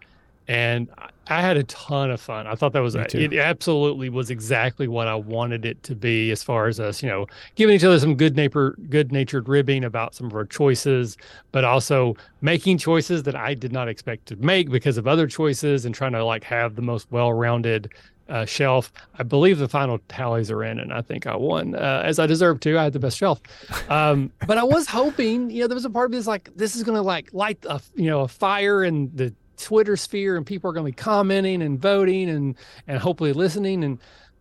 And 0.46 0.88
I 1.28 1.40
had 1.40 1.56
a 1.56 1.62
ton 1.64 2.10
of 2.10 2.20
fun. 2.20 2.46
I 2.46 2.54
thought 2.54 2.72
that 2.72 2.80
was 2.80 2.94
it. 2.94 3.32
Absolutely 3.32 4.08
was 4.08 4.30
exactly 4.30 4.88
what 4.88 5.06
I 5.06 5.14
wanted 5.14 5.64
it 5.64 5.82
to 5.84 5.94
be, 5.94 6.30
as 6.30 6.42
far 6.42 6.66
as 6.66 6.80
us, 6.80 7.02
you 7.02 7.08
know, 7.08 7.26
giving 7.54 7.76
each 7.76 7.84
other 7.84 7.98
some 7.98 8.16
good 8.16 8.36
neighbor, 8.36 8.76
good 8.90 9.12
natured 9.12 9.48
ribbing 9.48 9.84
about 9.84 10.14
some 10.14 10.26
of 10.26 10.34
our 10.34 10.44
choices, 10.44 11.16
but 11.52 11.64
also 11.64 12.16
making 12.40 12.78
choices 12.78 13.22
that 13.22 13.36
I 13.36 13.54
did 13.54 13.72
not 13.72 13.88
expect 13.88 14.26
to 14.26 14.36
make 14.36 14.70
because 14.70 14.98
of 14.98 15.06
other 15.06 15.26
choices, 15.26 15.84
and 15.84 15.94
trying 15.94 16.12
to 16.12 16.24
like 16.24 16.44
have 16.44 16.74
the 16.74 16.82
most 16.82 17.06
well 17.10 17.32
rounded 17.32 17.92
uh, 18.28 18.44
shelf. 18.44 18.92
I 19.18 19.22
believe 19.22 19.58
the 19.58 19.68
final 19.68 19.98
tallies 20.08 20.50
are 20.50 20.64
in, 20.64 20.78
and 20.78 20.92
I 20.92 21.02
think 21.02 21.26
I 21.26 21.36
won 21.36 21.74
uh, 21.74 22.02
as 22.04 22.18
I 22.18 22.26
deserve 22.26 22.60
to. 22.60 22.78
I 22.78 22.84
had 22.84 22.92
the 22.92 22.98
best 22.98 23.18
shelf, 23.18 23.40
um, 23.88 24.32
but 24.46 24.58
I 24.58 24.64
was 24.64 24.86
hoping, 24.88 25.50
you 25.50 25.60
know, 25.60 25.68
there 25.68 25.74
was 25.74 25.84
a 25.84 25.90
part 25.90 26.06
of 26.06 26.12
me 26.12 26.18
that's 26.18 26.26
like, 26.26 26.50
this 26.56 26.74
is 26.74 26.82
going 26.82 26.96
to 26.96 27.02
like 27.02 27.32
light 27.32 27.58
a, 27.68 27.80
you 27.94 28.06
know, 28.06 28.22
a 28.22 28.28
fire 28.28 28.84
in 28.84 29.10
the 29.14 29.32
Twitter 29.62 29.96
sphere 29.96 30.36
and 30.36 30.44
people 30.44 30.68
are 30.70 30.72
going 30.72 30.84
to 30.84 30.96
be 30.96 31.02
commenting 31.02 31.62
and 31.62 31.80
voting 31.80 32.28
and 32.28 32.56
and 32.86 32.98
hopefully 32.98 33.32
listening. 33.32 33.84
And 33.84 33.98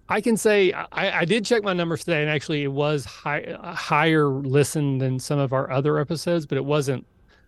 I 0.09 0.19
can 0.19 0.35
say 0.35 0.73
I, 0.73 1.19
I 1.19 1.25
did 1.25 1.45
check 1.45 1.63
my 1.63 1.73
numbers 1.73 2.03
today, 2.03 2.21
and 2.21 2.29
actually 2.29 2.63
it 2.63 2.71
was 2.71 3.05
high, 3.05 3.55
higher 3.61 4.27
listen 4.27 4.97
than 4.97 5.19
some 5.19 5.39
of 5.39 5.53
our 5.53 5.71
other 5.71 5.99
episodes, 5.99 6.45
but 6.45 6.57
it 6.57 6.65
wasn't 6.65 7.05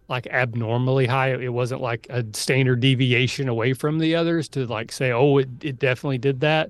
like 0.07 0.28
abnormally 0.28 1.05
high. 1.05 1.34
It 1.34 1.51
wasn't 1.51 1.82
like 1.82 2.07
a 2.09 2.26
standard 2.34 2.80
deviation 2.80 3.49
away 3.49 3.74
from 3.74 3.99
the 3.99 4.15
others 4.15 4.47
to 4.49 4.65
like 4.67 4.91
say, 4.91 5.11
oh, 5.11 5.38
it, 5.39 5.49
it 5.61 5.80
definitely 5.80 6.19
did 6.19 6.39
that. 6.41 6.69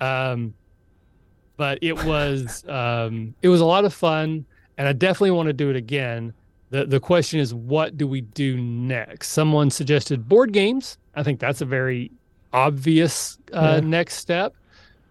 Um, 0.00 0.54
but 1.56 1.78
it 1.82 2.04
was 2.04 2.64
um, 2.68 3.34
it 3.42 3.48
was 3.48 3.60
a 3.60 3.64
lot 3.64 3.84
of 3.84 3.92
fun, 3.92 4.44
and 4.78 4.86
I 4.86 4.92
definitely 4.92 5.32
want 5.32 5.48
to 5.48 5.52
do 5.52 5.70
it 5.70 5.76
again 5.76 6.32
the 6.70 6.84
the 6.84 7.00
question 7.00 7.40
is 7.40 7.54
what 7.54 7.96
do 7.96 8.06
we 8.06 8.20
do 8.20 8.56
next 8.56 9.28
someone 9.28 9.70
suggested 9.70 10.28
board 10.28 10.52
games 10.52 10.98
i 11.14 11.22
think 11.22 11.38
that's 11.38 11.60
a 11.60 11.64
very 11.64 12.10
obvious 12.52 13.38
uh, 13.52 13.80
yeah. 13.80 13.80
next 13.80 14.16
step 14.16 14.54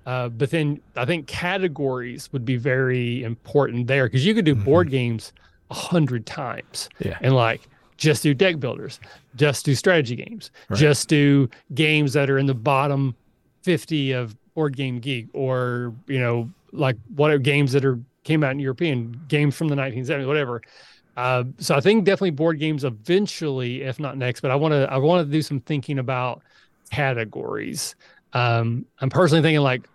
uh, 0.05 0.29
but 0.29 0.49
then 0.49 0.79
i 0.95 1.05
think 1.05 1.27
categories 1.27 2.31
would 2.31 2.45
be 2.45 2.57
very 2.57 3.23
important 3.23 3.87
there 3.87 4.05
because 4.05 4.25
you 4.25 4.33
could 4.33 4.45
do 4.45 4.55
mm-hmm. 4.55 4.65
board 4.65 4.89
games 4.89 5.33
a 5.71 5.73
hundred 5.73 6.25
times 6.25 6.89
yeah. 6.99 7.17
and 7.21 7.35
like 7.35 7.67
just 7.97 8.23
do 8.23 8.33
deck 8.33 8.59
builders 8.59 8.99
just 9.35 9.65
do 9.65 9.73
strategy 9.73 10.15
games 10.15 10.51
right. 10.69 10.77
just 10.77 11.07
do 11.07 11.49
games 11.73 12.13
that 12.13 12.29
are 12.29 12.37
in 12.37 12.45
the 12.45 12.53
bottom 12.53 13.15
50 13.63 14.11
of 14.11 14.35
board 14.53 14.75
game 14.75 14.99
geek 14.99 15.27
or 15.33 15.93
you 16.07 16.19
know 16.19 16.49
like 16.71 16.97
what 17.15 17.31
are 17.31 17.37
games 17.37 17.71
that 17.71 17.85
are 17.85 17.99
came 18.23 18.43
out 18.43 18.51
in 18.51 18.59
european 18.59 19.19
games 19.27 19.55
from 19.55 19.69
the 19.69 19.75
1970s 19.75 20.27
whatever 20.27 20.61
uh, 21.15 21.45
so 21.57 21.75
I 21.75 21.81
think 21.81 22.03
definitely 22.03 22.31
board 22.31 22.59
games 22.59 22.83
eventually, 22.83 23.83
if 23.83 23.99
not 23.99 24.17
next. 24.17 24.41
But 24.41 24.51
I 24.51 24.55
want 24.55 24.73
to 24.73 24.87
I 24.91 24.97
want 24.97 25.25
to 25.25 25.31
do 25.31 25.41
some 25.41 25.59
thinking 25.61 25.99
about 25.99 26.41
categories. 26.91 27.95
Um, 28.33 28.85
I'm 28.99 29.09
personally 29.09 29.41
thinking 29.41 29.61
like 29.61 29.87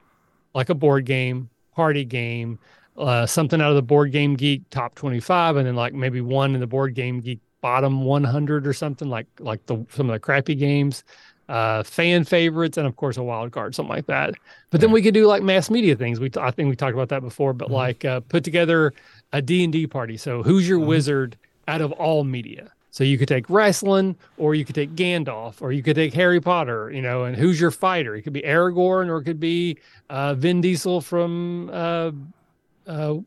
like 0.54 0.70
a 0.70 0.74
board 0.74 1.04
game, 1.04 1.50
party 1.74 2.04
game, 2.04 2.58
uh, 2.96 3.26
something 3.26 3.60
out 3.60 3.70
of 3.70 3.76
the 3.76 3.82
board 3.82 4.12
game 4.12 4.34
geek 4.34 4.68
top 4.70 4.94
25, 4.94 5.56
and 5.56 5.66
then 5.66 5.76
like 5.76 5.92
maybe 5.92 6.20
one 6.20 6.54
in 6.54 6.60
the 6.60 6.66
board 6.66 6.94
game 6.94 7.20
geek 7.20 7.40
bottom 7.60 8.04
100 8.04 8.66
or 8.66 8.72
something 8.72 9.08
like 9.08 9.26
like 9.38 9.64
the 9.66 9.84
some 9.90 10.08
of 10.08 10.14
the 10.14 10.20
crappy 10.20 10.54
games. 10.54 11.04
Uh, 11.48 11.82
fan 11.82 12.22
favorites, 12.22 12.78
and 12.78 12.86
of 12.86 12.94
course 12.94 13.16
a 13.16 13.22
wild 13.24 13.50
card, 13.50 13.74
something 13.74 13.92
like 13.92 14.06
that. 14.06 14.36
But 14.70 14.80
then 14.80 14.92
we 14.92 15.02
could 15.02 15.14
do 15.14 15.26
like 15.26 15.42
mass 15.42 15.68
media 15.68 15.96
things. 15.96 16.20
We 16.20 16.30
I 16.40 16.52
think 16.52 16.68
we 16.68 16.76
talked 16.76 16.94
about 16.94 17.08
that 17.08 17.22
before, 17.22 17.52
but 17.52 17.64
mm-hmm. 17.66 17.74
like 17.74 18.04
uh, 18.04 18.20
put 18.20 18.44
together 18.44 18.92
a 19.33 19.43
D&D 19.43 19.87
party. 19.87 20.16
So 20.16 20.43
who's 20.43 20.68
your 20.68 20.78
mm-hmm. 20.78 20.89
wizard 20.89 21.37
out 21.68 21.81
of 21.81 21.93
all 21.93 22.24
media? 22.24 22.72
So 22.93 23.05
you 23.05 23.18
could 23.18 23.28
take 23.28 23.49
wrestling, 23.49 24.16
or 24.37 24.55
you 24.55 24.64
could 24.64 24.74
take 24.74 24.97
Gandalf, 24.97 25.62
or 25.62 25.70
you 25.70 25.83
could 25.83 25.95
take 25.95 26.12
Harry 26.12 26.41
Potter, 26.41 26.91
you 26.91 27.01
know, 27.01 27.22
and 27.22 27.37
who's 27.37 27.61
your 27.61 27.70
fighter? 27.70 28.16
It 28.16 28.22
could 28.22 28.33
be 28.33 28.43
Aragorn, 28.43 29.09
or 29.09 29.18
it 29.18 29.24
could 29.24 29.39
be 29.39 29.78
uh, 30.09 30.35
Vin 30.35 30.61
Diesel 30.61 31.01
from 31.01 31.70
uh, 31.70 32.11
uh, 32.89 33.18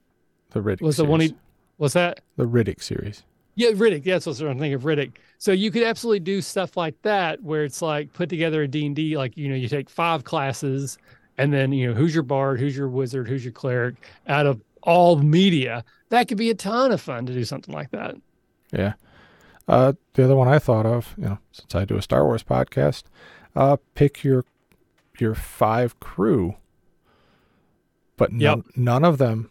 the 0.51 0.59
Riddick. 0.59 0.81
Was 0.81 0.97
the 0.97 1.05
one 1.05 1.21
he? 1.21 1.35
What's 1.77 1.93
that? 1.93 2.19
The 2.35 2.45
Riddick 2.45 2.83
series. 2.83 3.23
Yeah, 3.55 3.69
Riddick. 3.69 4.05
Yeah, 4.05 4.15
that's 4.15 4.25
what 4.25 4.41
I'm 4.41 4.59
thinking 4.59 4.73
of 4.73 4.81
Riddick. 4.81 5.13
So 5.37 5.53
you 5.53 5.71
could 5.71 5.83
absolutely 5.83 6.19
do 6.19 6.41
stuff 6.41 6.75
like 6.75 7.01
that, 7.03 7.41
where 7.41 7.63
it's 7.63 7.81
like 7.81 8.11
put 8.11 8.27
together 8.27 8.63
a 8.63 8.67
D 8.67 8.85
and 8.85 8.95
D, 8.95 9.17
like 9.17 9.37
you 9.37 9.47
know, 9.47 9.55
you 9.55 9.69
take 9.69 9.89
five 9.89 10.25
classes, 10.25 10.97
and 11.37 11.53
then 11.53 11.71
you 11.71 11.87
know, 11.87 11.93
who's 11.93 12.13
your 12.13 12.23
bard, 12.23 12.59
who's 12.59 12.75
your 12.75 12.89
wizard, 12.89 13.29
who's 13.29 13.45
your 13.45 13.53
cleric, 13.53 13.95
out 14.27 14.45
of 14.45 14.59
all 14.83 15.17
media, 15.17 15.83
that 16.09 16.27
could 16.27 16.37
be 16.37 16.49
a 16.49 16.55
ton 16.55 16.91
of 16.91 17.01
fun 17.01 17.25
to 17.25 17.33
do 17.33 17.43
something 17.43 17.73
like 17.73 17.91
that. 17.91 18.15
Yeah. 18.71 18.93
Uh, 19.67 19.93
the 20.13 20.25
other 20.25 20.35
one 20.35 20.47
I 20.47 20.59
thought 20.59 20.85
of, 20.85 21.13
you 21.17 21.23
know, 21.23 21.39
since 21.51 21.73
I 21.73 21.85
do 21.85 21.95
a 21.97 22.01
Star 22.01 22.25
Wars 22.25 22.43
podcast, 22.43 23.03
uh, 23.55 23.77
pick 23.95 24.23
your 24.23 24.45
your 25.19 25.35
five 25.35 25.99
crew, 25.99 26.55
but 28.17 28.31
none, 28.31 28.39
yep. 28.39 28.65
none 28.75 29.05
of 29.05 29.19
them 29.19 29.49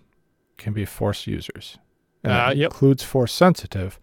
can 0.59 0.73
be 0.73 0.85
Force 0.85 1.27
users. 1.27 1.79
and 2.25 2.33
Uh, 2.33 2.49
that 2.49 2.57
yep. 2.57 2.71
includes 2.73 3.03
force 3.03 3.33
sensitive. 3.33 3.99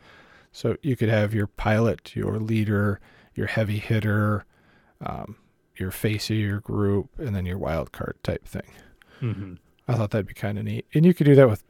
So 0.51 0.77
you 0.81 0.95
could 0.95 1.09
have 1.09 1.33
your 1.33 1.47
pilot, 1.47 2.15
your 2.15 2.39
leader, 2.39 2.99
your 3.35 3.47
heavy 3.47 3.77
hitter, 3.77 4.45
um, 5.05 5.35
your 5.75 5.91
face 5.91 6.29
of 6.29 6.37
your 6.37 6.59
group, 6.59 7.09
and 7.17 7.35
then 7.35 7.45
your 7.45 7.57
wild 7.57 7.91
card 7.91 8.15
type 8.23 8.47
thing. 8.47 8.71
Mm-hmm. 9.21 9.53
I 9.89 9.95
thought 9.97 10.11
that'd 10.11 10.27
be 10.27 10.33
kind 10.33 10.57
of 10.57 10.65
neat, 10.65 10.85
and 10.93 11.05
you 11.05 11.13
could 11.13 11.25
do 11.25 11.35
that 11.35 11.49
with 11.49 11.63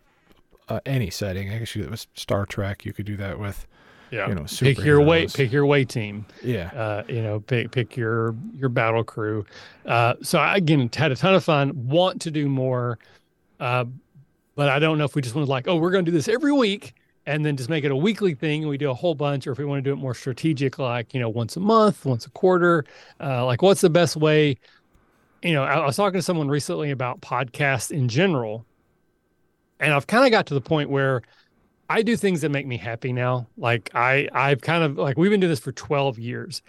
uh, 0.67 0.79
any 0.85 1.09
setting. 1.09 1.51
I 1.51 1.57
guess 1.59 1.75
you 1.75 1.81
could 1.81 1.85
do 1.85 1.89
that 1.89 1.91
with 1.91 2.07
Star 2.15 2.45
Trek. 2.45 2.85
You 2.85 2.93
could 2.93 3.05
do 3.05 3.17
that 3.17 3.39
with 3.39 3.65
Yeah. 4.11 4.27
you 4.29 4.35
know 4.35 4.45
pick 4.59 4.79
your 4.79 5.01
way. 5.01 5.27
Pick 5.27 5.51
your 5.51 5.65
way 5.65 5.85
team. 5.85 6.25
Yeah, 6.43 6.69
uh, 6.75 7.03
you 7.07 7.21
know, 7.21 7.39
pick 7.39 7.71
pick 7.71 7.95
your 7.97 8.35
your 8.55 8.69
battle 8.69 9.03
crew. 9.03 9.45
Uh, 9.85 10.15
so 10.21 10.39
I 10.39 10.57
again 10.57 10.89
had 10.95 11.11
a 11.11 11.15
ton 11.15 11.33
of 11.33 11.43
fun. 11.43 11.71
Want 11.87 12.21
to 12.21 12.31
do 12.31 12.47
more, 12.49 12.99
uh, 13.59 13.85
but 14.55 14.69
I 14.69 14.79
don't 14.79 14.97
know 14.97 15.05
if 15.05 15.15
we 15.15 15.21
just 15.21 15.35
want 15.35 15.45
to 15.45 15.49
like, 15.51 15.67
oh, 15.67 15.77
we're 15.77 15.91
going 15.91 16.05
to 16.05 16.11
do 16.11 16.15
this 16.15 16.27
every 16.27 16.51
week 16.51 16.93
and 17.25 17.45
then 17.45 17.55
just 17.55 17.69
make 17.69 17.83
it 17.83 17.91
a 17.91 17.95
weekly 17.95 18.33
thing 18.33 18.61
and 18.63 18.69
we 18.69 18.77
do 18.77 18.89
a 18.89 18.93
whole 18.93 19.13
bunch, 19.13 19.45
or 19.45 19.51
if 19.51 19.57
we 19.59 19.65
want 19.65 19.77
to 19.83 19.87
do 19.87 19.93
it 19.93 19.97
more 19.97 20.15
strategic, 20.15 20.79
like 20.79 21.13
you 21.13 21.19
know, 21.19 21.29
once 21.29 21.55
a 21.57 21.59
month, 21.59 22.05
once 22.05 22.25
a 22.25 22.29
quarter. 22.31 22.85
Uh, 23.21 23.45
like, 23.45 23.61
what's 23.61 23.81
the 23.81 23.89
best 23.89 24.15
way? 24.15 24.57
You 25.43 25.53
know, 25.53 25.63
I, 25.63 25.85
was 25.85 25.95
talking 25.95 26.17
to 26.17 26.21
someone 26.21 26.49
recently 26.49 26.91
about 26.91 27.21
podcasts 27.21 27.91
in 27.91 28.09
general, 28.09 28.65
and 29.79 29.93
I've 29.93 30.07
kind 30.07 30.25
of 30.25 30.31
got 30.31 30.47
to 30.47 30.53
the 30.53 30.61
point 30.61 30.89
where 30.89 31.21
I 31.89 32.01
do 32.01 32.15
things 32.15 32.41
that 32.41 32.49
make 32.49 32.67
me 32.67 32.77
happy 32.77 33.13
now. 33.13 33.47
Like 33.57 33.89
I, 33.95 34.27
I've 34.33 34.61
kind 34.61 34.83
of 34.83 34.97
like 34.97 35.17
we've 35.17 35.31
been 35.31 35.39
doing 35.39 35.49
this 35.49 35.59
for 35.59 35.71
12 35.71 36.19
years. 36.19 36.61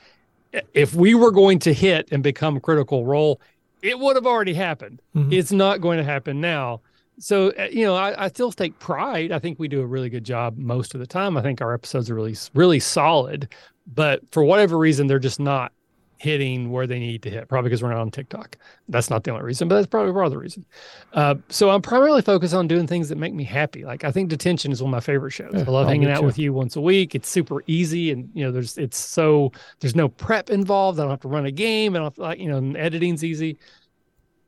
If 0.75 0.95
we 0.95 1.14
were 1.14 1.31
going 1.31 1.59
to 1.61 1.73
hit 1.73 2.09
and 2.11 2.23
become 2.23 2.59
critical 2.61 3.05
role, 3.05 3.41
it 3.83 3.99
would 3.99 4.16
have 4.16 4.27
already 4.27 4.55
happened. 4.55 5.01
Mhm. 5.14 5.33
It's 5.33 5.53
not 5.53 5.81
going 5.81 5.99
to 5.99 6.05
happen 6.05 6.41
now. 6.41 6.81
So 7.18 7.53
uh, 7.59 7.68
you 7.71 7.85
know, 7.85 7.97
I, 7.97 8.25
I 8.25 8.29
still 8.29 8.51
take 8.53 8.79
pride. 8.79 9.31
I 9.33 9.39
think 9.39 9.59
we 9.59 9.68
do 9.68 9.81
a 9.81 9.87
really 9.87 10.11
good 10.11 10.25
job 10.25 10.57
most 10.57 10.95
of 10.95 11.01
the 11.01 11.07
time. 11.07 11.37
I 11.37 11.43
think 11.43 11.61
our 11.61 11.75
episodes 11.75 12.09
are 12.09 12.14
really, 12.14 12.37
really 12.55 12.81
solid. 12.81 13.49
But 13.93 14.23
for 14.31 14.45
whatever 14.45 14.79
reason, 14.79 15.07
they're 15.07 15.18
just 15.18 15.41
not 15.41 15.73
hitting 16.21 16.71
where 16.71 16.87
they 16.87 16.99
need 16.99 17.23
to 17.23 17.31
hit. 17.31 17.49
Probably 17.49 17.71
because 17.71 17.83
we're 17.83 17.89
not 17.89 18.01
on 18.01 18.11
TikTok. 18.11 18.59
That's 18.91 19.09
not 19.09 19.25
the 19.25 19.31
only 19.31 19.43
reason, 19.43 19.68
but 19.68 19.77
that's 19.77 19.87
probably 19.87 20.12
part 20.12 20.27
of 20.27 20.33
the 20.33 20.39
reason. 20.39 20.66
Uh, 21.14 21.37
so 21.49 21.71
I'm 21.71 21.81
primarily 21.81 22.21
focused 22.21 22.53
on 22.53 22.68
doing 22.68 22.87
things 22.87 23.09
that 23.09 23.16
make 23.16 23.33
me 23.33 23.43
happy. 23.43 23.85
Like 23.85 24.05
I 24.05 24.12
think 24.12 24.29
detention 24.29 24.71
is 24.71 24.83
one 24.83 24.91
of 24.91 24.93
my 24.93 25.01
favorite 25.01 25.31
shows. 25.31 25.53
Yeah, 25.55 25.64
I 25.66 25.71
love 25.71 25.89
hanging 25.89 26.11
out 26.11 26.23
with 26.23 26.39
you 26.39 26.53
once 26.53 26.77
a 26.77 26.81
week. 26.81 27.14
It's 27.14 27.29
super 27.29 27.64
easy, 27.66 28.11
and 28.11 28.29
you 28.35 28.45
know, 28.45 28.53
there's 28.53 28.77
it's 28.77 28.99
so 28.99 29.51
there's 29.81 29.97
no 29.97 30.11
prep 30.11 30.51
involved. 30.51 31.01
I 31.01 31.05
don't 31.05 31.11
have 31.11 31.21
to 31.21 31.29
run 31.29 31.47
a 31.47 31.51
game, 31.51 31.95
and 31.95 32.03
I 32.03 32.05
don't 32.05 32.12
have 32.12 32.14
to, 32.16 32.23
like 32.23 32.39
you 32.39 32.49
know, 32.49 32.59
and 32.59 32.77
editing's 32.77 33.25
easy. 33.25 33.59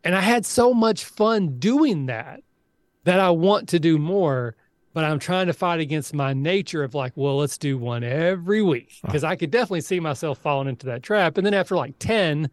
And 0.05 0.15
I 0.15 0.21
had 0.21 0.45
so 0.45 0.75
much 0.75 1.07
fun 1.07 1.59
doing 1.59 2.07
that 2.07 2.41
that 3.05 3.19
I 3.19 3.31
want 3.31 3.71
to 3.71 3.79
do 3.81 3.99
more. 3.99 4.57
But 4.95 5.05
I'm 5.05 5.19
trying 5.19 5.47
to 5.47 5.53
fight 5.53 5.81
against 5.81 6.13
my 6.13 6.35
nature 6.35 6.83
of 6.85 6.95
like, 6.95 7.13
well, 7.17 7.39
let's 7.39 7.57
do 7.57 7.79
one 7.79 8.05
every 8.05 8.63
week 8.63 8.93
because 9.03 9.25
I 9.25 9.37
could 9.37 9.51
definitely 9.51 9.81
see 9.81 10.01
myself 10.01 10.39
falling 10.39 10.69
into 10.69 10.87
that 10.87 11.03
trap. 11.03 11.39
And 11.39 11.47
then 11.47 11.55
after 11.55 11.77
like 11.77 11.99
10, 11.99 12.51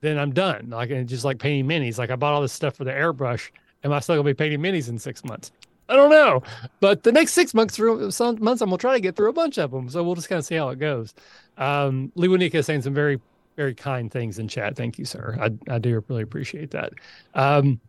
then 0.00 0.18
I'm 0.18 0.32
done. 0.32 0.70
Like 0.70 0.90
and 0.90 1.08
just 1.08 1.24
like 1.24 1.38
painting 1.38 1.66
minis. 1.66 1.98
Like 1.98 2.10
I 2.10 2.16
bought 2.16 2.34
all 2.34 2.42
this 2.42 2.52
stuff 2.52 2.76
for 2.76 2.84
the 2.84 2.92
airbrush. 2.92 3.50
Am 3.82 3.92
I 3.92 4.00
still 4.00 4.16
gonna 4.16 4.24
be 4.24 4.34
painting 4.34 4.60
minis 4.60 4.88
in 4.88 4.98
six 4.98 5.24
months? 5.24 5.52
I 5.88 5.96
don't 5.96 6.10
know. 6.10 6.42
But 6.78 7.02
the 7.02 7.12
next 7.12 7.32
six 7.32 7.52
months 7.52 7.74
through 7.74 8.10
some 8.12 8.42
months, 8.42 8.62
I'm 8.62 8.68
gonna 8.68 8.78
try 8.78 8.94
to 8.94 9.00
get 9.00 9.16
through 9.16 9.30
a 9.30 9.32
bunch 9.32 9.58
of 9.58 9.70
them. 9.70 9.88
So 9.88 10.02
we'll 10.04 10.14
just 10.14 10.28
kind 10.28 10.38
of 10.38 10.44
see 10.44 10.54
how 10.54 10.68
it 10.68 10.78
goes. 10.78 11.14
Um, 11.58 12.12
Lee 12.14 12.28
Wanika 12.28 12.56
is 12.56 12.66
saying 12.66 12.82
some 12.82 12.94
very, 12.94 13.20
very 13.56 13.74
kind 13.74 14.10
things 14.10 14.38
in 14.38 14.48
chat. 14.48 14.76
Thank 14.76 14.98
you, 14.98 15.04
sir. 15.04 15.36
I, 15.40 15.74
I 15.74 15.78
do 15.78 16.02
really 16.08 16.22
appreciate 16.22 16.70
that. 16.70 16.92
Um, 17.34 17.80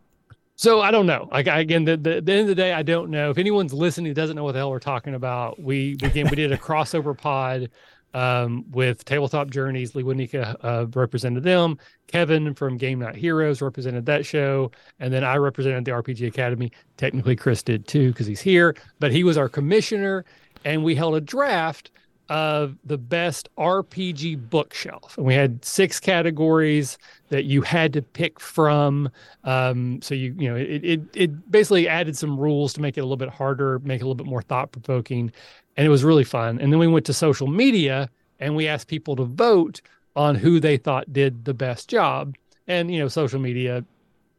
so 0.61 0.79
I 0.79 0.91
don't 0.91 1.07
know. 1.07 1.27
Like 1.31 1.47
I, 1.47 1.57
again, 1.57 1.85
the, 1.85 1.97
the, 1.97 2.21
the 2.21 2.33
end 2.33 2.41
of 2.41 2.47
the 2.47 2.53
day, 2.53 2.71
I 2.71 2.83
don't 2.83 3.09
know. 3.09 3.31
If 3.31 3.39
anyone's 3.39 3.73
listening 3.73 4.13
doesn't 4.13 4.35
know 4.35 4.43
what 4.43 4.51
the 4.51 4.59
hell 4.59 4.69
we're 4.69 4.77
talking 4.77 5.15
about, 5.15 5.59
we 5.59 5.93
again 6.03 6.27
we 6.29 6.35
did 6.35 6.51
a 6.51 6.57
crossover 6.57 7.17
pod 7.17 7.71
um, 8.13 8.65
with 8.69 9.03
Tabletop 9.03 9.49
Journeys. 9.49 9.95
Lee 9.95 10.03
Wanika 10.03 10.55
uh, 10.63 10.85
represented 10.93 11.41
them. 11.41 11.79
Kevin 12.05 12.53
from 12.53 12.77
Game 12.77 12.99
Night 12.99 13.15
Heroes 13.15 13.59
represented 13.59 14.05
that 14.05 14.23
show, 14.23 14.71
and 14.99 15.11
then 15.11 15.23
I 15.23 15.37
represented 15.37 15.83
the 15.83 15.93
RPG 15.93 16.27
Academy. 16.27 16.71
Technically, 16.95 17.35
Chris 17.35 17.63
did 17.63 17.87
too 17.87 18.11
because 18.11 18.27
he's 18.27 18.41
here, 18.41 18.75
but 18.99 19.11
he 19.11 19.23
was 19.23 19.39
our 19.39 19.49
commissioner, 19.49 20.25
and 20.63 20.83
we 20.83 20.93
held 20.93 21.15
a 21.15 21.21
draft 21.21 21.89
of 22.31 22.77
the 22.85 22.97
best 22.97 23.49
RPG 23.57 24.49
bookshelf, 24.49 25.17
and 25.17 25.25
we 25.27 25.33
had 25.33 25.65
six 25.65 25.99
categories 25.99 26.97
that 27.27 27.43
you 27.43 27.61
had 27.61 27.91
to 27.91 28.01
pick 28.01 28.39
from. 28.39 29.09
Um, 29.43 30.01
so 30.01 30.15
you 30.15 30.33
you 30.39 30.49
know 30.49 30.55
it, 30.55 30.81
it 30.81 31.01
it 31.13 31.51
basically 31.51 31.89
added 31.89 32.17
some 32.17 32.39
rules 32.39 32.71
to 32.73 32.81
make 32.81 32.97
it 32.97 33.01
a 33.01 33.03
little 33.03 33.17
bit 33.17 33.27
harder, 33.27 33.79
make 33.79 33.99
it 33.99 34.05
a 34.05 34.07
little 34.07 34.15
bit 34.15 34.27
more 34.27 34.41
thought 34.41 34.71
provoking, 34.71 35.29
and 35.75 35.85
it 35.85 35.89
was 35.89 36.05
really 36.05 36.23
fun. 36.23 36.57
And 36.61 36.71
then 36.71 36.79
we 36.79 36.87
went 36.87 37.05
to 37.07 37.13
social 37.13 37.47
media 37.47 38.09
and 38.39 38.55
we 38.55 38.65
asked 38.65 38.87
people 38.87 39.17
to 39.17 39.25
vote 39.25 39.81
on 40.15 40.35
who 40.35 40.61
they 40.61 40.77
thought 40.77 41.11
did 41.11 41.43
the 41.43 41.53
best 41.53 41.89
job. 41.89 42.35
And 42.65 42.93
you 42.93 42.99
know, 42.99 43.09
social 43.09 43.41
media, 43.41 43.83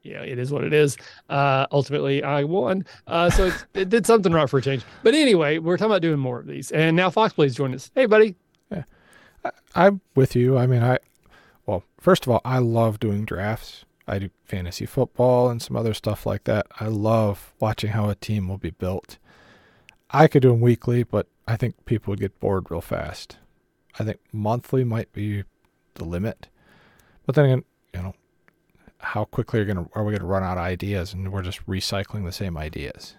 yeah, 0.03 0.23
it 0.23 0.39
is 0.39 0.51
what 0.53 0.65
it 0.65 0.73
is. 0.73 0.97
Uh, 1.29 1.67
ultimately, 1.73 2.23
I 2.23 2.45
won, 2.45 2.85
uh, 3.07 3.31
so 3.31 3.53
it 3.75 3.89
did 3.89 4.07
something 4.07 4.33
right 4.33 4.49
for 4.49 4.59
a 4.59 4.63
change. 4.63 4.83
But 5.03 5.15
anyway, 5.15 5.59
we're 5.59 5.77
talking 5.77 5.93
about 5.93 6.03
doing 6.03 6.19
more 6.19 6.41
of 6.41 6.47
these, 6.47 6.71
and 6.73 6.97
now 6.97 7.11
Foxblade's 7.11 7.55
joined 7.55 7.75
us. 7.75 7.91
Hey, 7.95 8.07
buddy. 8.07 8.35
Yeah. 8.71 8.85
I'm 9.75 10.01
with 10.15 10.37
you. 10.37 10.57
I 10.57 10.67
mean, 10.67 10.83
I 10.83 10.99
well, 11.67 11.85
first 11.99 12.27
of 12.27 12.33
all, 12.33 12.41
I 12.45 12.59
love 12.59 13.01
doing 13.01 13.25
drafts. 13.25 13.85
I 14.07 14.19
do 14.19 14.31
fantasy 14.45 14.85
football 14.85 15.49
and 15.49 15.63
some 15.63 15.77
other 15.77 15.95
stuff 15.95 16.27
like 16.27 16.45
that. 16.45 16.67
I 16.81 16.87
love 16.87 17.53
watching 17.61 17.91
how 17.91 18.09
a 18.09 18.15
team 18.15 18.49
will 18.49 18.59
be 18.59 18.71
built. 18.71 19.19
I 20.11 20.27
could 20.27 20.43
do 20.43 20.51
them 20.51 20.61
weekly, 20.61 21.05
but 21.05 21.29
I 21.47 21.57
think 21.57 21.85
people 21.85 22.11
would 22.13 22.21
get 22.21 22.39
bored 22.41 22.71
real 22.71 22.81
fast. 22.81 23.39
I 23.99 24.05
think 24.05 24.19
monthly 24.33 24.85
might 24.85 25.13
be 25.13 25.45
the 25.95 26.05
limit. 26.05 26.49
But 27.27 27.37
then 27.37 27.45
again, 27.45 27.65
you 27.95 28.03
know, 28.03 28.15
how 29.03 29.25
quickly 29.25 29.61
are 29.61 29.65
gonna 29.65 29.87
are 29.95 30.05
we 30.05 30.13
gonna 30.13 30.25
run 30.25 30.45
out 30.45 30.59
of 30.59 30.65
ideas 30.65 31.13
and 31.13 31.33
we're 31.33 31.43
just 31.43 31.67
recycling 31.67 32.25
the 32.25 32.33
same 32.33 32.57
ideas? 32.57 33.17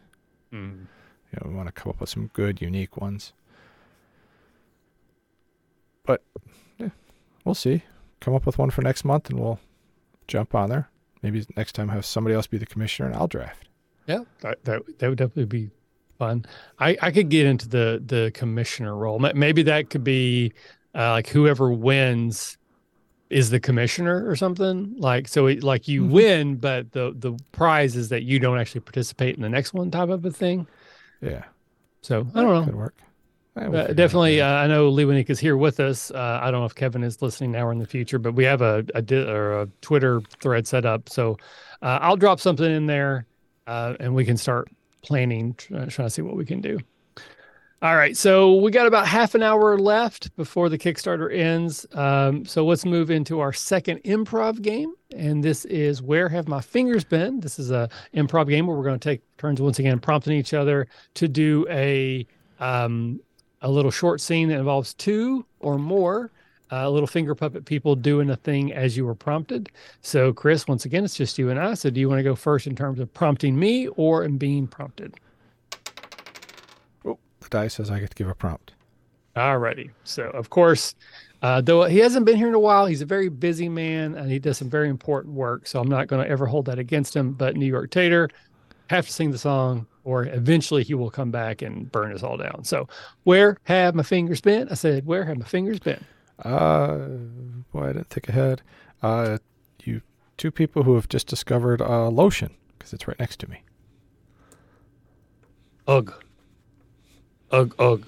Mm. 0.52 0.88
You 1.32 1.40
know, 1.42 1.50
we 1.50 1.56
want 1.56 1.68
to 1.68 1.72
come 1.72 1.90
up 1.90 2.00
with 2.00 2.10
some 2.10 2.30
good, 2.34 2.62
unique 2.62 2.98
ones. 2.98 3.34
But 6.06 6.22
yeah, 6.78 6.90
we'll 7.44 7.56
see. 7.56 7.84
Come 8.22 8.36
up 8.36 8.46
with 8.46 8.58
one 8.58 8.70
for 8.70 8.82
next 8.82 9.04
month, 9.04 9.30
and 9.30 9.40
we'll 9.40 9.60
jump 10.28 10.56
on 10.56 10.70
there. 10.70 10.90
Maybe 11.22 11.46
next 11.58 11.74
time 11.74 11.90
have 11.90 12.06
somebody 12.06 12.36
else 12.36 12.48
be 12.48 12.58
the 12.58 12.66
commissioner, 12.66 13.10
and 13.10 13.18
I'll 13.18 13.28
draft. 13.28 13.68
Yeah, 14.08 14.24
that, 14.42 14.64
that 14.66 14.82
that 15.00 15.10
would 15.10 15.18
definitely 15.18 15.46
be 15.46 15.70
fun. 16.20 16.46
I 16.80 16.98
I 17.02 17.12
could 17.12 17.30
get 17.30 17.46
into 17.46 17.68
the 17.68 18.02
the 18.06 18.32
commissioner 18.34 18.96
role. 18.96 19.20
Maybe 19.20 19.64
that 19.64 19.90
could 19.90 20.04
be 20.04 20.54
uh, 20.96 21.12
like 21.12 21.28
whoever 21.28 21.72
wins 21.72 22.58
is 23.34 23.50
the 23.50 23.60
commissioner 23.60 24.28
or 24.30 24.36
something. 24.36 24.96
Like 24.98 25.28
so, 25.28 25.48
it, 25.48 25.64
like 25.64 25.88
you 25.88 26.04
Mhm. 26.04 26.10
win, 26.10 26.56
but 26.58 26.92
the 26.92 27.14
the 27.18 27.34
prize 27.52 27.96
is 27.96 28.10
that 28.10 28.24
you 28.24 28.40
don't 28.40 28.58
actually 28.60 28.82
participate 28.82 29.36
in 29.36 29.42
the 29.42 29.50
next 29.50 29.74
one, 29.74 29.92
type 29.92 30.10
of 30.10 30.24
a 30.26 30.32
thing. 30.32 30.68
Yeah, 31.22 31.44
So 32.02 32.28
I 32.36 32.42
don't 32.42 32.54
know. 32.54 32.66
Could 32.66 32.76
work. 32.76 32.96
Uh, 33.56 33.62
figure 33.62 33.80
it 33.80 33.90
out 33.92 33.96
definitely, 33.96 34.42
uh, 34.42 34.48
I 34.48 34.68
know 34.68 34.92
Lewinik 34.92 35.30
is 35.30 35.40
here 35.40 35.56
with 35.58 35.80
us. 35.80 36.10
Uh, 36.12 36.40
I 36.42 36.50
don't 36.52 36.62
know 36.62 36.66
if 36.66 36.74
Kevin 36.76 37.04
is 37.04 37.22
listening 37.22 37.52
now 37.52 37.68
or 37.68 37.72
in 37.72 37.78
the 37.80 37.86
future, 37.86 38.18
but 38.20 38.34
we 38.34 38.44
have 38.46 38.62
a 38.62 38.84
a, 38.96 39.02
di- 39.02 39.16
or 39.30 39.62
a 39.62 39.68
Twitter 39.82 40.22
thread 40.42 40.68
set 40.68 40.86
up. 40.86 41.08
So 41.10 41.38
uh, 41.82 42.00
I'll 42.02 42.18
drop 42.18 42.40
something 42.40 42.70
in 42.70 42.88
there, 42.88 43.26
uh, 43.68 43.96
and 44.00 44.14
we 44.16 44.26
can 44.26 44.38
start 44.38 44.70
planning, 45.04 45.54
try, 45.56 45.86
trying 45.86 46.08
to 46.08 46.10
see 46.10 46.22
what 46.22 46.36
we 46.36 46.46
can 46.46 46.62
do. 46.62 46.80
All 47.84 47.98
right, 47.98 48.16
so 48.16 48.56
we 48.56 48.72
got 48.72 48.88
about 48.88 49.08
half 49.08 49.36
an 49.36 49.44
hour 49.44 49.78
left 49.78 50.34
before 50.38 50.70
the 50.70 50.78
Kickstarter 50.78 51.30
ends. 51.38 51.86
Um, 51.92 52.46
so 52.46 52.66
let's 52.66 52.86
move 52.86 53.12
into 53.12 53.42
our 53.42 53.52
second 53.52 54.02
improv 54.04 54.62
game, 54.62 54.94
and 55.14 55.44
this 55.44 55.66
is 55.66 56.02
"Where 56.02 56.30
Have 56.30 56.48
My 56.48 56.62
Fingers 56.62 57.04
Been." 57.04 57.42
This 57.42 57.60
is 57.60 57.72
a 57.72 57.90
improv 58.14 58.48
game 58.48 58.68
where 58.68 58.78
we're 58.78 58.86
going 58.86 59.02
to 59.02 59.10
take 59.10 59.22
turns 59.36 59.60
once 59.60 59.80
again 59.80 60.00
prompting 60.00 60.32
each 60.32 60.54
other 60.54 60.88
to 61.16 61.28
do 61.28 61.68
a 61.70 62.26
um, 62.62 63.20
a 63.62 63.70
little 63.70 63.92
short 63.92 64.22
scene 64.22 64.48
that 64.48 64.60
involves 64.60 64.94
two 64.94 65.46
or 65.60 65.78
more 65.78 66.32
uh, 66.72 66.90
little 66.90 67.06
finger 67.06 67.36
puppet 67.36 67.66
people 67.66 67.98
doing 67.98 68.30
a 68.30 68.38
thing 68.38 68.72
as 68.72 68.96
you 68.96 69.06
were 69.06 69.14
prompted. 69.14 69.68
So, 70.02 70.32
Chris, 70.32 70.70
once 70.70 70.86
again, 70.86 71.04
it's 71.04 71.18
just 71.18 71.38
you 71.38 71.50
and 71.50 71.60
I. 71.60 71.74
So, 71.74 71.90
do 71.90 72.00
you 72.00 72.08
want 72.08 72.20
to 72.20 72.24
go 72.24 72.36
first 72.36 72.66
in 72.66 72.78
terms 72.78 73.02
of 73.02 73.14
prompting 73.14 73.60
me 73.60 73.90
or 73.90 74.24
in 74.24 74.38
being 74.38 74.68
prompted? 74.68 75.16
The 77.44 77.50
die 77.50 77.68
says 77.68 77.92
I 77.92 78.00
get 78.00 78.10
to 78.12 78.16
give 78.16 78.30
a 78.30 78.36
prompt. 78.36 78.74
Alrighty. 79.36 79.92
So, 80.04 80.24
of 80.30 80.50
course, 80.50 80.96
uh, 81.42 81.62
though 81.62 81.84
he 81.86 81.98
hasn't 82.00 82.26
been 82.26 82.38
here 82.38 82.48
in 82.48 82.54
a 82.54 82.60
while, 82.60 82.86
he's 82.86 83.02
a 83.02 83.06
very 83.06 83.30
busy 83.30 83.68
man 83.68 84.16
and 84.16 84.30
he 84.30 84.40
does 84.40 84.58
some 84.58 84.70
very 84.70 84.90
important 84.90 85.34
work. 85.34 85.68
So, 85.68 85.80
I'm 85.80 85.90
not 85.90 86.08
going 86.08 86.24
to 86.24 86.30
ever 86.30 86.46
hold 86.46 86.66
that 86.66 86.80
against 86.80 87.16
him. 87.16 87.34
But 87.34 87.56
New 87.56 87.66
York 87.66 87.90
Tater 87.92 88.30
have 88.90 89.08
to 89.08 89.12
sing 89.12 89.32
the 89.32 89.38
song, 89.38 89.88
or 90.04 90.26
eventually 90.26 90.84
he 90.84 90.94
will 90.94 91.10
come 91.10 91.32
back 91.32 91.62
and 91.62 91.92
burn 91.92 92.14
us 92.14 92.24
all 92.24 92.38
down. 92.38 92.64
So, 92.64 92.88
where 93.24 93.58
have 93.64 93.96
my 93.96 94.04
fingers 94.04 94.42
been? 94.42 94.70
I 94.70 94.76
said, 94.76 95.06
where 95.06 95.26
have 95.26 95.38
my 95.38 95.46
fingers 95.46 95.80
been? 95.80 96.04
Uh, 96.44 96.98
boy, 97.72 97.90
I 97.90 97.94
didn't 97.94 98.10
think 98.10 98.30
ahead. 98.30 98.62
Uh, 99.02 99.38
you 99.84 100.02
two 100.38 100.52
people 100.52 100.84
who 100.84 100.96
have 100.96 101.10
just 101.10 101.28
discovered 101.28 101.82
uh, 101.82 102.10
lotion 102.10 102.52
because 102.78 102.94
it's 102.94 103.08
right 103.08 103.20
next 103.20 103.40
to 103.40 103.50
me. 103.50 103.62
Ugh. 105.88 106.14
Ugh, 107.54 107.74
ugh. 107.78 108.04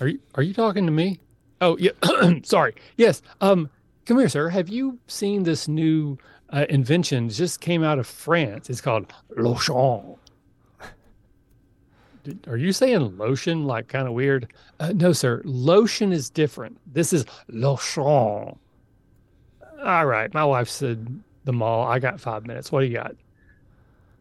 Are 0.00 0.06
you 0.08 0.20
are 0.36 0.42
you 0.42 0.54
talking 0.54 0.86
to 0.86 0.92
me? 0.92 1.18
Oh 1.60 1.76
yeah. 1.78 1.90
Sorry. 2.44 2.74
Yes. 2.96 3.20
Um. 3.40 3.68
Come 4.06 4.18
here, 4.18 4.28
sir. 4.28 4.48
Have 4.48 4.68
you 4.68 4.98
seen 5.06 5.42
this 5.42 5.68
new 5.68 6.18
uh, 6.50 6.66
invention? 6.68 7.26
It 7.26 7.30
just 7.30 7.60
came 7.60 7.84
out 7.84 7.98
of 7.98 8.06
France. 8.06 8.70
It's 8.70 8.80
called 8.80 9.12
lotion. 9.36 10.16
Are 12.46 12.56
you 12.56 12.72
saying 12.72 13.18
lotion 13.18 13.64
like 13.64 13.88
kind 13.88 14.06
of 14.06 14.14
weird? 14.14 14.52
Uh, 14.80 14.92
no, 14.94 15.12
sir. 15.12 15.42
Lotion 15.44 16.12
is 16.12 16.30
different. 16.30 16.78
This 16.92 17.12
is 17.12 17.24
lotion. 17.48 18.02
All 18.04 18.56
right. 20.06 20.32
My 20.32 20.44
wife 20.44 20.68
said 20.68 21.22
the 21.44 21.52
mall. 21.52 21.86
I 21.86 21.98
got 21.98 22.20
five 22.20 22.46
minutes. 22.46 22.70
What 22.70 22.80
do 22.80 22.86
you 22.86 22.94
got? 22.94 23.14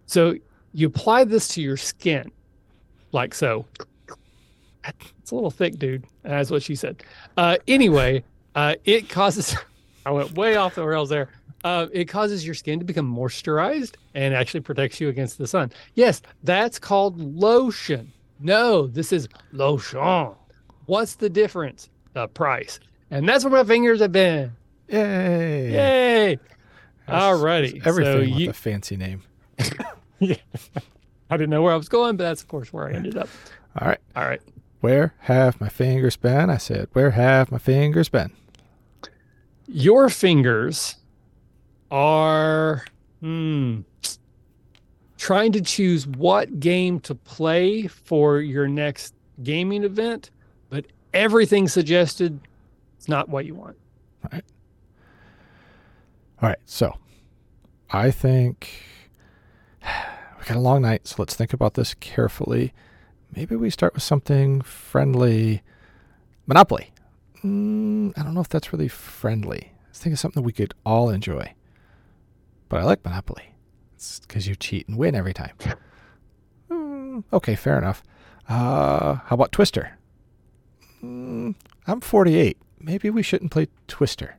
So 0.08 0.36
you 0.74 0.88
apply 0.88 1.26
this 1.26 1.48
to 1.50 1.62
your 1.62 1.78
skin, 1.78 2.32
like 3.12 3.34
so. 3.36 3.66
It's 5.20 5.32
a 5.32 5.36
little 5.36 5.52
thick, 5.52 5.78
dude. 5.78 6.06
That's 6.24 6.50
what 6.50 6.64
she 6.64 6.76
said. 6.76 7.04
Uh, 7.38 7.58
anyway, 7.68 8.24
uh, 8.56 8.76
it 8.86 9.10
causes. 9.10 9.56
I 10.06 10.12
went 10.12 10.36
way 10.36 10.56
off 10.56 10.76
the 10.76 10.86
rails 10.86 11.10
there. 11.10 11.30
Uh, 11.64 11.88
it 11.94 12.06
causes 12.06 12.44
your 12.44 12.56
skin 12.56 12.80
to 12.80 12.86
become 12.86 13.14
moisturized 13.14 13.96
and 14.16 14.34
actually 14.34 14.62
protects 14.62 15.00
you 15.00 15.10
against 15.10 15.38
the 15.38 15.46
sun. 15.46 15.72
Yes, 15.94 16.22
that's 16.44 16.80
called 16.80 17.20
lotion. 17.20 18.12
No, 18.40 18.88
this 18.88 19.14
is 19.14 19.28
lotion. 19.52 20.34
What's 20.88 21.16
the 21.16 21.30
difference? 21.30 21.90
The 22.14 22.28
price. 22.28 22.80
And 23.12 23.30
that's 23.30 23.44
where 23.44 23.52
my 23.52 23.64
fingers 23.64 24.00
have 24.00 24.12
been. 24.12 24.52
Yay! 24.88 25.72
Yay! 25.72 26.40
Alrighty. 27.08 27.86
Everything 27.86 28.30
so 28.30 28.36
with 28.38 28.50
a 28.50 28.54
fancy 28.54 28.98
name. 28.98 29.22
yeah. 30.20 30.36
I 31.30 31.38
didn't 31.38 31.50
know 31.50 31.62
where 31.62 31.74
I 31.74 31.78
was 31.78 31.90
going, 31.90 32.18
but 32.18 32.24
that's 32.24 32.42
of 32.42 32.48
course 32.48 32.74
where 32.74 32.88
I 32.88 32.94
ended 32.94 33.18
up. 33.18 33.30
All 33.80 33.88
right. 33.88 34.00
All 34.16 34.26
right. 34.26 34.42
Where 34.82 35.14
have 35.20 35.62
my 35.62 35.70
fingers 35.70 36.18
been? 36.18 36.50
I 36.50 36.58
said, 36.58 36.90
Where 36.94 37.12
have 37.12 37.52
my 37.52 37.60
fingers 37.60 38.10
been? 38.10 38.32
Your 39.68 40.10
fingers 40.10 40.96
are 41.92 42.84
hmm, 43.20 43.82
trying 45.18 45.52
to 45.52 45.62
choose 45.62 46.08
what 46.08 46.60
game 46.60 47.00
to 47.02 47.14
play 47.14 47.86
for 47.86 48.42
your 48.42 48.68
next 48.68 49.14
gaming 49.44 49.84
event, 49.84 50.32
but 50.70 50.88
everything 51.14 51.68
suggested 51.68 52.40
it's 52.98 53.08
not 53.08 53.30
what 53.30 53.46
you 53.46 53.54
want. 53.54 53.78
All 54.24 54.30
right. 54.34 54.44
All 56.42 56.50
right. 56.50 56.60
So 56.66 56.98
I 57.92 58.10
think 58.10 58.72
we 59.84 60.46
got 60.46 60.58
a 60.58 60.60
long 60.60 60.82
night, 60.82 61.08
so 61.08 61.18
let's 61.20 61.36
think 61.36 61.54
about 61.54 61.76
this 61.76 61.94
carefully. 61.94 62.74
Maybe 63.36 63.56
we 63.56 63.70
start 63.70 63.94
with 63.94 64.04
something 64.04 64.62
friendly. 64.62 65.62
Monopoly. 66.48 66.92
Mm, 67.44 68.18
I 68.18 68.24
don't 68.24 68.34
know 68.34 68.42
if 68.42 68.50
that's 68.50 68.74
really 68.74 68.88
friendly. 68.88 69.72
Let's 69.88 70.00
think 70.00 70.14
of 70.14 70.20
something 70.20 70.44
we 70.44 70.52
could 70.52 70.74
all 70.86 71.10
enjoy. 71.10 71.54
But 72.70 72.82
I 72.82 72.84
like 72.84 73.04
Monopoly. 73.04 73.56
It's 73.96 74.20
because 74.20 74.48
you 74.48 74.56
cheat 74.56 74.88
and 74.88 74.98
win 74.98 75.16
every 75.16 75.34
time. 75.34 75.56
Mm, 76.70 77.24
okay, 77.34 77.56
fair 77.56 77.78
enough. 77.78 78.04
Uh, 78.50 79.16
how 79.16 79.34
about 79.34 79.52
Twister? 79.52 79.98
Mm, 81.04 81.56
I'm 81.88 82.02
48. 82.02 82.58
Maybe 82.80 83.10
we 83.10 83.24
shouldn't 83.24 83.52
play 83.52 83.68
Twister. 83.88 84.38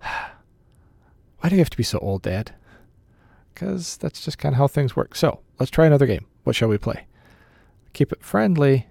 Why 0.00 1.48
do 1.48 1.54
you 1.54 1.60
have 1.60 1.70
to 1.70 1.76
be 1.76 1.82
so 1.82 1.98
old, 1.98 2.22
Dad? 2.22 2.54
Because 3.52 3.96
that's 3.96 4.24
just 4.24 4.38
kind 4.38 4.54
of 4.54 4.58
how 4.58 4.66
things 4.68 4.96
work. 4.96 5.14
So 5.14 5.40
let's 5.58 5.70
try 5.70 5.86
another 5.86 6.06
game. 6.06 6.26
What 6.44 6.56
shall 6.56 6.68
we 6.68 6.78
play? 6.78 7.06
Keep 7.92 8.12
it 8.12 8.22
friendly. 8.22 8.86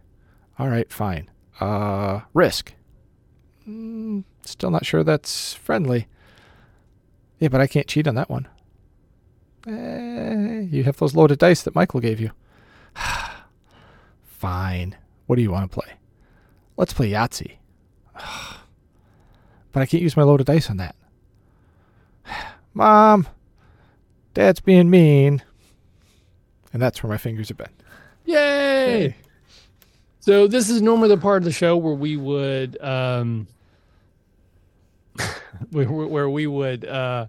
All 0.57 0.67
right, 0.67 0.91
fine. 0.91 1.29
Uh, 1.59 2.21
risk. 2.33 2.73
Mm, 3.67 4.23
still 4.43 4.71
not 4.71 4.85
sure 4.85 5.03
that's 5.03 5.53
friendly. 5.53 6.07
Yeah, 7.39 7.49
but 7.49 7.61
I 7.61 7.67
can't 7.67 7.87
cheat 7.87 8.07
on 8.07 8.15
that 8.15 8.29
one. 8.29 8.47
Eh, 9.67 10.61
you 10.69 10.83
have 10.83 10.97
those 10.97 11.15
loaded 11.15 11.39
dice 11.39 11.61
that 11.63 11.75
Michael 11.75 11.99
gave 11.99 12.19
you. 12.19 12.31
Fine. 14.23 14.95
What 15.25 15.35
do 15.35 15.41
you 15.41 15.51
want 15.51 15.71
to 15.71 15.79
play? 15.79 15.93
Let's 16.77 16.93
play 16.93 17.11
Yahtzee. 17.11 17.57
but 18.13 19.81
I 19.81 19.85
can't 19.85 20.03
use 20.03 20.17
my 20.17 20.23
loaded 20.23 20.47
dice 20.47 20.69
on 20.69 20.77
that. 20.77 20.95
Mom, 22.73 23.27
Dad's 24.33 24.61
being 24.61 24.89
mean. 24.89 25.43
And 26.71 26.81
that's 26.81 27.03
where 27.03 27.09
my 27.09 27.17
fingers 27.17 27.49
have 27.49 27.57
been. 27.57 27.67
Yay! 28.29 29.15
So 30.19 30.47
this 30.47 30.69
is 30.69 30.81
normally 30.81 31.09
the 31.09 31.17
part 31.17 31.37
of 31.37 31.45
the 31.45 31.51
show 31.51 31.75
where 31.77 31.95
we 31.95 32.15
would 32.15 32.79
um 32.81 33.47
where, 35.71 35.87
where 35.87 36.29
we 36.29 36.45
would 36.45 36.85
uh 36.85 37.25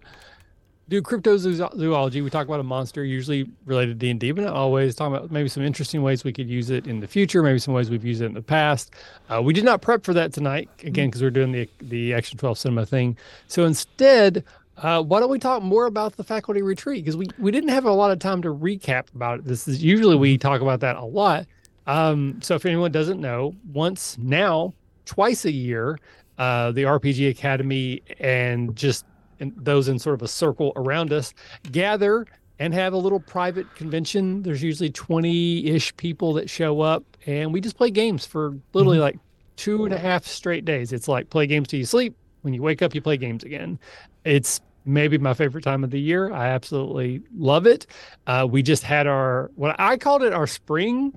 do 0.90 1.00
cryptozoology. 1.00 2.22
We 2.22 2.30
talk 2.30 2.48
about 2.48 2.58
a 2.58 2.64
monster, 2.64 3.04
usually 3.04 3.48
related 3.64 3.92
to 3.92 3.94
D 3.94 4.10
and 4.10 4.20
D, 4.20 4.32
but 4.32 4.42
not 4.42 4.54
always. 4.54 4.94
Talking 4.96 5.16
about 5.16 5.30
maybe 5.30 5.48
some 5.48 5.62
interesting 5.62 6.02
ways 6.02 6.24
we 6.24 6.32
could 6.32 6.50
use 6.50 6.68
it 6.68 6.86
in 6.86 6.98
the 6.98 7.06
future, 7.06 7.42
maybe 7.44 7.60
some 7.60 7.72
ways 7.72 7.88
we've 7.88 8.04
used 8.04 8.20
it 8.20 8.26
in 8.26 8.34
the 8.34 8.42
past. 8.42 8.92
Uh, 9.30 9.40
we 9.40 9.52
did 9.52 9.64
not 9.64 9.80
prep 9.82 10.04
for 10.04 10.12
that 10.14 10.32
tonight, 10.32 10.68
again, 10.82 11.08
because 11.08 11.22
we're 11.22 11.30
doing 11.30 11.52
the 11.52 11.68
the 11.80 12.12
Action 12.12 12.36
Twelve 12.38 12.58
Cinema 12.58 12.84
thing. 12.84 13.16
So 13.46 13.64
instead, 13.64 14.44
uh, 14.80 15.02
why 15.02 15.20
don't 15.20 15.30
we 15.30 15.38
talk 15.38 15.62
more 15.62 15.86
about 15.86 16.16
the 16.16 16.24
faculty 16.24 16.62
retreat? 16.62 17.04
Because 17.04 17.16
we, 17.16 17.26
we 17.38 17.50
didn't 17.50 17.70
have 17.70 17.84
a 17.84 17.92
lot 17.92 18.10
of 18.10 18.18
time 18.18 18.40
to 18.42 18.48
recap 18.48 19.14
about 19.14 19.40
it. 19.40 19.44
This 19.44 19.68
is 19.68 19.82
usually 19.82 20.16
we 20.16 20.34
mm-hmm. 20.34 20.40
talk 20.40 20.60
about 20.60 20.80
that 20.80 20.96
a 20.96 21.04
lot. 21.04 21.46
Um, 21.86 22.38
so 22.42 22.54
if 22.54 22.64
anyone 22.64 22.92
doesn't 22.92 23.20
know, 23.20 23.54
once 23.72 24.16
now, 24.18 24.74
twice 25.04 25.44
a 25.44 25.52
year, 25.52 25.98
uh, 26.38 26.72
the 26.72 26.84
RPG 26.84 27.28
Academy 27.30 28.02
and 28.20 28.74
just 28.74 29.04
in, 29.38 29.52
those 29.56 29.88
in 29.88 29.98
sort 29.98 30.14
of 30.14 30.22
a 30.22 30.28
circle 30.28 30.72
around 30.76 31.12
us 31.12 31.34
gather 31.70 32.26
and 32.58 32.72
have 32.72 32.92
a 32.92 32.96
little 32.96 33.20
private 33.20 33.74
convention. 33.74 34.42
There's 34.42 34.62
usually 34.62 34.90
20 34.90 35.66
ish 35.66 35.94
people 35.96 36.32
that 36.34 36.48
show 36.48 36.80
up, 36.80 37.04
and 37.26 37.52
we 37.52 37.60
just 37.60 37.76
play 37.76 37.90
games 37.90 38.24
for 38.24 38.56
literally 38.72 38.96
mm-hmm. 38.96 39.04
like 39.04 39.18
two 39.56 39.84
and 39.84 39.92
a 39.92 39.98
half 39.98 40.26
straight 40.26 40.64
days. 40.64 40.92
It's 40.92 41.08
like 41.08 41.28
play 41.28 41.46
games 41.46 41.68
till 41.68 41.78
you 41.78 41.86
sleep. 41.86 42.14
When 42.42 42.54
you 42.54 42.62
wake 42.62 42.80
up, 42.80 42.94
you 42.94 43.02
play 43.02 43.18
games 43.18 43.44
again. 43.44 43.78
It's 44.24 44.60
maybe 44.84 45.18
my 45.18 45.34
favorite 45.34 45.64
time 45.64 45.84
of 45.84 45.90
the 45.90 46.00
year. 46.00 46.32
I 46.32 46.48
absolutely 46.48 47.22
love 47.36 47.66
it. 47.66 47.86
Uh, 48.26 48.46
we 48.50 48.62
just 48.62 48.82
had 48.82 49.06
our 49.06 49.50
what 49.56 49.76
I 49.78 49.96
called 49.96 50.22
it 50.22 50.32
our 50.32 50.46
spring 50.46 51.12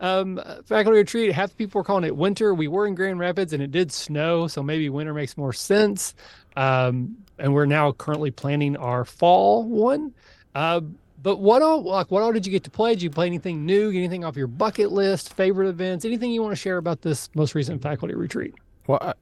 um, 0.00 0.40
faculty 0.66 0.98
retreat. 0.98 1.32
Half 1.32 1.50
the 1.50 1.56
people 1.56 1.80
were 1.80 1.84
calling 1.84 2.04
it 2.04 2.16
winter. 2.16 2.54
We 2.54 2.68
were 2.68 2.86
in 2.86 2.94
Grand 2.94 3.18
Rapids 3.18 3.52
and 3.52 3.62
it 3.62 3.70
did 3.70 3.92
snow, 3.92 4.46
so 4.46 4.62
maybe 4.62 4.88
winter 4.88 5.14
makes 5.14 5.36
more 5.36 5.52
sense. 5.52 6.14
Um, 6.56 7.16
and 7.38 7.54
we're 7.54 7.66
now 7.66 7.92
currently 7.92 8.30
planning 8.30 8.76
our 8.76 9.04
fall 9.04 9.64
one. 9.64 10.12
Uh, 10.54 10.80
but 11.22 11.38
what 11.38 11.62
all 11.62 11.82
like 11.82 12.10
what 12.10 12.22
all 12.22 12.32
did 12.32 12.46
you 12.46 12.52
get 12.52 12.64
to 12.64 12.70
play? 12.70 12.94
Did 12.94 13.02
you 13.02 13.10
play 13.10 13.26
anything 13.26 13.66
new? 13.66 13.92
Get 13.92 13.98
Anything 13.98 14.24
off 14.24 14.36
your 14.36 14.46
bucket 14.46 14.92
list? 14.92 15.34
Favorite 15.34 15.68
events? 15.68 16.04
Anything 16.04 16.30
you 16.30 16.42
want 16.42 16.52
to 16.52 16.56
share 16.56 16.76
about 16.76 17.02
this 17.02 17.28
most 17.34 17.54
recent 17.54 17.82
faculty 17.82 18.14
retreat? 18.14 18.54
Well, 18.86 18.98
I, 19.02 19.14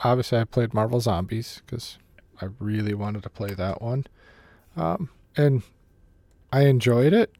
obviously 0.00 0.38
I 0.38 0.44
played 0.44 0.74
Marvel 0.74 1.00
Zombies 1.00 1.62
because 1.64 1.98
I 2.42 2.48
really 2.58 2.92
wanted 2.92 3.22
to 3.22 3.30
play 3.30 3.54
that 3.54 3.80
one. 3.80 4.06
Um, 4.76 5.10
and 5.36 5.62
I 6.52 6.62
enjoyed 6.62 7.12
it. 7.12 7.32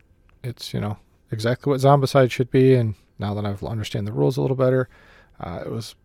It's, 0.44 0.72
you 0.72 0.80
know, 0.80 0.98
exactly 1.30 1.70
what 1.70 1.80
Zombicide 1.80 2.30
should 2.30 2.50
be. 2.50 2.74
And 2.74 2.94
now 3.18 3.34
that 3.34 3.44
I've 3.44 3.64
understand 3.64 4.06
the 4.06 4.12
rules 4.12 4.36
a 4.36 4.42
little 4.42 4.56
better, 4.56 4.88
uh, 5.40 5.62
it 5.66 5.70
was, 5.70 5.96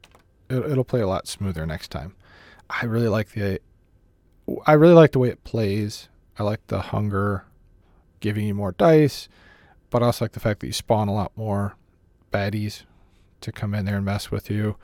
it, 0.50 0.58
it'll 0.58 0.84
play 0.84 1.02
a 1.02 1.08
lot 1.08 1.28
smoother 1.28 1.66
next 1.66 1.90
time. 1.90 2.16
I 2.70 2.86
really 2.86 3.08
like 3.08 3.32
the, 3.32 3.60
I 4.66 4.74
really 4.74 4.94
like 4.94 5.12
the 5.12 5.20
way 5.20 5.30
it 5.30 5.44
plays. 5.44 6.10
I 6.40 6.44
like 6.44 6.66
the 6.68 6.82
hunger 6.82 7.46
giving 8.20 8.48
you 8.48 8.56
more 8.56 8.72
dice, 8.72 9.30
but 9.90 10.02
I 10.02 10.08
also 10.08 10.26
like 10.26 10.32
the 10.32 10.40
fact 10.40 10.62
that 10.62 10.68
you 10.68 10.74
spawn 10.74 11.08
a 11.08 11.14
lot 11.14 11.32
more 11.36 11.76
baddies 12.32 12.84
to 13.42 13.52
come 13.52 13.76
in 13.76 13.86
there 13.86 13.98
and 13.98 14.06
mess 14.06 14.32
with 14.32 14.50
you. 14.50 14.76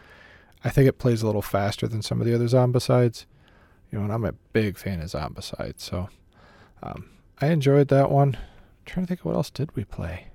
I 0.64 0.70
think 0.70 0.88
it 0.88 1.00
plays 1.00 1.24
a 1.24 1.26
little 1.26 1.42
faster 1.42 1.88
than 1.88 2.02
some 2.02 2.22
of 2.22 2.28
the 2.28 2.36
other 2.36 2.46
zombicides 2.46 3.26
you 3.94 4.00
know, 4.00 4.06
and 4.06 4.12
I'm 4.12 4.26
a 4.26 4.34
big 4.54 4.76
fan 4.80 5.02
of 5.02 5.12
Zombicide, 5.12 5.76
so 5.78 6.10
um, 6.82 7.12
I 7.40 7.50
enjoyed 7.50 7.90
that 7.90 8.10
one. 8.10 8.30
I'm 8.30 8.86
trying 8.88 9.06
to 9.06 9.08
think 9.08 9.20
of 9.20 9.28
what 9.28 9.36
else 9.36 9.52
did 9.52 9.76
we 9.76 9.84
play. 9.84 10.30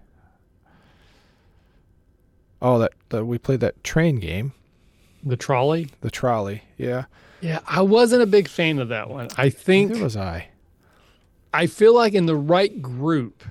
Oh, 2.62 2.78
that, 2.78 2.92
that 3.08 3.24
we 3.24 3.36
played 3.36 3.58
that 3.58 3.82
train 3.82 4.20
game. 4.20 4.52
The 5.24 5.36
trolley. 5.36 5.90
The 6.02 6.10
trolley, 6.10 6.62
yeah. 6.76 7.06
Yeah, 7.40 7.58
I 7.66 7.82
wasn't 7.82 8.22
a 8.22 8.26
big 8.26 8.46
fan 8.46 8.78
of 8.78 8.90
that 8.90 9.10
one. 9.10 9.26
I 9.36 9.50
think 9.50 9.90
Neither 9.90 10.04
was 10.04 10.16
I. 10.16 10.50
I 11.52 11.66
feel 11.66 11.96
like 11.96 12.14
in 12.14 12.26
the 12.26 12.36
right 12.36 12.80
group, 12.80 13.42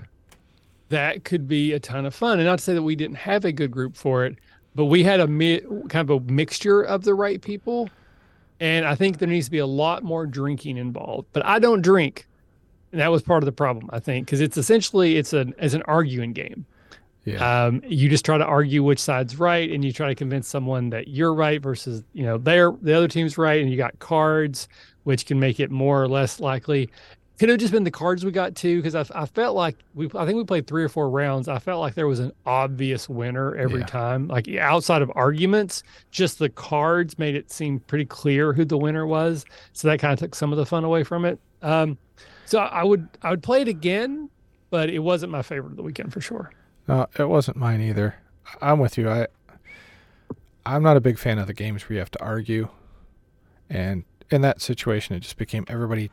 that 0.88 1.26
could 1.26 1.50
be 1.50 1.74
a 1.74 1.82
ton 1.82 2.06
of 2.06 2.16
fun. 2.16 2.40
And 2.40 2.48
not 2.48 2.60
to 2.60 2.64
say 2.64 2.74
that 2.74 2.84
we 2.84 2.96
didn't 2.96 3.18
have 3.18 3.44
a 3.44 3.52
good 3.52 3.72
group 3.72 3.98
for 3.98 4.26
it, 4.26 4.38
but 4.74 4.86
we 4.86 5.04
had 5.04 5.20
a 5.20 5.28
mi- 5.28 5.62
kind 5.90 6.10
of 6.10 6.12
a 6.12 6.32
mixture 6.32 6.82
of 6.82 7.04
the 7.04 7.14
right 7.14 7.42
people 7.42 7.90
and 8.60 8.86
I 8.86 8.96
think 8.96 9.20
there 9.20 9.28
needs 9.28 9.48
to 9.48 9.52
be 9.52 9.60
a 9.60 9.68
lot 9.68 10.04
more 10.04 10.26
drinking 10.26 10.78
involved. 10.78 11.28
But 11.34 11.46
I 11.46 11.60
don't 11.60 11.82
drink. 11.82 12.28
And 12.92 13.02
that 13.02 13.12
was 13.12 13.22
part 13.22 13.44
of 13.44 13.46
the 13.46 13.52
problem, 13.52 13.90
I 13.92 14.00
think, 14.00 14.26
because 14.26 14.42
it's 14.42 14.58
essentially 14.58 15.18
it's 15.18 15.34
an 15.34 15.54
as 15.60 15.74
an 15.74 15.82
arguing 15.84 16.34
game. 16.34 16.66
Yeah. 17.26 17.66
Um, 17.66 17.82
you 17.86 18.08
just 18.08 18.24
try 18.24 18.38
to 18.38 18.46
argue 18.46 18.82
which 18.82 19.00
side's 19.00 19.38
right, 19.38 19.70
and 19.70 19.84
you 19.84 19.92
try 19.92 20.08
to 20.08 20.16
convince 20.16 20.48
someone 20.48 20.90
that 20.92 21.10
you're 21.10 21.34
right 21.34 21.62
versus 21.62 22.04
you 22.14 22.24
know 22.24 22.38
they're 22.38 22.72
the 22.82 22.94
other 22.94 23.10
team's 23.10 23.38
right, 23.38 23.62
and 23.62 23.70
you 23.70 23.76
got 23.76 24.00
cards 24.00 24.70
which 25.04 25.26
can 25.26 25.40
make 25.40 25.60
it 25.60 25.72
more 25.72 26.02
or 26.02 26.08
less 26.08 26.40
likely. 26.40 26.90
Could 27.40 27.50
have 27.50 27.60
just 27.60 27.72
been 27.72 27.84
the 27.84 27.92
cards 27.92 28.26
we 28.26 28.32
got 28.32 28.56
too, 28.56 28.82
because 28.82 28.96
I, 28.96 29.06
I 29.14 29.28
felt 29.28 29.56
like 29.56 29.76
we 29.94 30.10
I 30.16 30.26
think 30.26 30.38
we 30.38 30.44
played 30.44 30.66
three 30.66 30.84
or 30.84 30.90
four 30.90 31.08
rounds. 31.08 31.48
I 31.48 31.60
felt 31.60 31.82
like 31.82 31.94
there 31.94 32.08
was 32.08 32.20
an 32.20 32.32
obvious 32.48 33.08
winner 33.08 33.56
every 33.56 33.82
yeah. 33.82 33.86
time. 33.86 34.28
Like 34.28 34.48
outside 34.56 35.04
of 35.04 35.12
arguments, 35.14 35.84
just 36.10 36.40
the 36.40 36.50
cards 36.50 37.20
made 37.20 37.36
it 37.36 37.52
seem 37.52 37.80
pretty 37.82 38.06
clear 38.06 38.54
who 38.54 38.66
the 38.66 38.78
winner 38.78 39.06
was. 39.06 39.46
So 39.74 39.88
that 39.88 40.00
kind 40.00 40.14
of 40.14 40.20
took 40.20 40.34
some 40.34 40.52
of 40.52 40.58
the 40.58 40.66
fun 40.66 40.84
away 40.84 41.04
from 41.04 41.26
it. 41.26 41.40
Um, 41.62 42.00
so 42.46 42.60
I 42.60 42.84
would 42.84 43.08
I 43.22 43.30
would 43.30 43.44
play 43.44 43.62
it 43.62 43.68
again, 43.68 44.32
but 44.72 44.90
it 44.90 45.00
wasn't 45.00 45.32
my 45.32 45.44
favorite 45.44 45.72
of 45.72 45.78
the 45.78 45.84
weekend 45.84 46.14
for 46.14 46.22
sure. 46.22 46.52
No, 46.88 47.06
it 47.20 47.30
wasn't 47.30 47.58
mine 47.58 47.82
either. 47.82 48.16
I'm 48.62 48.80
with 48.80 48.98
you. 48.98 49.10
I 49.10 49.28
I'm 50.66 50.82
not 50.82 50.98
a 50.98 51.02
big 51.02 51.20
fan 51.20 51.38
of 51.38 51.46
the 51.46 51.54
games 51.54 51.88
where 51.88 51.94
you 51.94 52.00
have 52.00 52.12
to 52.12 52.22
argue. 52.24 52.70
And 53.70 54.06
in 54.32 54.42
that 54.42 54.60
situation 54.60 55.16
it 55.16 55.20
just 55.20 55.38
became 55.38 55.66
everybody 55.68 56.10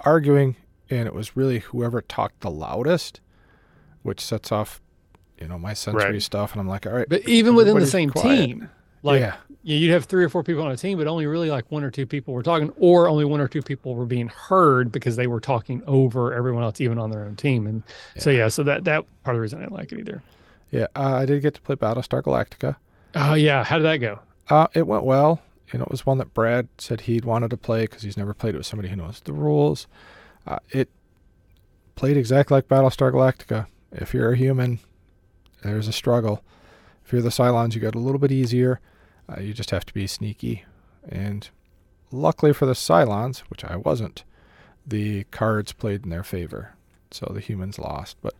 arguing 0.00 0.56
and 0.90 1.06
it 1.06 1.14
was 1.14 1.36
really 1.36 1.60
whoever 1.60 2.00
talked 2.00 2.40
the 2.40 2.50
loudest, 2.50 3.20
which 4.02 4.20
sets 4.20 4.52
off, 4.52 4.80
you 5.40 5.48
know, 5.48 5.58
my 5.58 5.74
sensory 5.74 6.12
right. 6.12 6.22
stuff 6.22 6.52
and 6.52 6.60
I'm 6.60 6.68
like, 6.68 6.86
all 6.86 6.92
right. 6.92 7.08
But 7.08 7.28
even 7.28 7.54
within 7.54 7.78
the 7.78 7.86
same 7.86 8.10
quiet. 8.10 8.46
team, 8.46 8.70
like 9.02 9.20
yeah. 9.20 9.36
you'd 9.62 9.92
have 9.92 10.04
three 10.04 10.24
or 10.24 10.28
four 10.28 10.42
people 10.42 10.62
on 10.62 10.70
a 10.70 10.76
team, 10.76 10.98
but 10.98 11.06
only 11.06 11.26
really 11.26 11.50
like 11.50 11.70
one 11.70 11.84
or 11.84 11.90
two 11.90 12.06
people 12.06 12.34
were 12.34 12.42
talking, 12.42 12.72
or 12.76 13.08
only 13.08 13.24
one 13.24 13.40
or 13.40 13.48
two 13.48 13.62
people 13.62 13.94
were 13.94 14.06
being 14.06 14.28
heard 14.28 14.90
because 14.90 15.16
they 15.16 15.26
were 15.26 15.40
talking 15.40 15.82
over 15.86 16.34
everyone 16.34 16.62
else, 16.62 16.80
even 16.80 16.98
on 16.98 17.10
their 17.10 17.24
own 17.24 17.36
team. 17.36 17.66
And 17.66 17.82
yeah. 18.14 18.22
so 18.22 18.30
yeah, 18.30 18.48
so 18.48 18.62
that 18.64 18.84
that 18.84 19.04
part 19.22 19.34
of 19.34 19.38
the 19.38 19.42
reason 19.42 19.58
I 19.58 19.62
didn't 19.62 19.74
like 19.74 19.92
it 19.92 20.00
either. 20.00 20.22
Yeah, 20.70 20.86
uh, 20.96 21.14
I 21.14 21.26
did 21.26 21.42
get 21.42 21.54
to 21.54 21.60
play 21.60 21.76
Battlestar 21.76 22.22
Galactica. 22.22 22.76
Oh 23.14 23.34
yeah, 23.34 23.64
how 23.64 23.78
did 23.78 23.84
that 23.84 23.98
go? 23.98 24.18
Uh, 24.48 24.66
it 24.74 24.86
went 24.86 25.04
well. 25.04 25.40
You 25.72 25.78
know, 25.78 25.84
it 25.84 25.90
was 25.90 26.06
one 26.06 26.18
that 26.18 26.34
Brad 26.34 26.68
said 26.78 27.02
he'd 27.02 27.24
wanted 27.24 27.50
to 27.50 27.56
play 27.56 27.82
because 27.82 28.02
he's 28.02 28.16
never 28.16 28.34
played 28.34 28.54
it 28.54 28.58
with 28.58 28.66
somebody 28.66 28.88
who 28.88 28.96
knows 28.96 29.20
the 29.20 29.32
rules. 29.32 29.86
Uh, 30.46 30.58
it 30.70 30.88
played 31.96 32.16
exactly 32.16 32.54
like 32.54 32.68
Battlestar 32.68 33.12
Galactica. 33.12 33.66
If 33.90 34.14
you're 34.14 34.32
a 34.32 34.36
human, 34.36 34.78
there's 35.62 35.88
a 35.88 35.92
struggle. 35.92 36.44
If 37.04 37.12
you're 37.12 37.22
the 37.22 37.30
Cylons, 37.30 37.74
you 37.74 37.80
got 37.80 37.94
a 37.94 38.00
little 38.00 38.18
bit 38.18 38.32
easier. 38.32 38.80
Uh, 39.28 39.40
you 39.40 39.52
just 39.52 39.70
have 39.70 39.84
to 39.86 39.94
be 39.94 40.06
sneaky. 40.06 40.64
And 41.08 41.48
luckily 42.12 42.52
for 42.52 42.66
the 42.66 42.72
Cylons, 42.72 43.38
which 43.48 43.64
I 43.64 43.76
wasn't, 43.76 44.24
the 44.86 45.24
cards 45.24 45.72
played 45.72 46.04
in 46.04 46.10
their 46.10 46.24
favor. 46.24 46.74
So 47.10 47.30
the 47.32 47.40
humans 47.40 47.78
lost. 47.78 48.16
But 48.22 48.34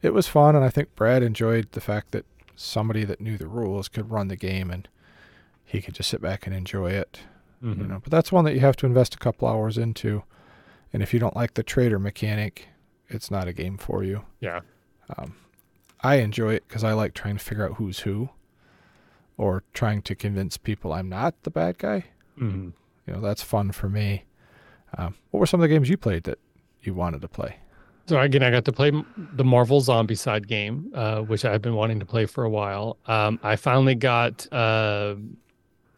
it 0.00 0.14
was 0.14 0.28
fun, 0.28 0.56
and 0.56 0.64
I 0.64 0.68
think 0.68 0.94
Brad 0.94 1.22
enjoyed 1.22 1.70
the 1.72 1.80
fact 1.80 2.12
that 2.12 2.26
somebody 2.56 3.04
that 3.04 3.20
knew 3.20 3.36
the 3.36 3.46
rules 3.46 3.88
could 3.88 4.10
run 4.10 4.28
the 4.28 4.36
game 4.36 4.70
and 4.70 4.88
he 5.72 5.80
could 5.80 5.94
just 5.94 6.10
sit 6.10 6.20
back 6.20 6.46
and 6.46 6.54
enjoy 6.54 6.90
it. 6.90 7.20
Mm-hmm. 7.64 7.80
You 7.80 7.86
know, 7.86 8.00
but 8.02 8.10
that's 8.10 8.30
one 8.30 8.44
that 8.44 8.52
you 8.52 8.60
have 8.60 8.76
to 8.76 8.86
invest 8.86 9.14
a 9.14 9.18
couple 9.18 9.48
hours 9.48 9.78
into. 9.78 10.22
And 10.92 11.02
if 11.02 11.14
you 11.14 11.18
don't 11.18 11.34
like 11.34 11.54
the 11.54 11.62
traitor 11.62 11.98
mechanic, 11.98 12.68
it's 13.08 13.30
not 13.30 13.48
a 13.48 13.54
game 13.54 13.78
for 13.78 14.04
you. 14.04 14.26
Yeah. 14.40 14.60
Um, 15.16 15.34
I 16.02 16.16
enjoy 16.16 16.54
it 16.54 16.64
because 16.68 16.84
I 16.84 16.92
like 16.92 17.14
trying 17.14 17.38
to 17.38 17.42
figure 17.42 17.66
out 17.66 17.76
who's 17.76 18.00
who 18.00 18.28
or 19.38 19.62
trying 19.72 20.02
to 20.02 20.14
convince 20.14 20.58
people 20.58 20.92
I'm 20.92 21.08
not 21.08 21.42
the 21.42 21.50
bad 21.50 21.78
guy. 21.78 22.04
Mm-hmm. 22.38 22.70
You 23.06 23.12
know, 23.14 23.20
that's 23.22 23.42
fun 23.42 23.72
for 23.72 23.88
me. 23.88 24.24
Um, 24.98 25.14
what 25.30 25.40
were 25.40 25.46
some 25.46 25.60
of 25.60 25.62
the 25.62 25.74
games 25.74 25.88
you 25.88 25.96
played 25.96 26.24
that 26.24 26.38
you 26.82 26.92
wanted 26.92 27.22
to 27.22 27.28
play? 27.28 27.56
So 28.06 28.20
again, 28.20 28.42
I 28.42 28.50
got 28.50 28.66
to 28.66 28.72
play 28.72 28.92
the 29.16 29.44
Marvel 29.44 29.80
Zombicide 29.80 30.46
game, 30.46 30.92
uh, 30.94 31.20
which 31.20 31.46
I've 31.46 31.62
been 31.62 31.76
wanting 31.76 32.00
to 32.00 32.04
play 32.04 32.26
for 32.26 32.44
a 32.44 32.50
while. 32.50 32.98
Um, 33.06 33.38
I 33.42 33.56
finally 33.56 33.94
got 33.94 34.52
uh, 34.52 35.14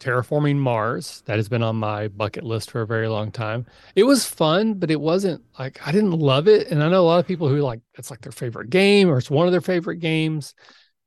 Terraforming 0.05 0.57
Mars. 0.57 1.23
That 1.25 1.37
has 1.37 1.49
been 1.49 1.63
on 1.63 1.77
my 1.77 2.09
bucket 2.09 2.45
list 2.45 2.71
for 2.71 2.83
a 2.83 2.87
very 2.87 3.09
long 3.09 3.33
time. 3.33 3.65
It 3.97 4.05
was 4.05 4.27
fun, 4.27 4.75
but 4.75 4.91
it 4.91 5.01
wasn't 5.01 5.43
like 5.59 5.85
I 5.87 5.93
didn't 5.93 6.13
love 6.13 6.47
it. 6.47 6.69
And 6.69 6.83
I 6.83 6.89
know 6.91 7.01
a 7.03 7.07
lot 7.07 7.21
of 7.21 7.27
people 7.27 7.49
who 7.49 7.61
like 7.61 7.81
it's 7.95 8.11
like 8.11 8.21
their 8.21 8.33
favorite 8.33 8.69
game 8.69 9.09
or 9.09 9.17
it's 9.17 9.31
one 9.31 9.47
of 9.47 9.53
their 9.53 9.63
favorite 9.63 9.97
games. 9.97 10.55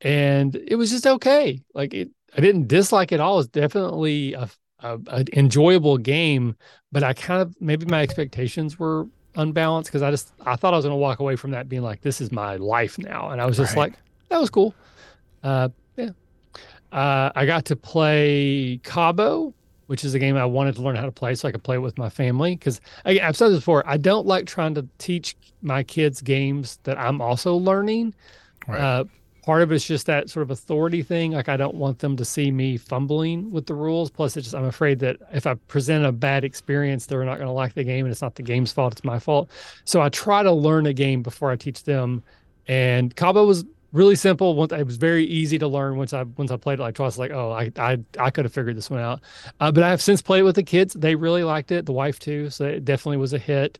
And 0.02 0.56
it 0.56 0.76
was 0.76 0.90
just 0.90 1.06
okay. 1.06 1.62
Like 1.76 1.94
it, 1.94 2.10
I 2.36 2.42
didn't 2.42 2.68
dislike 2.68 3.12
it 3.12 3.20
all. 3.20 3.40
It's 3.40 3.50
definitely 3.50 4.34
a, 4.34 4.50
a, 4.80 5.00
a 5.08 5.26
enjoyable 5.34 5.98
game, 5.98 6.56
but 6.92 7.04
I 7.04 7.14
kind 7.14 7.42
of 7.42 7.56
maybe 7.62 7.86
my 7.86 8.02
expectations 8.02 8.80
were 8.80 9.08
unbalanced 9.36 9.90
because 9.90 10.02
I 10.02 10.10
just 10.10 10.34
I 10.44 10.56
thought 10.56 10.74
I 10.74 10.78
was 10.78 10.86
going 10.86 10.94
to 10.94 10.98
walk 10.98 11.20
away 11.20 11.36
from 11.36 11.52
that 11.52 11.70
being 11.70 11.84
like 11.84 12.02
this 12.02 12.20
is 12.20 12.32
my 12.32 12.56
life 12.56 12.98
now, 12.98 13.30
and 13.30 13.40
I 13.40 13.46
was 13.46 13.58
just 13.58 13.76
right. 13.76 13.92
like 13.92 14.00
that 14.30 14.42
was 14.42 14.50
cool. 14.50 14.74
Uh, 15.44 15.70
yeah, 15.96 16.10
uh, 16.92 17.32
I 17.36 17.46
got 17.46 17.66
to 17.66 17.76
play 17.76 18.80
Cabo, 18.84 19.54
which 19.88 20.04
is 20.04 20.14
a 20.14 20.20
game 20.20 20.38
I 20.38 20.46
wanted 20.46 20.76
to 20.76 20.82
learn 20.82 20.96
how 20.96 21.06
to 21.06 21.12
play 21.12 21.36
so 21.36 21.48
I 21.48 21.52
could 21.52 21.64
play 21.64 21.76
it 21.76 21.80
with 21.80 21.98
my 21.98 22.10
family. 22.10 22.56
Because 22.56 22.82
I've 23.06 23.38
said 23.38 23.50
this 23.50 23.60
before, 23.60 23.84
I 23.88 23.98
don't 23.98 24.26
like 24.26 24.46
trying 24.46 24.76
to 24.76 24.88
teach 24.98 25.36
my 25.62 25.84
kids 25.84 26.22
games 26.22 26.80
that 26.84 26.98
I'm 26.98 27.22
also 27.22 27.56
learning. 27.56 28.14
Right. 28.68 28.80
Uh, 28.80 29.04
part 29.48 29.62
of 29.62 29.72
it's 29.72 29.86
just 29.86 30.06
that 30.08 30.30
sort 30.30 30.44
of 30.44 30.52
authority 30.52 31.02
thing. 31.02 31.32
Like 31.32 31.48
I 31.48 31.56
don't 31.56 31.76
want 31.76 32.00
them 32.00 32.18
to 32.18 32.26
see 32.26 32.52
me 32.52 32.76
fumbling 32.76 33.50
with 33.50 33.66
the 33.66 33.74
rules. 33.74 34.10
Plus, 34.10 34.36
it's 34.36 34.48
just 34.48 34.56
I'm 34.56 34.66
afraid 34.66 35.00
that 35.00 35.18
if 35.32 35.48
I 35.48 35.54
present 35.54 36.06
a 36.06 36.12
bad 36.12 36.44
experience, 36.44 37.06
they're 37.06 37.24
not 37.24 37.38
going 37.38 37.48
to 37.48 37.54
like 37.54 37.74
the 37.74 37.86
game, 37.86 38.06
and 38.06 38.12
it's 38.12 38.22
not 38.22 38.36
the 38.36 38.44
game's 38.44 38.74
fault; 38.74 38.92
it's 38.92 39.06
my 39.06 39.20
fault. 39.20 39.50
So 39.86 40.02
I 40.02 40.10
try 40.10 40.44
to 40.44 40.52
learn 40.52 40.86
a 40.86 40.94
game 40.94 41.24
before 41.24 41.50
I 41.50 41.56
teach 41.56 41.84
them. 41.84 42.24
And 42.68 43.16
Cabo 43.16 43.46
was 43.46 43.64
really 43.92 44.16
simple. 44.16 44.64
It 44.64 44.86
was 44.86 44.98
very 44.98 45.26
easy 45.26 45.58
to 45.60 45.68
learn 45.68 45.98
once 45.98 46.14
I 46.14 46.24
once 46.24 46.52
I 46.52 46.58
played 46.58 46.80
it 46.80 46.82
like 46.82 46.96
twice. 46.96 47.18
Like, 47.18 47.32
oh, 47.32 47.52
I 47.52 47.72
I, 47.78 47.98
I 48.20 48.30
could 48.30 48.46
have 48.46 48.54
figured 48.54 48.78
this 48.78 48.90
one 48.90 49.00
out. 49.00 49.22
Uh, 49.60 49.72
but 49.72 49.84
I 49.84 49.90
have 49.90 50.02
since 50.02 50.22
played 50.22 50.42
it 50.42 50.44
with 50.44 50.56
the 50.56 50.64
kids. 50.64 50.94
They 50.94 51.16
really 51.16 51.44
liked 51.44 51.72
it. 51.72 51.86
The 51.86 51.94
wife 51.94 52.20
too. 52.20 52.50
So 52.50 52.66
it 52.66 52.86
definitely 52.86 53.18
was 53.18 53.34
a 53.34 53.40
hit. 53.40 53.80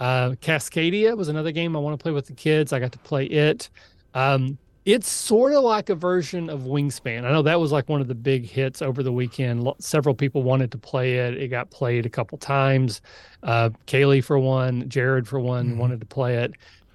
Uh, 0.00 0.30
Cascadia 0.40 1.16
was 1.16 1.28
another 1.28 1.52
game 1.52 1.76
I 1.76 1.78
want 1.78 1.98
to 1.98 2.02
play 2.02 2.12
with 2.12 2.26
the 2.26 2.32
kids. 2.32 2.72
I 2.72 2.80
got 2.80 2.92
to 2.92 2.98
play 2.98 3.26
it. 3.26 3.70
Um, 4.14 4.58
it's 4.84 5.08
sort 5.08 5.54
of 5.54 5.64
like 5.64 5.88
a 5.88 5.94
version 5.94 6.50
of 6.50 6.62
Wingspan. 6.62 7.24
I 7.24 7.32
know 7.32 7.40
that 7.40 7.58
was 7.58 7.72
like 7.72 7.88
one 7.88 8.02
of 8.02 8.08
the 8.08 8.14
big 8.14 8.44
hits 8.44 8.82
over 8.82 9.02
the 9.02 9.12
weekend. 9.12 9.66
Several 9.78 10.14
people 10.14 10.42
wanted 10.42 10.70
to 10.72 10.78
play 10.78 11.14
it. 11.18 11.38
It 11.38 11.48
got 11.48 11.70
played 11.70 12.04
a 12.04 12.10
couple 12.10 12.36
times. 12.36 13.00
Uh, 13.42 13.70
Kaylee 13.86 14.22
for 14.22 14.38
one, 14.38 14.86
Jared 14.90 15.26
for 15.26 15.40
one 15.40 15.70
mm-hmm. 15.70 15.78
wanted 15.78 16.00
to 16.00 16.06
play 16.06 16.36
it 16.36 16.52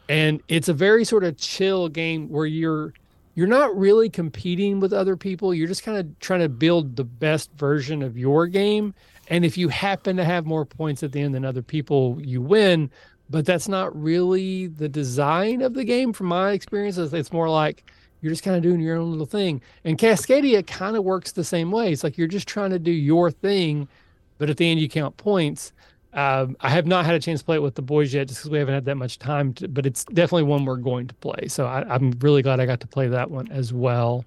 and 0.10 0.42
it's 0.48 0.68
a 0.68 0.74
very 0.74 1.06
sort 1.06 1.24
of 1.24 1.38
chill 1.38 1.88
game 1.88 2.28
where 2.30 2.48
you're 2.48 2.94
you're 3.36 3.48
not 3.48 3.78
really 3.78 4.10
competing 4.10 4.82
with 4.82 4.92
other 4.92 5.16
people. 5.16 5.54
You're 5.54 5.68
just 5.68 5.84
kind 5.84 5.98
of 5.98 6.20
trying 6.20 6.42
to 6.42 6.50
build 6.50 6.98
the 6.98 7.06
best 7.06 7.52
version 7.54 8.02
of 8.02 8.18
your 8.18 8.48
game. 8.48 8.94
And 9.30 9.46
if 9.46 9.58
you 9.58 9.70
happen 9.70 10.18
to 10.18 10.26
have 10.26 10.46
more 10.46 10.66
points 10.66 11.04
at 11.04 11.14
the 11.14 11.22
end 11.22 11.34
than 11.34 11.46
other 11.46 11.62
people 11.62 12.18
you 12.20 12.42
win. 12.42 12.92
But 13.30 13.46
that's 13.46 13.68
not 13.68 13.96
really 13.96 14.68
the 14.68 14.90
design 14.90 15.62
of 15.62 15.76
the 15.76 15.86
game 15.86 16.14
from 16.14 16.28
my 16.28 16.52
experiences 16.52 17.14
it's 17.14 17.32
more 17.32 17.48
like 17.48 17.84
you're 18.22 18.32
just 18.32 18.44
kind 18.44 18.58
of 18.58 18.64
doing 18.64 18.82
your 18.82 18.98
own 18.98 19.12
little 19.12 19.28
thing. 19.28 19.62
And 19.86 19.98
cascadia 19.98 20.66
kind 20.66 20.98
of 20.98 21.04
works 21.06 21.32
the 21.32 21.44
same 21.44 21.72
way. 21.72 21.94
It's 21.94 22.04
like 22.04 22.18
you're 22.18 22.28
just 22.28 22.48
trying 22.48 22.72
to 22.72 22.80
do 22.80 22.92
your 22.92 23.30
thing 23.30 23.88
but 24.40 24.50
at 24.50 24.58
the 24.58 24.72
end 24.72 24.80
you 24.80 24.90
count 24.90 25.16
points 25.18 25.72
um, 26.20 26.58
I 26.60 26.70
have 26.70 26.86
not 26.86 27.06
had 27.06 27.16
a 27.16 27.20
chance 27.20 27.40
to 27.40 27.46
play 27.46 27.56
it 27.56 27.62
with 27.62 27.76
the 27.76 27.82
boys 27.82 28.14
yet, 28.14 28.28
just 28.28 28.42
because 28.42 28.52
we 28.52 28.60
haven't 28.60 28.74
had 28.74 28.84
that 28.86 28.96
much 28.96 29.20
time. 29.20 29.54
To, 29.54 29.70
but 29.70 29.86
it's 29.86 30.04
definitely 30.04 30.44
one 30.44 30.66
we're 30.66 30.76
going 30.76 31.08
to 31.08 31.14
play. 31.16 31.48
So 31.48 31.66
I, 31.66 31.96
am 31.96 32.12
really 32.20 32.42
glad 32.42 32.60
I 32.60 32.66
got 32.66 32.82
to 32.82 32.88
play 32.88 33.08
that 33.08 33.32
one 33.32 33.50
as 33.52 33.72
well. 33.72 34.26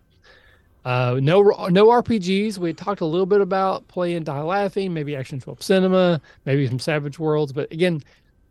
Uh, 0.86 1.18
no, 1.20 1.42
no 1.68 1.88
RPGs. 1.88 2.56
We 2.56 2.72
talked 2.72 3.02
a 3.02 3.04
little 3.04 3.26
bit 3.26 3.42
about 3.42 3.86
playing 3.88 4.24
Die 4.24 4.40
Laughing, 4.40 4.94
maybe 4.94 5.14
Action 5.14 5.38
12 5.38 5.62
Cinema, 5.62 6.20
maybe 6.46 6.66
some 6.66 6.78
Savage 6.78 7.18
Worlds. 7.18 7.52
But 7.52 7.70
again, 7.70 8.02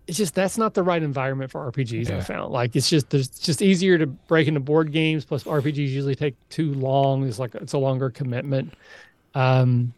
it's 0.06 0.20
just 0.20 0.36
that's 0.36 0.60
not 0.60 0.76
the 0.76 0.84
right 0.84 1.02
environment 1.02 1.50
for 1.50 1.70
RPGs. 1.72 2.10
Yeah. 2.10 2.18
I 2.18 2.22
found 2.22 2.52
like 2.54 2.76
it's 2.76 2.92
just 2.92 3.12
it's 3.12 3.40
just 3.40 3.64
easier 3.64 3.98
to 3.98 4.06
break 4.06 4.48
into 4.48 4.60
board 4.60 4.92
games. 4.92 5.26
Plus, 5.26 5.46
RPGs 5.46 5.78
usually 5.78 6.16
take 6.16 6.36
too 6.50 6.76
long. 6.76 7.28
It's 7.28 7.40
like 7.40 7.56
it's 7.56 7.74
a 7.74 7.80
longer 7.80 8.12
commitment. 8.12 8.76
Um, 9.34 9.94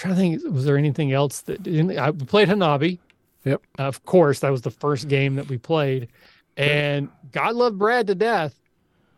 trying 0.00 0.14
to 0.14 0.20
think, 0.20 0.54
was 0.54 0.64
there 0.64 0.76
anything 0.76 1.12
else 1.12 1.42
that 1.42 1.66
I 1.98 2.10
played 2.10 2.48
Hanabi? 2.48 2.98
Yep. 3.44 3.62
of 3.78 4.04
course, 4.04 4.40
that 4.40 4.50
was 4.50 4.62
the 4.62 4.70
first 4.70 5.08
game 5.08 5.36
that 5.36 5.48
we 5.48 5.56
played, 5.56 6.08
and 6.56 7.08
God 7.32 7.54
loved 7.54 7.78
Brad 7.78 8.06
to 8.08 8.14
death. 8.14 8.54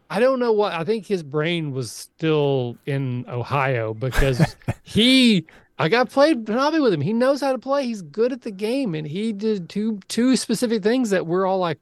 I 0.09 0.21
don't 0.21 0.39
know 0.39 0.53
what 0.53 0.73
I 0.73 0.85
think 0.85 1.07
his 1.07 1.23
brain 1.23 1.73
was 1.73 1.91
still 1.91 2.77
in 2.87 3.25
Ohio 3.29 3.95
because 3.95 4.55
he 4.85 5.47
I 5.79 5.89
got 5.89 6.11
played 6.11 6.45
Hanabi 6.45 6.81
with 6.81 6.93
him. 6.93 7.01
He 7.01 7.13
knows 7.13 7.41
how 7.41 7.51
to 7.51 7.59
play. 7.59 7.85
He's 7.87 8.03
good 8.03 8.31
at 8.31 8.43
the 8.43 8.53
game, 8.53 8.95
and 8.95 9.07
he 9.07 9.33
did 9.33 9.69
two 9.69 9.99
two 10.09 10.37
specific 10.37 10.83
things 10.83 11.11
that 11.11 11.27
we're 11.27 11.47
all 11.47 11.59
like, 11.59 11.79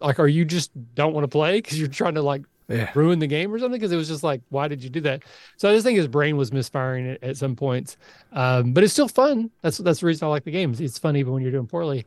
like, 0.00 0.18
are 0.18 0.26
you 0.26 0.44
just 0.44 0.72
don't 0.94 1.12
want 1.12 1.24
to 1.24 1.28
play 1.28 1.58
because 1.58 1.78
you're 1.78 1.88
trying 1.88 2.14
to 2.14 2.22
like 2.22 2.42
yeah. 2.68 2.90
ruin 2.94 3.18
the 3.18 3.26
game 3.26 3.52
or 3.52 3.58
something 3.58 3.78
because 3.78 3.92
it 3.92 3.96
was 3.96 4.08
just 4.08 4.22
like 4.22 4.40
why 4.50 4.68
did 4.68 4.82
you 4.82 4.90
do 4.90 5.00
that 5.00 5.22
so 5.56 5.68
i 5.70 5.72
just 5.74 5.84
think 5.84 5.96
his 5.96 6.08
brain 6.08 6.36
was 6.36 6.52
misfiring 6.52 7.08
at, 7.08 7.22
at 7.22 7.36
some 7.36 7.56
points 7.56 7.96
um, 8.32 8.72
but 8.72 8.84
it's 8.84 8.92
still 8.92 9.08
fun 9.08 9.50
that's 9.62 9.78
that's 9.78 10.00
the 10.00 10.06
reason 10.06 10.26
i 10.26 10.30
like 10.30 10.44
the 10.44 10.50
games 10.50 10.80
it's 10.80 10.98
fun 10.98 11.16
even 11.16 11.32
when 11.32 11.42
you're 11.42 11.52
doing 11.52 11.66
poorly 11.66 12.04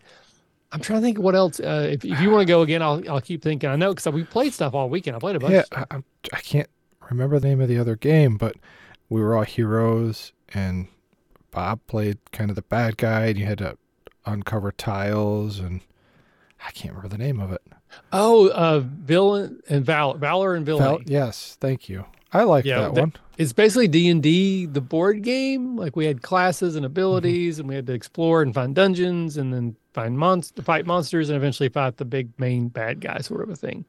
I'm 0.71 0.79
trying 0.79 1.01
to 1.01 1.05
think 1.05 1.19
what 1.19 1.35
else. 1.35 1.59
Uh, 1.59 1.89
if, 1.91 2.05
if 2.05 2.21
you 2.21 2.31
want 2.31 2.41
to 2.41 2.45
go 2.45 2.61
again, 2.61 2.81
I'll 2.81 3.03
I'll 3.09 3.21
keep 3.21 3.41
thinking. 3.41 3.69
I 3.69 3.75
know 3.75 3.93
because 3.93 4.11
we 4.13 4.23
played 4.23 4.53
stuff 4.53 4.73
all 4.73 4.89
weekend. 4.89 5.15
I 5.15 5.19
played 5.19 5.35
a 5.35 5.39
bunch. 5.39 5.53
Yeah, 5.53 5.63
I, 5.73 5.85
I'm- 5.91 6.05
I 6.31 6.39
can't 6.39 6.69
remember 7.09 7.39
the 7.39 7.47
name 7.49 7.59
of 7.59 7.67
the 7.67 7.77
other 7.77 7.95
game, 7.95 8.37
but 8.37 8.55
we 9.09 9.19
were 9.21 9.35
all 9.35 9.43
heroes, 9.43 10.31
and 10.53 10.87
Bob 11.51 11.81
played 11.87 12.19
kind 12.31 12.49
of 12.49 12.55
the 12.55 12.61
bad 12.61 12.95
guy, 12.97 13.25
and 13.25 13.37
you 13.37 13.45
had 13.45 13.57
to 13.57 13.77
uncover 14.25 14.71
tiles, 14.71 15.59
and 15.59 15.81
I 16.65 16.71
can't 16.71 16.95
remember 16.95 17.17
the 17.17 17.21
name 17.21 17.39
of 17.41 17.51
it. 17.51 17.61
Oh, 18.13 18.49
uh, 18.49 18.79
villain 18.79 19.61
and 19.69 19.85
val, 19.85 20.13
valor 20.15 20.55
and 20.55 20.65
Villain. 20.65 20.83
Val- 20.83 21.01
yes, 21.05 21.57
thank 21.59 21.89
you. 21.89 22.05
I 22.33 22.43
like 22.43 22.65
Yeah, 22.65 22.81
that 22.81 22.95
that- 22.95 23.01
one. 23.01 23.13
It's 23.37 23.53
basically 23.53 23.87
D 23.87 24.07
and 24.09 24.21
D, 24.21 24.65
the 24.67 24.81
board 24.81 25.23
game. 25.23 25.75
Like 25.75 25.95
we 25.95 26.05
had 26.05 26.21
classes 26.21 26.71
Mm-hmm. 26.73 26.77
and 26.77 26.85
abilities, 26.85 27.57
and 27.59 27.67
we 27.67 27.73
had 27.75 27.87
to 27.87 27.93
explore 27.93 28.41
and 28.43 28.53
find 28.53 28.75
dungeons, 28.75 29.35
and 29.37 29.51
then 29.53 29.75
find 29.93 30.17
monster, 30.17 30.61
fight 30.61 30.85
monsters, 30.85 31.29
and 31.29 31.37
eventually 31.37 31.67
fight 31.69 31.97
the 31.97 32.05
big 32.05 32.29
main 32.37 32.67
bad 32.67 33.01
guy, 33.01 33.17
sort 33.19 33.41
of 33.41 33.49
a 33.49 33.55
thing. 33.55 33.85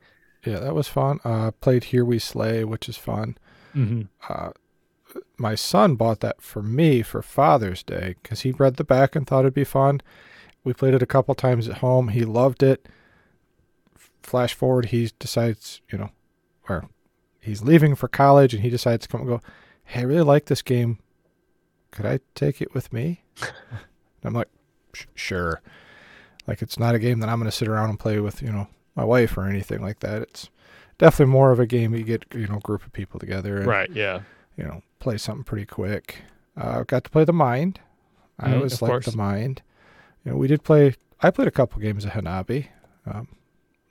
Yeah, 0.47 0.59
that 0.61 0.75
was 0.75 0.89
fun. 0.89 1.21
Uh, 1.23 1.51
played 1.51 1.85
Here 1.85 2.05
to 2.05 2.19
Slay, 2.19 2.65
which 2.65 2.89
is 2.89 2.97
fun. 2.97 3.37
Mm-hmm. 3.77 4.03
uh, 4.33 4.51
my 5.37 5.55
son 5.55 5.95
bought 5.97 6.21
that 6.21 6.41
for 6.41 6.63
me 6.63 7.03
for 7.03 7.21
Father's 7.23 7.83
Day 7.83 8.17
because 8.23 8.41
he 8.41 8.53
read 8.53 8.77
the 8.77 8.85
back 8.85 9.15
and 9.15 9.27
thought 9.27 9.41
it'd 9.41 9.53
be 9.55 9.65
fun. 9.65 10.01
We 10.65 10.73
played 10.73 10.95
it 10.95 11.03
a 11.03 11.07
couple 11.07 11.35
times 11.35 11.69
at 11.69 11.79
home. 11.79 12.09
He 12.09 12.25
loved 12.25 12.63
it. 12.63 12.89
Flash 14.23 14.55
forward, 14.55 14.87
he 14.87 15.11
decides, 15.19 15.81
you 15.91 15.99
know, 15.99 16.11
or 16.69 16.89
he's 17.41 17.63
leaving 17.63 17.95
for 17.95 18.09
college 18.09 18.55
and 18.55 18.63
he 18.63 18.71
decides 18.71 19.03
to 19.07 19.09
come 19.09 19.21
and 19.23 19.29
go, 19.31 19.41
Hey, 19.85 20.01
I 20.01 20.05
really 20.05 20.23
like 20.23 20.47
this 20.47 20.63
game. 20.63 20.99
Could 21.91 22.07
I 22.07 22.21
take 22.35 22.63
it 22.63 22.73
with 22.75 22.93
me? 22.93 23.23
and 23.43 23.51
I'm 24.25 24.35
like, 24.35 24.49
Sure. 25.15 25.61
Like, 26.47 26.61
it's 26.63 26.79
not 26.79 26.95
a 26.95 26.99
game 26.99 27.21
that 27.21 27.29
I'm 27.29 27.39
going 27.39 27.51
to 27.51 27.57
sit 27.57 27.69
around 27.69 27.91
and 27.91 27.99
play 27.99 28.19
with, 28.21 28.43
you 28.43 28.51
know, 28.53 28.67
my 28.97 29.05
wife 29.05 29.37
or 29.39 29.47
anything 29.47 29.81
like 29.81 30.01
that. 30.01 30.23
It's 30.23 30.51
definitely 30.99 31.33
more 31.33 31.53
of 31.53 31.61
a 31.61 31.67
game 31.67 31.95
you 31.95 32.03
get, 32.05 32.25
you 32.35 32.47
know, 32.47 32.57
a 32.57 32.61
group 32.61 32.85
of 32.85 32.93
people 32.93 33.19
together. 33.21 33.59
And, 33.59 33.67
Right. 33.67 33.91
Yeah. 33.91 34.21
you 34.57 34.65
know, 34.65 34.83
play 34.99 35.19
something 35.19 35.45
pretty 35.45 35.67
quick. 35.67 36.23
Uh, 36.57 36.83
got 36.83 37.05
to 37.05 37.11
play 37.11 37.25
the 37.25 37.33
Mind. 37.33 37.81
I 38.39 38.49
Mm, 38.51 38.55
always 38.57 38.83
liked 38.83 38.91
course. 38.91 39.07
the 39.07 39.17
Mind. 39.17 39.63
You 40.25 40.33
know, 40.33 40.37
we 40.39 40.47
did 40.49 40.63
play. 40.65 40.95
I 41.21 41.31
played 41.31 41.49
a 41.49 41.53
couple 41.53 41.81
games 41.81 42.05
of 42.05 42.11
Hanabi. 42.13 42.67
Um, 43.07 43.29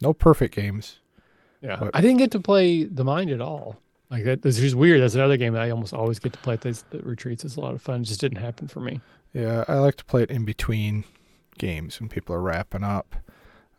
no 0.02 0.14
perfect 0.14 0.56
games. 0.56 1.00
Yeah. 1.62 1.78
But- 1.80 1.92
I 1.94 2.02
didn't 2.02 2.18
get 2.18 2.32
to 2.32 2.40
play 2.40 2.84
the 2.86 3.04
mind 3.04 3.30
at 3.30 3.42
all. 3.42 3.78
Like 4.10 4.26
that. 4.26 4.42
This 4.42 4.60
is 4.60 4.76
weird. 4.76 5.02
That's 5.02 5.16
another 5.16 5.38
game 5.38 5.54
that 5.54 5.62
I 5.62 5.70
almost 5.70 5.94
always 5.94 6.20
get 6.20 6.34
to 6.34 6.40
play 6.40 6.56
at 6.56 6.62
these 6.62 6.84
the 6.90 7.00
retreats. 7.00 7.46
It's 7.46 7.56
a 7.56 7.62
lot 7.62 7.74
of 7.74 7.82
fun. 7.82 8.02
It 8.02 8.06
just 8.06 8.20
didn't 8.20 8.40
happen 8.40 8.68
for 8.68 8.82
me. 8.82 9.00
Yeah, 9.34 9.64
I 9.70 9.76
like 9.76 9.96
to 9.96 10.06
play 10.06 10.24
it 10.24 10.30
in 10.32 10.44
between 10.44 11.06
games 11.58 11.98
when 12.00 12.10
people 12.10 12.36
are 12.36 12.42
wrapping 12.42 12.84
up. 12.84 13.16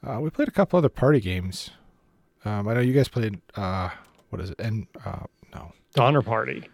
Uh, 0.02 0.20
we 0.20 0.30
played 0.30 0.48
a 0.48 0.52
couple 0.52 0.78
other 0.78 0.88
party 0.88 1.20
games. 1.20 1.70
Um, 2.46 2.66
I 2.66 2.72
know 2.74 2.80
you 2.80 2.94
guys 2.94 3.08
played. 3.08 3.40
Uh, 3.54 3.90
what 4.30 4.40
is 4.40 4.50
it? 4.50 4.58
And 4.58 4.86
uh, 5.04 5.24
no. 5.54 5.72
Donner 5.94 6.22
Party. 6.22 6.64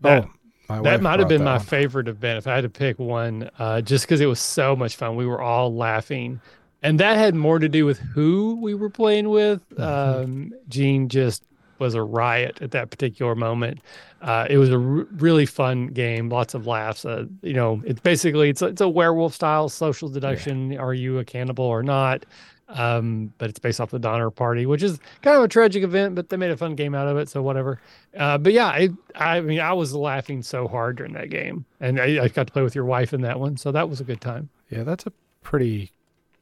That- 0.00 0.24
oh, 0.24 0.30
my 0.68 0.80
that 0.82 1.02
might 1.02 1.18
have 1.18 1.28
been 1.28 1.42
my 1.42 1.56
one. 1.56 1.66
favorite 1.66 2.06
event 2.08 2.38
if 2.38 2.46
I 2.46 2.54
had 2.54 2.60
to 2.60 2.68
pick 2.68 2.98
one, 3.00 3.50
uh, 3.58 3.80
just 3.80 4.04
because 4.04 4.20
it 4.20 4.26
was 4.26 4.38
so 4.38 4.76
much 4.76 4.94
fun. 4.96 5.16
We 5.16 5.26
were 5.26 5.40
all 5.40 5.74
laughing, 5.74 6.40
and 6.82 7.00
that 7.00 7.16
had 7.16 7.34
more 7.34 7.58
to 7.58 7.68
do 7.68 7.84
with 7.86 7.98
who 7.98 8.58
we 8.60 8.74
were 8.74 8.90
playing 8.90 9.28
with. 9.30 9.68
Mhm. 9.70 9.82
Um, 10.22 10.54
Gene 10.68 11.08
just 11.08 11.42
was 11.78 11.94
a 11.94 12.02
riot 12.02 12.58
at 12.60 12.72
that 12.72 12.90
particular 12.90 13.34
moment. 13.36 13.78
Uh, 14.20 14.46
it 14.50 14.58
was 14.58 14.68
a 14.70 14.74
r- 14.74 15.06
really 15.18 15.46
fun 15.46 15.86
game, 15.88 16.28
lots 16.28 16.52
of 16.54 16.66
laughs. 16.66 17.04
Uh, 17.04 17.24
you 17.42 17.52
know, 17.54 17.80
it's 17.84 18.00
basically 18.00 18.48
it's 18.50 18.62
a, 18.62 18.66
it's 18.66 18.80
a 18.80 18.88
werewolf 18.88 19.32
style 19.34 19.68
social 19.68 20.08
deduction. 20.08 20.76
Are 20.76 20.92
you 20.94 21.18
a 21.18 21.24
cannibal 21.24 21.64
or 21.64 21.82
not? 21.84 22.24
Um, 22.70 23.32
but 23.38 23.48
it's 23.48 23.58
based 23.58 23.80
off 23.80 23.90
the 23.92 23.98
Donner 23.98 24.30
Party, 24.30 24.66
which 24.66 24.82
is 24.82 24.98
kind 25.22 25.36
of 25.38 25.42
a 25.44 25.48
tragic 25.48 25.82
event, 25.82 26.14
but 26.14 26.28
they 26.28 26.36
made 26.36 26.50
a 26.50 26.56
fun 26.56 26.74
game 26.74 26.94
out 26.94 27.08
of 27.08 27.16
it, 27.16 27.28
so 27.30 27.40
whatever. 27.40 27.80
Uh, 28.14 28.36
but 28.36 28.52
yeah, 28.52 28.66
I, 28.66 28.90
I 29.14 29.40
mean, 29.40 29.58
I 29.60 29.72
was 29.72 29.94
laughing 29.94 30.42
so 30.42 30.68
hard 30.68 30.96
during 30.96 31.14
that 31.14 31.30
game, 31.30 31.64
and 31.80 31.98
I, 31.98 32.24
I 32.24 32.28
got 32.28 32.46
to 32.48 32.52
play 32.52 32.62
with 32.62 32.74
your 32.74 32.84
wife 32.84 33.14
in 33.14 33.22
that 33.22 33.40
one, 33.40 33.56
so 33.56 33.72
that 33.72 33.88
was 33.88 34.00
a 34.00 34.04
good 34.04 34.20
time. 34.20 34.50
Yeah, 34.68 34.82
that's 34.82 35.06
a 35.06 35.12
pretty 35.42 35.92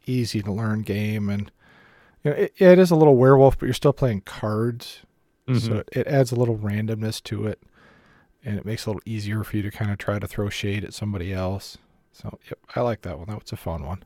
easy 0.06 0.40
to 0.42 0.52
learn 0.52 0.82
game, 0.82 1.28
and 1.28 1.50
you 2.24 2.30
know, 2.30 2.36
it, 2.36 2.54
it 2.58 2.78
is 2.78 2.90
a 2.90 2.96
little 2.96 3.16
werewolf, 3.16 3.58
but 3.58 3.66
you're 3.66 3.74
still 3.74 3.92
playing 3.92 4.22
cards, 4.22 5.00
Mm-hmm. 5.48 5.58
so 5.64 5.84
it, 5.92 6.08
adds 6.08 6.32
a 6.32 6.34
little 6.34 6.56
randomness 6.58 7.22
to 7.22 7.46
it, 7.46 7.62
and 8.44 8.58
it 8.58 8.64
makes 8.64 8.82
it 8.82 8.86
a 8.86 8.90
little 8.90 9.02
easier 9.06 9.44
for 9.44 9.56
you 9.56 9.62
to 9.62 9.70
kind 9.70 9.92
of 9.92 9.98
try 9.98 10.18
to 10.18 10.26
throw 10.26 10.48
shade 10.48 10.84
at 10.84 10.92
somebody 10.92 11.32
else. 11.32 11.78
So, 12.12 12.36
yep, 12.50 12.58
I 12.74 12.80
like 12.80 13.02
that 13.02 13.16
one. 13.16 13.28
That 13.28 13.40
was 13.40 13.52
a 13.52 13.56
fun 13.56 13.84
one. 13.86 14.02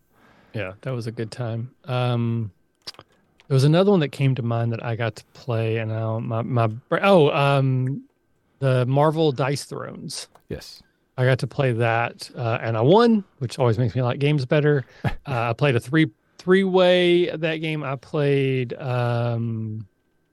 Yeah, 0.52 0.72
that 0.82 0.90
was 0.90 1.06
a 1.06 1.12
good 1.12 1.30
time. 1.30 1.70
Um, 1.86 2.50
there 2.96 3.54
was 3.54 3.64
another 3.64 3.90
one 3.90 4.00
that 4.00 4.08
came 4.10 4.34
to 4.34 4.42
mind 4.42 4.70
that 4.72 4.84
I 4.84 4.96
got 4.96 5.16
to 5.16 5.24
play, 5.32 5.78
and 5.78 5.90
now 5.90 6.18
my 6.18 6.42
my 6.42 6.68
oh 7.00 7.30
um, 7.30 8.02
the 8.58 8.84
Marvel 8.84 9.32
Dice 9.32 9.64
Thrones. 9.64 10.28
Yes. 10.50 10.82
I 11.20 11.26
got 11.26 11.38
to 11.40 11.46
play 11.46 11.72
that, 11.72 12.30
uh, 12.34 12.58
and 12.62 12.78
I 12.78 12.80
won, 12.80 13.24
which 13.40 13.58
always 13.58 13.78
makes 13.78 13.94
me 13.94 14.00
like 14.00 14.18
games 14.20 14.46
better. 14.46 14.86
uh, 15.04 15.10
I 15.26 15.52
played 15.52 15.76
a 15.76 15.80
three 15.80 16.10
three 16.38 16.64
way 16.64 17.28
that 17.36 17.56
game. 17.56 17.84
I 17.84 17.96
played 17.96 18.72
um, 18.74 19.86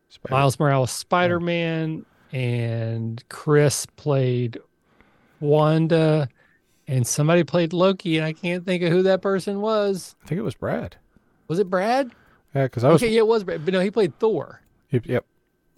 Spider- 0.07 0.33
Miles 0.33 0.57
Morales 0.57 0.91
Spider 0.91 1.41
Man, 1.41 2.05
and 2.31 3.21
Chris 3.27 3.85
played 3.97 4.59
Wanda, 5.41 6.29
and 6.87 7.05
somebody 7.05 7.43
played 7.43 7.73
Loki, 7.73 8.17
and 8.17 8.25
I 8.25 8.31
can't 8.31 8.65
think 8.65 8.81
of 8.83 8.89
who 8.91 9.03
that 9.03 9.21
person 9.21 9.59
was. 9.59 10.15
I 10.23 10.27
think 10.27 10.39
it 10.39 10.43
was 10.43 10.55
Brad. 10.55 10.95
Was 11.49 11.59
it 11.59 11.69
Brad? 11.69 12.11
Yeah, 12.55 12.63
because 12.63 12.85
I 12.85 12.89
was. 12.91 13.03
okay, 13.03 13.11
yeah, 13.11 13.19
it 13.19 13.27
was 13.27 13.43
Brad. 13.43 13.65
But 13.65 13.73
no, 13.73 13.81
he 13.81 13.91
played 13.91 14.17
Thor. 14.19 14.61
Yep. 14.91 15.05
yep. 15.05 15.25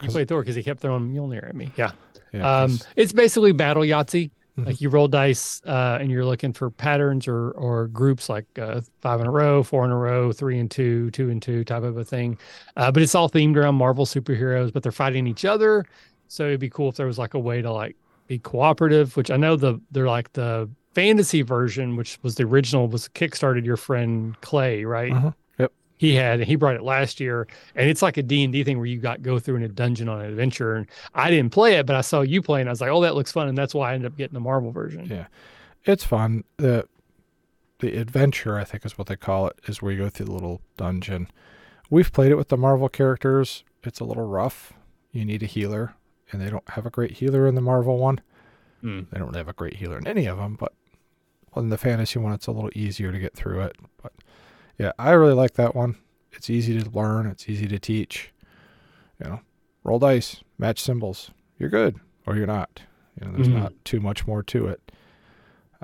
He 0.02 0.08
played 0.08 0.28
Thor 0.30 0.42
because 0.42 0.56
he 0.56 0.62
kept 0.64 0.80
throwing 0.82 1.12
Mjolnir 1.12 1.50
at 1.50 1.56
me. 1.56 1.72
Yeah. 1.76 1.92
yeah, 2.32 2.62
Um, 2.62 2.80
it's 2.96 3.12
basically 3.12 3.52
battle 3.52 3.82
Yahtzee. 3.84 4.30
Mhm. 4.60 4.66
Like 4.66 4.82
you 4.82 4.90
roll 4.90 5.08
dice, 5.08 5.62
uh, 5.66 5.98
and 6.02 6.10
you're 6.12 6.26
looking 6.26 6.54
for 6.54 6.70
patterns 6.70 7.28
or 7.28 7.52
or 7.52 7.88
groups 7.88 8.30
like 8.30 8.46
uh, 8.60 8.82
five 9.02 9.20
in 9.22 9.28
a 9.28 9.32
row, 9.32 9.64
four 9.64 9.86
in 9.86 9.92
a 9.92 9.98
row, 9.98 10.32
three 10.32 10.60
and 10.60 10.70
two, 10.70 11.12
two 11.12 11.30
and 11.30 11.42
two 11.42 11.64
type 11.64 11.84
of 11.84 11.98
a 11.98 12.04
thing. 12.04 12.38
Uh, 12.76 12.92
but 12.92 13.02
it's 13.04 13.16
all 13.16 13.30
themed 13.30 13.56
around 13.56 13.76
Marvel 13.76 14.06
superheroes, 14.06 14.72
but 14.74 14.84
they're 14.84 14.92
fighting 14.92 15.28
each 15.28 15.46
other. 15.46 15.86
So 16.28 16.46
it'd 16.46 16.60
be 16.60 16.70
cool 16.70 16.90
if 16.90 16.96
there 16.96 17.08
was 17.08 17.18
like 17.18 17.34
a 17.34 17.40
way 17.40 17.62
to 17.62 17.72
like 17.72 17.96
be 18.28 18.40
cooperative. 18.40 19.16
Which 19.18 19.32
I 19.32 19.38
know 19.38 19.56
the 19.56 19.80
they're 19.92 20.08
like 20.08 20.34
the 20.34 20.70
fantasy 20.94 21.42
version, 21.44 21.96
which 21.96 22.20
was 22.24 22.36
the 22.36 22.44
original, 22.44 22.88
was 22.88 23.08
kickstarted 23.10 23.66
your 23.66 23.78
friend 23.78 24.40
Clay, 24.42 24.86
right? 24.86 25.12
Uh-huh. 25.12 25.32
Yep. 26.00 26.10
he 26.10 26.16
had 26.16 26.40
and 26.40 26.48
he 26.48 26.56
brought 26.56 26.76
it 26.76 26.82
last 26.84 27.20
year 27.20 27.48
and 27.76 27.90
it's 27.90 28.02
like 28.02 28.18
a 28.18 28.24
d&d 28.24 28.64
thing 28.64 28.78
where 28.78 28.86
you 28.86 28.98
got 29.00 29.22
go 29.22 29.38
through 29.40 29.58
in 29.58 29.64
a 29.64 29.68
dungeon 29.68 30.08
on 30.10 30.22
an 30.22 30.28
adventure 30.30 30.76
and 30.76 30.88
i 31.14 31.30
didn't 31.30 31.52
play 31.52 31.76
it 31.76 31.86
but 31.86 31.96
i 31.96 32.02
saw 32.02 32.22
you 32.22 32.42
playing 32.42 32.68
i 32.68 32.70
was 32.70 32.80
like 32.82 32.90
oh 32.90 33.02
that 33.02 33.16
looks 33.16 33.32
fun 33.32 33.48
and 33.48 33.58
that's 33.58 33.74
why 33.76 33.92
i 33.92 33.94
ended 33.94 34.12
up 34.12 34.18
getting 34.18 34.34
the 34.34 34.40
marvel 34.40 34.72
version 34.72 35.06
Yeah. 35.06 35.28
it's 35.86 36.04
fun. 36.04 36.44
The 36.58 36.88
the 37.80 37.96
adventure, 37.98 38.58
I 38.58 38.66
think, 38.66 38.86
is 38.86 38.98
what 38.98 39.08
they 39.08 39.16
call 39.16 39.48
it, 39.48 39.58
is 39.66 39.82
where 39.82 39.94
you 39.94 40.00
go 40.00 40.10
through 40.10 40.26
the 40.26 40.34
little 40.34 40.60
dungeon. 40.76 41.30
We've 41.90 42.12
played 42.12 42.30
it 42.30 42.36
with 42.36 42.50
the 42.50 42.58
Marvel 42.58 42.90
characters. 42.90 43.64
It's 43.84 44.02
a 44.02 44.04
little 44.04 44.28
rough. 44.28 44.74
You 45.14 45.24
need 45.24 45.44
a 45.44 45.46
healer, 45.46 45.96
and 46.30 46.42
they 46.42 46.50
don't 46.50 46.70
have 46.72 46.86
a 46.86 46.90
great 46.90 47.12
healer 47.12 47.48
in 47.48 47.56
the 47.56 47.62
Marvel 47.62 47.98
one. 47.98 48.20
Hmm. 48.82 49.04
They 49.10 49.18
don't 49.18 49.30
really 49.30 49.38
have 49.38 49.48
a 49.48 49.54
great 49.54 49.78
healer 49.78 49.98
in 49.98 50.08
any 50.08 50.26
of 50.26 50.36
them, 50.38 50.58
but 50.60 50.74
in 51.56 51.70
the 51.70 51.78
fantasy 51.78 52.20
one, 52.20 52.34
it's 52.34 52.48
a 52.48 52.52
little 52.52 52.70
easier 52.76 53.14
to 53.14 53.18
get 53.18 53.34
through 53.34 53.62
it. 53.62 53.78
But 54.04 54.12
yeah, 54.80 54.92
I 54.98 55.12
really 55.12 55.34
like 55.34 55.54
that 55.54 55.76
one. 55.76 55.98
It's 56.32 56.50
easy 56.50 56.80
to 56.82 56.90
learn. 56.90 57.28
It's 57.28 57.48
easy 57.48 57.68
to 57.68 57.78
teach. 57.78 58.32
You 59.24 59.30
know, 59.30 59.40
roll 59.84 60.00
dice, 60.00 60.42
match 60.58 60.82
symbols. 60.82 61.30
You're 61.60 61.70
good, 61.70 62.00
or 62.26 62.36
you're 62.36 62.48
not. 62.48 62.82
You 63.20 63.28
know, 63.28 63.34
there's 63.36 63.50
Mhm. 63.50 63.60
not 63.60 63.74
too 63.84 64.00
much 64.00 64.26
more 64.26 64.42
to 64.44 64.68
it 64.68 64.92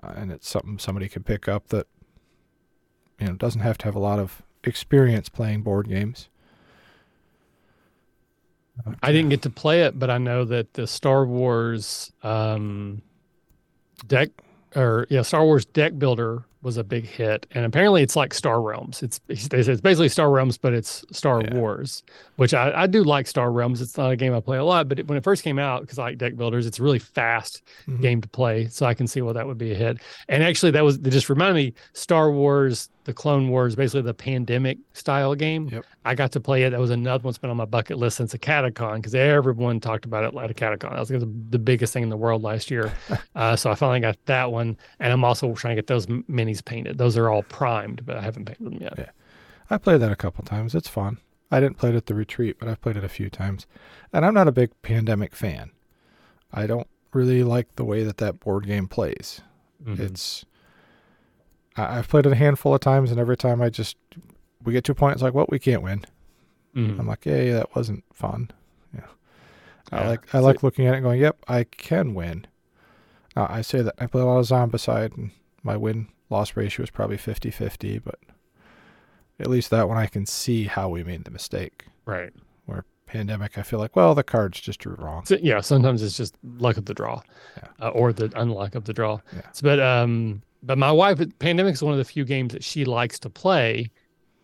uh, 0.03 0.13
and 0.15 0.31
it's 0.31 0.47
something 0.49 0.77
somebody 0.79 1.07
can 1.09 1.23
pick 1.23 1.47
up 1.47 1.67
that 1.67 1.87
you 3.19 3.27
know 3.27 3.33
doesn't 3.33 3.61
have 3.61 3.77
to 3.79 3.85
have 3.85 3.95
a 3.95 3.99
lot 3.99 4.19
of 4.19 4.41
experience 4.63 5.29
playing 5.29 5.61
board 5.61 5.87
games. 5.87 6.29
i 9.01 9.11
didn't 9.11 9.29
get 9.29 9.41
to 9.41 9.49
play 9.49 9.83
it 9.83 9.97
but 9.97 10.09
i 10.09 10.17
know 10.17 10.43
that 10.43 10.73
the 10.73 10.85
star 10.85 11.25
wars 11.25 12.11
um 12.23 13.01
deck 14.05 14.29
or 14.75 15.07
yeah 15.09 15.21
star 15.21 15.45
wars 15.45 15.65
deck 15.65 15.97
builder 15.97 16.43
was 16.65 16.75
a 16.77 16.83
big 16.83 17.05
hit 17.05 17.45
and 17.51 17.63
apparently 17.65 18.01
it's 18.01 18.15
like 18.17 18.33
star 18.33 18.59
realms 18.61 19.01
it's 19.03 19.21
it's, 19.29 19.47
it's 19.53 19.79
basically 19.81 20.09
star 20.09 20.29
realms 20.29 20.57
but 20.57 20.73
it's 20.73 21.05
star 21.11 21.41
Yeah. 21.41 21.53
wars 21.55 22.03
which 22.35 22.53
I, 22.53 22.73
I 22.83 22.87
do 22.87 23.03
like 23.03 23.27
star 23.27 23.51
realms 23.51 23.81
it's 23.81 23.95
not 23.97 24.11
a 24.11 24.15
game 24.15 24.33
i 24.33 24.39
play 24.41 24.57
a 24.57 24.63
lot 24.65 24.89
but 24.89 24.99
it, 24.99 25.07
when 25.07 25.17
it 25.17 25.23
first 25.23 25.43
came 25.43 25.59
out 25.59 25.81
because 25.81 25.99
i 25.99 26.03
like 26.03 26.17
deck 26.17 26.35
builders 26.35 26.65
it's 26.65 26.79
really 26.79 26.99
fast 26.99 27.61
Mhm. 27.87 28.01
game 28.01 28.21
to 28.21 28.27
play. 28.27 28.67
So 28.67 28.85
I 28.87 28.93
can 28.95 29.05
see 29.07 29.21
why 29.21 29.33
that 29.33 29.45
would 29.45 29.57
be 29.59 29.71
a 29.71 29.75
hit. 29.75 29.99
And 30.27 30.41
actually, 30.43 30.71
that 30.71 30.83
was 30.83 30.99
that 30.99 31.11
just 31.11 31.29
reminded 31.29 31.53
me 31.55 31.73
Star 31.93 32.31
Wars, 32.31 32.89
the 33.05 33.13
Clone 33.13 33.49
Wars, 33.49 33.75
basically 33.75 34.01
the 34.01 34.13
pandemic 34.13 34.77
style 34.93 35.33
game. 35.35 35.69
Yep. 35.71 35.85
I 36.03 36.15
got 36.15 36.31
to 36.33 36.39
play 36.39 36.63
it. 36.63 36.71
That 36.71 36.79
was 36.79 36.89
another 36.89 37.23
one 37.23 37.31
that's 37.31 37.37
been 37.37 37.49
on 37.49 37.57
my 37.57 37.65
bucket 37.65 37.97
list 37.97 38.17
since 38.17 38.33
a 38.33 38.39
Catacon 38.39 38.97
because 38.97 39.15
everyone 39.15 39.79
talked 39.79 40.05
about 40.05 40.23
it 40.23 40.37
at 40.37 40.51
a 40.51 40.53
Catacon. 40.53 40.91
That 40.91 40.99
was 40.99 41.09
the 41.09 41.31
the 41.49 41.59
biggest 41.59 41.93
thing 41.93 42.03
in 42.03 42.09
the 42.09 42.17
world 42.17 42.43
last 42.43 42.69
year. 42.69 42.91
uh, 43.35 43.55
so 43.55 43.71
I 43.71 43.75
finally 43.75 44.01
got 44.01 44.17
that 44.25 44.51
one. 44.51 44.77
And 44.99 45.13
I'm 45.13 45.23
also 45.23 45.53
trying 45.53 45.75
to 45.75 45.81
get 45.81 45.87
those 45.87 46.07
minis 46.07 46.63
painted. 46.63 46.97
Those 46.97 47.17
are 47.17 47.29
all 47.29 47.43
primed, 47.43 48.05
but 48.05 48.17
I 48.17 48.21
haven't 48.21 48.45
painted 48.45 48.65
them 48.65 48.77
yet. 48.81 48.93
Yeah. 48.97 49.09
I 49.69 49.77
played 49.77 50.01
that 50.01 50.11
a 50.11 50.15
couple 50.15 50.43
times. 50.43 50.75
It's 50.75 50.89
fun. 50.89 51.19
I 51.51 51.59
didn't 51.59 51.77
play 51.77 51.89
it 51.89 51.95
at 51.95 52.07
the 52.07 52.15
retreat, 52.15 52.57
but 52.59 52.67
I've 52.67 52.81
played 52.81 52.97
it 52.97 53.03
a 53.03 53.09
few 53.09 53.29
times. 53.29 53.67
And 54.11 54.25
I'm 54.25 54.33
not 54.33 54.47
a 54.47 54.51
big 54.51 54.71
pandemic 54.81 55.35
fan. 55.35 55.71
I 56.51 56.67
don't 56.67 56.87
really 57.13 57.43
like 57.43 57.75
the 57.75 57.85
way 57.85 58.03
that 58.03 58.17
that 58.17 58.39
board 58.39 58.65
game 58.65 58.87
plays. 58.87 59.41
Mm-hmm. 59.83 60.01
It's 60.01 60.45
I, 61.77 61.95
have 61.95 62.07
played 62.07 62.25
it 62.25 62.31
a 62.31 62.35
handful 62.35 62.73
of 62.73 62.81
times, 62.81 63.11
and 63.11 63.19
every 63.19 63.37
time 63.37 63.61
I 63.61 63.69
just 63.69 63.97
we 64.63 64.73
get 64.73 64.83
to 64.85 64.91
a 64.93 64.95
point, 64.95 65.13
it's 65.13 65.21
like, 65.21 65.33
well, 65.33 65.45
we 65.49 65.59
can't 65.59 65.81
win. 65.81 66.05
Mm-hmm. 66.75 66.99
I'm 66.99 67.07
like, 67.07 67.25
yeah, 67.25 67.53
that 67.53 67.75
wasn't 67.75 68.03
fun. 68.13 68.51
Yeah, 68.93 69.01
yeah. 69.91 69.99
I 69.99 70.07
like 70.07 70.35
I 70.35 70.39
like 70.39 70.63
looking 70.63 70.87
at 70.87 70.93
it 70.93 70.97
and 70.97 71.03
going, 71.03 71.21
yep, 71.21 71.37
I 71.47 71.63
can 71.63 72.13
win. 72.13 72.47
Now, 73.35 73.47
I 73.49 73.61
say 73.61 73.81
that 73.81 73.95
I 73.99 74.07
play 74.07 74.21
a 74.21 74.25
lot 74.25 74.39
of 74.39 74.45
Zombicide, 74.45 75.15
and 75.17 75.31
my 75.63 75.75
win 75.75 76.07
loss 76.29 76.55
ratio 76.55 76.83
is 76.83 76.89
probably 76.89 77.17
50-50, 77.17 78.01
but 78.03 78.19
at 79.39 79.47
least 79.47 79.69
that 79.71 79.89
one 79.89 79.97
I 79.97 80.07
can 80.07 80.25
see 80.25 80.63
how 80.63 80.89
we 80.89 81.03
made 81.03 81.25
the 81.25 81.31
mistake. 81.31 81.85
Right. 82.05 82.31
Where 82.65 82.85
pandemic, 83.05 83.57
I 83.57 83.63
feel 83.63 83.79
like, 83.79 83.95
well, 83.95 84.15
the 84.15 84.23
cards 84.23 84.59
just 84.61 84.79
drew 84.79 84.95
wrong. 84.95 85.25
So, 85.25 85.37
yeah, 85.41 85.61
sometimes 85.61 86.01
it's 86.01 86.17
just 86.17 86.35
luck 86.43 86.77
of 86.77 86.85
the 86.85 86.93
draw, 86.93 87.21
yeah. 87.57 87.67
uh, 87.87 87.89
or 87.89 88.13
the 88.13 88.29
unluck 88.29 88.75
of 88.75 88.85
the 88.85 88.93
draw. 88.93 89.19
Yeah. 89.33 89.41
So, 89.51 89.63
but 89.63 89.79
um, 89.79 90.41
but 90.65 90.77
my 90.77 90.91
wife, 90.91 91.19
pandemic 91.39 91.73
is 91.73 91.83
one 91.83 91.93
of 91.93 91.97
the 91.97 92.05
few 92.05 92.25
games 92.25 92.53
that 92.53 92.63
she 92.63 92.85
likes 92.85 93.19
to 93.19 93.29
play. 93.29 93.91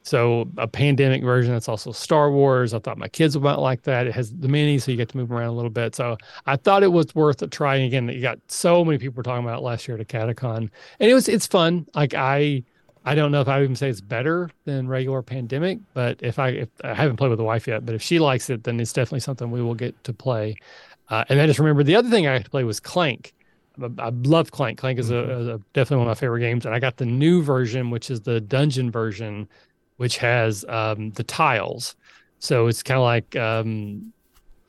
So 0.04 0.50
a 0.58 0.68
pandemic 0.68 1.24
version 1.24 1.52
that's 1.52 1.70
also 1.70 1.92
Star 1.92 2.32
Wars. 2.32 2.74
I 2.74 2.80
thought 2.80 2.98
my 2.98 3.08
kids 3.08 3.38
would 3.38 3.56
like 3.58 3.84
that. 3.84 4.08
It 4.08 4.14
has 4.14 4.32
the 4.32 4.48
mini, 4.48 4.80
so 4.80 4.92
you 4.92 4.98
get 4.98 5.10
to 5.10 5.18
move 5.18 5.32
around 5.32 5.50
a 5.50 5.54
little 5.54 5.70
bit. 5.70 5.96
So 5.96 6.18
I 6.48 6.56
thought 6.56 6.82
it 6.82 6.92
was 6.92 7.14
worth 7.14 7.42
a 7.42 7.48
try. 7.48 7.76
Again, 7.76 8.08
you 8.10 8.22
got 8.22 8.40
so 8.48 8.84
many 8.84 8.98
people 8.98 9.18
were 9.18 9.24
talking 9.24 9.46
about 9.46 9.62
last 9.62 9.88
year 9.88 9.98
at 9.98 10.08
AcadeCon, 10.08 10.70
and 11.00 11.12
it 11.12 11.14
was 11.14 11.30
it's 11.30 11.46
fun. 11.46 11.86
Like 11.94 12.16
I 12.16 12.64
I 13.06 13.16
don't 13.16 13.32
know 13.32 13.42
if 13.42 13.48
I 13.48 13.58
would 13.58 13.64
even 13.64 13.76
say 13.76 13.90
it's 13.90 14.02
better 14.02 14.50
than 14.66 14.88
regular 14.88 15.22
pandemic, 15.22 15.80
but 15.94 16.18
if 16.22 16.40
I 16.40 16.50
if 16.50 16.70
I 16.84 16.94
haven't 16.96 17.18
played 17.18 17.30
with 17.30 17.40
the 17.40 17.44
wife 17.44 17.68
yet, 17.68 17.86
but 17.86 17.94
if 17.94 18.02
she 18.02 18.18
likes 18.18 18.50
it, 18.50 18.64
then 18.64 18.80
it's 18.80 18.94
definitely 18.94 19.20
something 19.20 19.52
we 19.52 19.62
will 19.62 19.76
get 19.76 20.04
to 20.04 20.14
play. 20.14 20.56
Uh, 21.10 21.26
and 21.30 21.40
I 21.40 21.46
just 21.46 21.60
remember 21.60 21.84
the 21.84 21.96
other 21.96 22.10
thing 22.10 22.28
I 22.28 22.34
had 22.34 22.46
to 22.46 22.50
play 22.50 22.64
was 22.64 22.80
Clank. 22.80 23.34
I, 24.00 24.10
love 24.10 24.52
Clank. 24.52 24.78
Clank 24.80 25.00
is, 25.00 25.10
mm-hmm. 25.10 25.32
a, 25.32 25.40
is 25.40 25.48
a, 25.48 25.62
definitely 25.74 25.98
one 25.98 26.08
of 26.08 26.12
my 26.12 26.20
favorite 26.20 26.42
games, 26.42 26.66
and 26.66 26.74
I 26.76 26.80
got 26.80 26.98
the 26.98 27.06
new 27.06 27.42
version, 27.42 27.90
which 27.90 28.10
is 28.10 28.22
the 28.22 28.42
dungeon 28.42 28.92
version, 28.92 29.48
which 29.98 30.18
has 30.18 30.66
um, 30.68 31.12
the 31.12 31.24
tiles. 31.24 31.96
So 32.40 32.68
it's 32.68 32.82
kind 32.84 32.98
of 32.98 33.04
like 33.04 33.36
um, 33.36 34.14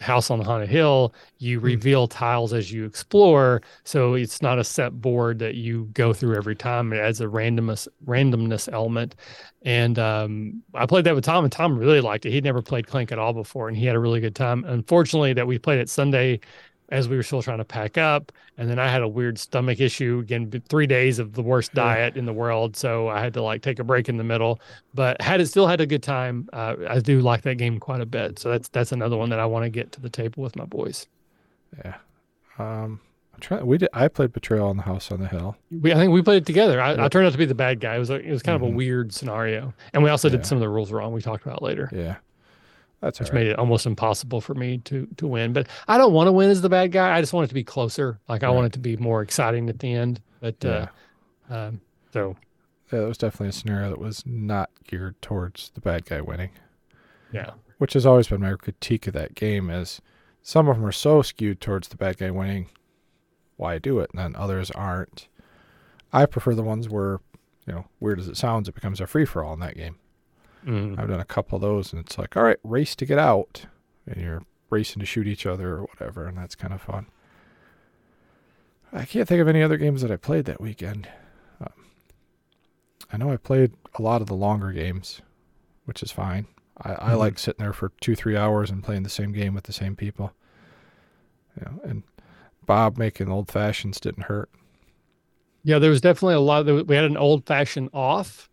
house 0.02 0.30
on 0.30 0.38
the 0.38 0.44
haunted 0.44 0.68
hill 0.68 1.14
you 1.38 1.58
hmm. 1.58 1.64
reveal 1.64 2.06
tiles 2.06 2.52
as 2.52 2.70
you 2.70 2.84
explore 2.84 3.62
so 3.84 4.14
it's 4.14 4.42
not 4.42 4.58
a 4.58 4.64
set 4.64 5.00
board 5.00 5.38
that 5.38 5.54
you 5.54 5.88
go 5.94 6.12
through 6.12 6.36
every 6.36 6.56
time 6.56 6.92
it 6.92 6.98
adds 6.98 7.20
a 7.20 7.26
randomness 7.26 7.88
randomness 8.04 8.70
element 8.72 9.14
and 9.62 9.98
um, 9.98 10.62
i 10.74 10.84
played 10.84 11.04
that 11.04 11.14
with 11.14 11.24
tom 11.24 11.44
and 11.44 11.52
tom 11.52 11.78
really 11.78 12.00
liked 12.00 12.26
it 12.26 12.32
he'd 12.32 12.44
never 12.44 12.60
played 12.60 12.86
clank 12.86 13.10
at 13.12 13.18
all 13.18 13.32
before 13.32 13.68
and 13.68 13.76
he 13.76 13.86
had 13.86 13.96
a 13.96 14.00
really 14.00 14.20
good 14.20 14.34
time 14.34 14.64
unfortunately 14.64 15.32
that 15.32 15.46
we 15.46 15.58
played 15.58 15.78
it 15.78 15.88
sunday 15.88 16.38
as 16.92 17.08
we 17.08 17.16
were 17.16 17.22
still 17.22 17.42
trying 17.42 17.58
to 17.58 17.64
pack 17.64 17.96
up. 17.96 18.30
And 18.58 18.68
then 18.68 18.78
I 18.78 18.86
had 18.86 19.00
a 19.00 19.08
weird 19.08 19.38
stomach 19.38 19.80
issue 19.80 20.20
again, 20.22 20.62
three 20.68 20.86
days 20.86 21.18
of 21.18 21.32
the 21.32 21.42
worst 21.42 21.72
diet 21.72 22.16
in 22.18 22.26
the 22.26 22.34
world. 22.34 22.76
So 22.76 23.08
I 23.08 23.20
had 23.20 23.32
to 23.34 23.42
like 23.42 23.62
take 23.62 23.78
a 23.78 23.84
break 23.84 24.10
in 24.10 24.18
the 24.18 24.24
middle, 24.24 24.60
but 24.92 25.20
had 25.20 25.40
it 25.40 25.46
still 25.46 25.66
had 25.66 25.80
a 25.80 25.86
good 25.86 26.02
time. 26.02 26.48
Uh, 26.52 26.76
I 26.86 27.00
do 27.00 27.20
like 27.20 27.42
that 27.42 27.56
game 27.56 27.80
quite 27.80 28.02
a 28.02 28.06
bit. 28.06 28.38
So 28.38 28.50
that's, 28.50 28.68
that's 28.68 28.92
another 28.92 29.16
one 29.16 29.30
that 29.30 29.40
I 29.40 29.46
want 29.46 29.64
to 29.64 29.70
get 29.70 29.90
to 29.92 30.00
the 30.02 30.10
table 30.10 30.42
with 30.42 30.54
my 30.54 30.66
boys. 30.66 31.06
Yeah. 31.82 31.94
Um, 32.58 33.00
I'm 33.34 33.40
trying, 33.40 33.66
we 33.66 33.78
did, 33.78 33.88
I 33.94 34.08
played 34.08 34.34
Betrayal 34.34 34.68
on 34.68 34.76
the 34.76 34.82
House 34.82 35.10
on 35.10 35.18
the 35.18 35.28
Hill. 35.28 35.56
We, 35.70 35.92
I 35.92 35.96
think 35.96 36.12
we 36.12 36.20
played 36.20 36.42
it 36.42 36.46
together. 36.46 36.78
I, 36.78 37.02
I 37.02 37.08
turned 37.08 37.26
out 37.26 37.32
to 37.32 37.38
be 37.38 37.46
the 37.46 37.54
bad 37.54 37.80
guy. 37.80 37.96
It 37.96 38.00
was, 38.00 38.10
a, 38.10 38.16
it 38.16 38.30
was 38.30 38.42
kind 38.42 38.56
mm-hmm. 38.56 38.64
of 38.64 38.68
a 38.68 38.70
mm-hmm. 38.70 38.76
weird 38.76 39.14
scenario. 39.14 39.72
And 39.94 40.02
we 40.02 40.10
also 40.10 40.28
yeah. 40.28 40.36
did 40.36 40.46
some 40.46 40.56
of 40.56 40.60
the 40.60 40.68
rules 40.68 40.92
wrong. 40.92 41.14
We 41.14 41.22
talked 41.22 41.46
about 41.46 41.62
later. 41.62 41.88
Yeah. 41.90 42.16
That's 43.02 43.18
which 43.18 43.30
right. 43.30 43.34
made 43.34 43.46
it 43.48 43.58
almost 43.58 43.84
impossible 43.84 44.40
for 44.40 44.54
me 44.54 44.78
to 44.78 45.08
to 45.16 45.26
win. 45.26 45.52
But 45.52 45.68
I 45.88 45.98
don't 45.98 46.12
want 46.12 46.28
to 46.28 46.32
win 46.32 46.50
as 46.50 46.62
the 46.62 46.68
bad 46.68 46.92
guy. 46.92 47.14
I 47.14 47.20
just 47.20 47.32
want 47.32 47.44
it 47.44 47.48
to 47.48 47.54
be 47.54 47.64
closer. 47.64 48.20
Like 48.28 48.44
I 48.44 48.48
want 48.48 48.66
it 48.66 48.72
to 48.74 48.78
be 48.78 48.96
more 48.96 49.22
exciting 49.22 49.68
at 49.68 49.80
the 49.80 49.92
end. 49.92 50.22
But 50.40 50.64
uh, 50.64 50.86
yeah. 51.50 51.56
uh, 51.56 51.68
um, 51.68 51.80
so 52.12 52.36
yeah, 52.92 53.00
that 53.00 53.08
was 53.08 53.18
definitely 53.18 53.48
a 53.48 53.52
scenario 53.52 53.90
that 53.90 53.98
was 53.98 54.22
not 54.24 54.70
geared 54.86 55.20
towards 55.20 55.70
the 55.74 55.80
bad 55.80 56.06
guy 56.06 56.20
winning. 56.20 56.50
Yeah, 57.32 57.50
which 57.78 57.94
has 57.94 58.06
always 58.06 58.28
been 58.28 58.40
my 58.40 58.54
critique 58.54 59.08
of 59.08 59.14
that 59.14 59.34
game 59.34 59.68
is 59.68 60.00
some 60.40 60.68
of 60.68 60.76
them 60.76 60.86
are 60.86 60.92
so 60.92 61.22
skewed 61.22 61.60
towards 61.60 61.88
the 61.88 61.96
bad 61.96 62.18
guy 62.18 62.30
winning. 62.30 62.68
Why 63.56 63.78
do 63.78 63.98
it? 63.98 64.10
And 64.12 64.20
then 64.20 64.36
others 64.36 64.70
aren't. 64.70 65.26
I 66.12 66.26
prefer 66.26 66.54
the 66.54 66.62
ones 66.62 66.88
where, 66.88 67.18
you 67.66 67.72
know, 67.72 67.86
weird 67.98 68.20
as 68.20 68.28
it 68.28 68.36
sounds, 68.36 68.68
it 68.68 68.74
becomes 68.74 69.00
a 69.00 69.06
free 69.06 69.24
for 69.24 69.42
all 69.42 69.54
in 69.54 69.60
that 69.60 69.76
game. 69.76 69.96
Mm. 70.66 70.98
I've 70.98 71.08
done 71.08 71.20
a 71.20 71.24
couple 71.24 71.56
of 71.56 71.62
those, 71.62 71.92
and 71.92 72.00
it's 72.00 72.18
like, 72.18 72.36
all 72.36 72.44
right, 72.44 72.58
race 72.62 72.94
to 72.96 73.06
get 73.06 73.18
out, 73.18 73.66
and 74.06 74.20
you're 74.20 74.42
racing 74.70 75.00
to 75.00 75.06
shoot 75.06 75.26
each 75.26 75.46
other 75.46 75.76
or 75.76 75.82
whatever, 75.82 76.26
and 76.26 76.38
that's 76.38 76.54
kind 76.54 76.72
of 76.72 76.80
fun. 76.80 77.06
I 78.92 79.04
can't 79.04 79.26
think 79.26 79.40
of 79.40 79.48
any 79.48 79.62
other 79.62 79.76
games 79.76 80.02
that 80.02 80.10
I 80.10 80.16
played 80.16 80.44
that 80.44 80.60
weekend. 80.60 81.08
Um, 81.60 81.86
I 83.12 83.16
know 83.16 83.30
I 83.30 83.38
played 83.38 83.72
a 83.94 84.02
lot 84.02 84.20
of 84.20 84.28
the 84.28 84.34
longer 84.34 84.70
games, 84.72 85.22
which 85.86 86.02
is 86.02 86.12
fine. 86.12 86.46
I, 86.78 86.90
mm-hmm. 86.90 87.10
I 87.10 87.14
like 87.14 87.38
sitting 87.38 87.62
there 87.62 87.72
for 87.72 87.92
two, 88.00 88.14
three 88.14 88.36
hours 88.36 88.70
and 88.70 88.84
playing 88.84 89.02
the 89.02 89.08
same 89.08 89.32
game 89.32 89.54
with 89.54 89.64
the 89.64 89.72
same 89.72 89.96
people. 89.96 90.32
You 91.56 91.66
know, 91.66 91.80
and 91.84 92.02
Bob 92.66 92.98
making 92.98 93.30
old 93.30 93.50
fashions 93.50 93.98
didn't 93.98 94.24
hurt. 94.24 94.50
Yeah, 95.64 95.78
there 95.78 95.90
was 95.90 96.00
definitely 96.00 96.34
a 96.34 96.40
lot. 96.40 96.68
Of, 96.68 96.88
we 96.88 96.96
had 96.96 97.04
an 97.04 97.16
old 97.16 97.46
fashioned 97.46 97.90
off, 97.92 98.48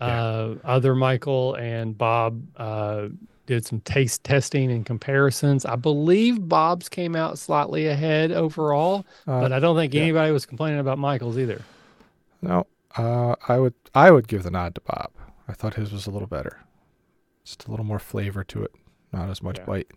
uh, 0.00 0.54
other 0.64 0.94
Michael 0.94 1.54
and 1.54 1.96
Bob 1.96 2.42
uh, 2.56 3.08
did 3.46 3.66
some 3.66 3.80
taste 3.80 4.24
testing 4.24 4.70
and 4.70 4.84
comparisons. 4.86 5.64
I 5.64 5.76
believe 5.76 6.48
Bob's 6.48 6.88
came 6.88 7.14
out 7.14 7.38
slightly 7.38 7.86
ahead 7.86 8.32
overall, 8.32 9.06
uh, 9.26 9.40
but 9.40 9.52
I 9.52 9.58
don't 9.58 9.76
think 9.76 9.94
yeah. 9.94 10.02
anybody 10.02 10.32
was 10.32 10.46
complaining 10.46 10.80
about 10.80 10.98
Michael's 10.98 11.38
either. 11.38 11.62
No, 12.42 12.66
uh, 12.96 13.34
I 13.48 13.58
would 13.58 13.74
I 13.94 14.10
would 14.10 14.28
give 14.28 14.42
the 14.42 14.50
nod 14.50 14.74
to 14.76 14.80
Bob. 14.82 15.10
I 15.48 15.52
thought 15.52 15.74
his 15.74 15.92
was 15.92 16.06
a 16.06 16.10
little 16.10 16.28
better, 16.28 16.58
just 17.44 17.66
a 17.66 17.70
little 17.70 17.86
more 17.86 17.98
flavor 17.98 18.44
to 18.44 18.62
it, 18.62 18.72
not 19.12 19.28
as 19.28 19.42
much 19.42 19.58
yeah. 19.58 19.64
bite. 19.64 19.90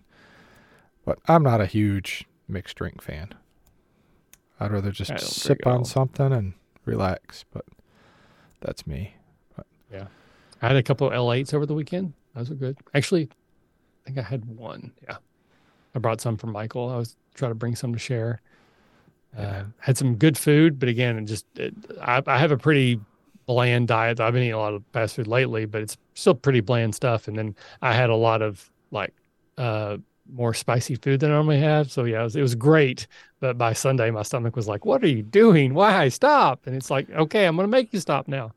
But 1.05 1.19
I'm 1.27 1.43
not 1.43 1.61
a 1.61 1.65
huge 1.65 2.25
mixed 2.47 2.77
drink 2.77 3.01
fan. 3.01 3.33
I'd 4.59 4.71
rather 4.71 4.91
just 4.91 5.19
sip 5.19 5.65
on 5.67 5.85
something 5.85 6.33
and 6.33 6.53
relax. 6.83 7.45
But 7.53 7.65
that's 8.59 8.87
me. 8.87 9.16
Yeah. 9.91 10.07
I 10.61 10.67
had 10.67 10.75
a 10.75 10.83
couple 10.83 11.07
of 11.07 11.13
L8s 11.13 11.53
over 11.53 11.65
the 11.65 11.73
weekend. 11.73 12.13
Those 12.35 12.49
were 12.49 12.55
good. 12.55 12.77
Actually, 12.93 13.29
I 14.03 14.05
think 14.05 14.17
I 14.17 14.21
had 14.21 14.45
one. 14.45 14.91
Yeah. 15.03 15.17
I 15.95 15.99
brought 15.99 16.21
some 16.21 16.37
for 16.37 16.47
Michael. 16.47 16.89
I 16.89 16.97
was 16.97 17.15
trying 17.35 17.51
to 17.51 17.55
bring 17.55 17.75
some 17.75 17.93
to 17.93 17.99
share. 17.99 18.41
Uh, 19.37 19.63
had 19.79 19.97
some 19.97 20.15
good 20.15 20.37
food, 20.37 20.79
but 20.79 20.89
again, 20.89 21.17
it 21.17 21.25
just 21.25 21.45
it, 21.57 21.73
I, 22.01 22.23
I 22.25 22.39
have 22.39 22.51
a 22.51 22.57
pretty 22.57 22.99
bland 23.45 23.87
diet. 23.87 24.19
I've 24.19 24.33
been 24.33 24.43
eating 24.43 24.53
a 24.53 24.59
lot 24.59 24.73
of 24.73 24.83
fast 24.93 25.15
food 25.15 25.27
lately, 25.27 25.65
but 25.65 25.81
it's 25.81 25.97
still 26.15 26.33
pretty 26.33 26.59
bland 26.59 26.95
stuff. 26.95 27.27
And 27.27 27.37
then 27.37 27.55
I 27.81 27.93
had 27.93 28.09
a 28.09 28.15
lot 28.15 28.41
of 28.41 28.71
like 28.89 29.13
uh, 29.57 29.97
more 30.33 30.53
spicy 30.53 30.95
food 30.95 31.19
than 31.19 31.31
I 31.31 31.35
normally 31.35 31.59
have. 31.59 31.91
So 31.91 32.05
yeah, 32.05 32.21
it 32.21 32.23
was, 32.23 32.35
it 32.35 32.41
was, 32.41 32.55
great. 32.55 33.07
But 33.39 33.57
by 33.57 33.73
Sunday, 33.73 34.09
my 34.11 34.23
stomach 34.23 34.55
was 34.55 34.67
like, 34.67 34.85
"What 34.85 35.03
are 35.03 35.07
you 35.07 35.23
doing? 35.23 35.73
Why 35.73 36.09
stop?" 36.09 36.65
And 36.65 36.75
it's 36.75 36.89
like, 36.89 37.09
"Okay, 37.11 37.45
I'm 37.45 37.55
going 37.55 37.67
to 37.67 37.71
make 37.71 37.93
you 37.93 37.99
stop 37.99 38.27
now." 38.27 38.53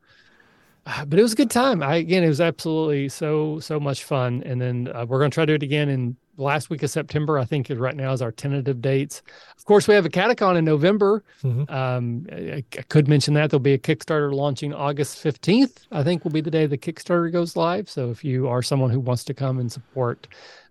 but 1.06 1.18
it 1.18 1.22
was 1.22 1.32
a 1.32 1.36
good 1.36 1.50
time. 1.50 1.82
I 1.82 1.96
again, 1.96 2.24
it 2.24 2.28
was 2.28 2.40
absolutely 2.40 3.08
so 3.08 3.60
so 3.60 3.80
much 3.80 4.04
fun. 4.04 4.42
And 4.44 4.60
then 4.60 4.88
uh, 4.94 5.06
we're 5.06 5.18
going 5.18 5.30
to 5.30 5.34
try 5.34 5.44
to 5.44 5.52
do 5.52 5.54
it 5.54 5.62
again 5.62 5.88
in 5.88 6.16
last 6.36 6.70
week 6.70 6.82
of 6.82 6.90
September. 6.90 7.38
I 7.38 7.44
think 7.44 7.68
right 7.70 7.94
now 7.94 8.12
is 8.12 8.22
our 8.22 8.32
tentative 8.32 8.80
dates. 8.80 9.22
Of 9.58 9.64
course, 9.66 9.86
we 9.86 9.94
have 9.94 10.04
AcadeCon 10.06 10.56
in 10.56 10.64
November. 10.64 11.22
Mm-hmm. 11.42 11.72
Um, 11.72 12.26
I, 12.32 12.64
I, 12.78 12.82
could 12.82 13.08
mention 13.08 13.34
that 13.34 13.50
there'll 13.50 13.60
be 13.60 13.74
a 13.74 13.78
Kickstarter 13.78 14.32
launching 14.32 14.74
August 14.74 15.18
fifteenth. 15.18 15.86
I 15.92 16.02
think 16.02 16.24
will 16.24 16.30
be 16.30 16.40
the 16.40 16.50
day 16.50 16.66
the 16.66 16.78
Kickstarter 16.78 17.30
goes 17.30 17.56
live. 17.56 17.88
So 17.88 18.10
if 18.10 18.24
you 18.24 18.48
are 18.48 18.62
someone 18.62 18.90
who 18.90 19.00
wants 19.00 19.24
to 19.24 19.34
come 19.34 19.58
and 19.58 19.70
support 19.70 20.26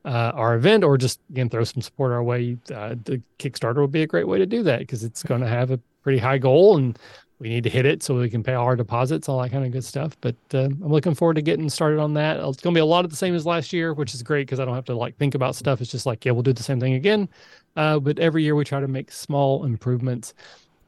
uh, 0.05 0.31
our 0.33 0.55
event, 0.55 0.83
or 0.83 0.97
just 0.97 1.19
again 1.29 1.49
throw 1.49 1.63
some 1.63 1.81
support 1.81 2.11
our 2.11 2.23
way, 2.23 2.57
uh, 2.73 2.95
the 3.03 3.21
Kickstarter 3.37 3.77
will 3.77 3.87
be 3.87 4.01
a 4.01 4.07
great 4.07 4.27
way 4.27 4.39
to 4.39 4.45
do 4.45 4.63
that 4.63 4.79
because 4.79 5.03
it's 5.03 5.23
going 5.23 5.41
to 5.41 5.47
have 5.47 5.71
a 5.71 5.79
pretty 6.03 6.19
high 6.19 6.37
goal 6.37 6.77
and 6.77 6.97
we 7.39 7.47
need 7.47 7.63
to 7.63 7.69
hit 7.69 7.85
it 7.85 8.03
so 8.03 8.15
we 8.15 8.29
can 8.29 8.43
pay 8.43 8.53
our 8.53 8.75
deposits, 8.75 9.29
all 9.29 9.41
that 9.41 9.51
kind 9.51 9.65
of 9.65 9.71
good 9.71 9.85
stuff. 9.85 10.17
But 10.19 10.35
uh, 10.53 10.65
I'm 10.65 10.89
looking 10.89 11.15
forward 11.15 11.35
to 11.35 11.41
getting 11.41 11.69
started 11.69 11.99
on 11.99 12.13
that. 12.15 12.37
It's 12.37 12.61
going 12.61 12.73
to 12.73 12.77
be 12.77 12.81
a 12.81 12.85
lot 12.85 13.05
of 13.05 13.11
the 13.11 13.17
same 13.17 13.33
as 13.33 13.45
last 13.45 13.71
year, 13.71 13.93
which 13.93 14.13
is 14.13 14.21
great 14.21 14.45
because 14.45 14.59
I 14.59 14.65
don't 14.65 14.75
have 14.75 14.85
to 14.85 14.95
like 14.95 15.15
think 15.17 15.35
about 15.35 15.55
stuff. 15.55 15.79
It's 15.79 15.91
just 15.91 16.05
like, 16.05 16.25
yeah, 16.25 16.33
we'll 16.33 16.43
do 16.43 16.51
the 16.51 16.63
same 16.63 16.79
thing 16.81 16.95
again. 16.95 17.29
Uh, 17.77 17.97
but 17.99 18.19
every 18.19 18.43
year 18.43 18.55
we 18.55 18.65
try 18.65 18.81
to 18.81 18.87
make 18.87 19.11
small 19.11 19.63
improvements. 19.63 20.33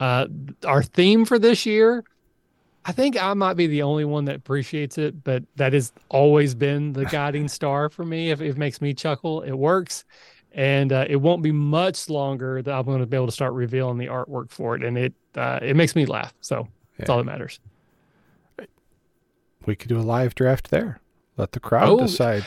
Uh, 0.02 0.28
our 0.66 0.84
theme 0.84 1.24
for 1.24 1.39
this 1.39 1.66
year, 1.66 2.04
I 2.84 2.91
think 2.91 3.22
I 3.22 3.34
might 3.34 3.54
be 3.54 3.68
the 3.68 3.84
only 3.84 4.04
one 4.04 4.26
that 4.26 4.36
appreciates 4.36 4.97
it, 4.97 5.24
but 5.24 5.43
that 5.56 5.72
has 5.72 5.93
always 6.10 6.54
been 6.54 6.91
the 6.93 7.06
guiding 7.06 7.47
star 7.47 7.89
for 7.89 8.04
me. 8.04 8.32
If 8.32 8.41
it 8.41 8.58
makes 8.58 8.82
me 8.82 8.93
chuckle, 8.93 9.41
it 9.41 9.54
works 9.54 10.04
and 10.52 10.91
uh, 10.91 11.06
it 11.10 11.18
won't 11.18 11.41
be 11.41 11.52
much 11.52 12.10
longer 12.10 12.62
that 12.62 12.74
I'm 12.74 12.86
going 12.86 12.99
to 12.99 13.06
be 13.06 13.16
able 13.16 13.28
to 13.28 13.32
start 13.32 13.54
revealing 13.54 13.97
the 13.97 14.08
artwork 14.08 14.52
for 14.52 14.76
it, 14.76 14.84
and 14.84 14.97
it 14.97 15.14
uh, 15.36 15.60
it 15.62 15.76
makes 15.76 15.95
me 15.95 16.06
laugh. 16.06 16.34
So 16.41 16.68
that's 16.97 17.10
all 17.10 17.18
that 17.18 17.24
matters. 17.24 17.60
We 19.66 19.76
could 19.76 19.89
do 19.89 19.99
a 19.99 20.02
live 20.02 20.36
draft 20.36 20.72
there. 20.72 20.99
Let 21.38 21.52
the 21.52 21.60
crowd 21.60 21.89
Oh, 21.89 21.99
decide. 21.99 22.43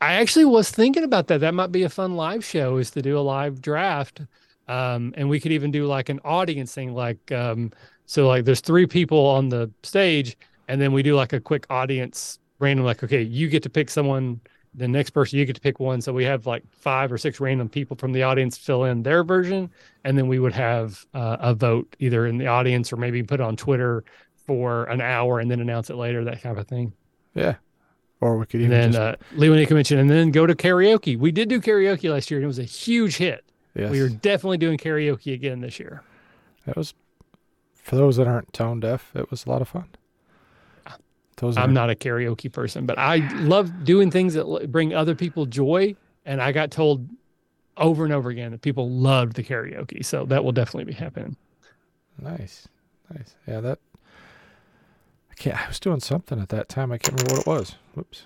I 0.00 0.14
actually 0.14 0.44
was 0.44 0.70
thinking 0.70 1.02
about 1.02 1.26
that. 1.26 1.40
That 1.40 1.54
might 1.54 1.72
be 1.72 1.82
a 1.82 1.88
fun 1.88 2.14
live 2.14 2.44
show 2.44 2.76
is 2.76 2.90
to 2.92 3.02
do 3.02 3.18
a 3.18 3.20
live 3.20 3.60
draft. 3.60 4.20
Um, 4.68 5.14
and 5.16 5.28
we 5.28 5.40
could 5.40 5.52
even 5.52 5.70
do 5.70 5.86
like 5.86 6.08
an 6.08 6.20
audience 6.24 6.74
thing, 6.74 6.94
like 6.94 7.32
um, 7.32 7.72
so 8.06 8.28
like 8.28 8.44
there's 8.44 8.60
three 8.60 8.86
people 8.86 9.18
on 9.26 9.48
the 9.48 9.70
stage, 9.82 10.36
and 10.68 10.80
then 10.80 10.92
we 10.92 11.02
do 11.02 11.16
like 11.16 11.32
a 11.32 11.40
quick 11.40 11.66
audience 11.70 12.38
random, 12.58 12.84
like, 12.84 13.02
okay, 13.02 13.22
you 13.22 13.48
get 13.48 13.62
to 13.62 13.70
pick 13.70 13.88
someone, 13.88 14.40
the 14.78 14.88
next 14.88 15.10
person 15.10 15.38
you 15.38 15.44
get 15.44 15.54
to 15.56 15.60
pick 15.60 15.80
one. 15.80 16.00
So 16.00 16.12
we 16.12 16.24
have 16.24 16.46
like 16.46 16.62
five 16.70 17.12
or 17.12 17.18
six 17.18 17.40
random 17.40 17.68
people 17.68 17.96
from 17.96 18.12
the 18.12 18.22
audience 18.22 18.56
fill 18.56 18.84
in 18.84 19.02
their 19.02 19.24
version, 19.24 19.70
and 20.04 20.16
then 20.16 20.28
we 20.28 20.38
would 20.38 20.52
have 20.54 21.04
uh, 21.14 21.36
a 21.40 21.54
vote 21.54 21.94
either 21.98 22.26
in 22.26 22.38
the 22.38 22.46
audience 22.46 22.92
or 22.92 22.96
maybe 22.96 23.22
put 23.22 23.40
it 23.40 23.42
on 23.42 23.56
Twitter 23.56 24.04
for 24.46 24.84
an 24.84 25.00
hour 25.00 25.40
and 25.40 25.50
then 25.50 25.60
announce 25.60 25.90
it 25.90 25.96
later, 25.96 26.24
that 26.24 26.40
kind 26.42 26.58
of 26.58 26.66
thing. 26.66 26.92
Yeah. 27.34 27.56
Or 28.20 28.38
we 28.38 28.46
could 28.46 28.60
And 28.60 28.72
even 28.72 28.92
then 28.92 28.92
just 28.92 29.00
uh, 29.00 29.36
Leonika 29.36 29.72
mentioned, 29.72 30.00
and 30.00 30.10
then 30.10 30.30
go 30.30 30.46
to 30.46 30.54
karaoke. 30.54 31.18
We 31.18 31.30
did 31.30 31.48
do 31.48 31.60
karaoke 31.60 32.10
last 32.10 32.30
year, 32.30 32.38
and 32.38 32.44
it 32.44 32.48
was 32.48 32.58
a 32.58 32.64
huge 32.64 33.16
hit. 33.16 33.44
yes. 33.74 33.90
We 33.90 34.00
are 34.00 34.08
definitely 34.08 34.58
doing 34.58 34.78
karaoke 34.78 35.34
again 35.34 35.60
this 35.60 35.78
year. 35.78 36.02
That 36.66 36.76
was 36.76 36.94
for 37.74 37.96
those 37.96 38.16
that 38.16 38.26
aren't 38.26 38.52
tone 38.52 38.80
deaf. 38.80 39.12
It 39.14 39.30
was 39.30 39.46
a 39.46 39.50
lot 39.50 39.62
of 39.62 39.68
fun. 39.68 39.88
Those 41.38 41.56
I'm 41.56 41.70
are- 41.70 41.72
not 41.72 41.90
a 41.90 41.94
karaoke 41.94 42.52
person, 42.52 42.86
but 42.86 42.98
I 42.98 43.16
love 43.38 43.84
doing 43.84 44.10
things 44.10 44.34
that 44.34 44.70
bring 44.70 44.94
other 44.94 45.14
people 45.14 45.46
joy. 45.46 45.96
And 46.26 46.42
I 46.42 46.52
got 46.52 46.70
told 46.70 47.08
over 47.76 48.04
and 48.04 48.12
over 48.12 48.28
again 48.28 48.50
that 48.52 48.60
people 48.60 48.90
loved 48.90 49.34
the 49.34 49.42
karaoke, 49.42 50.04
so 50.04 50.26
that 50.26 50.44
will 50.44 50.52
definitely 50.52 50.84
be 50.84 50.98
happening. 50.98 51.36
nice, 52.20 52.68
nice. 53.14 53.34
Yeah, 53.46 53.60
that. 53.60 53.78
I 55.30 55.34
can't. 55.34 55.56
I 55.64 55.68
was 55.68 55.80
doing 55.80 56.00
something 56.00 56.38
at 56.40 56.48
that 56.50 56.68
time. 56.68 56.92
I 56.92 56.98
can't 56.98 57.14
remember 57.20 57.34
what 57.34 57.40
it 57.40 57.46
was. 57.60 57.76
Whoops. 57.94 58.24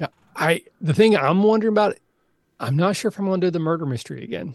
Yeah. 0.00 0.06
I 0.36 0.62
the 0.80 0.94
thing 0.94 1.16
I'm 1.16 1.42
wondering 1.42 1.72
about, 1.74 1.98
I'm 2.60 2.76
not 2.76 2.96
sure 2.96 3.08
if 3.10 3.18
I'm 3.18 3.26
going 3.26 3.40
to 3.40 3.48
do 3.48 3.50
the 3.50 3.58
murder 3.58 3.84
mystery 3.86 4.22
again. 4.24 4.54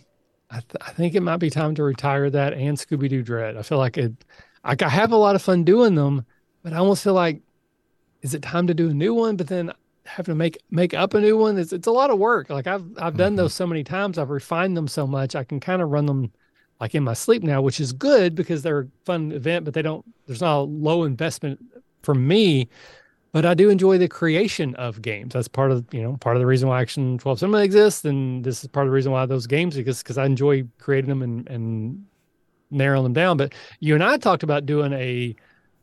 I, 0.50 0.62
th- 0.62 0.82
I 0.82 0.92
think 0.92 1.14
it 1.14 1.20
might 1.22 1.38
be 1.38 1.52
time 1.52 1.76
to 1.76 1.84
retire 1.84 2.30
that 2.32 2.54
and 2.54 2.76
Scooby 2.78 3.10
Doo 3.10 3.22
Dread. 3.22 3.58
I 3.58 3.62
feel 3.62 3.78
like 3.78 3.98
it, 4.00 4.14
like 4.66 4.82
I 4.82 4.90
have 4.90 5.12
a 5.12 5.16
lot 5.18 5.36
of 5.36 5.44
fun 5.44 5.64
doing 5.64 5.94
them, 5.94 6.26
but 6.64 6.74
I 6.74 6.78
almost 6.78 7.04
feel 7.04 7.14
like, 7.14 7.42
is 8.22 8.34
it 8.34 8.42
time 8.42 8.68
to 8.68 8.74
do 8.74 8.90
a 8.90 8.94
new 8.94 9.14
one? 9.14 9.36
But 9.36 9.48
then 9.48 9.72
having 10.06 10.34
to 10.34 10.36
make 10.38 10.58
make 10.72 10.94
up 10.94 11.14
a 11.14 11.22
new 11.22 11.38
one, 11.38 11.58
it's 11.58 11.74
it's 11.74 11.88
a 11.88 11.92
lot 11.92 12.10
of 12.10 12.20
work. 12.20 12.50
Like 12.50 12.68
I've 12.68 12.86
I've 12.98 13.18
done 13.18 13.34
Mhm. 13.34 13.38
those 13.38 13.54
so 13.54 13.68
many 13.68 13.84
times, 13.84 14.18
I've 14.18 14.30
refined 14.30 14.76
them 14.78 14.88
so 14.88 15.06
much, 15.08 15.36
I 15.36 15.44
can 15.44 15.60
kind 15.60 15.82
of 15.82 15.90
run 15.90 16.06
them 16.06 16.32
like 16.82 16.96
in 16.96 17.04
my 17.04 17.14
sleep 17.14 17.44
now, 17.44 17.62
which 17.62 17.80
is 17.82 17.92
good 17.92 18.36
because 18.36 18.62
they're 18.64 18.80
a 18.82 18.88
fun 19.06 19.32
event, 19.34 19.66
but 19.66 19.74
they 19.74 19.82
don't. 19.82 20.06
There's 20.28 20.42
not 20.42 20.60
a 20.60 20.62
low 20.62 21.04
investment 21.04 21.60
for 22.04 22.16
me 22.16 22.70
but 23.32 23.46
I 23.46 23.54
do 23.54 23.70
enjoy 23.70 24.00
the 24.00 24.08
creation 24.08 24.74
of 24.76 25.04
games. 25.04 25.34
That's 25.34 25.48
part 25.48 25.72
of 25.72 25.86
you 25.92 26.02
know 26.02 26.18
part 26.18 26.36
of 26.36 26.40
the 26.40 26.48
reason 26.48 26.68
why 26.68 26.82
Action 26.82 27.20
12 27.20 27.40
Cinema 27.40 27.60
exists, 27.60 28.04
and 28.04 28.44
this 28.44 28.64
is 28.64 28.68
part 28.70 28.88
of 28.88 28.92
the 28.92 28.96
reason 28.96 29.12
why 29.12 29.28
those 29.28 29.46
games 29.46 29.78
exist 29.78 30.04
because 30.04 30.18
I 30.18 30.26
enjoy 30.26 30.64
creating 30.80 31.10
them 31.10 31.22
and 31.22 31.48
and 31.48 32.06
narrowing 32.72 33.04
them 33.04 33.14
down. 33.14 33.38
But 33.38 33.54
you 33.80 33.94
and 33.94 34.04
I 34.04 34.18
talked 34.18 34.42
about 34.42 34.66
doing 34.66 34.94
a 34.94 35.36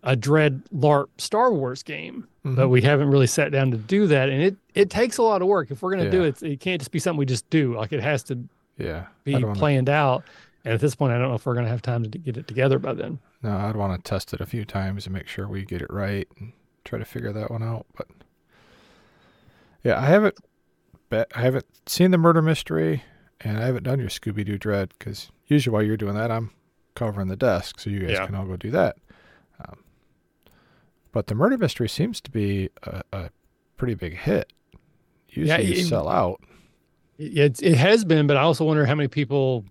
a 0.07 0.16
Dread 0.16 0.62
LARP 0.74 1.09
Star 1.18 1.52
Wars 1.52 1.82
game, 1.82 2.26
but 2.44 2.66
Mhm. 2.66 2.70
we 2.70 2.80
haven't 2.80 3.11
really 3.11 3.26
sat 3.26 3.52
down 3.52 3.70
to 3.72 3.76
do 3.76 4.07
that, 4.07 4.30
and 4.30 4.40
it 4.42 4.57
it 4.74 4.88
takes 4.88 5.18
a 5.18 5.22
lot 5.22 5.42
of 5.42 5.48
work. 5.48 5.70
If 5.70 5.82
we're 5.82 5.90
gonna 5.90 6.11
do 6.11 6.22
it, 6.24 6.42
it 6.42 6.61
can't 6.61 6.80
just 6.80 6.92
be 6.92 6.98
something 6.98 7.18
we 7.18 7.26
just 7.26 7.48
do. 7.50 7.74
Like 7.74 7.92
it 7.92 8.00
has 8.02 8.22
to 8.24 8.38
yeah, 8.78 9.07
be 9.24 9.34
I'd 9.34 9.42
wanna- 9.44 9.59
planned 9.59 9.88
out. 9.90 10.22
And 10.64 10.74
at 10.74 10.80
this 10.80 10.94
point, 10.96 11.12
I 11.12 11.18
don't 11.18 11.28
know 11.28 11.34
if 11.34 11.44
we're 11.46 11.54
gonna 11.54 11.68
have 11.68 11.82
time 11.82 12.02
to 12.11 12.18
get 12.18 12.36
it 12.36 12.46
together 12.48 12.78
by 12.78 12.92
then. 12.94 13.18
No, 13.42 13.50
I'd 13.57 13.76
want 13.76 14.02
to 14.04 14.09
test 14.09 14.32
it 14.34 14.40
a 14.40 14.46
few 14.46 14.64
times 14.64 15.07
and 15.07 15.14
make 15.14 15.28
sure 15.28 15.46
we 15.48 15.64
get 15.64 15.80
it 15.82 15.90
right 15.92 16.26
and 16.40 16.52
try 16.84 16.98
to 16.98 17.04
figure 17.04 17.32
that 17.32 17.50
one 17.50 17.62
out. 17.62 17.86
But 17.96 18.07
yeah, 19.84 19.98
I 20.00 20.07
haven't 20.07 20.36
bet 21.09 21.28
I 21.34 21.40
haven't 21.42 21.66
seen 21.86 22.11
the 22.11 22.18
murder 22.18 22.42
mystery, 22.42 23.02
and 23.40 23.59
I 23.59 23.66
haven't 23.66 23.84
done 23.84 23.98
your 24.00 24.09
Scooby 24.09 24.44
Doo 24.44 24.59
Dread 24.59 24.90
because 24.98 25.30
usually 25.46 25.72
while 25.72 25.82
you're 25.82 25.96
doing 25.96 26.14
that, 26.14 26.30
I'm 26.30 26.50
covering 26.94 27.28
the 27.28 27.36
desk, 27.36 27.78
so 27.80 27.90
you 27.90 28.00
guys 28.00 28.11
Yeah. 28.12 28.26
can 28.26 28.34
all 28.34 28.46
go 28.46 28.57
do 28.57 28.70
that. 28.72 28.96
But 31.17 31.29
the 31.29 31.35
murder 31.35 31.57
mystery 31.57 31.89
seems 31.89 32.21
to 32.21 32.31
be 32.31 32.69
a, 32.83 33.03
a 33.11 33.31
pretty 33.79 33.95
big 33.95 34.19
hit. 34.19 34.53
Usually 35.31 35.64
you 35.64 35.81
it- 35.81 35.87
sell 35.87 36.09
out. 36.11 36.43
It, 37.17 37.62
it 37.62 37.79
has 37.79 38.05
been, 38.05 38.27
but 38.27 38.37
I 38.37 38.41
also 38.43 38.67
wonder 38.67 38.85
how 38.85 38.95
many 38.95 39.09
people. 39.09 39.64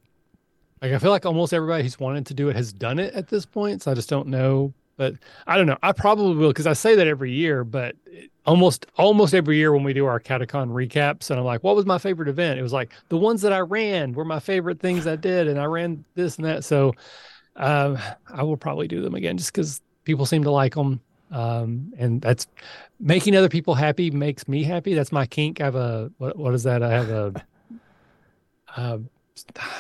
Like 0.82 0.92
I 0.94 0.98
feel 0.98 1.12
like 1.12 1.24
almost 1.24 1.54
everybody 1.54 1.84
who's 1.84 2.00
wanted 2.00 2.26
to 2.26 2.34
do 2.34 2.50
it 2.50 2.56
has 2.56 2.74
done 2.74 2.98
it 2.98 3.14
at 3.14 3.28
this 3.28 3.46
point. 3.46 3.84
So 3.84 3.92
I 3.92 3.94
just 3.94 4.10
don't 4.10 4.28
know. 4.30 4.74
But 4.98 5.14
I 5.46 5.56
don't 5.56 5.68
know. 5.68 5.78
I 5.84 5.92
probably 5.92 6.36
will 6.36 6.48
because 6.50 6.66
I 6.66 6.74
say 6.74 6.96
that 6.96 7.06
every 7.06 7.32
year. 7.32 7.64
But 7.64 7.96
it- 8.08 8.32
almost 8.48 8.88
almost 8.98 9.36
every 9.36 9.58
year 9.58 9.72
when 9.72 9.84
we 9.84 9.94
do 9.94 10.08
our 10.08 10.20
AcadeCon 10.20 10.70
recaps, 10.72 11.30
and 11.30 11.40
I'm 11.40 11.46
like, 11.46 11.64
"What 11.64 11.76
was 11.76 11.86
my 11.86 12.00
favorite 12.00 12.28
event?" 12.28 12.58
It 12.60 12.64
was 12.64 12.74
like 12.74 12.92
the 13.10 13.18
ones 13.18 13.44
that 13.44 13.54
I 13.54 13.60
ran 13.60 14.14
were 14.14 14.26
my 14.26 14.40
favorite 14.40 14.80
things 14.80 15.06
I 15.06 15.16
did, 15.16 15.48
and 15.48 15.60
I 15.60 15.66
ran 15.66 16.06
this 16.16 16.38
and 16.38 16.46
that. 16.46 16.64
So 16.64 16.96
um, 17.56 18.00
I 18.34 18.42
will 18.42 18.58
probably 18.58 18.88
do 18.88 19.04
them 19.04 19.14
again 19.14 19.38
just 19.38 19.54
because 19.54 19.80
people 20.06 20.26
seem 20.26 20.44
to 20.46 20.50
like 20.50 20.74
them. 20.74 21.02
Um, 21.32 21.94
and 21.98 22.22
that's 22.22 22.48
making 23.00 23.36
other 23.36 23.50
people 23.50 23.74
happy 23.76 24.12
makes 24.12 24.48
me 24.48 24.64
happy. 24.64 24.94
That's 24.94 25.12
my 25.12 25.26
kink. 25.26 25.60
I 25.62 25.66
have 25.66 25.76
a 25.76 26.12
what? 26.18 26.38
What 26.38 26.54
is 26.54 26.64
that? 26.64 26.84
I 26.84 26.90
have 26.92 27.10
a. 27.10 27.34
Uh, 28.78 28.98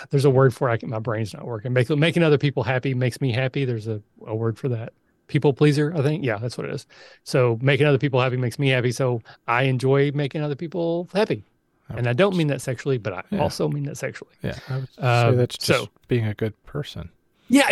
there's 0.09 0.23
a 0.25 0.29
word 0.29 0.53
for 0.53 0.69
it. 0.69 0.73
I 0.73 0.77
can, 0.77 0.89
my 0.89 0.99
brain's 0.99 1.33
not 1.33 1.45
working. 1.45 1.73
Make, 1.73 1.89
making 1.89 2.23
other 2.23 2.37
people 2.37 2.63
happy 2.63 2.93
makes 2.93 3.19
me 3.19 3.31
happy. 3.31 3.65
There's 3.65 3.87
a, 3.87 4.01
a 4.25 4.33
word 4.33 4.57
for 4.57 4.69
that. 4.69 4.93
People 5.27 5.51
pleaser, 5.53 5.93
I 5.95 6.01
think. 6.01 6.23
Yeah, 6.23 6.37
that's 6.37 6.57
what 6.57 6.65
it 6.67 6.73
is. 6.73 6.85
So 7.25 7.57
making 7.61 7.87
other 7.87 7.97
people 7.97 8.21
happy 8.21 8.37
makes 8.37 8.57
me 8.57 8.69
happy. 8.69 8.93
So 8.93 9.21
I 9.49 9.63
enjoy 9.63 10.11
making 10.13 10.41
other 10.43 10.55
people 10.55 11.09
happy. 11.13 11.43
And 11.89 12.07
I 12.07 12.13
don't 12.13 12.37
mean 12.37 12.47
that 12.47 12.61
sexually, 12.61 12.97
but 12.97 13.11
I 13.13 13.23
Yeah. 13.31 13.39
also 13.41 13.67
mean 13.67 13.83
that 13.83 13.97
sexually. 13.97 14.33
Yeah, 14.41 14.57
I 14.69 14.77
would 14.77 14.93
say 14.93 15.01
Um, 15.01 15.35
that's 15.37 15.57
just 15.57 15.81
so- 15.81 15.89
being 16.07 16.25
a 16.25 16.33
good 16.33 16.53
person. 16.65 17.09
Yeah, 17.49 17.69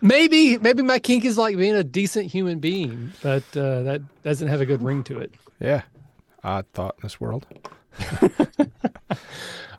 maybe 0.00 0.58
maybe 0.58 0.82
my 0.82 0.98
kink 0.98 1.24
is 1.24 1.38
like 1.38 1.56
being 1.56 1.74
a 1.74 1.84
decent 1.84 2.30
human 2.30 2.58
being, 2.58 3.12
but 3.22 3.44
uh, 3.56 3.82
that 3.82 4.02
doesn't 4.22 4.48
have 4.48 4.60
a 4.60 4.66
good 4.66 4.82
ring 4.82 5.02
to 5.04 5.18
it. 5.18 5.32
Yeah, 5.60 5.82
odd 6.44 6.66
thought 6.72 6.96
in 6.98 7.02
this 7.02 7.20
world. 7.20 7.46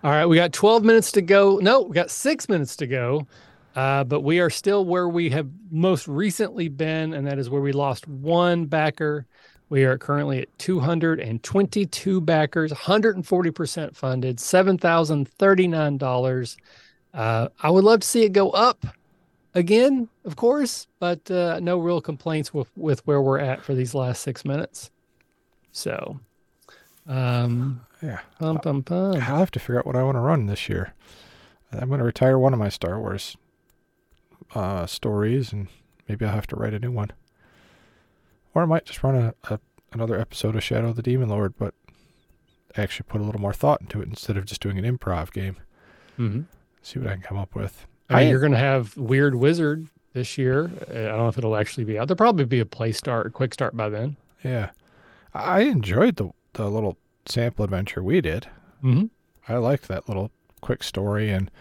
All 0.03 0.11
right, 0.11 0.25
we 0.25 0.35
got 0.35 0.53
12 0.53 0.83
minutes 0.83 1.11
to 1.13 1.21
go. 1.21 1.57
No, 1.57 1.81
we 1.81 1.95
got 1.95 2.11
six 2.11 2.47
minutes 2.47 2.75
to 2.77 2.87
go. 2.87 3.27
Uh, 3.75 4.03
but 4.03 4.21
we 4.21 4.39
are 4.39 4.49
still 4.49 4.85
where 4.85 5.07
we 5.07 5.29
have 5.29 5.47
most 5.69 6.07
recently 6.07 6.67
been, 6.67 7.13
and 7.13 7.27
that 7.27 7.37
is 7.37 7.47
where 7.47 7.61
we 7.61 7.71
lost 7.71 8.07
one 8.07 8.65
backer. 8.65 9.27
We 9.69 9.83
are 9.83 9.99
currently 9.99 10.41
at 10.41 10.57
222 10.57 12.21
backers, 12.21 12.71
140% 12.71 13.95
funded, 13.95 14.37
$7,039. 14.37 16.57
Uh, 17.13 17.49
I 17.61 17.69
would 17.69 17.83
love 17.83 17.99
to 17.99 18.07
see 18.07 18.23
it 18.23 18.33
go 18.33 18.49
up 18.49 18.83
again, 19.53 20.09
of 20.25 20.35
course, 20.35 20.87
but 20.99 21.29
uh, 21.31 21.59
no 21.59 21.77
real 21.77 22.01
complaints 22.01 22.53
with, 22.53 22.69
with 22.75 23.05
where 23.07 23.21
we're 23.21 23.39
at 23.39 23.63
for 23.63 23.73
these 23.73 23.93
last 23.93 24.21
six 24.21 24.45
minutes. 24.45 24.91
So, 25.71 26.19
um, 27.07 27.81
Yeah, 28.01 28.19
pum, 28.39 28.59
pum, 28.59 28.83
pum. 28.83 29.15
I'll 29.15 29.19
have 29.19 29.51
to 29.51 29.59
figure 29.59 29.79
out 29.79 29.85
what 29.85 29.95
I 29.95 30.03
want 30.03 30.15
to 30.15 30.21
run 30.21 30.45
this 30.47 30.69
year. 30.69 30.93
I'm 31.71 31.89
going 31.89 31.99
to 31.99 32.05
retire 32.05 32.39
one 32.39 32.53
of 32.53 32.59
my 32.59 32.69
Star 32.69 32.99
Wars 32.99 33.35
uh, 34.55 34.85
stories, 34.85 35.51
and 35.51 35.67
maybe 36.07 36.25
I'll 36.25 36.33
have 36.33 36.47
to 36.47 36.55
write 36.55 36.73
a 36.73 36.79
new 36.79 36.91
one. 36.91 37.11
Or 38.53 38.63
I 38.63 38.65
might 38.65 38.85
just 38.85 39.03
run 39.03 39.15
a, 39.15 39.33
a 39.53 39.59
another 39.91 40.19
episode 40.19 40.55
of 40.55 40.63
Shadow 40.63 40.89
of 40.89 40.95
the 40.95 41.01
Demon 41.01 41.29
Lord, 41.29 41.53
but 41.57 41.73
actually 42.75 43.05
put 43.09 43.21
a 43.21 43.23
little 43.23 43.41
more 43.41 43.53
thought 43.53 43.81
into 43.81 44.01
it 44.01 44.07
instead 44.07 44.37
of 44.37 44.45
just 44.45 44.61
doing 44.61 44.77
an 44.77 44.97
improv 44.97 45.31
game. 45.31 45.57
Mm-hmm. 46.17 46.41
See 46.81 46.99
what 46.99 47.07
I 47.07 47.13
can 47.13 47.21
come 47.21 47.37
up 47.37 47.55
with. 47.55 47.87
I 48.09 48.21
mean, 48.21 48.29
you're 48.29 48.39
going 48.39 48.51
to 48.53 48.57
have 48.57 48.95
Weird 48.97 49.35
Wizard 49.35 49.87
this 50.13 50.37
year. 50.37 50.71
Uh, 50.89 50.93
I 50.93 51.03
don't 51.09 51.17
know 51.17 51.27
if 51.27 51.37
it'll 51.37 51.55
actually 51.57 51.83
be 51.83 51.99
out. 51.99 52.07
There'll 52.07 52.17
probably 52.17 52.45
be 52.45 52.59
a 52.59 52.65
play 52.65 52.91
start, 52.91 53.27
a 53.27 53.29
quick 53.29 53.53
start 53.53 53.75
by 53.75 53.89
then. 53.89 54.15
Yeah, 54.43 54.69
I 55.33 55.61
enjoyed 55.61 56.15
the 56.15 56.31
the 56.53 56.69
little 56.69 56.97
sample 57.25 57.65
adventure 57.65 58.01
we 58.01 58.21
did. 58.21 58.47
Mm-hmm. 58.83 59.05
I 59.51 59.57
liked 59.57 59.87
that 59.89 60.07
little 60.07 60.31
quick 60.61 60.83
story 60.83 61.29
and 61.29 61.51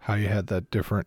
how 0.00 0.14
you 0.14 0.28
had 0.28 0.46
the 0.48 0.60
different 0.62 1.06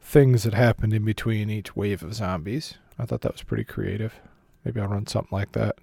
things 0.00 0.42
that 0.44 0.54
happened 0.54 0.92
in 0.94 1.04
between 1.04 1.48
each 1.50 1.76
wave 1.76 2.02
of 2.02 2.14
zombies. 2.14 2.74
I 2.98 3.04
thought 3.04 3.20
that 3.20 3.32
was 3.32 3.42
pretty 3.42 3.64
creative. 3.64 4.14
Maybe 4.64 4.80
I'll 4.80 4.88
run 4.88 5.06
something 5.06 5.28
like 5.36 5.52
that. 5.52 5.76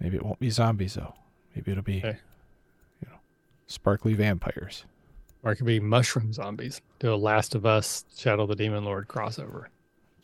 Maybe 0.00 0.16
it 0.16 0.24
won't 0.24 0.40
be 0.40 0.50
zombies 0.50 0.94
though. 0.94 1.14
Maybe 1.54 1.70
it'll 1.72 1.82
be, 1.84 1.98
Okay. 1.98 2.18
you 3.02 3.08
know, 3.10 3.18
sparkly 3.66 4.14
vampires. 4.14 4.84
Or 5.42 5.52
it 5.52 5.56
could 5.56 5.66
be 5.66 5.80
mushroom 5.80 6.32
zombies. 6.32 6.80
Do 7.00 7.12
a 7.12 7.16
Last 7.16 7.54
of 7.54 7.66
Us, 7.66 8.04
Shadow 8.16 8.42
of 8.44 8.48
the 8.48 8.56
Demon 8.56 8.84
Lord 8.84 9.08
crossover. 9.08 9.66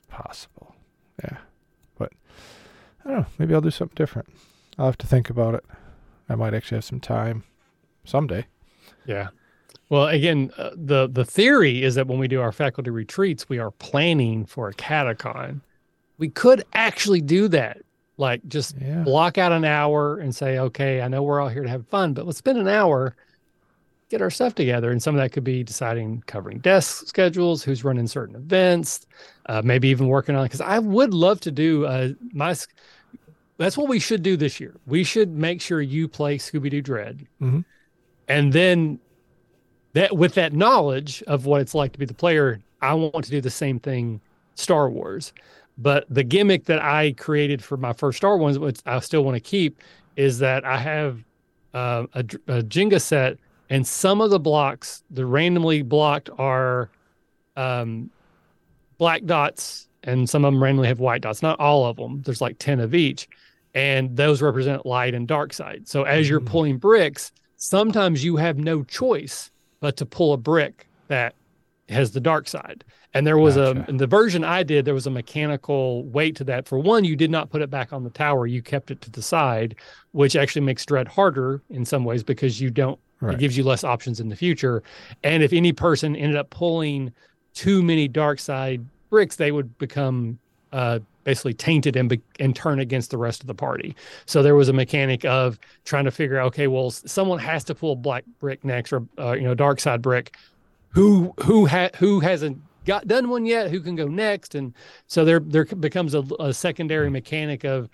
Possible. 0.08 0.74
Yeah. 1.24 1.38
But 1.98 2.12
I 3.04 3.08
don't 3.10 3.20
know. 3.20 3.26
Maybe 3.38 3.54
I'll 3.54 3.60
do 3.60 3.70
something 3.70 3.94
different. 3.96 4.28
I'll 4.78 4.86
have 4.86 4.98
to 4.98 5.06
think 5.06 5.28
about 5.28 5.54
it. 5.54 5.64
I 6.28 6.34
might 6.36 6.54
actually 6.54 6.76
have 6.76 6.84
some 6.84 7.00
time 7.00 7.44
someday. 8.04 8.46
Yeah. 9.06 9.28
Well, 9.88 10.06
again, 10.08 10.50
uh, 10.58 10.70
the 10.76 11.08
the 11.08 11.24
theory 11.24 11.82
is 11.82 11.94
that 11.96 12.06
when 12.06 12.18
we 12.18 12.28
do 12.28 12.40
our 12.40 12.52
faculty 12.52 12.90
retreats, 12.90 13.48
we 13.48 13.58
are 13.58 13.70
planning 13.72 14.44
for 14.46 14.70
AcadeCon. 14.72 15.62
We 16.18 16.28
could 16.28 16.64
actually 16.74 17.20
do 17.22 17.48
that 17.48 17.78
Like 18.18 18.42
just 18.48 18.76
Yeah. 18.80 19.02
block 19.04 19.38
out 19.38 19.52
an 19.52 19.64
hour 19.64 20.18
and 20.18 20.34
say, 20.34 20.58
okay, 20.58 21.00
I 21.02 21.08
know 21.08 21.22
we're 21.22 21.40
all 21.40 21.48
here 21.48 21.62
to 21.62 21.68
have 21.68 21.86
fun, 21.88 22.14
but 22.14 22.26
let's 22.26 22.38
spend 22.38 22.58
an 22.58 22.66
hour, 22.68 23.14
get 24.08 24.22
our 24.22 24.30
stuff 24.30 24.54
together. 24.54 24.90
And 24.90 25.02
some 25.02 25.14
of 25.14 25.20
that 25.20 25.32
could 25.32 25.44
be 25.44 25.62
deciding 25.62 26.22
covering 26.26 26.58
desk 26.58 27.06
schedules, 27.06 27.62
who's 27.62 27.84
running 27.84 28.06
certain 28.06 28.36
events, 28.36 29.06
uh, 29.46 29.62
maybe 29.64 29.88
even 29.88 30.08
working 30.08 30.34
on 30.34 30.44
because 30.44 30.60
I 30.60 30.78
would 30.78 31.12
love 31.14 31.40
to 31.42 31.50
do 31.50 31.86
uh, 31.86 32.10
my. 32.32 32.54
That's 33.58 33.76
what 33.76 33.88
we 33.88 33.98
should 33.98 34.22
do 34.22 34.36
this 34.36 34.60
year. 34.60 34.74
We 34.86 35.02
should 35.04 35.30
make 35.30 35.60
sure 35.60 35.80
you 35.80 36.06
play 36.06 36.38
Scooby 36.38 36.70
Doo 36.70 36.80
Dread, 36.80 37.26
Mhm. 37.42 37.64
and 38.28 38.52
then 38.52 39.00
that 39.94 40.16
with 40.16 40.34
that 40.34 40.52
knowledge 40.52 41.22
of 41.26 41.46
what 41.46 41.60
it's 41.60 41.74
like 41.74 41.92
to 41.92 41.98
be 41.98 42.06
the 42.06 42.14
player, 42.14 42.60
I 42.80 42.94
want 42.94 43.24
to 43.24 43.30
do 43.30 43.40
the 43.40 43.50
same 43.50 43.80
thing 43.80 44.20
Star 44.54 44.88
Wars. 44.88 45.32
But 45.76 46.06
the 46.08 46.24
gimmick 46.24 46.64
that 46.64 46.82
I 46.82 47.12
created 47.12 47.62
for 47.62 47.76
my 47.76 47.92
first 47.92 48.18
Star 48.18 48.36
Wars, 48.36 48.58
which 48.58 48.80
I 48.86 48.98
still 49.00 49.22
want 49.24 49.36
to 49.36 49.40
keep, 49.40 49.80
is 50.16 50.38
that 50.38 50.64
I 50.64 50.78
have 50.78 51.24
uh, 51.74 52.06
a, 52.14 52.20
a 52.20 52.62
Jenga 52.62 53.00
set, 53.00 53.38
and 53.70 53.86
some 53.86 54.20
of 54.20 54.30
the 54.30 54.38
blocks, 54.40 55.02
the 55.10 55.26
randomly 55.26 55.82
blocked, 55.82 56.30
are 56.38 56.90
um, 57.56 58.10
black 58.98 59.24
dots, 59.24 59.88
and 60.04 60.28
some 60.28 60.44
of 60.44 60.52
them 60.52 60.62
randomly 60.62 60.88
have 60.88 61.00
white 61.00 61.22
dots. 61.22 61.42
Not 61.42 61.58
all 61.60 61.86
of 61.86 61.96
them. 61.96 62.22
There's 62.22 62.40
like 62.40 62.58
ten 62.58 62.80
of 62.80 62.94
each, 62.94 63.28
and 63.74 64.16
those 64.16 64.40
represent 64.42 64.86
light 64.86 65.14
and 65.14 65.26
dark 65.26 65.52
side. 65.52 65.88
So 65.88 66.04
as 66.04 66.28
you're 66.28 66.40
Mm. 66.40 66.46
pulling 66.46 66.78
bricks, 66.78 67.32
sometimes 67.56 68.24
you 68.24 68.36
have 68.36 68.58
no 68.58 68.82
choice 68.84 69.50
but 69.80 69.96
to 69.96 70.06
pull 70.06 70.32
a 70.32 70.36
brick 70.36 70.86
that 71.08 71.34
has 71.88 72.12
the 72.12 72.20
dark 72.20 72.48
side. 72.48 72.84
And 73.14 73.26
there 73.26 73.38
was 73.38 73.56
a 73.56 73.72
Gotcha. 73.74 73.90
in 73.90 73.96
the 73.96 74.06
version 74.06 74.44
I 74.44 74.62
did, 74.62 74.84
there 74.84 74.92
was 74.94 75.06
a 75.06 75.10
mechanical 75.10 76.04
weight 76.04 76.36
to 76.36 76.44
that. 76.44 76.68
For 76.68 76.78
one, 76.78 77.04
you 77.04 77.16
did 77.16 77.30
not 77.30 77.48
put 77.48 77.62
it 77.62 77.70
back 77.70 77.92
on 77.92 78.04
the 78.04 78.10
tower; 78.10 78.46
you 78.46 78.60
kept 78.62 78.90
it 78.90 79.00
to 79.00 79.10
the 79.10 79.22
side, 79.22 79.76
which 80.12 80.36
actually 80.36 80.62
makes 80.62 80.84
dread 80.84 81.08
harder 81.08 81.62
in 81.70 81.84
some 81.84 82.04
ways 82.04 82.22
because 82.22 82.60
you 82.60 82.70
don't. 82.70 82.98
Right. 83.20 83.34
It 83.34 83.40
gives 83.40 83.56
you 83.56 83.64
less 83.64 83.84
options 83.84 84.20
in 84.20 84.28
the 84.28 84.36
future. 84.36 84.82
And 85.24 85.42
if 85.42 85.52
any 85.52 85.72
person 85.72 86.14
ended 86.14 86.36
up 86.36 86.50
pulling 86.50 87.12
too 87.54 87.82
many 87.82 88.06
dark 88.06 88.38
side 88.38 88.84
bricks, 89.10 89.36
they 89.36 89.50
would 89.50 89.76
become 89.78 90.38
uh, 90.72 91.00
basically 91.24 91.54
tainted 91.54 91.96
and 91.96 92.08
be- 92.08 92.22
and 92.38 92.54
turn 92.54 92.78
against 92.78 93.10
the 93.10 93.18
rest 93.18 93.40
of 93.40 93.48
the 93.48 93.54
party. 93.54 93.96
So 94.26 94.42
there 94.42 94.54
was 94.54 94.68
a 94.68 94.72
mechanic 94.72 95.24
of 95.24 95.58
trying 95.84 96.04
to 96.04 96.10
figure 96.10 96.38
out, 96.38 96.46
okay, 96.48 96.68
well, 96.68 96.90
someone 96.90 97.38
has 97.38 97.64
to 97.64 97.74
pull 97.74 97.96
black 97.96 98.24
brick 98.38 98.64
next, 98.64 98.92
or 98.92 99.02
uh, 99.18 99.32
you 99.32 99.42
know, 99.42 99.54
dark 99.54 99.80
side 99.80 100.00
brick. 100.00 100.36
Who 100.90 101.34
who 101.44 101.66
ha- 101.66 101.90
who 101.96 102.20
hasn't 102.20 102.58
got 102.86 103.06
done 103.06 103.28
one 103.28 103.44
yet? 103.44 103.70
Who 103.70 103.80
can 103.80 103.96
go 103.96 104.06
next? 104.06 104.54
And 104.54 104.72
so 105.06 105.24
there 105.24 105.40
there 105.40 105.64
becomes 105.64 106.14
a, 106.14 106.20
a 106.40 106.54
secondary 106.54 107.10
mechanic 107.10 107.64
of 107.64 107.90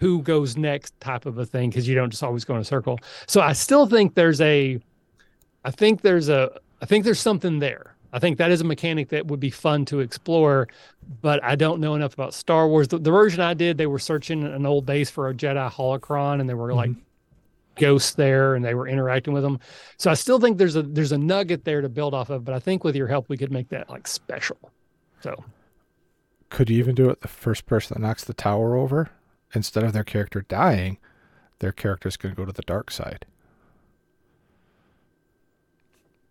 who 0.00 0.22
goes 0.22 0.56
next 0.56 0.98
type 1.00 1.26
of 1.26 1.38
a 1.38 1.46
thing 1.46 1.70
because 1.70 1.88
you 1.88 1.94
don't 1.94 2.10
just 2.10 2.22
always 2.22 2.44
go 2.44 2.54
in 2.54 2.60
a 2.60 2.64
circle. 2.64 2.98
So 3.26 3.40
I 3.40 3.52
still 3.52 3.86
think 3.86 4.14
there's 4.14 4.40
a, 4.40 4.78
I 5.64 5.70
think 5.70 6.02
there's 6.02 6.28
a, 6.28 6.50
I 6.82 6.86
think 6.86 7.04
there's 7.04 7.20
something 7.20 7.58
there. 7.58 7.96
I 8.12 8.18
think 8.18 8.38
that 8.38 8.50
is 8.50 8.60
a 8.60 8.64
mechanic 8.64 9.08
that 9.10 9.26
would 9.26 9.40
be 9.40 9.50
fun 9.50 9.84
to 9.86 10.00
explore, 10.00 10.68
but 11.20 11.42
I 11.44 11.54
don't 11.54 11.80
know 11.80 11.94
enough 11.94 12.14
about 12.14 12.32
Star 12.32 12.66
Wars. 12.66 12.88
The, 12.88 12.98
the 12.98 13.10
version 13.10 13.40
I 13.40 13.52
did, 13.52 13.76
they 13.76 13.86
were 13.86 13.98
searching 13.98 14.42
an 14.42 14.64
old 14.64 14.86
base 14.86 15.10
for 15.10 15.28
a 15.28 15.34
Jedi 15.34 15.70
holocron, 15.70 16.40
and 16.40 16.48
there 16.48 16.56
were 16.56 16.72
like 16.72 16.90
mm-hmm. 16.90 17.00
ghosts 17.74 18.14
there, 18.14 18.54
and 18.54 18.64
they 18.64 18.74
were 18.74 18.88
interacting 18.88 19.34
with 19.34 19.42
them. 19.42 19.58
So 19.98 20.10
I 20.10 20.14
still 20.14 20.40
think 20.40 20.56
there's 20.56 20.76
a 20.76 20.82
there's 20.82 21.12
a 21.12 21.18
nugget 21.18 21.64
there 21.64 21.82
to 21.82 21.90
build 21.90 22.14
off 22.14 22.30
of. 22.30 22.44
But 22.44 22.54
I 22.54 22.58
think 22.58 22.84
with 22.84 22.96
your 22.96 23.08
help, 23.08 23.28
we 23.28 23.36
could 23.36 23.52
make 23.52 23.68
that 23.68 23.90
like 23.90 24.06
special. 24.06 24.56
So 25.20 25.44
Could 26.48 26.70
you 26.70 26.78
even 26.78 26.94
do 26.94 27.10
it 27.10 27.20
the 27.20 27.28
first 27.28 27.66
person 27.66 27.94
that 27.94 28.06
knocks 28.06 28.24
the 28.24 28.34
tower 28.34 28.76
over? 28.76 29.10
Instead 29.54 29.84
of 29.84 29.92
their 29.92 30.04
character 30.04 30.42
dying, 30.42 30.98
their 31.60 31.72
character's 31.72 32.16
going 32.16 32.34
to 32.34 32.36
go 32.36 32.44
to 32.44 32.52
the 32.52 32.62
dark 32.62 32.90
side. 32.90 33.24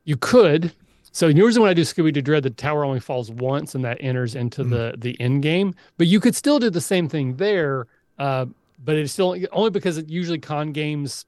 you 0.04 0.16
could. 0.18 0.72
So 1.12 1.28
usually 1.28 1.62
when 1.64 1.70
I 1.72 1.74
do 1.74 1.82
Scooby 1.82 2.14
Doo 2.14 2.22
Dread, 2.22 2.44
the 2.44 2.50
tower 2.52 2.84
only 2.86 3.00
falls 3.00 3.32
once, 3.32 3.74
and 3.74 3.84
that 3.86 3.98
enters 4.02 4.36
into 4.36 4.64
Mm. 4.64 4.70
the 4.70 4.96
the 4.98 5.20
end 5.20 5.42
game. 5.42 5.74
But 5.98 6.08
you 6.08 6.20
could 6.20 6.36
still 6.36 6.60
do 6.60 6.70
the 6.70 6.82
same 6.82 7.08
thing 7.10 7.38
there. 7.38 7.88
Uh, 8.20 8.46
but 8.84 8.96
it's 8.98 9.14
still 9.14 9.36
only 9.52 9.70
because 9.72 9.98
it 9.98 10.10
usually 10.10 10.38
con 10.40 10.72
games 10.74 11.26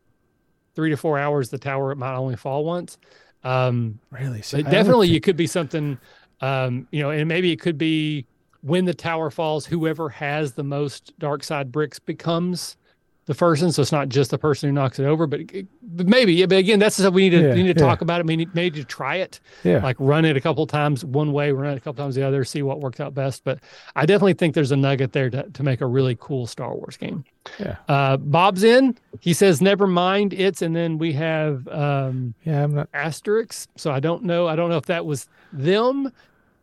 three 0.75 0.89
to 0.91 0.97
four 0.97 1.17
hours. 1.17 1.49
The 1.49 1.57
tower 1.57 1.95
might 1.95 2.13
only 2.15 2.35
fall 2.35 2.65
once. 2.65 2.97
Um, 3.43 3.99
Really? 4.11 4.41
See, 4.41 4.57
but 4.57 4.65
I 4.65 4.69
would 4.69 4.71
definitely, 4.75 5.07
think- 5.07 5.17
it 5.17 5.23
could 5.23 5.37
be 5.37 5.47
something. 5.47 5.97
Um, 6.41 6.87
you 6.91 7.01
know, 7.01 7.09
and 7.09 7.27
maybe 7.27 7.51
it 7.51 7.59
could 7.59 7.77
be 7.79 8.25
when 8.67 8.85
the 8.85 8.93
tower 8.93 9.29
falls, 9.29 9.65
whoever 9.65 10.09
has 10.09 10.53
the 10.53 10.63
most 10.63 11.17
dark 11.19 11.43
side 11.43 11.71
bricks 11.71 11.99
becomes 11.99 12.77
the 13.25 13.35
person. 13.35 13.73
So 13.73 13.81
it's 13.81 13.91
not 13.91 14.07
just 14.07 14.31
the 14.31 14.37
person 14.37 14.69
who 14.69 14.73
knocks 14.73 14.99
it 14.99 15.05
over, 15.05 15.27
but, 15.27 15.41
it- 15.53 15.67
but 15.81 16.07
maybe. 16.07 16.33
Yeah, 16.33 16.45
but 16.45 16.59
again, 16.59 16.79
that's 16.79 16.95
something 16.95 17.13
we 17.13 17.23
need 17.29 17.37
to 17.37 17.41
Yeah, 17.47 17.53
we 17.55 17.63
need 17.63 17.75
to 17.77 17.81
yeah. 17.81 17.87
talk 17.87 17.99
about 18.01 18.21
it. 18.21 18.25
Maybe 18.25 18.47
maybe 18.53 18.79
to 18.79 18.85
try 18.85 19.15
it 19.17 19.41
yeah. 19.65 19.83
like 19.83 19.97
run 19.99 20.23
it 20.23 20.37
a 20.37 20.41
couple 20.41 20.65
times 20.65 21.03
one 21.03 21.33
way, 21.33 21.51
run 21.51 21.73
it 21.73 21.77
a 21.77 21.79
couple 21.81 22.01
times 22.03 22.15
the 22.15 22.23
other, 22.25 22.45
see 22.45 22.61
what 22.61 22.79
works 22.79 22.99
out 23.01 23.13
best. 23.13 23.43
But 23.43 23.59
I 23.97 24.05
definitely 24.05 24.33
think 24.35 24.53
there's 24.55 24.71
a 24.71 24.77
nugget 24.77 25.11
there 25.11 25.29
to, 25.29 25.43
to 25.43 25.63
make 25.63 25.81
a 25.81 25.85
really 25.85 26.15
cool 26.19 26.47
Star 26.47 26.73
Wars 26.73 26.95
game. 26.95 27.25
Yeah. 27.59 27.75
Uh, 27.89 28.15
Bob's 28.15 28.63
in. 28.63 28.97
He 29.19 29.33
says, 29.33 29.61
"Never 29.61 29.87
mind, 29.87 30.33
it's." 30.33 30.61
And 30.61 30.73
then 30.75 30.97
we 30.97 31.11
have 31.13 31.67
um, 31.69 32.33
yeah, 32.45 32.63
I'm 32.63 32.75
not. 32.75 32.87
asterisks. 32.93 33.67
So 33.75 33.91
I 33.91 33.99
don't 33.99 34.23
know. 34.23 34.47
I 34.47 34.55
don't 34.55 34.69
know 34.69 34.77
if 34.77 34.85
that 34.85 35.05
was 35.05 35.27
them 35.51 36.11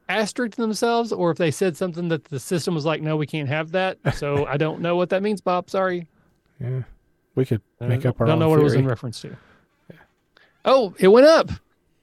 asterisk 0.09 0.57
themselves 0.57 1.13
or 1.13 1.31
if 1.31 1.39
they 1.39 1.51
said 1.51 1.77
something 1.77 2.09
that 2.09 2.25
the 2.25 2.39
system 2.41 2.75
was 2.75 2.85
like, 2.85 3.03
"No, 3.03 3.17
we 3.17 3.27
can't 3.27 3.49
have 3.49 3.73
that." 3.73 3.99
So 4.15 4.47
I 4.49 4.57
don't 4.57 4.81
know 4.81 4.97
what 4.97 5.11
that 5.11 5.23
means, 5.23 5.41
Bob. 5.41 5.71
Sorry. 5.71 6.07
Yeah. 6.61 6.83
We 7.35 7.45
could 7.45 7.63
uh, 7.81 7.87
make 7.87 8.03
don't- 8.03 8.11
up 8.11 8.21
our 8.21 8.27
I 8.27 8.31
don't 8.31 8.39
know 8.39 8.49
what 8.49 8.61
it 8.61 8.63
was 8.65 8.75
in 8.75 8.87
reference 8.87 9.21
to. 9.23 9.37
Oh, 10.65 10.95
it 10.99 11.09
went 11.09 11.27
up. 11.27 11.51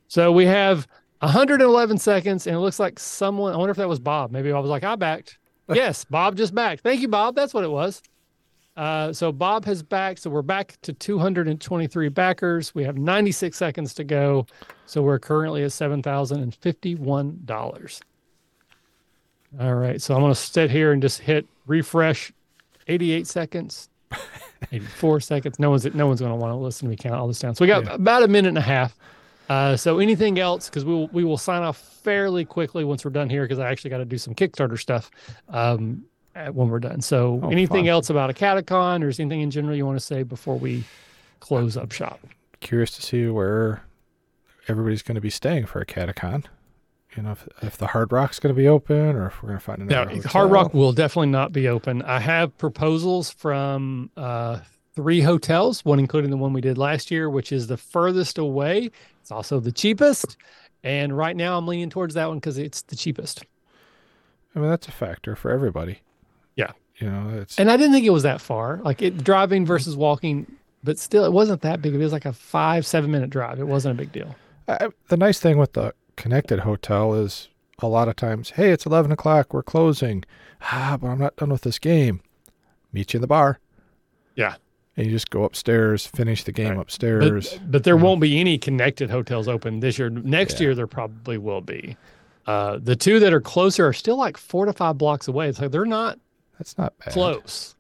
So 0.08 0.32
we 0.32 0.46
have 0.46 0.88
111 1.20 1.98
seconds, 1.98 2.48
and 2.48 2.56
it 2.56 2.60
looks 2.60 2.80
like 2.80 3.00
someone. 3.00 3.54
I 3.54 3.58
wonder 3.58 3.72
if 3.72 3.78
that 3.78 3.88
was 3.88 4.00
Bob. 4.00 4.32
Maybe 4.32 4.52
I 4.52 4.60
was 4.60 4.70
like, 4.70 4.84
I 4.84 4.96
backed. 4.96 5.38
yes, 5.74 6.04
Bob 6.04 6.36
just 6.36 6.54
backed. 6.54 6.82
Thank 6.84 7.02
you, 7.02 7.08
Bob. 7.08 7.36
That's 7.36 7.54
what 7.54 7.64
it 7.64 7.72
was. 7.72 8.02
Uh, 8.78 9.12
so 9.12 9.32
Bob 9.32 9.66
has 9.66 9.84
backed. 9.84 10.20
So 10.20 10.30
we're 10.30 10.42
back 10.42 10.78
to 10.84 10.94
223 10.94 12.10
backers. 12.10 12.74
We 12.74 12.84
have 12.86 12.98
96 12.98 13.58
seconds 13.58 13.94
to 13.96 14.04
go. 14.04 14.46
So 14.86 15.02
we're 15.02 15.20
currently 15.20 15.64
at 15.64 15.72
$7,051. 15.72 18.02
All 19.60 19.76
right. 19.76 20.02
So 20.02 20.16
I'm 20.16 20.22
going 20.22 20.32
to 20.34 20.40
sit 20.40 20.72
here 20.72 20.94
and 20.94 21.02
just 21.02 21.20
hit 21.20 21.46
refresh 21.68 22.32
88 22.88 23.28
seconds. 23.28 23.90
84 24.72 25.20
seconds. 25.22 25.60
No 25.60 25.70
one's 25.70 25.86
no 25.94 26.08
one's 26.08 26.20
going 26.22 26.32
to 26.32 26.36
want 26.38 26.52
to 26.52 26.56
listen 26.56 26.88
to 26.88 26.90
me 26.90 26.96
count 26.96 27.16
all 27.16 27.28
this 27.28 27.40
down. 27.40 27.56
So 27.56 27.64
we 27.66 27.68
got 27.68 27.86
Yeah. 27.86 27.94
about 27.96 28.24
a 28.24 28.28
minute 28.28 28.50
and 28.50 28.58
a 28.58 28.62
half. 28.62 28.98
Uh, 29.50 29.76
so 29.76 30.00
anything 30.00 30.40
else? 30.40 30.70
Because 30.70 30.86
we 30.86 30.94
will 30.94 31.08
we 31.10 31.24
will 31.26 31.38
sign 31.38 31.62
off 31.64 31.78
fairly 31.78 32.46
quickly 32.46 32.86
once 32.86 33.04
we're 33.04 33.12
done 33.12 33.30
here. 33.30 33.44
Because 33.44 33.60
I 33.60 33.70
actually 33.70 33.90
got 33.90 33.98
to 33.98 34.06
do 34.06 34.18
some 34.18 34.34
Kickstarter 34.34 34.80
stuff 34.80 35.12
um, 35.50 36.06
when 36.52 36.70
we're 36.70 36.80
done. 36.80 37.02
So 37.02 37.40
Oh, 37.44 37.50
anything 37.50 37.86
fun. 37.86 37.90
else 37.90 38.10
about 38.10 38.34
AcadeCon 38.34 39.04
or 39.04 39.10
is 39.10 39.20
anything 39.20 39.42
in 39.42 39.52
general 39.52 39.76
you 39.76 39.86
want 39.86 40.00
to 40.00 40.06
say 40.06 40.24
before 40.24 40.58
we 40.58 40.84
close 41.40 41.76
up 41.78 41.92
shop? 41.92 42.20
Curious 42.60 42.92
to 42.92 43.02
see 43.02 43.28
where 43.28 43.84
everybody's 44.68 45.02
going 45.02 45.16
to 45.16 45.22
be 45.22 45.30
staying 45.30 45.66
for 45.66 45.84
AcadeCon. 45.84 46.46
You 47.18 47.24
know, 47.24 47.32
if, 47.32 47.48
if 47.62 47.78
the 47.78 47.88
Hard 47.88 48.12
Rock's 48.14 48.40
going 48.40 48.56
to 48.56 48.58
be 48.60 48.68
open 48.70 48.96
or 49.18 49.28
if 49.28 49.44
we're 49.44 49.48
going 49.50 49.60
to 49.60 49.64
find 49.66 49.82
another 49.82 50.10
hotel. 50.12 50.32
Hard 50.32 50.52
Rock 50.52 50.74
will 50.74 50.94
definitely 50.94 51.28
not 51.28 51.52
be 51.52 51.68
open. 51.68 52.02
I 52.04 52.20
have 52.20 52.58
proposals 52.58 53.30
from 53.30 54.10
uh, 54.16 54.60
three 54.96 55.20
hotels, 55.20 55.84
one 55.84 56.00
including 56.00 56.30
the 56.32 56.38
one 56.38 56.54
we 56.54 56.62
did 56.62 56.78
last 56.78 57.12
year, 57.12 57.30
which 57.30 57.52
is 57.52 57.68
the 57.68 57.76
furthest 57.76 58.38
away. 58.38 58.92
It's 59.20 59.32
also 59.32 59.60
the 59.60 59.74
cheapest. 59.74 60.38
And 60.84 61.16
right 61.18 61.36
now 61.36 61.58
I'm 61.58 61.68
leaning 61.68 61.90
towards 61.90 62.14
that 62.14 62.30
one 62.30 62.38
because 62.38 62.58
it's 62.58 62.82
the 62.84 62.96
cheapest. 62.96 63.44
I 64.56 64.60
mean, 64.60 64.70
that's 64.70 64.88
a 64.88 64.92
factor 64.92 65.36
for 65.36 65.52
everybody. 65.52 66.00
Yeah. 67.02 67.08
You 67.08 67.12
know, 67.34 67.40
it's 67.42 67.58
And 67.60 67.70
I 67.72 67.78
didn't 67.78 67.94
think 67.94 68.06
it 68.06 68.12
was 68.12 68.24
that 68.24 68.42
far. 68.42 68.80
Like 68.84 69.02
it 69.02 69.24
driving 69.24 69.66
versus 69.66 69.96
walking, 69.96 70.46
but 70.84 70.98
still 71.00 71.26
it 71.26 71.34
wasn't 71.34 71.62
that 71.62 71.82
big. 71.82 71.94
It 71.94 71.98
was 71.98 72.12
like 72.14 72.26
a 72.26 72.34
five, 72.34 72.86
seven 72.86 73.12
minute 73.12 73.30
drive. 73.30 73.60
It 73.60 73.68
wasn't 73.68 73.96
a 73.96 73.98
big 73.98 74.12
deal. 74.12 74.36
I, 74.68 74.90
the 75.10 75.18
nice 75.18 75.40
thing 75.40 75.58
with 75.58 75.74
the 75.74 75.94
connected 76.16 76.60
hotel 76.60 77.14
is 77.16 77.50
a 77.80 77.88
lot 77.88 78.08
of 78.08 78.16
times, 78.16 78.52
hey, 78.52 78.70
it's 78.72 78.86
11 78.86 79.12
o'clock, 79.12 79.54
we're 79.54 79.64
closing. 79.64 80.24
Ah, 80.62 80.98
but 81.02 81.08
I'm 81.08 81.18
not 81.20 81.36
done 81.38 81.50
with 81.50 81.62
this 81.62 81.80
game. 81.80 82.22
Meet 82.94 83.14
you 83.14 83.18
in 83.18 83.22
the 83.22 83.28
bar. 83.28 83.60
Yeah. 84.36 84.56
And 84.96 85.08
you 85.08 85.12
just 85.14 85.30
go 85.32 85.44
upstairs, 85.46 86.06
finish 86.06 86.44
the 86.44 86.52
game 86.52 86.72
Right. 86.76 86.80
upstairs. 86.80 87.54
But, 87.54 87.72
but 87.72 87.84
there 87.86 87.96
Yeah. 87.96 88.04
won't 88.04 88.22
be 88.22 88.40
any 88.40 88.58
connected 88.60 89.10
hotels 89.10 89.48
open 89.48 89.80
this 89.80 89.98
year. 89.98 90.10
Next 90.12 90.60
Yeah. 90.60 90.68
year, 90.68 90.76
there 90.76 90.86
probably 90.88 91.38
will 91.40 91.62
be. 91.62 91.98
Uh, 92.46 92.78
the 92.82 92.96
two 92.96 93.20
that 93.20 93.34
are 93.34 93.42
closer 93.42 93.88
are 93.88 93.94
still 93.94 94.18
like 94.18 94.38
four 94.38 94.66
to 94.66 94.74
five 94.74 94.98
blocks 94.98 95.28
away. 95.28 95.48
It's 95.50 95.60
like 95.60 95.72
they're 95.72 95.86
not 95.86 96.20
That's 96.62 96.78
not 96.78 96.96
bad. 97.00 97.12
close. 97.12 97.76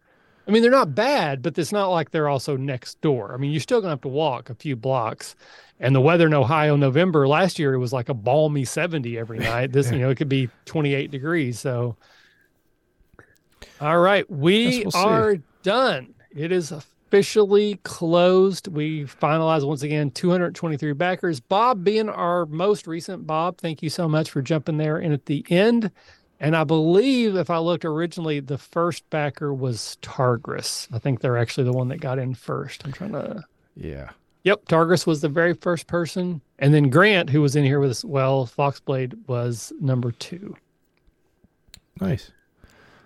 I 0.48 0.52
mean, 0.52 0.64
they're 0.64 0.72
not 0.72 0.96
bad, 0.96 1.44
but 1.44 1.56
it's 1.60 1.72
not 1.72 1.90
like 1.90 2.10
they're 2.10 2.28
also 2.28 2.58
next 2.58 3.00
door. 3.02 3.32
I 3.32 3.38
mean, 3.38 3.52
you're 3.52 3.62
still 3.62 3.80
gonna 3.80 3.92
have 3.92 4.02
to 4.02 4.08
walk 4.08 4.50
a 4.50 4.56
few 4.56 4.76
blocks. 4.76 5.36
And 5.80 5.96
the 5.96 6.02
weather 6.02 6.26
in 6.26 6.34
Ohio, 6.34 6.76
November 6.76 7.28
last 7.28 7.60
year, 7.60 7.76
it 7.76 7.78
was 7.78 7.94
like 7.94 8.10
a 8.10 8.14
balmy 8.16 8.66
70 8.66 9.20
every 9.20 9.38
night. 9.52 9.72
This, 9.72 9.92
you 9.92 10.00
know, 10.00 10.10
it 10.10 10.16
could 10.16 10.30
be 10.30 10.50
28 10.66 11.12
degrees. 11.12 11.60
So, 11.60 11.96
all 13.80 14.00
right, 14.00 14.30
we 14.32 14.82
we'll 14.82 14.92
see. 14.92 15.00
are 15.00 15.38
done. 15.62 16.16
It 16.36 16.52
is 16.52 16.72
officially 16.72 17.80
closed. 17.84 18.68
We 18.68 19.04
finalized 19.04 19.68
once 19.68 19.84
again 19.84 20.10
223 20.12 20.94
backers. 20.94 21.40
Bob 21.40 21.84
being 21.84 22.10
our 22.10 22.48
most 22.48 22.88
recent 22.88 23.28
Bob, 23.28 23.60
thank 23.60 23.84
you 23.84 23.90
so 23.90 24.08
much 24.08 24.32
for 24.32 24.42
jumping 24.42 24.78
there 24.78 24.98
in 24.98 25.12
at 25.12 25.28
the 25.28 25.46
end. 25.50 25.92
And 26.42 26.56
I 26.56 26.64
believe 26.64 27.36
if 27.36 27.52
I 27.52 27.60
looked 27.60 27.86
originally, 27.86 28.40
the 28.40 28.58
first 28.58 29.08
backer 29.12 29.54
was 29.54 29.98
Targris. 30.02 30.88
I 30.92 30.98
think 30.98 31.22
they're 31.22 31.38
actually 31.38 31.66
the 31.66 31.72
one 31.72 31.88
that 31.90 32.02
got 32.02 32.18
in 32.18 32.34
first. 32.34 32.82
I'm 32.84 32.92
trying 32.92 33.12
to. 33.12 33.44
Yeah. 33.76 34.10
Yep. 34.44 34.66
Targris 34.68 35.06
was 35.06 35.22
the 35.22 35.30
very 35.30 35.54
first 35.54 35.86
person. 35.86 36.42
And 36.58 36.74
then 36.74 36.90
Grant, 36.90 37.30
who 37.30 37.44
was 37.44 37.56
in 37.56 37.64
here 37.64 37.80
with 37.80 37.92
us, 37.92 38.04
well, 38.04 38.48
Foxblade 38.48 39.14
was 39.28 39.72
number 39.80 40.12
two. 40.14 40.56
Nice. 42.02 42.32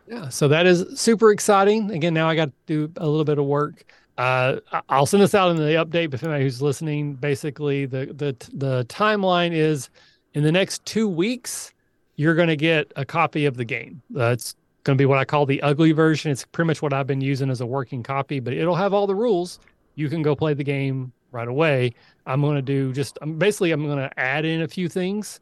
Yeah. 0.08 0.30
So 0.30 0.48
that 0.48 0.66
is 0.66 0.98
super 0.98 1.32
exciting. 1.32 1.92
Again, 1.92 2.14
now 2.14 2.30
I 2.30 2.38
got 2.38 2.46
to 2.46 2.54
do 2.88 2.94
a 2.96 3.06
little 3.06 3.26
bit 3.26 3.38
of 3.38 3.46
work. 3.46 3.84
Uh, 4.18 4.62
I'll 4.88 5.06
send 5.06 5.22
this 5.22 5.36
out 5.36 5.52
in 5.52 5.58
the 5.58 5.74
update, 5.74 6.10
but 6.10 6.24
anybody 6.24 6.46
who's 6.46 6.62
listening, 6.62 7.16
basically 7.16 7.86
the 7.86 8.06
the 8.06 8.34
the 8.54 8.86
timeline 8.86 9.52
is 9.52 9.90
in 10.34 10.44
the 10.44 10.54
next 10.54 10.86
two 10.86 11.10
weeks 11.10 11.74
you're 12.16 12.36
going 12.36 12.48
to 12.48 12.56
get 12.56 12.92
a 12.96 13.06
copy 13.06 13.46
of 13.46 13.58
the 13.58 13.66
game. 13.66 14.02
It's 14.16 14.56
going 14.84 14.98
to 14.98 15.02
be 15.02 15.06
what 15.06 15.18
I 15.18 15.26
call 15.26 15.46
the 15.46 15.62
ugly 15.62 15.92
version. 15.92 16.32
It's 16.32 16.46
pretty 16.46 16.68
much 16.68 16.82
what 16.82 16.94
I've 16.94 17.08
been 17.08 17.22
using 17.22 17.50
as 17.50 17.62
a 17.62 17.66
working 17.66 18.04
copy, 18.04 18.40
but 18.40 18.54
it'll 18.54 18.76
have 18.76 18.94
all 18.94 19.08
the 19.08 19.16
rules. 19.16 19.60
You 19.96 20.10
can 20.10 20.22
go 20.22 20.36
play 20.36 20.54
the 20.54 20.64
game 20.64 21.12
right 21.32 21.48
away. 21.48 21.94
I'm 22.26 22.42
going 22.42 22.56
to 22.56 22.62
do 22.62 22.94
just 22.94 23.18
basically 23.38 23.72
I'm 23.72 23.86
going 23.86 23.98
to 23.98 24.20
add 24.20 24.46
in 24.46 24.62
a 24.62 24.68
few 24.68 24.88
things 24.88 25.40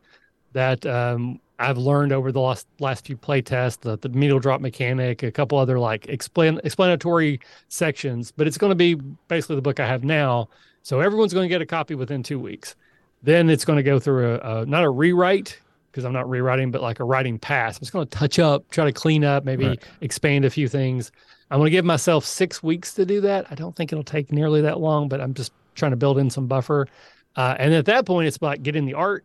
that 0.54 0.86
um, 0.86 1.40
I've 1.60 1.78
learned 1.78 2.12
over 2.12 2.32
the 2.32 2.40
last 2.40 2.68
last 2.80 3.06
few 3.06 3.16
play 3.16 3.42
tests, 3.42 3.80
the, 3.82 3.98
the 3.98 4.10
needle 4.10 4.40
drop 4.40 4.62
mechanic, 4.62 5.24
a 5.24 5.32
couple 5.32 5.58
other 5.58 5.80
like 5.80 6.08
explain 6.08 6.60
explanatory 6.64 7.40
sections. 7.70 8.32
But 8.32 8.48
it's 8.48 8.58
going 8.58 8.72
to 8.72 8.76
be 8.76 8.96
basically 9.28 9.56
the 9.56 9.62
book 9.62 9.80
I 9.80 9.88
have 9.88 10.04
now. 10.04 10.50
So 10.82 11.00
everyone's 11.00 11.34
going 11.34 11.46
to 11.46 11.50
get 11.50 11.62
a 11.62 11.66
copy 11.66 11.96
within 11.96 12.24
two 12.24 12.40
weeks. 12.40 12.76
Then 13.22 13.50
it's 13.50 13.64
going 13.64 13.78
to 13.78 13.84
go 13.84 14.00
through 14.00 14.36
a, 14.36 14.62
a 14.62 14.66
not 14.66 14.84
a 14.84 14.90
rewrite 14.90 15.58
because 15.94 16.06
I'm 16.06 16.14
not 16.14 16.28
rewriting, 16.28 16.72
but 16.72 16.82
like 16.82 17.00
a 17.00 17.04
writing 17.04 17.38
pass. 17.38 17.78
I'm 17.78 17.82
just 17.82 17.94
going 17.94 18.08
to 18.08 18.18
touch 18.18 18.40
up, 18.40 18.68
try 18.72 18.86
to 18.86 18.92
clean 18.92 19.24
up, 19.24 19.46
maybe 19.46 19.68
right. 19.68 19.84
expand 20.02 20.44
a 20.44 20.50
few 20.50 20.68
things. 20.68 21.12
I'm 21.52 21.60
going 21.60 21.68
to 21.68 21.72
give 21.72 21.86
myself 21.86 22.26
six 22.26 22.64
weeks 22.64 22.96
to 22.96 23.06
do 23.06 23.22
that. 23.22 23.46
I 23.52 23.56
don't 23.56 23.76
think 23.76 23.92
it'll 23.92 24.04
take 24.04 24.32
nearly 24.32 24.60
that 24.62 24.80
long, 24.80 25.08
but 25.08 25.22
I'm 25.22 25.36
just 25.36 25.54
trying 25.76 25.92
to 25.92 25.96
build 25.96 26.18
in 26.18 26.32
some 26.32 26.48
buffer. 26.48 26.88
Uh, 27.36 27.56
and 27.60 27.76
at 27.76 27.86
that 27.86 28.08
point, 28.08 28.28
it's 28.28 28.38
about 28.38 28.64
getting 28.64 28.88
the 28.88 28.96
art 28.96 29.24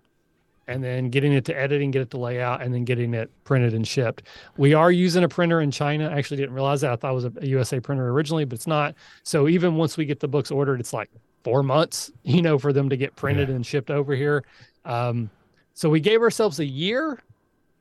and 0.66 0.85
then 0.85 1.09
getting 1.09 1.32
it 1.32 1.47
to 1.47 1.59
editing, 1.59 1.90
get 1.90 2.03
it 2.03 2.11
to 2.11 2.19
layout, 2.19 2.61
and 2.61 2.74
then 2.74 2.85
getting 2.85 3.15
it 3.15 3.31
printed 3.45 3.73
and 3.73 3.89
shipped. 3.89 4.24
We 4.59 4.74
are 4.74 4.93
using 4.93 5.24
a 5.24 5.28
printer 5.28 5.62
in 5.62 5.70
China. 5.70 6.09
I 6.09 6.19
actually 6.19 6.36
didn't 6.36 6.55
realize 6.55 6.82
that. 6.82 6.93
I 6.93 6.97
thought 6.97 7.12
it 7.12 7.15
was 7.15 7.24
a 7.24 7.47
USA 7.47 7.81
printer 7.81 8.11
originally, 8.11 8.45
but 8.45 8.57
it's 8.57 8.66
not. 8.66 8.95
So 9.23 9.49
even 9.49 9.77
once 9.77 9.97
we 9.97 10.05
get 10.05 10.20
the 10.20 10.28
books 10.28 10.51
ordered, 10.51 10.81
it's 10.81 10.93
like 10.93 11.09
four 11.45 11.62
months, 11.62 12.12
you 12.24 12.43
know, 12.43 12.59
for 12.59 12.74
them 12.74 12.90
to 12.90 12.97
get 12.99 13.16
printed 13.16 13.49
yeah. 13.49 13.55
and 13.55 13.65
shipped 13.65 13.90
over 13.90 14.15
here. 14.15 14.45
Um, 14.85 15.31
so 15.79 15.89
we 15.89 16.01
gave 16.01 16.23
ourselves 16.23 16.59
a 16.59 16.65
year, 16.65 17.23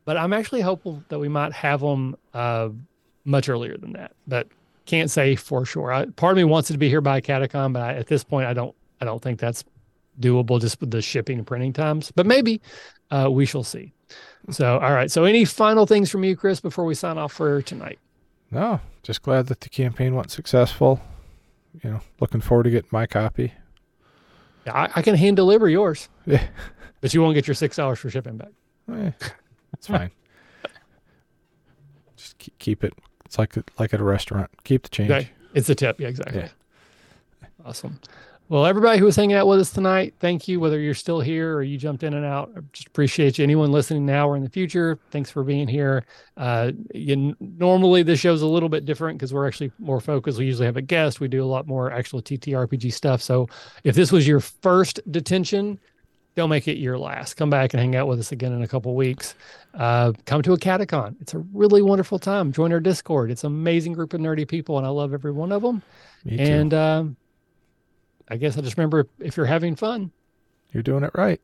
but 0.06 0.18
I'm 0.18 0.32
actually 0.32 0.62
hopeful 0.62 1.04
that 1.10 1.18
we 1.18 1.30
might 1.30 1.52
have 1.52 1.82
them 1.82 2.16
uh, 2.32 2.70
much 3.26 3.50
earlier 3.50 3.76
than 3.76 3.94
that. 3.94 4.12
But 4.28 4.50
can't 4.86 5.10
say 5.10 5.36
for 5.36 5.66
sure. 5.66 5.92
I, 5.92 6.06
part 6.06 6.34
of 6.34 6.38
me 6.38 6.44
wants 6.44 6.70
it 6.70 6.74
to 6.74 6.78
be 6.78 6.90
here 6.90 7.02
by 7.02 7.20
AcadeCon, 7.20 7.74
but 7.74 7.82
I, 7.82 7.96
at 7.96 8.06
this 8.06 8.24
point, 8.24 8.46
I 8.46 8.54
don't. 8.54 8.76
I 9.02 9.06
don't 9.06 9.20
think 9.20 9.40
that's 9.40 9.64
doable 10.22 10.62
just 10.62 10.80
with 10.80 10.92
the 10.92 11.02
shipping 11.02 11.40
and 11.40 11.48
printing 11.48 11.74
times. 11.74 12.12
But 12.12 12.28
maybe 12.28 12.62
uh, 13.10 13.30
we 13.32 13.48
shall 13.48 13.64
see. 13.64 13.94
So, 14.52 14.78
all 14.78 14.94
right. 14.94 15.10
So, 15.10 15.24
any 15.24 15.44
final 15.44 15.88
things 15.88 16.12
from 16.12 16.24
you, 16.24 16.36
Chris, 16.36 16.60
before 16.60 16.86
we 16.86 16.94
sign 16.94 17.18
off 17.18 17.34
for 17.34 17.64
tonight? 17.64 17.98
No, 18.52 18.80
just 19.02 19.24
glad 19.24 19.48
that 19.48 19.62
the 19.62 19.70
campaign 19.70 20.14
went 20.14 20.30
successful. 20.30 21.02
You 21.82 21.90
know, 21.90 22.02
looking 22.20 22.42
forward 22.42 22.66
to 22.66 22.70
getting 22.70 22.90
my 22.92 23.08
copy. 23.08 23.54
Yeah, 24.68 24.74
I, 24.74 24.90
I 24.98 25.02
can 25.02 25.16
hand 25.16 25.38
deliver 25.38 25.68
yours. 25.68 26.10
Yeah. 26.28 26.46
But 27.02 27.14
you 27.14 27.22
won't 27.22 27.36
get 27.36 27.48
your 27.48 27.56
six 27.56 27.76
dollars 27.76 28.00
for 28.00 28.10
shipping 28.10 28.38
back. 28.38 28.52
Eh, 28.92 29.12
that's 29.72 29.88
fine. 29.88 30.12
Just 32.16 32.38
keep 32.60 32.84
it. 32.84 32.94
It's 33.26 33.38
like 33.38 33.56
like 33.80 33.94
at 33.94 34.00
a 34.00 34.04
restaurant. 34.04 34.50
Keep 34.64 34.84
the 34.84 34.90
change. 34.90 35.12
Okay. 35.12 35.30
It's 35.54 35.70
a 35.70 35.76
tip. 35.76 36.00
Yeah, 36.00 36.08
exactly. 36.08 36.40
Yeah. 36.40 36.50
Awesome. 37.66 38.00
Well, 38.50 38.66
everybody 38.66 38.98
who 38.98 39.04
was 39.04 39.18
hanging 39.18 39.36
out 39.36 39.46
with 39.46 39.60
us 39.60 39.72
tonight, 39.72 40.14
thank 40.20 40.48
you. 40.48 40.62
Whether 40.62 40.80
you're 40.80 40.94
still 40.94 41.20
here 41.20 41.54
or 41.54 41.64
you 41.64 41.78
jumped 41.78 42.04
in 42.04 42.14
and 42.14 42.26
out, 42.26 42.50
I 42.56 42.62
just 42.72 42.88
appreciate 42.88 43.38
you. 43.38 43.44
Anyone 43.44 43.74
listening 43.74 44.06
now 44.06 44.30
or 44.30 44.38
in 44.38 44.44
the 44.44 44.50
future, 44.50 44.98
thanks 45.12 45.30
for 45.30 45.44
being 45.44 45.68
here. 45.68 46.06
Uh, 46.38 46.72
you, 46.94 47.36
normally, 47.42 48.04
this 48.04 48.22
show's 48.22 48.42
a 48.44 48.48
little 48.48 48.70
bit 48.70 48.86
different 48.86 49.20
because 49.20 49.34
we're 49.34 49.46
actually 49.46 49.74
more 49.80 50.00
focused. 50.00 50.40
We 50.40 50.46
usually 50.46 50.66
have 50.66 50.78
a 50.78 50.82
guest. 50.82 51.20
We 51.20 51.28
do 51.28 51.44
a 51.44 51.46
lot 51.46 51.68
more 51.68 51.92
actual 51.92 52.22
TTRPG 52.22 52.94
stuff. 52.94 53.22
So, 53.22 53.50
if 53.84 53.96
this 53.96 54.14
was 54.14 54.26
your 54.26 54.40
first 54.40 55.02
detention, 55.12 55.78
don't 56.38 56.50
make 56.52 56.68
it 56.68 56.78
your 56.78 57.00
last. 57.00 57.34
Come 57.34 57.50
back 57.50 57.74
and 57.74 57.82
hang 57.82 57.96
out 57.96 58.08
with 58.08 58.20
us 58.20 58.32
again 58.32 58.54
in 58.54 58.62
a 58.62 58.68
couple 58.68 58.96
weeks. 58.96 59.34
Uh, 59.74 60.14
come 60.26 60.44
to 60.44 60.52
AcadeCon. 60.52 61.16
It's 61.20 61.34
a 61.34 61.40
really 61.52 61.82
wonderful 61.82 62.20
time. 62.20 62.52
Join 62.52 62.72
our 62.72 62.80
Discord. 62.80 63.32
It's 63.32 63.44
an 63.44 63.48
amazing 63.48 63.94
group 63.94 64.14
of 64.14 64.22
nerdy 64.22 64.48
people, 64.48 64.78
and 64.78 64.86
I 64.86 64.92
love 64.92 65.16
every 65.16 65.32
one 65.32 65.52
of 65.52 65.64
them. 65.64 65.82
Me 66.24 66.38
too. 66.38 66.44
And 66.44 66.74
um, 66.76 67.18
I 68.30 68.38
guess 68.38 68.56
I 68.56 68.62
just 68.62 68.78
remember 68.78 69.08
if 69.20 69.36
you're 69.36 69.48
having 69.48 69.76
fun, 69.76 70.12
you're 70.72 70.84
doing 70.84 71.04
it 71.04 71.12
right. 71.16 71.42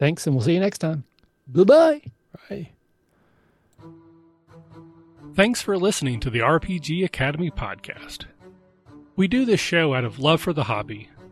Thanks, 0.00 0.26
and 0.26 0.34
we'll 0.34 0.44
see 0.44 0.54
you 0.54 0.60
next 0.60 0.78
time. 0.78 1.04
Bye-bye. 1.46 2.02
Bye. 2.50 2.70
Thanks 5.36 5.62
for 5.62 5.78
listening 5.78 6.18
to 6.18 6.30
the 6.30 6.40
RPG 6.40 7.04
Academy 7.04 7.52
podcast. 7.52 8.24
We 9.14 9.28
do 9.28 9.44
this 9.44 9.60
show 9.60 9.94
out 9.94 10.04
of 10.04 10.18
love 10.18 10.40
for 10.40 10.52
the 10.52 10.64
hobby 10.64 11.10